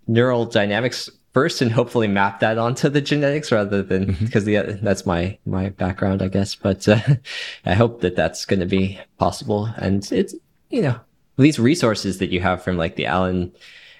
neural 0.07 0.45
dynamics 0.45 1.09
first 1.33 1.61
and 1.61 1.71
hopefully 1.71 2.07
map 2.07 2.39
that 2.39 2.57
onto 2.57 2.89
the 2.89 3.01
genetics 3.01 3.51
rather 3.51 3.81
than 3.81 4.13
because 4.13 4.45
the 4.45 4.79
that's 4.81 5.05
my 5.05 5.37
my 5.45 5.69
background, 5.69 6.21
I 6.21 6.27
guess. 6.27 6.55
But 6.55 6.87
uh, 6.87 6.99
I 7.65 7.73
hope 7.73 8.01
that 8.01 8.15
that's 8.15 8.45
going 8.45 8.59
to 8.59 8.65
be 8.65 8.99
possible, 9.17 9.69
and 9.77 10.09
it's 10.11 10.35
you 10.69 10.81
know 10.81 10.99
these 11.37 11.59
resources 11.59 12.19
that 12.19 12.31
you 12.31 12.39
have 12.39 12.63
from 12.63 12.77
like 12.77 12.95
the 12.95 13.07
Allen 13.07 13.51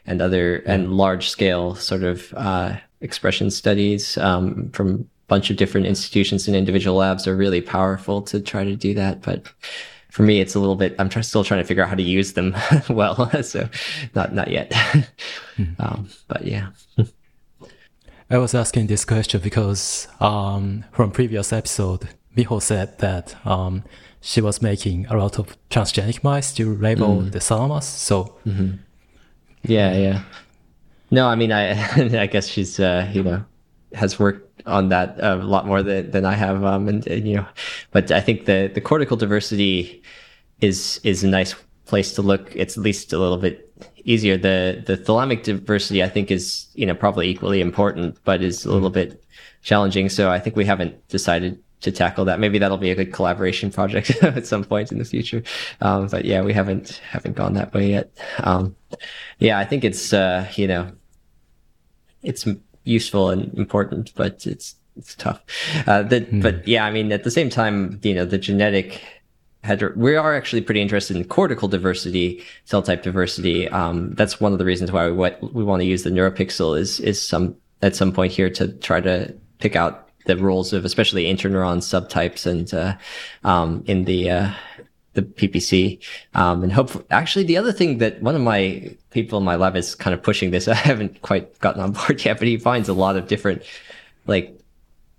and 0.06 0.22
other 0.22 0.58
and 0.66 0.94
large 0.94 1.30
scale 1.30 1.76
sort 1.76 2.04
of 2.04 2.34
uh, 2.36 2.76
expression 3.02 3.50
studies 3.50 4.18
um, 4.18 4.70
from 4.72 4.96
a 4.96 5.04
bunch 5.28 5.50
of 5.50 5.58
different 5.58 5.88
institutions 5.88 6.48
and 6.48 6.56
individual 6.56 6.98
labs 6.98 7.28
are 7.28 7.36
really 7.36 7.62
powerful 7.62 8.22
to 8.22 8.40
try 8.40 8.64
to 8.64 8.76
do 8.76 8.94
that, 8.94 9.22
but 9.22 9.52
for 10.12 10.22
me, 10.22 10.40
it's 10.40 10.54
a 10.54 10.60
little 10.60 10.76
bit. 10.76 10.96
I'm 11.00 11.10
try, 11.10 11.24
still 11.24 11.44
trying 11.44 11.62
to 11.62 11.66
figure 11.66 11.82
out 11.82 11.90
how 11.90 11.96
to 11.96 12.04
use 12.04 12.34
them 12.34 12.56
well. 12.90 13.32
so, 13.44 13.68
not 14.14 14.32
not 14.32 14.52
yet. 14.52 14.72
um, 15.80 16.08
but 16.28 16.46
yeah. 16.46 16.68
I 18.34 18.40
was 18.40 18.56
asking 18.56 18.88
this 18.88 19.06
question 19.06 19.42
because 19.42 20.08
um, 20.20 20.86
from 20.92 21.12
previous 21.12 21.54
episode, 21.54 22.10
Miho 22.36 22.60
said 22.60 22.98
that 22.98 23.36
um, 23.46 23.84
she 24.22 24.42
was 24.42 24.60
making 24.60 25.06
a 25.06 25.16
lot 25.16 25.38
of 25.38 25.56
transgenic 25.70 26.24
mice 26.24 26.52
to 26.54 26.76
label 26.76 27.22
the 27.22 27.40
thalamus. 27.40 27.86
So, 27.86 28.36
Yeah, 29.62 29.96
yeah. 29.96 30.24
No, 31.12 31.28
I 31.28 31.36
mean, 31.36 31.52
I 31.52 31.74
I 32.24 32.26
guess 32.26 32.48
she's 32.48 32.80
uh, 32.80 33.08
you 33.14 33.22
know 33.22 33.46
has 33.94 34.18
worked 34.18 34.64
on 34.66 34.90
that 34.90 35.16
a 35.20 35.36
lot 35.36 35.68
more 35.68 35.84
than, 35.84 36.10
than 36.10 36.26
I 36.26 36.34
have, 36.34 36.66
um, 36.66 36.88
and, 36.88 37.06
and 37.06 37.28
you 37.28 37.36
know, 37.36 37.46
but 37.92 38.10
I 38.10 38.20
think 38.20 38.46
the 38.46 38.72
the 38.74 38.82
cortical 38.82 39.16
diversity 39.16 40.02
is 40.60 41.00
is 41.04 41.24
a 41.24 41.28
nice 41.28 41.54
place 41.86 42.16
to 42.16 42.24
look. 42.24 42.52
It's 42.56 42.78
at 42.80 42.84
least 42.84 43.14
a 43.14 43.20
little 43.20 43.38
bit 43.38 43.73
easier. 44.06 44.38
The 44.38 44.84
the 44.86 44.98
thalamic 44.98 45.44
diversity, 45.44 46.04
I 46.04 46.10
think, 46.10 46.32
is 46.32 46.68
you 46.74 46.86
know 46.86 46.96
probably 46.96 47.30
equally 47.30 47.62
important, 47.62 48.18
but 48.24 48.42
is 48.42 48.66
a 48.66 48.72
little 48.72 48.90
bit 48.90 49.24
challenging. 49.62 50.10
So 50.10 50.30
I 50.30 50.40
think 50.40 50.56
we 50.56 50.66
haven't 50.66 51.08
decided 51.08 51.62
to 51.82 51.92
tackle 51.92 52.26
that. 52.26 52.40
Maybe 52.40 52.58
that'll 52.60 52.78
be 52.78 52.92
a 52.92 52.96
good 52.96 53.14
collaboration 53.14 53.72
project 53.72 54.12
at 54.24 54.48
some 54.48 54.64
point 54.64 54.92
in 54.92 54.98
the 54.98 55.06
future. 55.06 55.44
Um, 55.82 56.08
but 56.08 56.26
yeah, 56.26 56.42
we 56.42 56.54
haven't 56.54 57.02
haven't 57.10 57.36
gone 57.36 57.54
that 57.54 57.74
way 57.74 57.92
yet. 57.92 58.12
Um, 58.40 58.76
yeah, 59.40 59.60
I 59.60 59.66
think 59.66 59.84
it's 59.84 60.14
uh, 60.14 60.50
you 60.56 60.68
know 60.68 60.92
it's 62.22 62.48
useful 62.84 63.30
and 63.30 63.54
important, 63.58 64.14
but 64.16 64.46
it's 64.46 64.76
it's 64.96 65.16
tough. 65.16 65.42
Uh, 65.88 66.04
the, 66.04 66.22
But 66.42 66.68
yeah, 66.68 66.86
I 66.86 66.92
mean, 66.92 67.12
at 67.12 67.24
the 67.24 67.32
same 67.32 67.50
time, 67.50 68.00
you 68.04 68.14
know, 68.14 68.26
the 68.26 68.38
genetic 68.38 69.02
heter- 69.64 69.96
we 69.96 70.16
are 70.16 70.36
actually 70.36 70.62
pretty 70.62 70.82
interested 70.82 71.16
in 71.16 71.24
cortical 71.26 71.68
diversity, 71.68 72.44
cell 72.66 72.82
type 72.82 73.04
diversity. 73.04 73.70
Um, 73.70 74.14
that's 74.14 74.40
one 74.40 74.54
of 74.54 74.60
the 74.60 74.66
reasons 74.66 74.92
why 74.92 75.08
we 75.08 75.14
what 75.14 75.54
we 75.54 75.64
want 75.64 75.82
to 75.82 75.86
use 75.86 76.04
the 76.04 76.10
NeuroPixel 76.10 76.78
is 76.78 77.00
is 77.00 77.22
some 77.22 77.56
at 77.82 77.96
some 77.96 78.12
point 78.12 78.32
here 78.32 78.50
to 78.50 78.68
try 78.80 79.02
to 79.02 79.34
pick 79.60 79.76
out 79.76 80.10
the 80.26 80.38
roles 80.38 80.72
of 80.74 80.86
especially 80.86 81.26
interneuron 81.26 81.80
subtypes 81.80 82.46
and 82.46 82.74
uh, 82.74 82.96
um, 83.44 83.84
in 83.88 84.06
the 84.06 84.30
uh, 84.30 84.54
the 85.14 85.22
PPC. 85.22 86.00
Um, 86.34 86.64
and 86.64 86.72
hope 86.72 87.06
actually 87.12 87.46
the 87.46 87.58
other 87.58 87.72
thing 87.72 88.00
that 88.00 88.22
one 88.22 88.36
of 88.36 88.42
my 88.42 88.96
people 89.12 89.38
in 89.38 89.46
my 89.46 89.56
lab 89.56 89.76
is 89.76 89.96
kind 89.96 90.14
of 90.14 90.24
pushing 90.24 90.52
this. 90.52 90.68
I 90.70 90.76
haven't 90.76 91.22
quite 91.22 91.60
gotten 91.60 91.82
on 91.82 91.92
board 91.92 92.24
yet, 92.24 92.40
but 92.40 92.48
he 92.48 92.58
finds 92.58 92.90
a 92.90 92.94
lot 92.94 93.16
of 93.16 93.28
different 93.28 93.64
like 94.26 94.58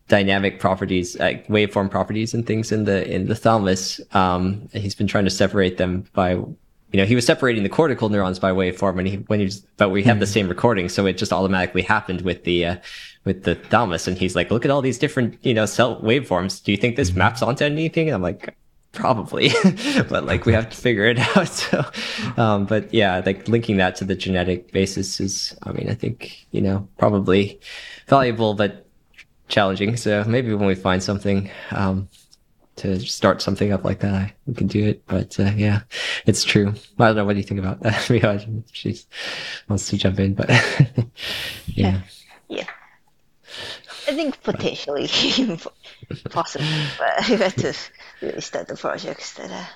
dynamic 0.08 0.60
properties, 0.60 1.18
like 1.18 1.46
waveform 1.48 1.90
properties 1.90 2.34
and 2.34 2.46
things 2.46 2.72
in 2.72 2.84
the 2.84 3.10
in 3.10 3.26
the 3.26 3.34
thalamus. 3.34 4.00
Um, 4.14 4.68
he's 4.72 4.94
been 4.94 5.06
trying 5.06 5.24
to 5.24 5.30
separate 5.30 5.78
them 5.78 6.04
by 6.12 6.38
you 6.94 7.00
know, 7.00 7.06
he 7.06 7.16
was 7.16 7.26
separating 7.26 7.64
the 7.64 7.68
cortical 7.68 8.08
neurons 8.08 8.38
by 8.38 8.52
waveform 8.52 9.00
and 9.00 9.08
he, 9.08 9.16
when 9.26 9.40
he 9.40 9.46
was, 9.46 9.58
but 9.78 9.88
we 9.88 10.04
have 10.04 10.20
the 10.20 10.28
same 10.28 10.48
recording. 10.48 10.88
So 10.88 11.06
it 11.06 11.18
just 11.18 11.32
automatically 11.32 11.82
happened 11.82 12.20
with 12.20 12.44
the, 12.44 12.66
uh, 12.66 12.76
with 13.24 13.42
the 13.42 13.56
thalamus. 13.56 14.06
And 14.06 14.16
he's 14.16 14.36
like, 14.36 14.52
look 14.52 14.64
at 14.64 14.70
all 14.70 14.80
these 14.80 14.96
different, 14.96 15.36
you 15.44 15.54
know, 15.54 15.66
cell 15.66 16.00
waveforms. 16.02 16.62
Do 16.62 16.70
you 16.70 16.78
think 16.78 16.94
this 16.94 17.12
maps 17.12 17.42
onto 17.42 17.64
anything? 17.64 18.06
And 18.06 18.14
I'm 18.14 18.22
like, 18.22 18.56
probably, 18.92 19.50
but 20.08 20.24
like 20.24 20.46
we 20.46 20.52
have 20.52 20.70
to 20.70 20.76
figure 20.76 21.06
it 21.06 21.18
out. 21.36 21.48
So, 21.48 21.84
um, 22.36 22.64
but 22.64 22.94
yeah, 22.94 23.20
like 23.26 23.48
linking 23.48 23.78
that 23.78 23.96
to 23.96 24.04
the 24.04 24.14
genetic 24.14 24.70
basis 24.70 25.18
is, 25.18 25.56
I 25.64 25.72
mean, 25.72 25.90
I 25.90 25.94
think, 25.94 26.46
you 26.52 26.60
know, 26.60 26.88
probably 26.96 27.58
valuable, 28.06 28.54
but 28.54 28.83
challenging. 29.48 29.96
So 29.96 30.24
maybe 30.24 30.54
when 30.54 30.66
we 30.66 30.74
find 30.74 31.02
something, 31.02 31.50
um, 31.70 32.08
to 32.76 32.98
start 33.00 33.40
something 33.40 33.72
up 33.72 33.84
like 33.84 34.00
that, 34.00 34.14
I, 34.14 34.34
we 34.46 34.54
can 34.54 34.66
do 34.66 34.84
it. 34.84 35.06
But 35.06 35.38
uh, 35.38 35.52
yeah, 35.56 35.82
it's 36.26 36.44
true. 36.44 36.74
I 36.98 37.06
don't 37.06 37.16
know. 37.16 37.24
What 37.24 37.34
do 37.34 37.38
you 37.38 37.46
think 37.46 37.60
about 37.60 37.80
that? 37.80 38.00
she 38.72 38.96
wants 39.68 39.88
to 39.90 39.96
jump 39.96 40.18
in, 40.18 40.34
but 40.34 40.50
yeah. 41.66 42.00
Yeah. 42.48 42.66
I 44.06 44.14
think 44.14 44.42
potentially 44.42 45.08
possible, 46.30 46.66
but 46.98 47.28
we 47.28 47.36
have 47.36 47.54
to 47.56 47.74
really 48.20 48.40
start 48.40 48.68
the 48.68 48.76
projects 48.76 49.34
that 49.34 49.50
are 49.50 49.68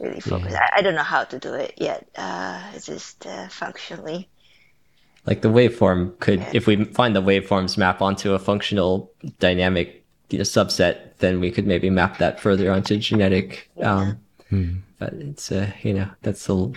really 0.00 0.20
focused. 0.20 0.56
I, 0.56 0.76
I 0.76 0.82
don't 0.82 0.94
know 0.94 1.02
how 1.02 1.24
to 1.24 1.38
do 1.38 1.52
it 1.54 1.74
yet. 1.76 2.08
Uh, 2.16 2.62
it's 2.74 2.86
just 2.86 3.26
uh, 3.26 3.48
functionally. 3.48 4.30
Like 5.28 5.42
the 5.42 5.50
waveform 5.50 6.18
could, 6.20 6.40
if 6.54 6.66
we 6.66 6.84
find 6.84 7.14
the 7.14 7.20
waveforms 7.20 7.76
map 7.76 8.00
onto 8.00 8.32
a 8.32 8.38
functional 8.38 9.12
dynamic 9.40 10.02
you 10.30 10.38
know, 10.38 10.42
subset, 10.44 10.94
then 11.18 11.38
we 11.38 11.50
could 11.50 11.66
maybe 11.66 11.90
map 11.90 12.16
that 12.16 12.40
further 12.40 12.72
onto 12.72 12.96
genetic. 12.96 13.70
Um, 13.82 14.18
But 14.98 15.12
it's 15.12 15.52
uh, 15.52 15.70
you 15.82 15.92
know 15.92 16.08
that's 16.22 16.48
a. 16.48 16.72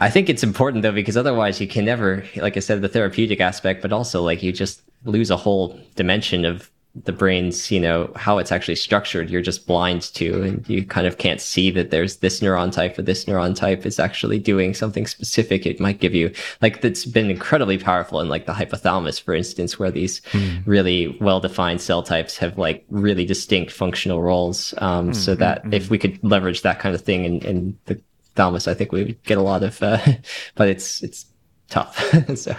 I 0.00 0.10
think 0.10 0.28
it's 0.28 0.42
important 0.42 0.82
though 0.82 0.90
because 0.90 1.16
otherwise 1.16 1.60
you 1.60 1.68
can 1.68 1.84
never, 1.84 2.24
like 2.36 2.56
I 2.56 2.60
said, 2.60 2.82
the 2.82 2.88
therapeutic 2.88 3.40
aspect, 3.40 3.80
but 3.80 3.92
also 3.92 4.22
like 4.22 4.42
you 4.42 4.52
just 4.52 4.82
lose 5.04 5.30
a 5.30 5.36
whole 5.36 5.78
dimension 5.94 6.44
of 6.44 6.68
the 7.04 7.12
brain's, 7.12 7.70
you 7.70 7.80
know, 7.80 8.10
how 8.16 8.38
it's 8.38 8.52
actually 8.52 8.76
structured. 8.76 9.30
You're 9.30 9.42
just 9.42 9.66
blind 9.66 10.02
to, 10.14 10.42
and 10.42 10.68
you 10.68 10.84
kind 10.84 11.06
of 11.06 11.18
can't 11.18 11.40
see 11.40 11.70
that 11.72 11.90
there's 11.90 12.16
this 12.16 12.40
neuron 12.40 12.72
type 12.72 12.98
or 12.98 13.02
this 13.02 13.26
neuron 13.26 13.54
type 13.54 13.84
is 13.84 13.98
actually 13.98 14.38
doing 14.38 14.74
something 14.74 15.06
specific. 15.06 15.66
It 15.66 15.80
might 15.80 16.00
give 16.00 16.14
you 16.14 16.32
like 16.62 16.80
that's 16.80 17.04
been 17.04 17.30
incredibly 17.30 17.78
powerful 17.78 18.20
in 18.20 18.28
like 18.28 18.46
the 18.46 18.52
hypothalamus, 18.52 19.20
for 19.20 19.34
instance, 19.34 19.78
where 19.78 19.90
these 19.90 20.22
really 20.64 21.16
well-defined 21.20 21.80
cell 21.80 22.02
types 22.02 22.38
have 22.38 22.56
like 22.58 22.84
really 22.90 23.24
distinct 23.24 23.72
functional 23.72 24.22
roles. 24.22 24.74
Um, 24.78 25.12
so 25.12 25.34
that 25.34 25.62
if 25.72 25.90
we 25.90 25.98
could 25.98 26.22
leverage 26.22 26.62
that 26.62 26.78
kind 26.78 26.94
of 26.94 27.02
thing 27.02 27.24
in, 27.24 27.40
in 27.40 27.78
the 27.86 28.00
thalamus, 28.34 28.68
I 28.68 28.74
think 28.74 28.92
we 28.92 29.04
would 29.04 29.22
get 29.24 29.38
a 29.38 29.42
lot 29.42 29.62
of, 29.62 29.82
uh, 29.82 29.98
but 30.54 30.68
it's, 30.68 31.02
it's 31.02 31.26
tough. 31.68 31.98
so 32.36 32.56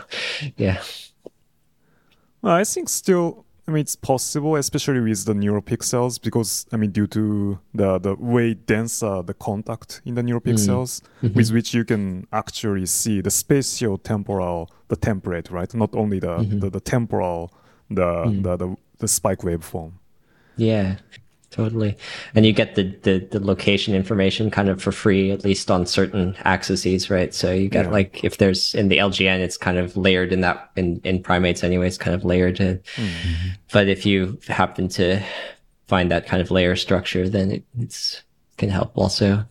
yeah. 0.57 0.81
Well, 2.41 2.55
I 2.55 2.63
think 2.63 2.89
still, 2.89 3.45
I 3.67 3.71
mean, 3.73 3.81
it's 3.81 3.97
possible, 3.97 4.55
especially 4.55 5.01
with 5.01 5.25
the 5.25 5.33
neuropixels, 5.33 6.21
because 6.21 6.65
I 6.71 6.77
mean, 6.77 6.91
due 6.91 7.07
to 7.07 7.59
the 7.73 7.99
the 7.99 8.15
way 8.15 8.53
denser 8.53 9.21
the 9.21 9.33
contact 9.33 10.01
in 10.05 10.15
the 10.15 10.21
neuropixels, 10.21 11.01
mm. 11.01 11.01
mm-hmm. 11.23 11.33
with 11.37 11.51
which 11.51 11.73
you 11.73 11.83
can 11.83 12.27
actually 12.31 12.85
see 12.85 13.19
the 13.19 13.29
spatial 13.29 13.97
temporal 13.97 14.71
the 14.87 14.95
template, 14.95 15.51
right? 15.51 15.73
Not 15.73 15.93
only 15.93 16.19
the 16.19 16.37
mm-hmm. 16.37 16.59
the, 16.59 16.69
the 16.69 16.79
temporal 16.79 17.51
the, 17.89 18.03
mm. 18.03 18.43
the 18.43 18.55
the 18.55 18.75
the 18.99 19.07
spike 19.07 19.39
waveform. 19.39 19.93
Yeah, 20.55 20.95
totally. 21.51 21.97
And 22.35 22.45
you 22.45 22.53
get 22.53 22.75
the, 22.75 22.83
the, 23.03 23.19
the 23.31 23.39
location 23.39 23.95
information 23.95 24.51
kind 24.51 24.69
of 24.69 24.81
for 24.81 24.91
free, 24.91 25.31
at 25.31 25.43
least 25.43 25.71
on 25.71 25.85
certain 25.85 26.35
axes, 26.43 27.09
right? 27.09 27.33
So 27.33 27.51
you 27.51 27.69
get 27.69 27.85
Yeah. 27.85 27.91
like, 27.91 28.23
if 28.23 28.37
there's 28.37 28.75
in 28.75 28.89
the 28.89 28.97
LGN, 28.97 29.39
it's 29.39 29.57
kind 29.57 29.77
of 29.77 29.95
layered 29.97 30.31
in 30.31 30.41
that, 30.41 30.71
in, 30.75 31.01
in 31.03 31.23
primates 31.23 31.63
anyway, 31.63 31.87
it's 31.87 31.97
kind 31.97 32.15
of 32.15 32.25
layered. 32.25 32.59
In. 32.59 32.79
Mm-hmm. 32.95 33.49
But 33.71 33.87
if 33.87 34.05
you 34.05 34.39
happen 34.47 34.87
to 34.89 35.21
find 35.87 36.11
that 36.11 36.27
kind 36.27 36.41
of 36.41 36.51
layer 36.51 36.75
structure, 36.75 37.29
then 37.29 37.51
it 37.51 37.63
it's, 37.79 38.23
can 38.57 38.69
help 38.69 38.97
also. 38.97 39.45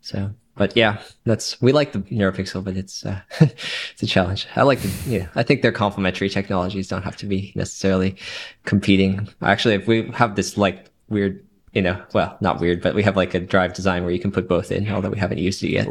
So, 0.00 0.32
but 0.58 0.76
yeah, 0.76 1.00
that's, 1.24 1.60
we 1.62 1.72
like 1.72 1.92
the 1.92 2.00
NeuroPixel, 2.00 2.64
but 2.64 2.76
it's, 2.76 3.06
uh, 3.06 3.20
it's 3.40 4.02
a 4.02 4.06
challenge. 4.06 4.46
I 4.56 4.62
like 4.62 4.80
the, 4.80 5.10
yeah, 5.10 5.28
I 5.34 5.42
think 5.42 5.62
they're 5.62 5.72
complementary 5.72 6.28
technologies 6.28 6.88
don't 6.88 7.02
have 7.02 7.16
to 7.18 7.26
be 7.26 7.52
necessarily 7.54 8.16
competing. 8.64 9.28
Actually, 9.40 9.74
if 9.76 9.86
we 9.86 10.08
have 10.08 10.36
this 10.36 10.58
like 10.58 10.90
weird, 11.08 11.44
you 11.72 11.82
know, 11.82 12.02
well, 12.12 12.36
not 12.40 12.60
weird, 12.60 12.82
but 12.82 12.94
we 12.94 13.02
have 13.02 13.16
like 13.16 13.34
a 13.34 13.40
drive 13.40 13.74
design 13.74 14.02
where 14.02 14.12
you 14.12 14.18
can 14.18 14.32
put 14.32 14.48
both 14.48 14.72
in, 14.72 14.90
although 14.90 15.10
we 15.10 15.18
haven't 15.18 15.38
used 15.38 15.62
it 15.62 15.70
yet. 15.70 15.86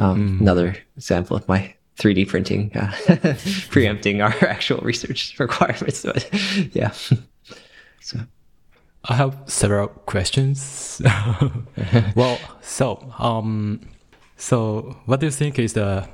Um, 0.00 0.38
another 0.40 0.76
example 0.96 1.36
of 1.36 1.46
my 1.48 1.74
3D 1.98 2.28
printing, 2.28 2.70
uh, 2.76 3.34
preempting 3.70 4.22
our 4.22 4.34
actual 4.44 4.78
research 4.80 5.38
requirements. 5.38 6.02
But 6.02 6.28
yeah. 6.74 6.92
So, 8.00 8.20
I 9.04 9.14
have 9.14 9.36
several 9.46 9.88
questions. 9.88 11.02
well, 12.14 12.38
so 12.60 13.12
um, 13.18 13.80
so 14.42 14.96
what 15.06 15.20
do 15.20 15.26
you 15.26 15.30
think 15.30 15.56
is 15.56 15.74
the 15.74 16.08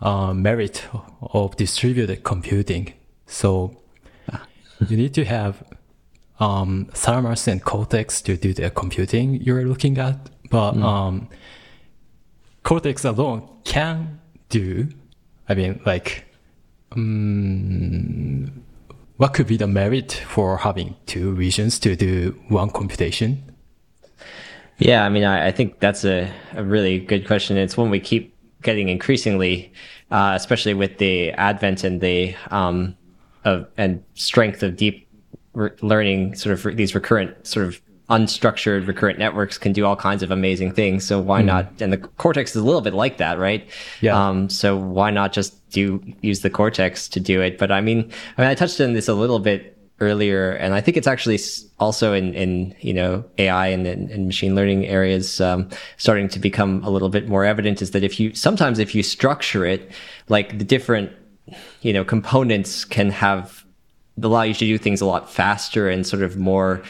uh, 0.00 0.32
merit 0.32 0.86
of 1.20 1.56
distributed 1.56 2.22
computing? 2.22 2.92
So 3.26 3.76
you 4.88 4.96
need 4.96 5.14
to 5.14 5.24
have 5.24 5.64
um, 6.38 6.88
and 7.48 7.64
cortex 7.64 8.22
to 8.22 8.36
do 8.36 8.54
the 8.54 8.70
computing 8.70 9.34
you're 9.42 9.64
looking 9.64 9.98
at, 9.98 10.30
but 10.48 10.76
um, 10.76 11.28
cortex 12.62 13.04
alone 13.04 13.48
can 13.64 14.20
do. 14.48 14.88
I 15.48 15.54
mean, 15.54 15.80
like 15.84 16.24
um, 16.92 18.62
what 19.16 19.34
could 19.34 19.48
be 19.48 19.56
the 19.56 19.66
merit 19.66 20.12
for 20.28 20.58
having 20.58 20.94
two 21.06 21.32
regions 21.32 21.80
to 21.80 21.96
do 21.96 22.40
one 22.48 22.70
computation? 22.70 23.51
Yeah, 24.78 25.04
I 25.04 25.08
mean, 25.08 25.24
I, 25.24 25.48
I 25.48 25.52
think 25.52 25.78
that's 25.80 26.04
a, 26.04 26.32
a 26.54 26.64
really 26.64 26.98
good 26.98 27.26
question. 27.26 27.56
It's 27.56 27.76
one 27.76 27.90
we 27.90 28.00
keep 28.00 28.34
getting 28.62 28.88
increasingly, 28.88 29.72
uh, 30.10 30.32
especially 30.34 30.74
with 30.74 30.98
the 30.98 31.30
advent 31.32 31.84
and 31.84 32.00
the 32.00 32.34
um, 32.50 32.96
of 33.44 33.66
and 33.76 34.02
strength 34.14 34.62
of 34.62 34.76
deep 34.76 35.08
re- 35.52 35.70
learning. 35.82 36.34
Sort 36.34 36.52
of 36.52 36.64
re- 36.64 36.74
these 36.74 36.94
recurrent, 36.94 37.46
sort 37.46 37.66
of 37.66 37.80
unstructured 38.10 38.86
recurrent 38.86 39.18
networks 39.18 39.56
can 39.56 39.72
do 39.72 39.86
all 39.86 39.96
kinds 39.96 40.22
of 40.22 40.30
amazing 40.30 40.72
things. 40.72 41.06
So 41.06 41.20
why 41.20 41.40
not? 41.42 41.80
And 41.80 41.92
the 41.92 41.98
cortex 41.98 42.50
is 42.50 42.56
a 42.56 42.64
little 42.64 42.80
bit 42.80 42.92
like 42.94 43.18
that, 43.18 43.38
right? 43.38 43.68
Yeah. 44.00 44.28
Um, 44.28 44.50
so 44.50 44.76
why 44.76 45.10
not 45.10 45.32
just 45.32 45.68
do 45.70 46.02
use 46.20 46.40
the 46.40 46.50
cortex 46.50 47.08
to 47.08 47.20
do 47.20 47.40
it? 47.40 47.56
But 47.56 47.72
I 47.72 47.80
mean, 47.80 48.10
I 48.36 48.42
mean, 48.42 48.50
I 48.50 48.54
touched 48.54 48.80
on 48.80 48.92
this 48.92 49.08
a 49.08 49.14
little 49.14 49.38
bit 49.38 49.78
earlier, 50.02 50.50
and 50.50 50.74
I 50.74 50.80
think 50.80 50.96
it's 50.96 51.06
actually 51.06 51.38
also 51.78 52.12
in 52.12 52.34
in 52.34 52.74
you 52.80 52.92
know 52.92 53.24
AI 53.38 53.68
and, 53.68 53.86
and, 53.86 54.26
machine 54.26 54.54
learning 54.54 54.84
areas 54.86 55.40
um, 55.40 55.70
starting 55.96 56.28
to 56.30 56.40
become 56.40 56.82
a 56.84 56.90
little 56.90 57.08
bit 57.08 57.28
more 57.28 57.44
evident. 57.44 57.80
Is 57.80 57.92
that 57.92 58.02
if 58.02 58.18
you 58.18 58.34
sometimes 58.34 58.78
if 58.80 58.94
you 58.94 59.02
structure 59.02 59.64
it 59.64 59.90
like 60.28 60.58
the 60.58 60.64
different 60.64 61.12
you 61.80 61.92
know 61.92 62.04
components 62.04 62.84
can 62.84 63.10
have 63.10 63.64
allow 64.20 64.42
you 64.42 64.54
to 64.54 64.66
do 64.66 64.76
things 64.76 65.00
a 65.00 65.06
lot 65.06 65.30
faster 65.30 65.88
and 65.88 66.06
sort 66.06 66.22
of 66.22 66.36
more 66.36 66.82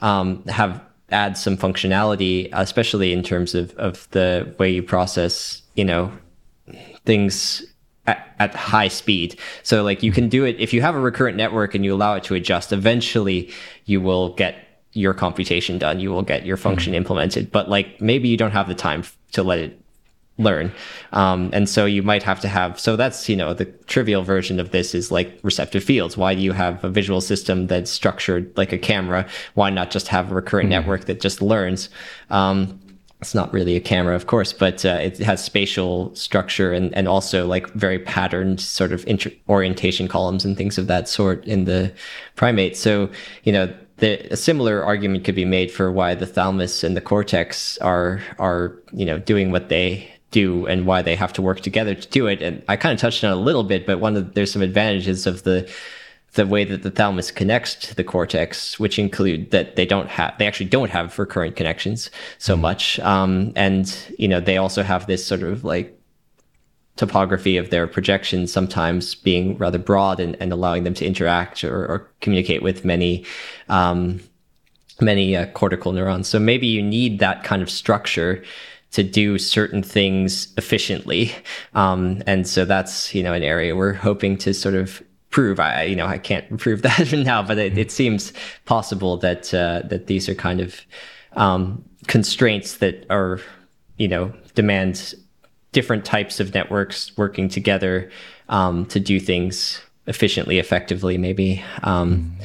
um, 0.00 0.44
have 0.44 0.82
add 1.10 1.38
some 1.38 1.56
functionality, 1.56 2.48
especially 2.52 3.12
in 3.12 3.22
terms 3.22 3.54
of 3.54 3.72
of 3.76 4.10
the 4.10 4.52
way 4.58 4.68
you 4.70 4.82
process 4.82 5.62
you 5.76 5.84
know 5.84 6.12
things 7.04 7.62
at, 8.06 8.34
at 8.38 8.54
high 8.54 8.88
speed. 8.88 9.38
So 9.62 9.82
like 9.82 10.02
you 10.02 10.12
can 10.12 10.28
do 10.28 10.44
it 10.44 10.56
if 10.58 10.72
you 10.72 10.82
have 10.82 10.94
a 10.94 11.00
recurrent 11.00 11.36
network 11.36 11.74
and 11.74 11.84
you 11.84 11.94
allow 11.94 12.14
it 12.14 12.24
to 12.24 12.34
adjust, 12.34 12.72
eventually 12.72 13.52
you 13.84 14.00
will 14.00 14.34
get 14.34 14.56
your 14.92 15.14
computation 15.14 15.78
done. 15.78 16.00
You 16.00 16.10
will 16.10 16.22
get 16.22 16.46
your 16.46 16.56
function 16.56 16.94
implemented, 16.94 17.52
but 17.52 17.68
like 17.68 18.00
maybe 18.00 18.28
you 18.28 18.36
don't 18.36 18.52
have 18.52 18.68
the 18.68 18.74
time 18.74 19.04
to 19.32 19.42
let 19.42 19.58
it 19.58 19.80
learn. 20.38 20.72
Um, 21.12 21.50
and 21.52 21.68
so 21.68 21.86
you 21.86 22.02
might 22.02 22.22
have 22.22 22.40
to 22.40 22.48
have, 22.48 22.78
so 22.78 22.96
that's, 22.96 23.28
you 23.28 23.36
know, 23.36 23.54
the 23.54 23.64
trivial 23.64 24.22
version 24.22 24.60
of 24.60 24.70
this 24.70 24.94
is 24.94 25.10
like 25.10 25.38
receptive 25.42 25.82
fields. 25.82 26.16
Why 26.16 26.34
do 26.34 26.42
you 26.42 26.52
have 26.52 26.84
a 26.84 26.90
visual 26.90 27.20
system 27.20 27.66
that's 27.66 27.90
structured 27.90 28.56
like 28.56 28.72
a 28.72 28.78
camera? 28.78 29.26
Why 29.54 29.70
not 29.70 29.90
just 29.90 30.08
have 30.08 30.30
a 30.30 30.34
recurrent 30.34 30.68
network 30.68 31.06
that 31.06 31.20
just 31.20 31.40
learns? 31.40 31.88
Um, 32.28 32.78
it's 33.26 33.34
not 33.34 33.52
really 33.52 33.74
a 33.74 33.80
camera, 33.80 34.14
of 34.14 34.28
course, 34.28 34.52
but 34.52 34.84
uh, 34.84 35.00
it 35.02 35.18
has 35.18 35.42
spatial 35.42 36.14
structure 36.14 36.72
and, 36.72 36.94
and 36.94 37.08
also 37.08 37.44
like 37.44 37.66
very 37.72 37.98
patterned 37.98 38.60
sort 38.60 38.92
of 38.92 39.04
inter- 39.08 39.32
orientation 39.48 40.06
columns 40.06 40.44
and 40.44 40.56
things 40.56 40.78
of 40.78 40.86
that 40.86 41.08
sort 41.08 41.44
in 41.44 41.64
the 41.64 41.92
primate. 42.36 42.76
So, 42.76 43.10
you 43.42 43.52
know, 43.52 43.74
the, 43.96 44.32
a 44.32 44.36
similar 44.36 44.84
argument 44.84 45.24
could 45.24 45.34
be 45.34 45.44
made 45.44 45.72
for 45.72 45.90
why 45.90 46.14
the 46.14 46.24
thalamus 46.24 46.84
and 46.84 46.96
the 46.96 47.00
cortex 47.00 47.78
are 47.78 48.22
are 48.38 48.76
you 48.92 49.06
know 49.06 49.18
doing 49.18 49.50
what 49.50 49.70
they 49.70 50.08
do 50.30 50.64
and 50.66 50.86
why 50.86 51.02
they 51.02 51.16
have 51.16 51.32
to 51.32 51.42
work 51.42 51.62
together 51.62 51.96
to 51.96 52.08
do 52.08 52.28
it. 52.28 52.42
And 52.42 52.62
I 52.68 52.76
kind 52.76 52.92
of 52.92 53.00
touched 53.00 53.24
on 53.24 53.32
a 53.32 53.36
little 53.36 53.64
bit, 53.64 53.86
but 53.86 53.98
one 53.98 54.16
of 54.16 54.34
there's 54.34 54.52
some 54.52 54.62
advantages 54.62 55.26
of 55.26 55.42
the 55.42 55.68
the 56.36 56.46
way 56.46 56.64
that 56.64 56.82
the 56.82 56.90
thalamus 56.90 57.30
connects 57.30 57.74
to 57.74 57.94
the 57.94 58.04
cortex, 58.04 58.78
which 58.78 58.98
include 58.98 59.50
that 59.50 59.76
they 59.76 59.84
don't 59.84 60.08
have, 60.08 60.34
they 60.38 60.46
actually 60.46 60.70
don't 60.70 60.90
have 60.90 61.18
recurrent 61.18 61.56
connections 61.56 62.10
so 62.38 62.56
much. 62.56 63.00
Um, 63.00 63.52
and, 63.56 63.94
you 64.18 64.28
know, 64.28 64.40
they 64.40 64.56
also 64.56 64.82
have 64.82 65.06
this 65.06 65.26
sort 65.26 65.42
of 65.42 65.64
like 65.64 65.98
topography 66.96 67.56
of 67.56 67.70
their 67.70 67.86
projections 67.86 68.52
sometimes 68.52 69.14
being 69.14 69.58
rather 69.58 69.78
broad 69.78 70.20
and, 70.20 70.36
and 70.40 70.52
allowing 70.52 70.84
them 70.84 70.94
to 70.94 71.04
interact 71.04 71.64
or, 71.64 71.86
or 71.86 72.10
communicate 72.20 72.62
with 72.62 72.84
many, 72.84 73.24
um, 73.68 74.20
many 75.00 75.36
uh, 75.36 75.46
cortical 75.52 75.92
neurons. 75.92 76.28
So 76.28 76.38
maybe 76.38 76.66
you 76.66 76.82
need 76.82 77.18
that 77.18 77.44
kind 77.44 77.60
of 77.62 77.70
structure 77.70 78.42
to 78.92 79.02
do 79.02 79.38
certain 79.38 79.82
things 79.82 80.54
efficiently. 80.56 81.32
Um, 81.74 82.22
and 82.26 82.46
so 82.46 82.64
that's, 82.64 83.14
you 83.14 83.22
know, 83.22 83.34
an 83.34 83.42
area 83.42 83.76
we're 83.76 83.92
hoping 83.92 84.38
to 84.38 84.54
sort 84.54 84.74
of 84.74 85.02
prove. 85.30 85.60
I, 85.60 85.84
you 85.84 85.96
know, 85.96 86.06
I 86.06 86.18
can't 86.18 86.58
prove 86.58 86.82
that 86.82 87.12
now, 87.24 87.42
but 87.42 87.58
it, 87.58 87.76
it 87.76 87.90
seems 87.90 88.32
possible 88.64 89.16
that, 89.18 89.52
uh, 89.52 89.82
that 89.86 90.06
these 90.06 90.28
are 90.28 90.34
kind 90.34 90.60
of, 90.60 90.80
um, 91.32 91.84
constraints 92.06 92.76
that 92.76 93.04
are, 93.10 93.40
you 93.96 94.08
know, 94.08 94.32
demand 94.54 95.14
different 95.72 96.04
types 96.04 96.40
of 96.40 96.54
networks 96.54 97.16
working 97.16 97.48
together, 97.48 98.10
um, 98.48 98.86
to 98.86 99.00
do 99.00 99.20
things 99.20 99.82
efficiently, 100.06 100.58
effectively, 100.58 101.18
maybe. 101.18 101.62
Um, 101.82 102.36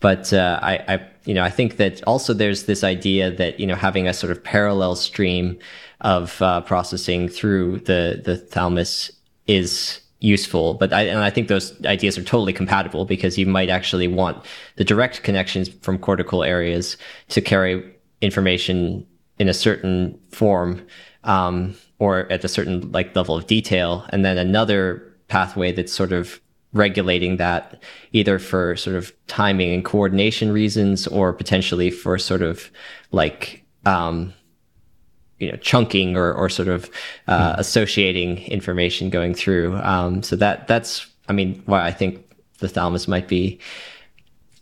but 0.00 0.32
uh, 0.32 0.58
I, 0.62 0.72
I, 0.88 1.06
you 1.24 1.34
know, 1.34 1.42
I 1.42 1.50
think 1.50 1.76
that 1.76 2.02
also 2.04 2.32
there's 2.32 2.64
this 2.64 2.82
idea 2.82 3.30
that 3.30 3.60
you 3.60 3.66
know 3.66 3.74
having 3.74 4.08
a 4.08 4.14
sort 4.14 4.30
of 4.32 4.42
parallel 4.42 4.96
stream 4.96 5.58
of 6.00 6.40
uh, 6.40 6.62
processing 6.62 7.28
through 7.28 7.80
the 7.80 8.22
the 8.24 8.36
thalamus 8.36 9.12
is 9.46 10.00
useful. 10.20 10.74
But 10.74 10.92
I, 10.92 11.02
and 11.02 11.20
I 11.20 11.30
think 11.30 11.48
those 11.48 11.74
ideas 11.84 12.16
are 12.18 12.22
totally 12.22 12.52
compatible 12.52 13.04
because 13.04 13.38
you 13.38 13.46
might 13.46 13.70
actually 13.70 14.08
want 14.08 14.44
the 14.76 14.84
direct 14.84 15.22
connections 15.22 15.68
from 15.68 15.98
cortical 15.98 16.44
areas 16.44 16.96
to 17.28 17.40
carry 17.40 17.82
information 18.20 19.06
in 19.38 19.48
a 19.48 19.54
certain 19.54 20.18
form 20.30 20.86
um, 21.24 21.74
or 21.98 22.30
at 22.30 22.44
a 22.44 22.48
certain 22.48 22.92
like 22.92 23.16
level 23.16 23.36
of 23.36 23.46
detail, 23.46 24.06
and 24.10 24.24
then 24.24 24.38
another 24.38 25.02
pathway 25.28 25.72
that's 25.72 25.92
sort 25.92 26.12
of 26.12 26.40
regulating 26.72 27.36
that 27.36 27.82
either 28.12 28.38
for 28.38 28.76
sort 28.76 28.94
of 28.96 29.12
timing 29.26 29.72
and 29.74 29.84
coordination 29.84 30.52
reasons 30.52 31.06
or 31.08 31.32
potentially 31.32 31.90
for 31.90 32.16
sort 32.16 32.42
of 32.42 32.70
like 33.10 33.64
um 33.86 34.32
you 35.40 35.50
know 35.50 35.56
chunking 35.56 36.16
or 36.16 36.32
or 36.32 36.48
sort 36.48 36.68
of 36.68 36.90
uh, 37.26 37.54
associating 37.58 38.38
information 38.44 39.10
going 39.10 39.34
through. 39.34 39.76
Um 39.82 40.22
so 40.22 40.36
that 40.36 40.68
that's 40.68 41.10
i 41.30 41.32
mean 41.32 41.62
why 41.64 41.86
i 41.86 41.90
think 41.90 42.22
the 42.58 42.68
thalamus 42.68 43.08
might 43.08 43.28
be 43.28 43.58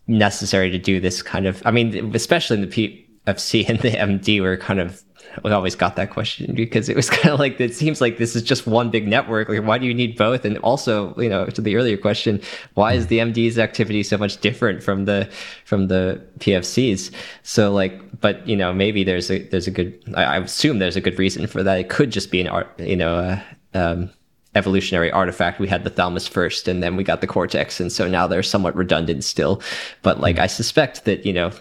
necessary 0.07 0.71
to 0.71 0.79
do 0.79 1.01
this 1.01 1.23
kind 1.23 1.47
of 1.47 1.61
i 1.65 1.71
mean 1.71 2.15
especially 2.15 2.63
in 2.63 2.69
the 2.69 3.03
pfc 3.27 3.69
and 3.69 3.81
the 3.81 3.91
md 3.91 4.41
we're 4.41 4.57
kind 4.57 4.79
of 4.79 5.03
we 5.45 5.51
always 5.51 5.75
got 5.75 5.97
that 5.97 6.11
question 6.11 6.55
because 6.55 6.89
it 6.89 6.97
was 6.97 7.11
kind 7.11 7.31
of 7.31 7.39
like 7.39 7.61
it 7.61 7.75
seems 7.75 8.01
like 8.01 8.19
this 8.19 8.35
is 8.37 8.43
just 8.43 8.67
one 8.67 8.91
big 8.91 9.07
network. 9.07 9.49
Like, 9.49 9.65
why 9.65 9.79
do 9.79 9.87
you 9.87 9.95
need 9.95 10.17
both? 10.17 10.45
And 10.45 10.59
also, 10.59 11.15
you 11.17 11.29
know, 11.29 11.47
to 11.47 11.61
the 11.61 11.77
earlier 11.77 11.97
question, 11.97 12.41
why 12.75 12.95
is 12.95 13.07
the 13.09 13.19
MD's 13.19 13.59
activity 13.59 14.03
so 14.03 14.17
much 14.17 14.41
different 14.41 14.83
from 14.83 15.05
the 15.05 15.31
from 15.65 15.89
the 15.89 16.23
PFCs? 16.39 17.13
So, 17.43 17.73
like, 17.73 18.21
but 18.21 18.47
you 18.47 18.57
know, 18.57 18.73
maybe 18.73 19.05
there's 19.05 19.31
a 19.31 19.43
there's 19.49 19.67
a 19.67 19.71
good. 19.71 20.03
I, 20.15 20.25
I 20.25 20.37
assume 20.39 20.79
there's 20.79 20.97
a 20.97 21.01
good 21.01 21.19
reason 21.19 21.47
for 21.47 21.63
that. 21.63 21.79
It 21.79 21.89
could 21.89 22.11
just 22.11 22.31
be 22.31 22.41
an 22.41 22.49
art, 22.49 22.69
you 22.79 22.97
know. 22.97 23.17
Uh, 23.17 23.41
um, 23.75 24.11
evolutionary 24.55 25.13
artifact 25.13 25.61
we 25.61 25.69
had 25.69 25.85
the 25.85 25.91
thalamus 25.91 26.27
first 26.27 26.67
and 26.67 26.83
then 26.83 26.97
we 26.97 27.05
got 27.05 27.21
the 27.21 27.27
cortex 27.27 27.81
and 27.81 27.93
so 27.93 28.09
now 28.09 28.27
they're 28.27 28.43
somewhat 28.43 28.75
redundant 28.75 29.23
still 29.23 29.63
but 30.03 30.21
like 30.21 30.39
i 30.39 30.47
suspect 30.47 31.05
that 31.05 31.25
you 31.27 31.33
know 31.33 31.53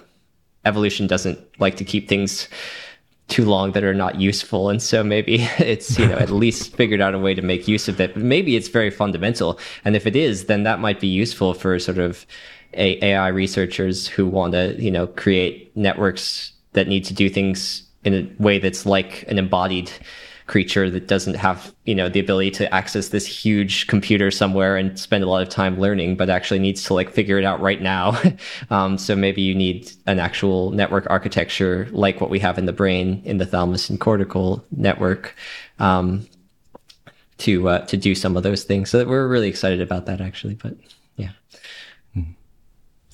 evolution 0.65 1.05
doesn't 1.05 1.37
like 1.59 1.75
to 1.75 1.83
keep 1.83 2.07
things 2.07 2.47
too 3.27 3.45
long 3.45 3.73
that 3.73 3.83
are 3.83 3.93
not 3.93 4.19
useful. 4.21 4.69
And 4.69 4.81
so 4.81 5.03
maybe 5.03 5.35
it's 5.59 5.97
you 5.99 6.07
know 6.07 6.17
at 6.17 6.29
least 6.43 6.75
figured 6.75 7.01
out 7.01 7.13
a 7.13 7.19
way 7.19 7.33
to 7.33 7.41
make 7.41 7.67
use 7.67 7.87
of 7.87 7.99
it. 7.99 8.13
But 8.13 8.23
maybe 8.23 8.55
it's 8.55 8.67
very 8.67 8.89
fundamental. 8.89 9.59
And 9.85 9.95
if 9.95 10.05
it 10.05 10.15
is 10.15 10.45
then 10.45 10.63
that 10.63 10.79
might 10.79 10.99
be 10.99 11.07
useful 11.07 11.53
for 11.53 11.77
sort 11.79 11.97
of 11.97 12.25
a- 12.73 13.03
ai 13.03 13.27
researchers 13.27 14.07
who 14.07 14.27
want 14.27 14.53
to 14.53 14.75
you 14.81 14.91
know 14.91 15.07
create 15.07 15.75
networks 15.75 16.51
that 16.73 16.87
need 16.87 17.05
to 17.05 17.13
do 17.13 17.29
things 17.29 17.83
in 18.03 18.13
a 18.13 18.43
way 18.43 18.59
that's 18.59 18.85
like 18.85 19.23
an 19.27 19.37
embodied 19.37 19.91
creature 20.47 20.89
that 20.89 21.07
doesn't 21.07 21.35
have 21.35 21.73
you 21.83 21.93
know 21.93 22.07
the 22.07 22.19
ability 22.19 22.49
to 22.49 22.73
access 22.73 23.09
this 23.09 23.27
huge 23.27 23.85
computer 23.87 24.31
somewhere 24.31 24.77
and 24.77 24.97
spend 24.97 25.23
a 25.23 25.27
lot 25.27 25.41
of 25.41 25.49
time 25.49 25.77
learning 25.79 26.15
but 26.15 26.29
actually 26.29 26.59
needs 26.59 26.83
to 26.83 26.93
like 26.93 27.11
figure 27.11 27.37
it 27.37 27.45
out 27.45 27.59
right 27.61 27.81
now. 27.81 28.19
Um, 28.69 28.97
so 28.97 29.15
maybe 29.15 29.41
you 29.41 29.55
need 29.55 29.91
an 30.05 30.19
actual 30.19 30.71
network 30.71 31.07
architecture 31.09 31.87
like 31.91 32.21
what 32.21 32.29
we 32.29 32.39
have 32.39 32.57
in 32.57 32.65
the 32.65 32.73
brain 32.73 33.21
in 33.25 33.37
the 33.37 33.45
thalamus 33.45 33.89
and 33.89 33.99
cortical 33.99 34.63
network 34.71 35.35
um, 35.79 36.27
to 37.39 37.69
uh, 37.69 37.85
to 37.85 37.97
do 37.97 38.15
some 38.15 38.37
of 38.37 38.43
those 38.43 38.63
things. 38.63 38.89
So 38.89 38.99
that 38.99 39.07
we're 39.07 39.27
really 39.27 39.47
excited 39.47 39.81
about 39.81 40.05
that 40.05 40.21
actually 40.21 40.55
but 40.55 40.75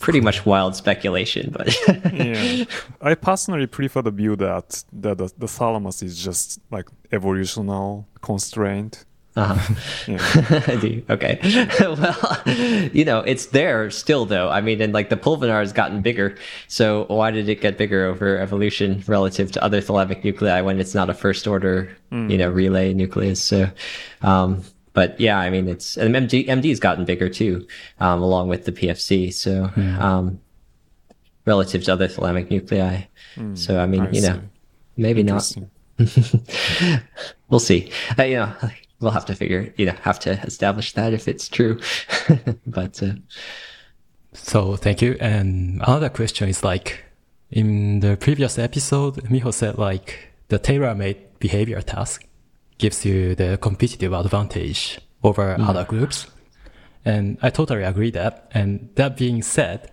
pretty 0.03 0.19
much 0.19 0.45
wild 0.45 0.75
speculation 0.75 1.49
but 1.57 1.67
yeah. 2.13 2.65
I 3.01 3.15
personally 3.15 3.67
prefer 3.67 4.01
the 4.01 4.11
view 4.11 4.35
that, 4.35 4.83
that 4.91 5.17
the, 5.17 5.31
the 5.37 5.47
thalamus 5.47 6.03
is 6.03 6.21
just 6.21 6.59
like 6.71 6.89
evolutional 7.11 8.05
constraint. 8.21 9.05
Uh-huh. 9.35 9.73
Yeah. 10.07 10.61
I 10.67 10.75
do. 10.75 11.03
Okay. 11.09 11.39
well, 11.79 12.43
you 12.93 13.03
know, 13.03 13.19
it's 13.21 13.47
there 13.47 13.89
still, 13.89 14.25
though. 14.25 14.49
I 14.49 14.61
mean, 14.61 14.79
and 14.79 14.93
like 14.93 15.09
the 15.09 15.17
pulvinar 15.17 15.61
has 15.61 15.73
gotten 15.73 16.01
bigger. 16.01 16.35
So 16.67 17.05
why 17.05 17.31
did 17.31 17.49
it 17.49 17.59
get 17.59 17.77
bigger 17.77 18.05
over 18.05 18.37
evolution 18.37 19.03
relative 19.07 19.51
to 19.53 19.63
other 19.63 19.81
thalamic 19.81 20.23
nuclei 20.23 20.61
when 20.61 20.79
it's 20.79 20.93
not 20.93 21.09
a 21.09 21.15
first 21.15 21.47
order, 21.47 21.95
you 22.11 22.37
know, 22.37 22.49
relay 22.49 22.93
nucleus? 22.93 23.41
So, 23.41 23.71
um, 24.21 24.61
but 24.93 25.19
yeah, 25.19 25.37
I 25.39 25.49
mean, 25.49 25.67
it's 25.67 25.97
and 25.97 26.15
MD 26.15 26.47
MD's 26.47 26.79
gotten 26.79 27.05
bigger 27.05 27.29
too, 27.29 27.67
um, 27.99 28.21
along 28.21 28.47
with 28.47 28.65
the 28.65 28.71
PFC. 28.71 29.33
So 29.33 29.71
um, 29.99 30.39
relative 31.45 31.83
to 31.85 31.93
other 31.93 32.07
thalamic 32.07 32.49
nuclei. 32.49 33.03
so 33.55 33.79
I 33.79 33.85
mean, 33.87 34.01
I 34.01 34.11
you 34.11 34.21
know, 34.21 34.39
maybe 34.97 35.23
not. 35.23 35.51
We'll 37.49 37.59
see. 37.59 37.91
Uh, 38.17 38.23
you 38.23 38.37
know, 38.37 38.51
we'll 38.99 39.11
have 39.11 39.25
to 39.27 39.35
figure. 39.35 39.71
You 39.77 39.85
know, 39.87 39.95
have 40.01 40.19
to 40.21 40.31
establish 40.41 40.93
that 40.93 41.13
if 41.13 41.27
it's 41.27 41.47
true. 41.47 41.79
but 42.65 43.03
uh, 43.03 43.13
So 44.33 44.75
thank 44.75 45.01
you. 45.03 45.15
And 45.19 45.81
another 45.83 46.09
question 46.09 46.49
is 46.49 46.63
like 46.63 47.03
in 47.51 47.99
the 47.99 48.17
previous 48.17 48.57
episode, 48.57 49.17
Miho 49.29 49.53
said 49.53 49.77
like 49.77 50.33
the 50.47 50.57
tailor-made 50.57 51.17
behavior 51.39 51.81
task 51.81 52.25
gives 52.77 53.05
you 53.05 53.35
the 53.35 53.57
competitive 53.57 54.13
advantage 54.13 54.99
over 55.23 55.55
mm. 55.55 55.67
other 55.67 55.85
groups. 55.85 56.27
And 57.05 57.37
I 57.41 57.49
totally 57.49 57.83
agree 57.83 58.11
that. 58.11 58.49
And 58.53 58.89
that 58.95 59.17
being 59.17 59.41
said, 59.41 59.91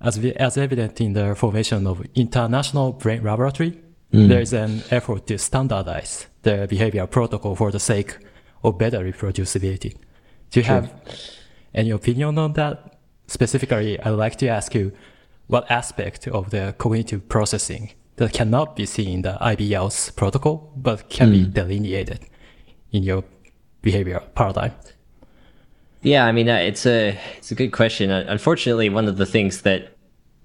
as 0.00 0.18
we, 0.18 0.32
as 0.34 0.56
evident 0.56 1.00
in 1.00 1.12
the 1.14 1.34
formation 1.34 1.86
of 1.86 2.04
international 2.14 2.92
brain 2.92 3.22
laboratory, 3.24 3.80
mm. 4.12 4.28
there 4.28 4.40
is 4.40 4.52
an 4.52 4.82
effort 4.90 5.26
to 5.26 5.38
standardize 5.38 6.26
the 6.42 6.66
behavior 6.68 7.06
protocol 7.06 7.56
for 7.56 7.70
the 7.70 7.80
sake 7.80 8.16
of 8.62 8.78
better 8.78 9.00
reproducibility. 9.00 9.96
Do 10.50 10.60
you 10.60 10.64
have 10.64 10.92
any 11.74 11.90
opinion 11.90 12.38
on 12.38 12.52
that? 12.54 12.98
Specifically, 13.26 13.98
I'd 14.00 14.10
like 14.10 14.36
to 14.36 14.48
ask 14.48 14.74
you 14.74 14.92
what 15.48 15.68
aspect 15.70 16.28
of 16.28 16.50
the 16.50 16.74
cognitive 16.78 17.28
processing 17.28 17.92
that 18.16 18.32
cannot 18.32 18.76
be 18.76 18.86
seen 18.86 19.08
in 19.08 19.22
the 19.22 19.38
IBL's 19.40 20.10
protocol 20.10 20.72
but 20.76 21.08
can 21.08 21.30
be 21.30 21.44
delineated 21.46 22.20
in 22.90 23.02
your 23.02 23.24
behavior 23.82 24.22
paradigm? 24.34 24.72
Yeah, 26.02 26.26
I 26.26 26.32
mean, 26.32 26.48
uh, 26.48 26.56
it's 26.56 26.86
a 26.86 27.18
it's 27.36 27.50
a 27.50 27.54
good 27.54 27.72
question. 27.72 28.10
Uh, 28.10 28.24
unfortunately, 28.28 28.88
one 28.88 29.08
of 29.08 29.16
the 29.16 29.26
things 29.26 29.62
that 29.62 29.96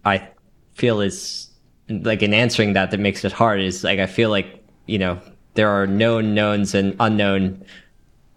I 0.06 0.28
feel 0.74 1.02
is 1.02 1.50
like 1.88 2.24
in 2.24 2.34
answering 2.34 2.74
that 2.74 2.92
that 2.92 3.00
makes 3.00 3.24
it 3.24 3.32
hard 3.32 3.62
is 3.62 3.84
like 3.84 4.00
I 4.00 4.08
feel 4.08 4.30
like 4.30 4.64
you 4.88 4.98
know 4.98 5.22
there 5.54 5.70
are 5.70 5.86
known 5.86 6.34
knowns 6.34 6.74
and 6.74 6.96
unknown. 7.00 7.64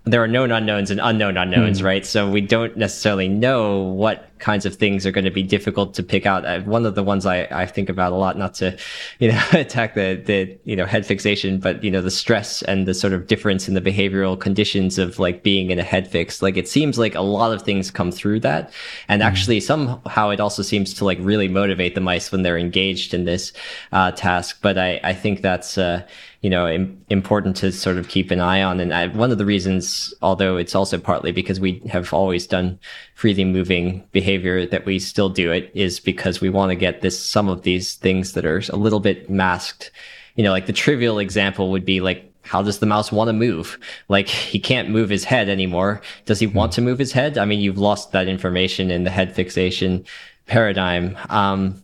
There 0.04 0.22
are 0.22 0.28
known 0.28 0.52
unknowns 0.52 0.90
and 0.90 1.00
unknown 1.02 1.36
unknowns, 1.36 1.82
right? 1.82 2.04
So 2.04 2.30
we 2.30 2.42
don't 2.42 2.76
necessarily 2.76 3.28
know 3.28 3.82
what 3.82 4.30
kinds 4.44 4.66
of 4.66 4.74
things 4.74 5.06
are 5.06 5.10
going 5.10 5.24
to 5.24 5.30
be 5.30 5.42
difficult 5.42 5.94
to 5.94 6.02
pick 6.02 6.26
out. 6.26 6.44
Uh, 6.44 6.60
one 6.60 6.84
of 6.84 6.94
the 6.94 7.02
ones 7.02 7.24
I, 7.24 7.48
I 7.50 7.64
think 7.64 7.88
about 7.88 8.12
a 8.12 8.16
lot, 8.16 8.36
not 8.36 8.52
to, 8.54 8.76
you 9.18 9.32
know, 9.32 9.42
attack 9.52 9.94
the, 9.94 10.22
the, 10.22 10.58
you 10.64 10.76
know, 10.76 10.84
head 10.84 11.06
fixation, 11.06 11.58
but, 11.58 11.82
you 11.82 11.90
know, 11.90 12.02
the 12.02 12.10
stress 12.10 12.60
and 12.62 12.86
the 12.86 12.92
sort 12.92 13.14
of 13.14 13.26
difference 13.26 13.68
in 13.68 13.74
the 13.74 13.80
behavioral 13.80 14.38
conditions 14.38 14.98
of 14.98 15.18
like 15.18 15.42
being 15.42 15.70
in 15.70 15.78
a 15.78 15.82
head 15.82 16.06
fix. 16.06 16.42
Like 16.42 16.58
it 16.58 16.68
seems 16.68 16.98
like 16.98 17.14
a 17.14 17.22
lot 17.22 17.54
of 17.54 17.62
things 17.62 17.90
come 17.90 18.12
through 18.12 18.40
that. 18.40 18.70
And 19.08 19.22
actually 19.22 19.60
somehow 19.60 20.28
it 20.28 20.40
also 20.40 20.62
seems 20.62 20.92
to 20.94 21.06
like 21.06 21.18
really 21.20 21.48
motivate 21.48 21.94
the 21.94 22.02
mice 22.02 22.30
when 22.30 22.42
they're 22.42 22.58
engaged 22.58 23.14
in 23.14 23.24
this, 23.24 23.52
uh, 23.92 24.10
task. 24.10 24.58
But 24.60 24.76
I, 24.76 25.00
I 25.02 25.14
think 25.14 25.40
that's, 25.40 25.78
uh, 25.78 26.06
you 26.44 26.50
know, 26.50 26.68
Im- 26.68 27.02
important 27.08 27.56
to 27.56 27.72
sort 27.72 27.96
of 27.96 28.08
keep 28.08 28.30
an 28.30 28.38
eye 28.38 28.62
on. 28.62 28.78
And 28.78 28.92
I, 28.92 29.06
one 29.06 29.32
of 29.32 29.38
the 29.38 29.46
reasons, 29.46 30.12
although 30.20 30.58
it's 30.58 30.74
also 30.74 30.98
partly 30.98 31.32
because 31.32 31.58
we 31.58 31.80
have 31.90 32.12
always 32.12 32.46
done 32.46 32.78
freely 33.14 33.46
moving 33.46 34.06
behavior 34.12 34.66
that 34.66 34.84
we 34.84 34.98
still 34.98 35.30
do 35.30 35.50
it 35.50 35.70
is 35.72 36.00
because 36.00 36.42
we 36.42 36.50
want 36.50 36.68
to 36.68 36.76
get 36.76 37.00
this, 37.00 37.18
some 37.18 37.48
of 37.48 37.62
these 37.62 37.94
things 37.94 38.34
that 38.34 38.44
are 38.44 38.62
a 38.68 38.76
little 38.76 39.00
bit 39.00 39.30
masked. 39.30 39.90
You 40.34 40.44
know, 40.44 40.50
like 40.50 40.66
the 40.66 40.74
trivial 40.74 41.18
example 41.18 41.70
would 41.70 41.86
be 41.86 42.02
like, 42.02 42.30
how 42.42 42.60
does 42.60 42.78
the 42.78 42.84
mouse 42.84 43.10
want 43.10 43.28
to 43.28 43.32
move? 43.32 43.78
Like 44.10 44.28
he 44.28 44.58
can't 44.58 44.90
move 44.90 45.08
his 45.08 45.24
head 45.24 45.48
anymore. 45.48 46.02
Does 46.26 46.40
he 46.40 46.46
want 46.46 46.72
to 46.72 46.82
move 46.82 46.98
his 46.98 47.12
head? 47.12 47.38
I 47.38 47.46
mean, 47.46 47.60
you've 47.60 47.78
lost 47.78 48.12
that 48.12 48.28
information 48.28 48.90
in 48.90 49.04
the 49.04 49.10
head 49.10 49.34
fixation 49.34 50.04
paradigm. 50.44 51.16
Um, 51.30 51.82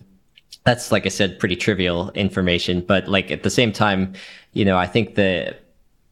that's 0.64 0.92
like 0.92 1.06
I 1.06 1.08
said, 1.08 1.38
pretty 1.38 1.56
trivial 1.56 2.10
information, 2.10 2.80
but 2.80 3.08
like 3.08 3.30
at 3.30 3.42
the 3.42 3.50
same 3.50 3.72
time, 3.72 4.14
you 4.52 4.64
know, 4.64 4.76
I 4.76 4.86
think 4.86 5.14
the 5.14 5.56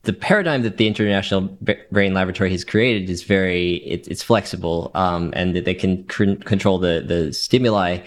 the 0.03 0.13
paradigm 0.13 0.63
that 0.63 0.79
the 0.79 0.87
International 0.87 1.43
Brain 1.91 2.15
Laboratory 2.15 2.51
has 2.51 2.65
created 2.65 3.11
is 3.11 3.25
very 3.25 3.77
it, 3.77 4.09
it's 4.09 4.23
flexible, 4.23 4.91
um, 4.95 5.33
and 5.37 5.55
that 5.55 5.65
they 5.65 5.75
can 5.75 6.05
control 6.05 6.79
the 6.79 7.05
the 7.07 7.33
stimuli 7.33 7.99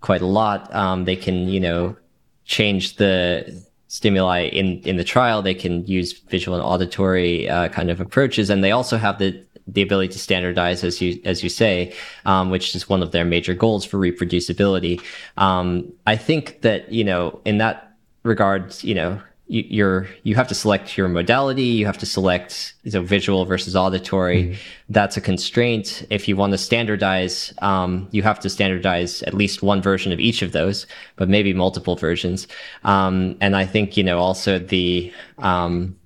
quite 0.00 0.22
a 0.22 0.26
lot. 0.26 0.72
Um, 0.74 1.04
they 1.04 1.16
can 1.16 1.48
you 1.48 1.60
know 1.60 1.96
change 2.44 2.96
the 2.96 3.62
stimuli 3.88 4.42
in 4.42 4.80
in 4.82 4.98
the 4.98 5.04
trial. 5.04 5.42
They 5.42 5.54
can 5.54 5.84
use 5.86 6.12
visual 6.12 6.56
and 6.56 6.64
auditory 6.64 7.48
uh, 7.48 7.68
kind 7.70 7.90
of 7.90 8.00
approaches, 8.00 8.50
and 8.50 8.62
they 8.62 8.70
also 8.70 8.96
have 8.96 9.18
the 9.18 9.44
the 9.68 9.82
ability 9.82 10.12
to 10.12 10.18
standardize, 10.18 10.82
as 10.82 11.00
you 11.00 11.20
as 11.24 11.42
you 11.42 11.48
say, 11.48 11.94
um, 12.24 12.50
which 12.50 12.74
is 12.74 12.88
one 12.88 13.02
of 13.02 13.12
their 13.12 13.24
major 13.24 13.54
goals 13.54 13.84
for 13.84 13.98
reproducibility. 13.98 15.00
Um, 15.36 15.92
I 16.06 16.16
think 16.16 16.62
that 16.62 16.90
you 16.90 17.04
know 17.04 17.40
in 17.44 17.58
that 17.58 17.92
regard, 18.24 18.82
you 18.82 18.94
know 18.94 19.20
you, 19.48 19.64
you're 19.68 20.08
you 20.22 20.34
have 20.34 20.48
to 20.48 20.54
select 20.54 20.96
your 20.96 21.08
modality. 21.08 21.64
You 21.64 21.86
have 21.86 21.98
to 21.98 22.06
select 22.06 22.74
so 22.88 23.02
visual 23.02 23.44
versus 23.44 23.74
auditory. 23.74 24.58
That's 24.88 25.16
a 25.16 25.20
constraint. 25.20 26.06
If 26.10 26.28
you 26.28 26.36
want 26.36 26.52
to 26.52 26.58
standardize, 26.58 27.52
um, 27.60 28.08
you 28.10 28.22
have 28.22 28.38
to 28.40 28.50
standardize 28.50 29.22
at 29.22 29.34
least 29.34 29.62
one 29.62 29.82
version 29.82 30.12
of 30.12 30.20
each 30.20 30.42
of 30.42 30.52
those, 30.52 30.86
but 31.16 31.28
maybe 31.28 31.52
multiple 31.52 31.96
versions. 31.96 32.46
Um, 32.84 33.36
and 33.40 33.56
I 33.56 33.66
think 33.66 33.96
you 33.96 34.04
know 34.04 34.18
also 34.18 34.58
the 34.58 35.12
um, 35.38 35.96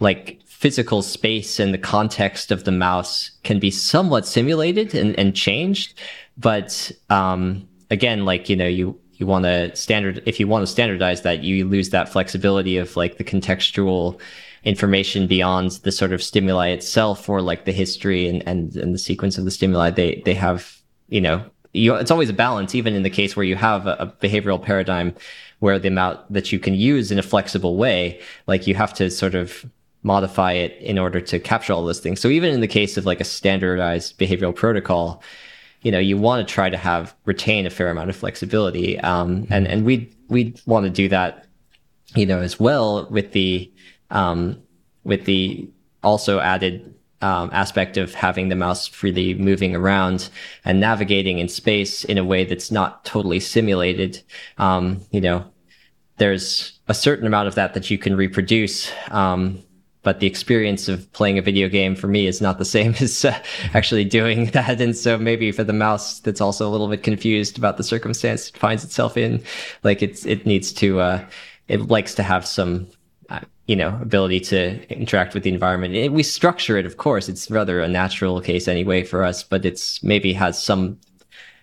like 0.00 0.35
physical 0.56 1.02
space 1.02 1.60
and 1.60 1.74
the 1.74 1.78
context 1.78 2.50
of 2.50 2.64
the 2.64 2.72
mouse 2.72 3.30
can 3.44 3.58
be 3.58 3.70
somewhat 3.70 4.26
simulated 4.26 4.94
and, 4.94 5.16
and 5.18 5.36
changed. 5.36 5.92
But 6.38 6.90
um, 7.10 7.68
again, 7.90 8.24
like 8.24 8.48
you 8.48 8.56
know, 8.56 8.66
you 8.66 8.98
you 9.12 9.26
want 9.26 9.44
to 9.44 9.76
standard 9.76 10.22
if 10.24 10.40
you 10.40 10.48
want 10.48 10.62
to 10.62 10.66
standardize 10.66 11.20
that, 11.22 11.44
you 11.44 11.66
lose 11.66 11.90
that 11.90 12.08
flexibility 12.08 12.78
of 12.78 12.96
like 12.96 13.18
the 13.18 13.24
contextual 13.24 14.18
information 14.64 15.26
beyond 15.26 15.72
the 15.84 15.92
sort 15.92 16.12
of 16.12 16.22
stimuli 16.22 16.68
itself 16.68 17.28
or 17.28 17.42
like 17.42 17.66
the 17.66 17.72
history 17.72 18.26
and 18.26 18.42
and, 18.48 18.76
and 18.76 18.94
the 18.94 18.98
sequence 18.98 19.36
of 19.36 19.44
the 19.44 19.50
stimuli. 19.50 19.90
They 19.90 20.22
they 20.24 20.34
have 20.34 20.80
you 21.10 21.20
know 21.20 21.44
you, 21.74 21.94
it's 21.96 22.10
always 22.10 22.30
a 22.30 22.32
balance, 22.32 22.74
even 22.74 22.94
in 22.94 23.02
the 23.02 23.10
case 23.10 23.36
where 23.36 23.44
you 23.44 23.56
have 23.56 23.86
a, 23.86 23.92
a 23.98 24.06
behavioral 24.06 24.62
paradigm 24.62 25.14
where 25.58 25.78
the 25.78 25.88
amount 25.88 26.32
that 26.32 26.50
you 26.50 26.58
can 26.58 26.72
use 26.72 27.10
in 27.10 27.18
a 27.18 27.22
flexible 27.22 27.76
way, 27.76 28.22
like 28.46 28.66
you 28.66 28.74
have 28.74 28.94
to 28.94 29.10
sort 29.10 29.34
of 29.34 29.66
modify 30.06 30.52
it 30.52 30.78
in 30.80 30.98
order 30.98 31.20
to 31.20 31.40
capture 31.40 31.72
all 31.72 31.84
those 31.84 31.98
things. 31.98 32.20
So 32.20 32.28
even 32.28 32.54
in 32.54 32.60
the 32.60 32.68
case 32.68 32.96
of 32.96 33.04
like 33.04 33.20
a 33.20 33.24
standardized 33.24 34.16
behavioral 34.18 34.54
protocol, 34.54 35.20
you 35.82 35.90
know, 35.90 35.98
you 35.98 36.16
want 36.16 36.46
to 36.46 36.54
try 36.54 36.70
to 36.70 36.76
have 36.76 37.14
retain 37.24 37.66
a 37.66 37.70
fair 37.70 37.90
amount 37.90 38.08
of 38.08 38.16
flexibility. 38.16 39.00
Um, 39.00 39.48
and, 39.50 39.66
and 39.66 39.84
we, 39.84 40.08
we 40.28 40.54
want 40.64 40.84
to 40.84 40.90
do 40.90 41.08
that, 41.08 41.46
you 42.14 42.24
know, 42.24 42.40
as 42.40 42.60
well 42.60 43.08
with 43.10 43.32
the, 43.32 43.70
um, 44.10 44.62
with 45.02 45.24
the 45.24 45.68
also 46.04 46.38
added 46.38 46.94
um, 47.20 47.50
aspect 47.52 47.96
of 47.96 48.14
having 48.14 48.48
the 48.48 48.54
mouse 48.54 48.86
freely 48.86 49.34
moving 49.34 49.74
around 49.74 50.28
and 50.64 50.78
navigating 50.78 51.40
in 51.40 51.48
space 51.48 52.04
in 52.04 52.16
a 52.16 52.24
way 52.24 52.44
that's 52.44 52.70
not 52.70 53.04
totally 53.04 53.40
simulated. 53.40 54.22
Um, 54.58 55.00
you 55.10 55.20
know, 55.20 55.44
there's 56.18 56.78
a 56.86 56.94
certain 56.94 57.26
amount 57.26 57.48
of 57.48 57.56
that 57.56 57.74
that 57.74 57.90
you 57.90 57.98
can 57.98 58.16
reproduce. 58.16 58.92
Um, 59.10 59.62
but 60.06 60.20
the 60.20 60.26
experience 60.28 60.88
of 60.88 61.12
playing 61.14 61.36
a 61.36 61.42
video 61.42 61.68
game 61.68 61.96
for 61.96 62.06
me 62.06 62.28
is 62.28 62.40
not 62.40 62.58
the 62.58 62.64
same 62.76 62.94
as 63.00 63.24
uh, 63.24 63.36
actually 63.74 64.04
doing 64.04 64.46
that. 64.52 64.80
And 64.80 64.96
so 64.96 65.18
maybe 65.18 65.50
for 65.50 65.64
the 65.64 65.72
mouse 65.72 66.20
that's 66.20 66.40
also 66.40 66.68
a 66.68 66.70
little 66.70 66.86
bit 66.86 67.02
confused 67.02 67.58
about 67.58 67.76
the 67.76 67.82
circumstance 67.82 68.50
it 68.50 68.56
finds 68.56 68.84
itself 68.84 69.16
in, 69.16 69.42
like 69.82 70.02
it's, 70.02 70.24
it 70.24 70.46
needs 70.46 70.72
to, 70.74 71.00
uh, 71.00 71.24
it 71.66 71.88
likes 71.88 72.14
to 72.14 72.22
have 72.22 72.46
some, 72.46 72.86
uh, 73.30 73.40
you 73.66 73.74
know, 73.74 73.98
ability 74.00 74.38
to 74.38 74.86
interact 74.96 75.34
with 75.34 75.42
the 75.42 75.50
environment. 75.50 75.96
It, 75.96 76.12
we 76.12 76.22
structure 76.22 76.78
it, 76.78 76.86
of 76.86 76.98
course. 76.98 77.28
It's 77.28 77.50
rather 77.50 77.80
a 77.80 77.88
natural 77.88 78.40
case 78.40 78.68
anyway 78.68 79.02
for 79.02 79.24
us, 79.24 79.42
but 79.42 79.64
it's 79.64 80.00
maybe 80.04 80.32
has 80.34 80.62
some 80.62 81.00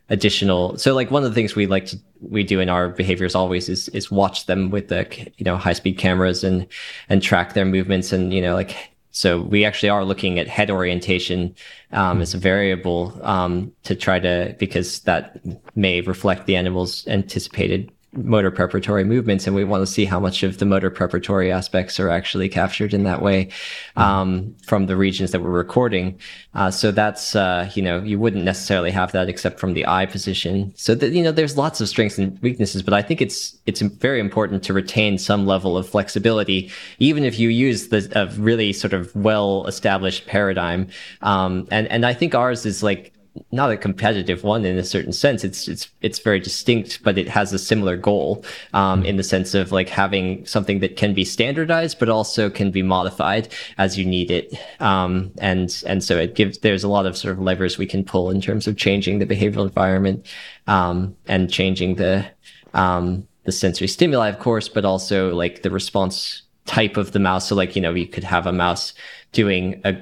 additional. 0.10 0.78
So 0.78 0.94
like 0.94 1.12
one 1.12 1.24
of 1.24 1.32
the 1.32 1.36
things 1.36 1.56
we 1.56 1.66
like 1.66 1.86
to, 1.88 1.98
we 2.20 2.44
do 2.44 2.60
in 2.60 2.70
our 2.70 2.90
behaviors 2.90 3.36
always 3.36 3.70
is, 3.70 3.88
is 3.90 4.12
watch 4.12 4.48
them 4.48 4.70
with 4.70 4.90
the, 4.90 5.08
you 5.38 5.46
know, 5.46 5.56
high 5.58 5.74
speed 5.74 5.98
cameras 5.98 6.44
and, 6.44 6.68
and 7.10 7.22
track 7.22 7.54
their 7.54 7.66
movements. 7.66 8.12
And, 8.12 8.34
you 8.34 8.42
know, 8.42 8.54
like, 8.54 8.76
so 9.12 9.42
we 9.42 9.64
actually 9.64 9.90
are 9.90 10.04
looking 10.04 10.40
at 10.40 10.48
head 10.48 10.72
orientation, 10.72 11.56
um, 11.92 12.22
as 12.22 12.34
a 12.34 12.38
variable, 12.40 13.18
um, 13.22 13.72
to 13.84 13.96
try 13.96 14.20
to, 14.20 14.56
because 14.58 15.02
that 15.02 15.40
may 15.76 16.02
reflect 16.02 16.48
the 16.48 16.56
animal's 16.56 17.08
anticipated 17.08 17.92
motor 18.16 18.52
preparatory 18.52 19.04
movements 19.04 19.48
and 19.48 19.56
we 19.56 19.64
want 19.64 19.82
to 19.82 19.92
see 19.92 20.06
how 20.06 20.20
much 20.20 20.44
of 20.44 20.58
the 20.60 20.66
motor 20.66 20.90
preparatory 20.90 21.52
aspects 21.52 22.00
are 22.00 22.10
actually 22.10 22.48
captured 22.48 22.94
in 22.94 23.04
that 23.04 23.22
way 23.22 23.50
um, 23.96 24.56
from 24.64 24.86
the 24.86 24.96
regions 24.96 25.32
that 25.32 25.42
we're 25.42 25.50
recording. 25.50 26.18
Uh, 26.54 26.70
so 26.70 26.92
that's 26.92 27.36
uh, 27.36 27.70
you 27.74 27.82
know 27.82 28.02
you 28.02 28.20
wouldn't 28.20 28.44
necessarily 28.44 28.92
have 28.92 29.12
that 29.12 29.30
except 29.30 29.60
from 29.60 29.74
the 29.74 29.86
eye 29.88 30.06
position. 30.06 30.72
So 30.76 30.96
that 30.96 31.12
you 31.12 31.24
know 31.24 31.32
there's 31.32 31.58
lots 31.58 31.82
of 31.82 31.90
strengths 31.90 32.18
and 32.18 32.40
weaknesses 32.42 32.84
but 32.84 32.94
i 32.94 33.02
think 33.02 33.22
it's 33.22 33.58
it's 33.66 33.82
very 33.82 34.20
important 34.20 34.64
to 34.64 34.74
retain 34.74 35.18
some 35.18 35.46
level 35.46 35.78
of 35.78 35.88
flexibility 35.88 36.72
even 37.00 37.24
if 37.24 37.40
you 37.40 37.50
use 37.50 37.88
the 37.88 38.12
a 38.16 38.28
really 38.40 38.74
sort 38.74 38.94
of 38.94 39.16
well 39.16 39.66
established 39.68 40.28
paradigm. 40.28 40.88
Um, 41.22 41.68
and 41.72 41.88
and 41.88 42.06
i 42.06 42.14
think 42.14 42.36
ours 42.36 42.66
is 42.66 42.84
like 42.84 43.14
not 43.52 43.72
a 43.72 43.78
competitive 43.78 44.44
one 44.44 44.66
in 44.66 44.78
a 44.78 44.84
certain 44.84 45.12
sense. 45.12 45.44
It's 45.44 45.68
it's 45.68 45.90
it's 46.02 46.20
very 46.20 46.40
distinct, 46.40 47.02
but 47.04 47.18
it 47.18 47.28
has 47.28 47.52
a 47.52 47.60
similar 47.60 47.98
goal 47.98 48.46
um, 48.74 49.04
in 49.04 49.18
the 49.18 49.24
sense 49.24 49.54
of 49.54 49.72
like 49.72 49.90
having 49.90 50.46
something 50.46 50.80
that 50.80 50.98
can 50.98 51.14
be 51.14 51.26
standardized, 51.26 51.98
but 52.00 52.10
also 52.10 52.50
can 52.50 52.70
be 52.70 52.84
modified 52.84 53.48
as 53.78 53.98
you 53.98 54.06
need 54.06 54.30
it. 54.30 54.54
Um, 54.80 55.32
and 55.40 55.84
and 55.88 56.04
so 56.04 56.18
it 56.18 56.36
gives 56.36 56.60
there's 56.60 56.84
a 56.84 56.88
lot 56.88 57.06
of 57.06 57.18
sort 57.18 57.34
of 57.34 57.40
levers 57.40 57.78
we 57.78 57.88
can 57.88 58.04
pull 58.04 58.30
in 58.30 58.40
terms 58.40 58.68
of 58.68 58.78
changing 58.78 59.20
the 59.20 59.26
behavioral 59.26 59.64
environment 59.64 60.28
um, 60.68 61.16
and 61.28 61.52
changing 61.52 61.96
the 61.96 62.26
um, 62.74 63.28
the 63.46 63.52
sensory 63.52 63.88
stimuli, 63.88 64.30
of 64.30 64.40
course, 64.40 64.70
but 64.70 64.86
also 64.86 65.34
like 65.34 65.64
the 65.64 65.72
response 65.72 66.44
type 66.66 66.98
of 66.98 67.12
the 67.12 67.20
mouse. 67.20 67.48
So 67.48 67.56
like 67.56 67.76
you 67.76 67.82
know 67.82 67.94
you 67.94 68.08
could 68.08 68.24
have 68.24 68.46
a 68.46 68.54
mouse 68.54 68.94
doing 69.32 69.82
a 69.84 69.96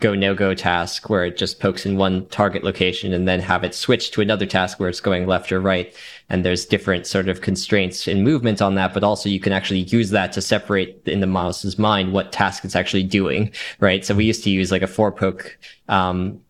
go 0.00 0.14
no 0.14 0.32
go 0.32 0.54
task 0.54 1.10
where 1.10 1.24
it 1.24 1.36
just 1.36 1.58
pokes 1.58 1.84
in 1.84 1.96
one 1.96 2.24
target 2.26 2.62
location 2.62 3.12
and 3.12 3.26
then 3.26 3.40
have 3.40 3.64
it 3.64 3.74
switch 3.74 4.12
to 4.12 4.20
another 4.20 4.46
task 4.46 4.78
where 4.78 4.88
it's 4.88 5.00
going 5.00 5.26
left 5.26 5.50
or 5.50 5.60
right. 5.60 5.92
And 6.28 6.44
there's 6.44 6.64
different 6.64 7.06
sort 7.06 7.28
of 7.28 7.40
constraints 7.40 8.06
in 8.06 8.22
movement 8.22 8.62
on 8.62 8.76
that, 8.76 8.94
but 8.94 9.02
also 9.02 9.28
you 9.28 9.40
can 9.40 9.52
actually 9.52 9.80
use 9.80 10.10
that 10.10 10.32
to 10.32 10.42
separate 10.42 11.02
in 11.06 11.20
the 11.20 11.26
mouse's 11.26 11.78
mind 11.78 12.12
what 12.12 12.30
task 12.30 12.64
it's 12.64 12.76
actually 12.76 13.02
doing, 13.02 13.50
right? 13.80 14.04
So 14.04 14.14
we 14.14 14.24
used 14.24 14.44
to 14.44 14.50
use 14.50 14.70
like 14.70 14.82
a 14.82 14.86
four 14.86 15.10
poke, 15.10 15.58
um, 15.88 16.40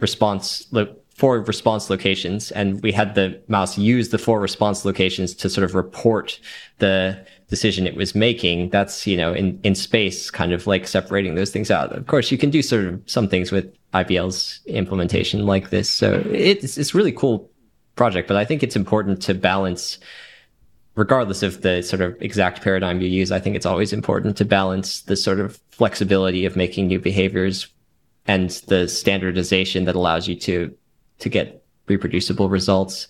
response, 0.00 0.66
lo- 0.70 0.94
four 1.14 1.40
response 1.40 1.90
locations 1.90 2.50
and 2.52 2.82
we 2.82 2.92
had 2.92 3.14
the 3.14 3.40
mouse 3.48 3.76
use 3.78 4.10
the 4.10 4.18
four 4.18 4.40
response 4.40 4.84
locations 4.84 5.34
to 5.34 5.48
sort 5.48 5.64
of 5.64 5.74
report 5.74 6.38
the 6.78 7.26
decision 7.48 7.86
it 7.86 7.96
was 7.96 8.14
making, 8.14 8.70
that's, 8.70 9.06
you 9.06 9.16
know, 9.16 9.32
in, 9.32 9.60
in 9.62 9.74
space, 9.74 10.30
kind 10.30 10.52
of 10.52 10.66
like 10.66 10.86
separating 10.86 11.36
those 11.36 11.50
things 11.50 11.70
out. 11.70 11.92
Of 11.92 12.06
course, 12.06 12.30
you 12.30 12.38
can 12.38 12.50
do 12.50 12.62
sort 12.62 12.86
of 12.86 13.00
some 13.06 13.28
things 13.28 13.52
with 13.52 13.72
IBL's 13.94 14.60
implementation 14.66 15.46
like 15.46 15.70
this. 15.70 15.88
So 15.88 16.24
it's, 16.30 16.76
it's 16.76 16.94
really 16.94 17.12
cool 17.12 17.50
project, 17.94 18.28
but 18.28 18.36
I 18.36 18.44
think 18.44 18.62
it's 18.62 18.76
important 18.76 19.22
to 19.22 19.34
balance 19.34 19.98
regardless 20.96 21.42
of 21.42 21.60
the 21.60 21.82
sort 21.82 22.00
of 22.00 22.16
exact 22.20 22.62
paradigm 22.62 23.00
you 23.00 23.08
use, 23.08 23.30
I 23.30 23.38
think 23.38 23.54
it's 23.54 23.66
always 23.66 23.92
important 23.92 24.36
to 24.38 24.44
balance 24.44 25.02
the 25.02 25.14
sort 25.14 25.38
of 25.38 25.60
flexibility 25.70 26.46
of 26.46 26.56
making 26.56 26.86
new 26.86 26.98
behaviors 26.98 27.68
and 28.26 28.50
the 28.66 28.88
standardization 28.88 29.84
that 29.84 29.94
allows 29.94 30.26
you 30.26 30.34
to 30.40 30.74
to 31.18 31.28
get 31.28 31.64
reproducible 31.86 32.48
results. 32.48 33.08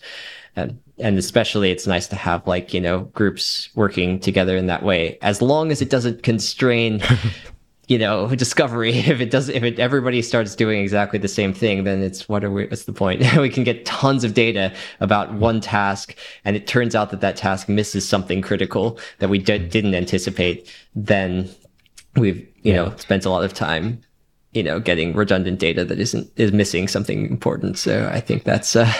And 0.54 0.78
and 0.98 1.18
especially 1.18 1.70
it's 1.70 1.86
nice 1.86 2.06
to 2.08 2.16
have 2.16 2.46
like 2.46 2.72
you 2.72 2.80
know 2.80 3.00
groups 3.14 3.68
working 3.74 4.18
together 4.20 4.56
in 4.56 4.66
that 4.66 4.82
way. 4.82 5.18
As 5.22 5.42
long 5.42 5.70
as 5.70 5.82
it 5.82 5.90
doesn't 5.90 6.22
constrain 6.22 7.02
you 7.88 7.98
know 7.98 8.34
discovery 8.34 8.92
if 8.98 9.20
it 9.20 9.30
does 9.30 9.48
if 9.48 9.62
it 9.62 9.78
everybody 9.78 10.22
starts 10.22 10.54
doing 10.54 10.80
exactly 10.80 11.18
the 11.18 11.28
same 11.28 11.52
thing 11.52 11.84
then 11.84 12.02
it's 12.02 12.28
what 12.28 12.42
are 12.42 12.50
we 12.50 12.66
what's 12.66 12.84
the 12.84 12.92
point? 12.92 13.22
We 13.36 13.50
can 13.50 13.64
get 13.64 13.84
tons 13.84 14.24
of 14.24 14.34
data 14.34 14.72
about 15.00 15.34
one 15.34 15.60
task 15.60 16.16
and 16.44 16.56
it 16.56 16.66
turns 16.66 16.94
out 16.94 17.10
that 17.10 17.20
that 17.20 17.36
task 17.36 17.68
misses 17.68 18.08
something 18.08 18.42
critical 18.42 18.98
that 19.18 19.28
we 19.28 19.38
did, 19.38 19.70
didn't 19.70 19.94
anticipate. 19.94 20.72
Then 20.94 21.48
we've 22.16 22.38
you 22.62 22.72
yeah. 22.72 22.76
know 22.76 22.96
spent 22.96 23.24
a 23.24 23.30
lot 23.30 23.44
of 23.44 23.52
time 23.52 24.00
you 24.52 24.62
know 24.62 24.80
getting 24.80 25.12
redundant 25.12 25.58
data 25.58 25.84
that 25.84 26.00
isn't 26.00 26.30
is 26.36 26.52
missing 26.52 26.88
something 26.88 27.26
important. 27.26 27.78
So 27.78 28.08
i 28.12 28.20
think 28.20 28.44
that's 28.44 28.74
uh 28.74 28.90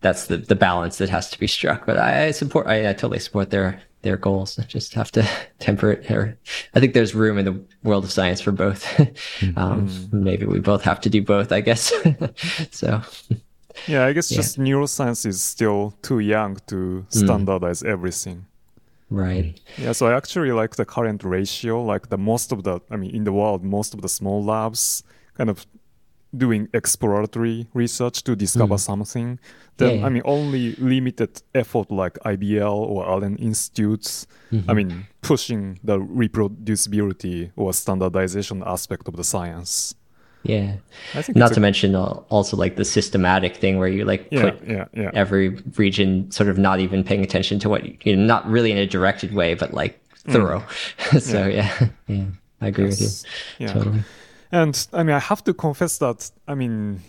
that's 0.00 0.26
the 0.26 0.38
the 0.38 0.54
balance 0.54 0.98
that 0.98 1.08
has 1.08 1.30
to 1.30 1.38
be 1.38 1.46
struck. 1.46 1.86
But 1.86 1.98
I, 1.98 2.30
support, 2.30 2.66
I, 2.66 2.90
I, 2.90 2.92
totally 2.92 3.18
support 3.18 3.50
their 3.50 3.80
their 4.02 4.16
goals. 4.16 4.58
I 4.58 4.62
just 4.62 4.94
have 4.94 5.10
to 5.12 5.28
temper 5.58 5.92
it. 5.92 6.10
Or 6.10 6.38
I 6.74 6.80
think 6.80 6.94
there's 6.94 7.14
room 7.14 7.38
in 7.38 7.44
the 7.44 7.60
world 7.82 8.04
of 8.04 8.12
science 8.12 8.40
for 8.40 8.52
both. 8.52 9.00
um, 9.56 9.88
mm-hmm. 9.88 10.24
Maybe 10.24 10.46
we 10.46 10.60
both 10.60 10.82
have 10.82 11.00
to 11.02 11.10
do 11.10 11.22
both. 11.22 11.52
I 11.52 11.60
guess. 11.60 11.92
so. 12.70 13.02
Yeah, 13.86 14.04
I 14.04 14.12
guess 14.12 14.30
yeah. 14.30 14.36
just 14.36 14.58
neuroscience 14.58 15.24
is 15.24 15.40
still 15.40 15.94
too 16.02 16.18
young 16.18 16.56
to 16.66 17.06
mm. 17.08 17.12
standardize 17.12 17.82
mm. 17.82 17.88
everything. 17.88 18.46
Right. 19.08 19.58
Yeah, 19.78 19.92
so 19.92 20.06
I 20.06 20.16
actually 20.16 20.52
like 20.52 20.76
the 20.76 20.84
current 20.84 21.24
ratio. 21.24 21.82
Like 21.82 22.10
the 22.10 22.18
most 22.18 22.52
of 22.52 22.62
the, 22.64 22.80
I 22.90 22.96
mean, 22.96 23.14
in 23.14 23.24
the 23.24 23.32
world, 23.32 23.64
most 23.64 23.94
of 23.94 24.02
the 24.02 24.08
small 24.08 24.44
labs 24.44 25.02
kind 25.36 25.48
of 25.48 25.66
doing 26.36 26.68
exploratory 26.72 27.66
research 27.74 28.22
to 28.24 28.36
discover 28.36 28.74
mm. 28.74 28.80
something, 28.80 29.38
then 29.76 29.90
yeah, 29.90 29.96
yeah. 29.96 30.06
I 30.06 30.08
mean 30.08 30.22
only 30.24 30.74
limited 30.76 31.42
effort 31.54 31.90
like 31.90 32.14
IBL 32.24 32.72
or 32.72 33.08
Allen 33.08 33.36
institutes. 33.36 34.26
Mm-hmm. 34.52 34.70
I 34.70 34.74
mean 34.74 35.06
pushing 35.22 35.78
the 35.82 35.98
reproducibility 35.98 37.50
or 37.56 37.72
standardization 37.72 38.62
aspect 38.64 39.08
of 39.08 39.16
the 39.16 39.24
science. 39.24 39.94
Yeah, 40.42 40.76
not 41.34 41.52
to 41.52 41.58
a, 41.58 41.60
mention 41.60 41.94
also 41.94 42.56
like 42.56 42.76
the 42.76 42.84
systematic 42.84 43.56
thing 43.56 43.78
where 43.78 43.88
you 43.88 44.06
like 44.06 44.26
yeah, 44.30 44.42
put 44.42 44.66
yeah, 44.66 44.86
yeah. 44.94 45.10
every 45.12 45.50
region 45.76 46.30
sort 46.30 46.48
of 46.48 46.56
not 46.56 46.80
even 46.80 47.04
paying 47.04 47.22
attention 47.22 47.58
to 47.58 47.68
what 47.68 48.06
you 48.06 48.16
know, 48.16 48.24
not 48.24 48.46
really 48.46 48.72
in 48.72 48.78
a 48.78 48.86
directed 48.86 49.34
way, 49.34 49.52
but 49.52 49.74
like 49.74 50.00
mm. 50.24 50.32
thorough. 50.32 50.60
Mm. 50.98 51.20
so 51.30 51.46
yeah. 51.46 51.88
yeah, 52.06 52.24
I 52.62 52.68
agree 52.68 52.86
yes. 52.86 53.00
with 53.00 53.26
you. 53.58 53.66
Yeah. 53.66 53.72
Totally. 53.74 54.00
And 54.52 54.86
I 54.92 55.02
mean, 55.02 55.14
I 55.14 55.20
have 55.20 55.44
to 55.44 55.54
confess 55.54 55.98
that, 55.98 56.30
I 56.48 56.54
mean, 56.54 57.02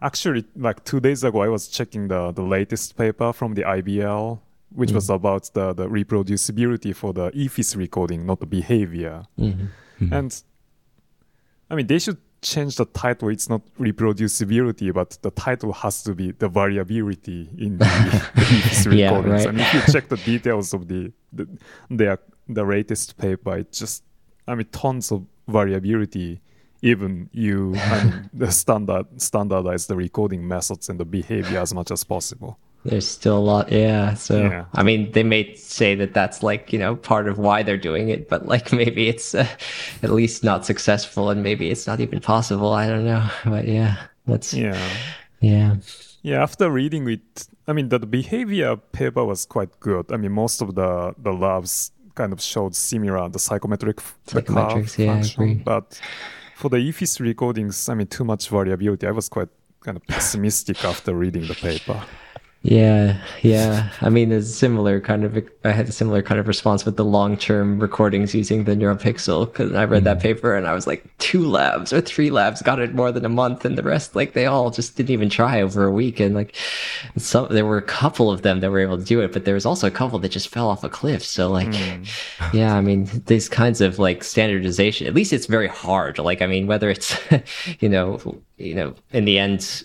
actually, 0.00 0.44
like 0.56 0.84
two 0.84 1.00
days 1.00 1.24
ago, 1.24 1.42
I 1.42 1.48
was 1.48 1.68
checking 1.68 2.08
the, 2.08 2.32
the 2.32 2.42
latest 2.42 2.96
paper 2.96 3.32
from 3.32 3.54
the 3.54 3.62
IBL, 3.62 4.40
which 4.74 4.90
mm 4.90 4.94
was 4.94 5.10
about 5.10 5.50
the, 5.52 5.72
the 5.72 5.88
reproducibility 5.88 6.94
for 6.94 7.12
the 7.12 7.30
ephys 7.30 7.76
recording, 7.76 8.26
not 8.26 8.40
the 8.40 8.46
behavior. 8.46 9.24
Mm-hmm. 9.38 9.66
Mm-hmm. 10.04 10.12
And 10.12 10.42
I 11.70 11.74
mean, 11.74 11.86
they 11.86 11.98
should 11.98 12.18
change 12.42 12.76
the 12.76 12.86
title. 12.86 13.28
It's 13.28 13.48
not 13.48 13.62
reproducibility, 13.78 14.92
but 14.92 15.18
the 15.22 15.30
title 15.30 15.72
has 15.72 16.02
to 16.04 16.14
be 16.14 16.32
the 16.32 16.48
variability 16.48 17.48
in 17.58 17.78
the, 17.78 17.84
ephys 18.36 18.86
recordings. 18.86 18.96
Yeah, 18.98 19.20
right. 19.20 19.46
And 19.46 19.60
if 19.60 19.74
you 19.74 19.80
check 19.92 20.08
the 20.08 20.16
details 20.16 20.72
of 20.74 20.88
the, 20.88 21.12
the 21.32 21.48
their 21.90 22.18
the 22.48 22.64
latest 22.64 23.18
paper, 23.18 23.58
it 23.58 23.72
just 23.72 24.04
I 24.46 24.54
mean 24.54 24.68
tons 24.72 25.12
of 25.12 25.26
variability 25.48 26.40
even 26.82 27.28
you 27.32 27.74
I 27.76 28.04
mean, 28.04 28.50
standard 28.50 29.20
standardize 29.20 29.86
the 29.86 29.96
recording 29.96 30.46
methods 30.46 30.88
and 30.88 31.00
the 31.00 31.04
behavior 31.04 31.58
as 31.60 31.74
much 31.74 31.90
as 31.90 32.04
possible. 32.04 32.58
There's 32.84 33.08
still 33.08 33.38
a 33.38 33.40
lot 33.40 33.72
yeah 33.72 34.14
so 34.14 34.42
yeah. 34.42 34.64
i 34.72 34.84
mean 34.84 35.10
they 35.10 35.24
may 35.24 35.54
say 35.54 35.96
that 35.96 36.14
that's 36.14 36.44
like 36.44 36.72
you 36.72 36.78
know 36.78 36.94
part 36.94 37.26
of 37.26 37.36
why 37.36 37.64
they're 37.64 37.76
doing 37.76 38.10
it 38.10 38.28
but 38.28 38.46
like 38.46 38.72
maybe 38.80 39.08
it's 39.08 39.34
uh, 39.34 39.46
at 40.04 40.10
least 40.10 40.44
not 40.44 40.64
successful 40.64 41.30
and 41.30 41.42
maybe 41.42 41.68
it's 41.70 41.88
not 41.88 41.98
even 41.98 42.20
possible 42.20 42.72
i 42.72 42.86
don't 42.86 43.04
know 43.04 43.28
but 43.44 43.66
yeah 43.66 43.96
that's 44.26 44.54
yeah. 44.54 44.80
yeah. 45.40 45.76
Yeah 46.22 46.42
after 46.42 46.70
reading 46.70 47.08
it 47.08 47.48
i 47.66 47.72
mean 47.72 47.88
the, 47.88 47.98
the 47.98 48.06
behavior 48.06 48.76
paper 48.76 49.24
was 49.24 49.46
quite 49.46 49.80
good. 49.80 50.12
I 50.12 50.16
mean 50.16 50.32
most 50.32 50.62
of 50.62 50.76
the 50.76 51.14
the 51.18 51.32
labs 51.32 51.90
kind 52.14 52.32
of 52.32 52.40
showed 52.40 52.74
similar 52.74 53.28
the 53.28 53.38
psychometric 53.38 53.98
psychometrics 54.26 54.98
yeah 54.98 55.14
function, 55.14 55.62
but 55.64 56.00
for 56.56 56.70
the 56.70 56.78
ephys 56.78 57.20
recordings, 57.20 57.86
I 57.86 57.94
mean, 57.94 58.06
too 58.06 58.24
much 58.24 58.48
variability. 58.48 59.06
I 59.06 59.10
was 59.10 59.28
quite 59.28 59.48
kind 59.80 59.94
of 59.98 60.06
pessimistic 60.06 60.82
after 60.86 61.14
reading 61.14 61.46
the 61.46 61.54
paper. 61.54 62.02
Yeah, 62.62 63.18
yeah. 63.42 63.90
I 64.00 64.08
mean, 64.08 64.32
a 64.32 64.42
similar 64.42 65.00
kind 65.00 65.24
of. 65.24 65.38
I 65.64 65.70
had 65.70 65.88
a 65.88 65.92
similar 65.92 66.20
kind 66.20 66.40
of 66.40 66.48
response 66.48 66.84
with 66.84 66.96
the 66.96 67.04
long-term 67.04 67.78
recordings 67.78 68.34
using 68.34 68.64
the 68.64 68.74
NeuroPixel 68.74 69.52
because 69.52 69.72
I 69.72 69.84
read 69.84 70.02
mm 70.02 70.06
that 70.06 70.20
paper 70.20 70.54
and 70.54 70.66
I 70.66 70.72
was 70.72 70.86
like, 70.86 71.04
two 71.18 71.48
labs 71.48 71.92
or 71.92 72.00
three 72.00 72.30
labs 72.30 72.62
got 72.62 72.78
it 72.78 72.94
more 72.94 73.12
than 73.12 73.24
a 73.24 73.28
month, 73.28 73.64
and 73.64 73.78
the 73.78 73.82
rest, 73.82 74.16
like, 74.16 74.32
they 74.32 74.46
all 74.46 74.70
just 74.70 74.96
didn't 74.96 75.10
even 75.10 75.28
try 75.28 75.60
over 75.60 75.84
a 75.84 75.92
week. 75.92 76.18
And 76.18 76.34
like, 76.34 76.56
some 77.16 77.46
there 77.50 77.66
were 77.66 77.78
a 77.78 77.82
couple 77.82 78.30
of 78.30 78.42
them 78.42 78.60
that 78.60 78.70
were 78.70 78.80
able 78.80 78.98
to 78.98 79.04
do 79.04 79.20
it, 79.20 79.32
but 79.32 79.44
there 79.44 79.54
was 79.54 79.66
also 79.66 79.86
a 79.86 79.90
couple 79.92 80.18
that 80.18 80.30
just 80.30 80.48
fell 80.48 80.68
off 80.68 80.82
a 80.82 80.88
cliff. 80.88 81.24
So 81.24 81.50
like, 81.50 81.68
mm. 81.68 82.52
yeah, 82.52 82.74
I 82.74 82.80
mean, 82.80 83.08
these 83.26 83.48
kinds 83.48 83.80
of 83.80 83.98
like 84.00 84.24
standardization. 84.24 85.06
At 85.06 85.14
least 85.14 85.32
it's 85.32 85.46
very 85.46 85.68
hard. 85.68 86.18
Like, 86.18 86.42
I 86.42 86.46
mean, 86.46 86.66
whether 86.66 86.90
it's, 86.90 87.16
you 87.80 87.88
know, 87.88 88.40
you 88.56 88.74
know, 88.74 88.94
in 89.12 89.24
the 89.24 89.38
end 89.38 89.84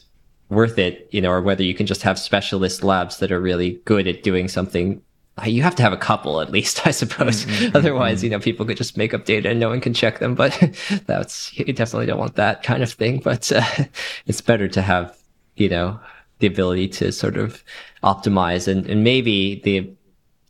worth 0.51 0.77
it, 0.77 1.07
you 1.11 1.21
know, 1.21 1.31
or 1.31 1.41
whether 1.41 1.63
you 1.63 1.73
can 1.73 1.87
just 1.87 2.03
have 2.03 2.19
specialist 2.19 2.83
labs 2.83 3.17
that 3.17 3.31
are 3.31 3.39
really 3.39 3.81
good 3.85 4.05
at 4.05 4.21
doing 4.21 4.47
something. 4.47 5.01
You 5.45 5.63
have 5.63 5.75
to 5.77 5.83
have 5.83 5.93
a 5.93 5.97
couple 5.97 6.41
at 6.41 6.51
least, 6.51 6.85
I 6.85 6.91
suppose. 6.91 7.45
Mm-hmm. 7.45 7.65
mm-hmm 7.65 7.77
Otherwise, 7.77 8.17
mm-hmm. 8.17 8.25
you 8.25 8.29
know, 8.31 8.39
people 8.39 8.65
could 8.65 8.77
just 8.77 8.97
make 8.97 9.13
up 9.13 9.25
data 9.25 9.49
and 9.49 9.59
no 9.59 9.69
one 9.69 9.81
can 9.81 9.93
check 9.93 10.19
them. 10.19 10.35
But 10.35 10.53
that's 11.07 11.57
you 11.57 11.65
definitely 11.73 12.05
don't 12.05 12.19
want 12.19 12.35
that 12.35 12.61
kind 12.61 12.83
of 12.83 12.91
thing. 12.91 13.19
But 13.19 13.51
uh, 13.51 13.63
it's 14.27 14.41
better 14.41 14.67
to 14.67 14.81
have, 14.81 15.17
you 15.55 15.69
know, 15.69 15.99
the 16.39 16.47
ability 16.47 16.89
to 16.89 17.11
sort 17.11 17.37
of 17.37 17.63
optimize 18.03 18.67
and, 18.67 18.85
and 18.87 19.03
maybe 19.03 19.61
the 19.61 19.89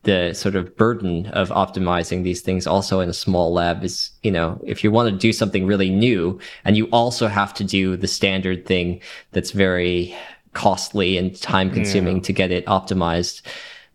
the 0.04 0.34
sort 0.34 0.56
of 0.56 0.76
burden 0.76 1.28
of 1.28 1.50
optimizing 1.50 2.24
these 2.24 2.42
things 2.42 2.66
also 2.66 3.00
in 3.02 3.10
a 3.10 3.14
small 3.14 3.54
lab 3.54 3.84
is, 3.84 4.10
you 4.24 4.32
know, 4.32 4.60
if 4.66 4.84
you 4.84 4.92
want 4.92 5.10
to 5.12 5.16
do 5.16 5.32
something 5.32 5.68
really 5.68 5.90
new 5.90 6.40
and 6.66 6.76
you 6.76 6.86
also 6.88 7.28
have 7.28 7.54
to 7.54 7.64
do 7.64 7.96
the 7.96 8.08
standard 8.08 8.66
thing 8.66 9.00
that's 9.32 9.52
very 9.52 10.16
costly 10.54 11.18
and 11.18 11.40
time 11.40 11.70
consuming 11.70 12.18
Yeah. 12.18 12.24
to 12.24 12.34
get 12.34 12.52
it 12.52 12.66
optimized, 12.66 13.42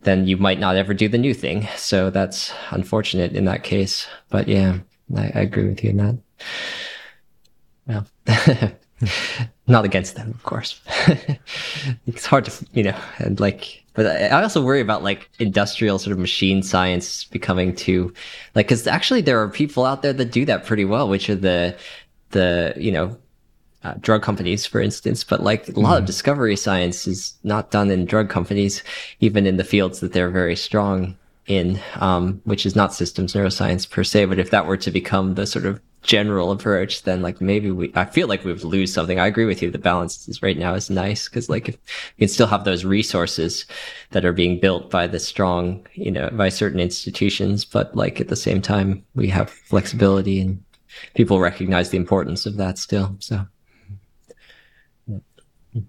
then 0.02 0.26
you 0.28 0.36
might 0.36 0.60
not 0.60 0.76
ever 0.76 0.94
do 0.94 1.08
the 1.08 1.18
new 1.18 1.34
thing. 1.34 1.66
So 1.76 2.10
that's 2.10 2.52
unfortunate 2.70 3.32
in 3.32 3.44
that 3.46 3.64
case. 3.64 4.06
But 4.30 4.46
yeah, 4.46 4.78
I, 5.16 5.24
I 5.34 5.40
agree 5.40 5.66
with 5.68 5.82
you 5.82 5.90
in 5.90 5.96
that. 5.96 6.18
Well, 7.88 8.06
not 9.66 9.84
against 9.84 10.14
them, 10.14 10.30
of 10.30 10.42
course. 10.44 10.80
it's 12.06 12.26
hard 12.26 12.44
to, 12.46 12.66
you 12.72 12.84
know, 12.84 12.96
and 13.18 13.38
like, 13.40 13.82
but 13.96 14.06
I 14.06 14.42
also 14.42 14.62
worry 14.62 14.80
about 14.80 15.02
like 15.02 15.28
industrial 15.38 15.98
sort 15.98 16.12
of 16.12 16.18
machine 16.18 16.62
science 16.62 17.24
becoming 17.24 17.74
too, 17.74 18.12
like, 18.54 18.66
because 18.66 18.86
actually 18.86 19.22
there 19.22 19.42
are 19.42 19.48
people 19.48 19.86
out 19.86 20.02
there 20.02 20.12
that 20.12 20.30
do 20.30 20.44
that 20.44 20.66
pretty 20.66 20.84
well, 20.84 21.08
which 21.08 21.28
are 21.30 21.34
the, 21.34 21.74
the, 22.30 22.74
you 22.76 22.92
know, 22.92 23.16
uh, 23.82 23.94
drug 24.00 24.22
companies, 24.22 24.66
for 24.66 24.80
instance, 24.80 25.24
but 25.24 25.42
like 25.42 25.68
a 25.68 25.80
lot 25.80 25.98
of 25.98 26.04
discovery 26.04 26.56
science 26.56 27.06
is 27.06 27.34
not 27.42 27.70
done 27.70 27.90
in 27.90 28.04
drug 28.04 28.28
companies, 28.28 28.82
even 29.20 29.46
in 29.46 29.56
the 29.56 29.64
fields 29.64 30.00
that 30.00 30.12
they're 30.12 30.30
very 30.30 30.56
strong 30.56 31.16
in, 31.46 31.80
um, 31.94 32.40
which 32.44 32.66
is 32.66 32.76
not 32.76 32.92
systems 32.92 33.32
neuroscience 33.32 33.88
per 33.88 34.04
se. 34.04 34.26
But 34.26 34.38
if 34.38 34.50
that 34.50 34.66
were 34.66 34.76
to 34.76 34.90
become 34.90 35.36
the 35.36 35.46
sort 35.46 35.66
of 35.66 35.80
general 36.06 36.52
approach, 36.52 37.02
then 37.02 37.20
like 37.20 37.40
maybe 37.40 37.70
we, 37.70 37.92
I 37.94 38.04
feel 38.04 38.28
like 38.28 38.44
we 38.44 38.52
would 38.52 38.64
lose 38.64 38.92
something. 38.92 39.18
I 39.18 39.26
agree 39.26 39.44
with 39.44 39.60
you. 39.60 39.70
The 39.70 39.78
balance 39.78 40.28
is 40.28 40.42
right 40.42 40.56
now 40.56 40.74
is 40.74 40.88
nice 40.88 41.28
because 41.28 41.48
like 41.48 41.68
if 41.68 41.74
you 42.16 42.26
can 42.26 42.28
still 42.28 42.46
have 42.46 42.64
those 42.64 42.84
resources 42.84 43.66
that 44.12 44.24
are 44.24 44.32
being 44.32 44.60
built 44.60 44.90
by 44.90 45.06
the 45.06 45.18
strong, 45.18 45.86
you 45.94 46.10
know, 46.10 46.30
by 46.30 46.48
certain 46.48 46.80
institutions, 46.80 47.64
but 47.64 47.94
like 47.94 48.20
at 48.20 48.28
the 48.28 48.36
same 48.36 48.62
time, 48.62 49.04
we 49.14 49.28
have 49.28 49.50
flexibility 49.50 50.40
and 50.40 50.62
people 51.14 51.40
recognize 51.40 51.90
the 51.90 51.98
importance 51.98 52.46
of 52.46 52.56
that 52.56 52.78
still. 52.78 53.16
So. 53.18 53.46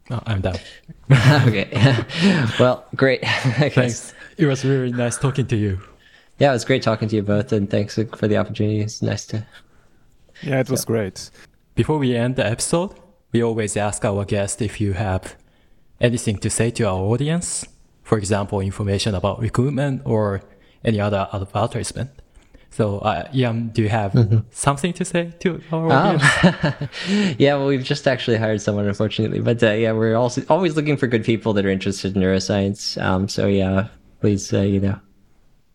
Oh, 0.10 0.22
I'm 0.26 0.41
done. 0.41 0.60
okay. 1.48 1.69
well, 2.60 2.85
great. 2.95 3.22
Thanks. 3.26 4.14
It 4.38 4.45
was 4.45 4.65
really 4.65 4.91
nice 4.91 5.18
talking 5.18 5.48
to 5.48 5.56
you. 5.56 5.80
Yeah, 6.39 6.49
it 6.49 6.53
was 6.53 6.65
great 6.65 6.84
talking 6.84 7.07
to 7.07 7.15
you 7.15 7.23
both, 7.23 7.52
and 7.52 7.68
thanks 7.68 7.95
for 7.95 8.27
the 8.27 8.38
opportunity. 8.38 8.81
It's 8.81 9.02
nice 9.02 9.26
to. 9.27 9.44
Yeah, 10.42 10.60
it 10.60 10.70
was 10.70 10.86
great. 10.86 11.30
Before 11.76 11.98
we 11.98 12.16
end 12.16 12.36
the 12.36 12.46
episode, 12.46 12.94
we 13.32 13.44
always 13.44 13.78
ask 13.78 14.04
our 14.06 14.26
guests 14.26 14.62
if 14.62 14.80
you 14.82 14.94
have 14.94 15.36
anything 16.00 16.38
to 16.38 16.50
say 16.50 16.72
to 16.72 16.84
our 16.86 17.00
audience. 17.00 17.66
For 18.04 18.18
example, 18.18 18.62
information 18.62 19.16
about 19.16 19.40
recruitment 19.40 20.02
or 20.06 20.42
any 20.84 21.00
other 21.00 21.28
advertisement. 21.34 22.12
So, 22.70 23.00
uh, 23.00 23.28
Ian, 23.34 23.70
do 23.70 23.82
you 23.82 23.90
have 23.90 24.44
something 24.52 24.94
to 24.94 25.06
say 25.06 25.34
to 25.40 25.62
our 25.72 25.92
audience? 25.92 26.24
yeah, 27.40 27.56
well, 27.56 27.68
we've 27.68 27.84
just 27.84 28.08
actually 28.08 28.38
hired 28.38 28.62
someone, 28.62 28.88
unfortunately, 28.88 29.40
but 29.40 29.62
uh, 29.64 29.72
yeah, 29.72 29.94
we're 29.94 30.16
also 30.16 30.44
always 30.50 30.76
looking 30.76 30.96
for 30.96 31.08
good 31.08 31.24
people 31.24 31.54
that 31.54 31.66
are 31.66 31.70
interested 31.70 32.16
in 32.16 32.22
neuroscience. 32.22 33.02
Um, 33.02 33.28
so 33.28 33.48
yeah, 33.48 33.88
please, 34.22 34.54
uh, 34.54 34.62
you 34.62 34.80
know, 34.80 35.00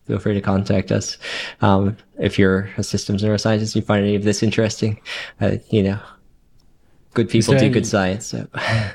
feel 0.05 0.19
free 0.19 0.33
to 0.33 0.41
contact 0.41 0.91
us. 0.91 1.17
Um, 1.61 1.97
if 2.19 2.37
you're 2.37 2.69
a 2.77 2.83
systems 2.83 3.23
neuroscientist, 3.23 3.75
you 3.75 3.81
find 3.81 4.03
any 4.03 4.15
of 4.15 4.23
this 4.23 4.43
interesting, 4.43 4.99
uh, 5.41 5.57
you 5.69 5.83
know, 5.83 5.99
good 7.13 7.29
people 7.29 7.53
do 7.53 7.59
any- 7.59 7.69
good 7.69 7.87
science. 7.87 8.27
So. 8.27 8.47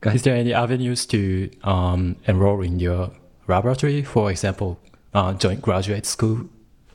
Go. 0.00 0.10
Is 0.10 0.22
there 0.22 0.34
any 0.34 0.52
avenues 0.52 1.06
to 1.06 1.48
um, 1.62 2.16
enroll 2.26 2.60
in 2.60 2.80
your 2.80 3.12
laboratory? 3.46 4.02
For 4.02 4.32
example, 4.32 4.80
uh, 5.14 5.32
joint 5.34 5.62
graduate 5.62 6.06
school 6.06 6.48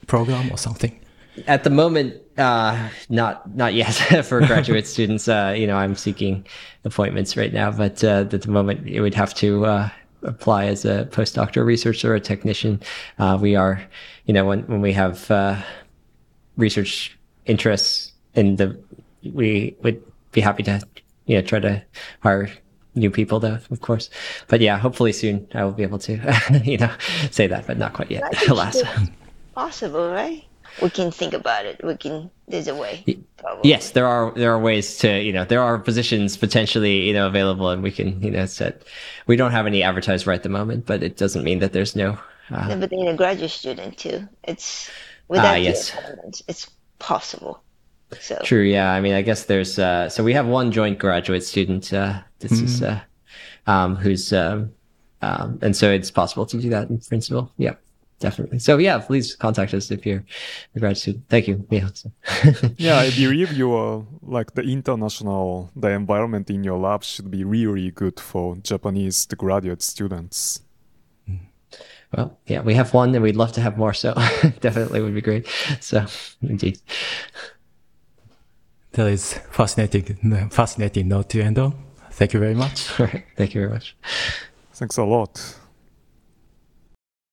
program 0.08 0.52
or 0.52 0.58
something? 0.58 1.00
At 1.48 1.64
the 1.64 1.70
moment, 1.70 2.16
uh, 2.38 2.90
not 3.08 3.56
not 3.56 3.74
yet 3.74 3.94
for 4.26 4.42
graduate 4.46 4.86
students. 4.94 5.30
Uh, 5.30 5.56
you 5.58 5.68
know, 5.68 5.78
I'm 5.78 5.96
seeking 5.96 6.46
appointments 6.84 7.38
right 7.38 7.54
now, 7.54 7.72
but 7.72 8.04
uh, 8.04 8.26
at 8.30 8.42
the 8.42 8.50
moment, 8.50 8.86
it 8.86 9.00
would 9.00 9.14
have 9.14 9.34
to 9.36 9.66
uh, 9.66 9.90
apply 10.24 10.66
as 10.66 10.86
a 10.86 11.06
postdoctoral 11.12 11.66
researcher 11.66 12.12
or 12.12 12.16
a 12.16 12.20
technician. 12.20 12.82
Uh, 13.20 13.38
we 13.40 13.56
are, 13.56 13.82
you 14.26 14.34
know, 14.34 14.46
when 14.46 14.62
when 14.68 14.82
we 14.82 14.94
have 14.94 15.30
uh, 15.32 15.62
research 16.58 17.18
interests 17.46 18.14
in 18.36 18.56
the, 18.58 18.78
we 19.34 19.76
would 19.84 20.02
be 20.32 20.42
happy 20.42 20.64
to, 20.64 20.82
you 21.26 21.36
know, 21.36 21.42
try 21.42 21.60
to 21.60 21.84
hire 22.22 22.50
new 22.96 23.12
people 23.12 23.40
though, 23.40 23.60
of 23.72 23.82
course. 23.82 24.10
But 24.48 24.62
yeah, 24.62 24.78
hopefully 24.78 25.14
soon 25.14 25.48
I 25.54 25.64
will 25.64 25.72
be 25.72 25.84
able 25.84 26.00
to, 26.00 26.14
you 26.64 26.78
know, 26.78 26.92
say 27.32 27.48
that, 27.48 27.68
but 27.68 27.78
not 27.78 27.94
quite 27.94 28.12
yet, 28.12 28.24
alas. 28.50 28.82
possible, 29.56 30.10
right? 30.10 30.44
We 30.82 30.90
can 30.90 31.12
think 31.12 31.34
about 31.34 31.66
it. 31.66 31.84
We 31.84 31.96
can. 31.96 32.30
There's 32.48 32.68
a 32.68 32.76
way. 32.76 33.04
Probably. 33.38 33.70
Yes, 33.70 33.92
there 33.92 34.08
are 34.08 34.32
there 34.34 34.52
are 34.52 34.60
ways 34.60 34.98
to 35.00 35.22
you 35.22 35.34
know 35.34 35.46
there 35.46 35.62
are 35.62 35.78
positions 35.80 36.38
potentially 36.38 37.08
you 37.08 37.14
know 37.14 37.28
available 37.28 37.70
and 37.70 37.84
we 37.84 37.92
can 37.92 38.22
you 38.22 38.32
know 38.32 38.46
set. 38.46 38.84
We 39.28 39.36
don't 39.36 39.52
have 39.52 39.68
any 39.68 39.84
advertised 39.84 40.28
right 40.28 40.36
at 40.36 40.44
the 40.44 40.50
moment, 40.50 40.86
but 40.86 41.04
it 41.04 41.18
doesn't 41.18 41.44
mean 41.44 41.60
that 41.60 41.74
there's 41.74 41.96
no. 41.96 42.18
Uh, 42.52 42.68
No, 42.68 42.80
but 42.80 42.92
in 42.92 43.08
a 43.08 43.16
graduate 43.16 43.52
student 43.52 43.98
too, 43.98 44.28
it's 44.44 44.90
without 45.28 45.54
the 45.54 45.60
yes. 45.62 45.90
assignments, 45.94 46.44
it's 46.48 46.70
possible. 47.00 47.62
So 48.20 48.40
true, 48.44 48.64
yeah. 48.64 48.94
I 48.94 49.02
mean, 49.02 49.14
I 49.14 49.22
guess 49.22 49.46
there's 49.46 49.78
uh, 49.78 50.08
so 50.10 50.24
we 50.24 50.34
have 50.34 50.48
one 50.48 50.72
joint 50.72 50.98
graduate 50.98 51.44
student. 51.44 51.92
Uh, 51.92 52.22
this 52.40 52.54
is 52.54 52.82
uh, 52.82 53.02
um, 53.66 53.96
who's 53.98 54.32
um, 54.32 54.72
um, 55.22 55.60
and 55.62 55.76
so 55.76 55.92
it's 55.92 56.12
possible 56.12 56.46
to 56.46 56.58
do 56.58 56.70
that 56.70 56.90
in 56.90 57.00
principle. 57.00 57.52
Yeah, 57.58 57.74
definitely. 58.20 58.60
So 58.60 58.78
yeah, 58.78 58.98
please 59.00 59.36
contact 59.36 59.74
us 59.74 59.92
if 59.92 60.06
you're 60.06 60.24
a 60.76 60.80
grad 60.80 60.98
student. 60.98 61.26
Thank 61.30 61.48
you. 61.48 61.66
Yeah. 61.70 61.88
So- 61.94 62.12
Yeah, 62.78 62.98
I 62.98 63.10
believe 63.12 63.54
you 63.54 63.74
are 63.74 64.04
like 64.22 64.54
the 64.56 64.62
international 64.64 65.70
the 65.76 65.90
environment 65.90 66.50
in 66.50 66.64
your 66.64 66.78
lab 66.80 67.04
should 67.04 67.30
be 67.32 67.44
really 67.44 67.92
good 67.92 68.20
for 68.20 68.56
Japanese 68.64 69.26
graduate 69.38 69.82
students. 69.82 70.62
Mm. 71.30 71.40
Well, 72.16 72.38
yeah, 72.48 72.62
we 72.62 72.74
have 72.76 72.94
one 72.94 73.14
and 73.16 73.24
we'd 73.24 73.36
love 73.36 73.52
to 73.54 73.62
have 73.62 73.78
more. 73.78 73.94
So 73.94 74.14
definitely 74.62 75.02
would 75.02 75.14
be 75.16 75.22
great. 75.22 75.48
So 75.80 76.06
indeed. 76.42 76.80
That 78.94 79.08
is 79.08 79.34
fascinating, 79.52 80.50
fascinating 80.50 81.08
note 81.08 81.30
to 81.30 81.42
end 81.42 81.60
on. 81.60 81.74
Thank 82.12 82.34
you 82.34 82.40
very 82.40 82.56
much. 82.56 82.90
All 83.00 83.06
right. 83.06 83.24
Thank 83.36 83.54
you 83.54 83.62
very 83.62 83.72
much. 83.74 83.96
Thanks 84.74 84.98
a 84.98 85.04
lot. 85.04 85.56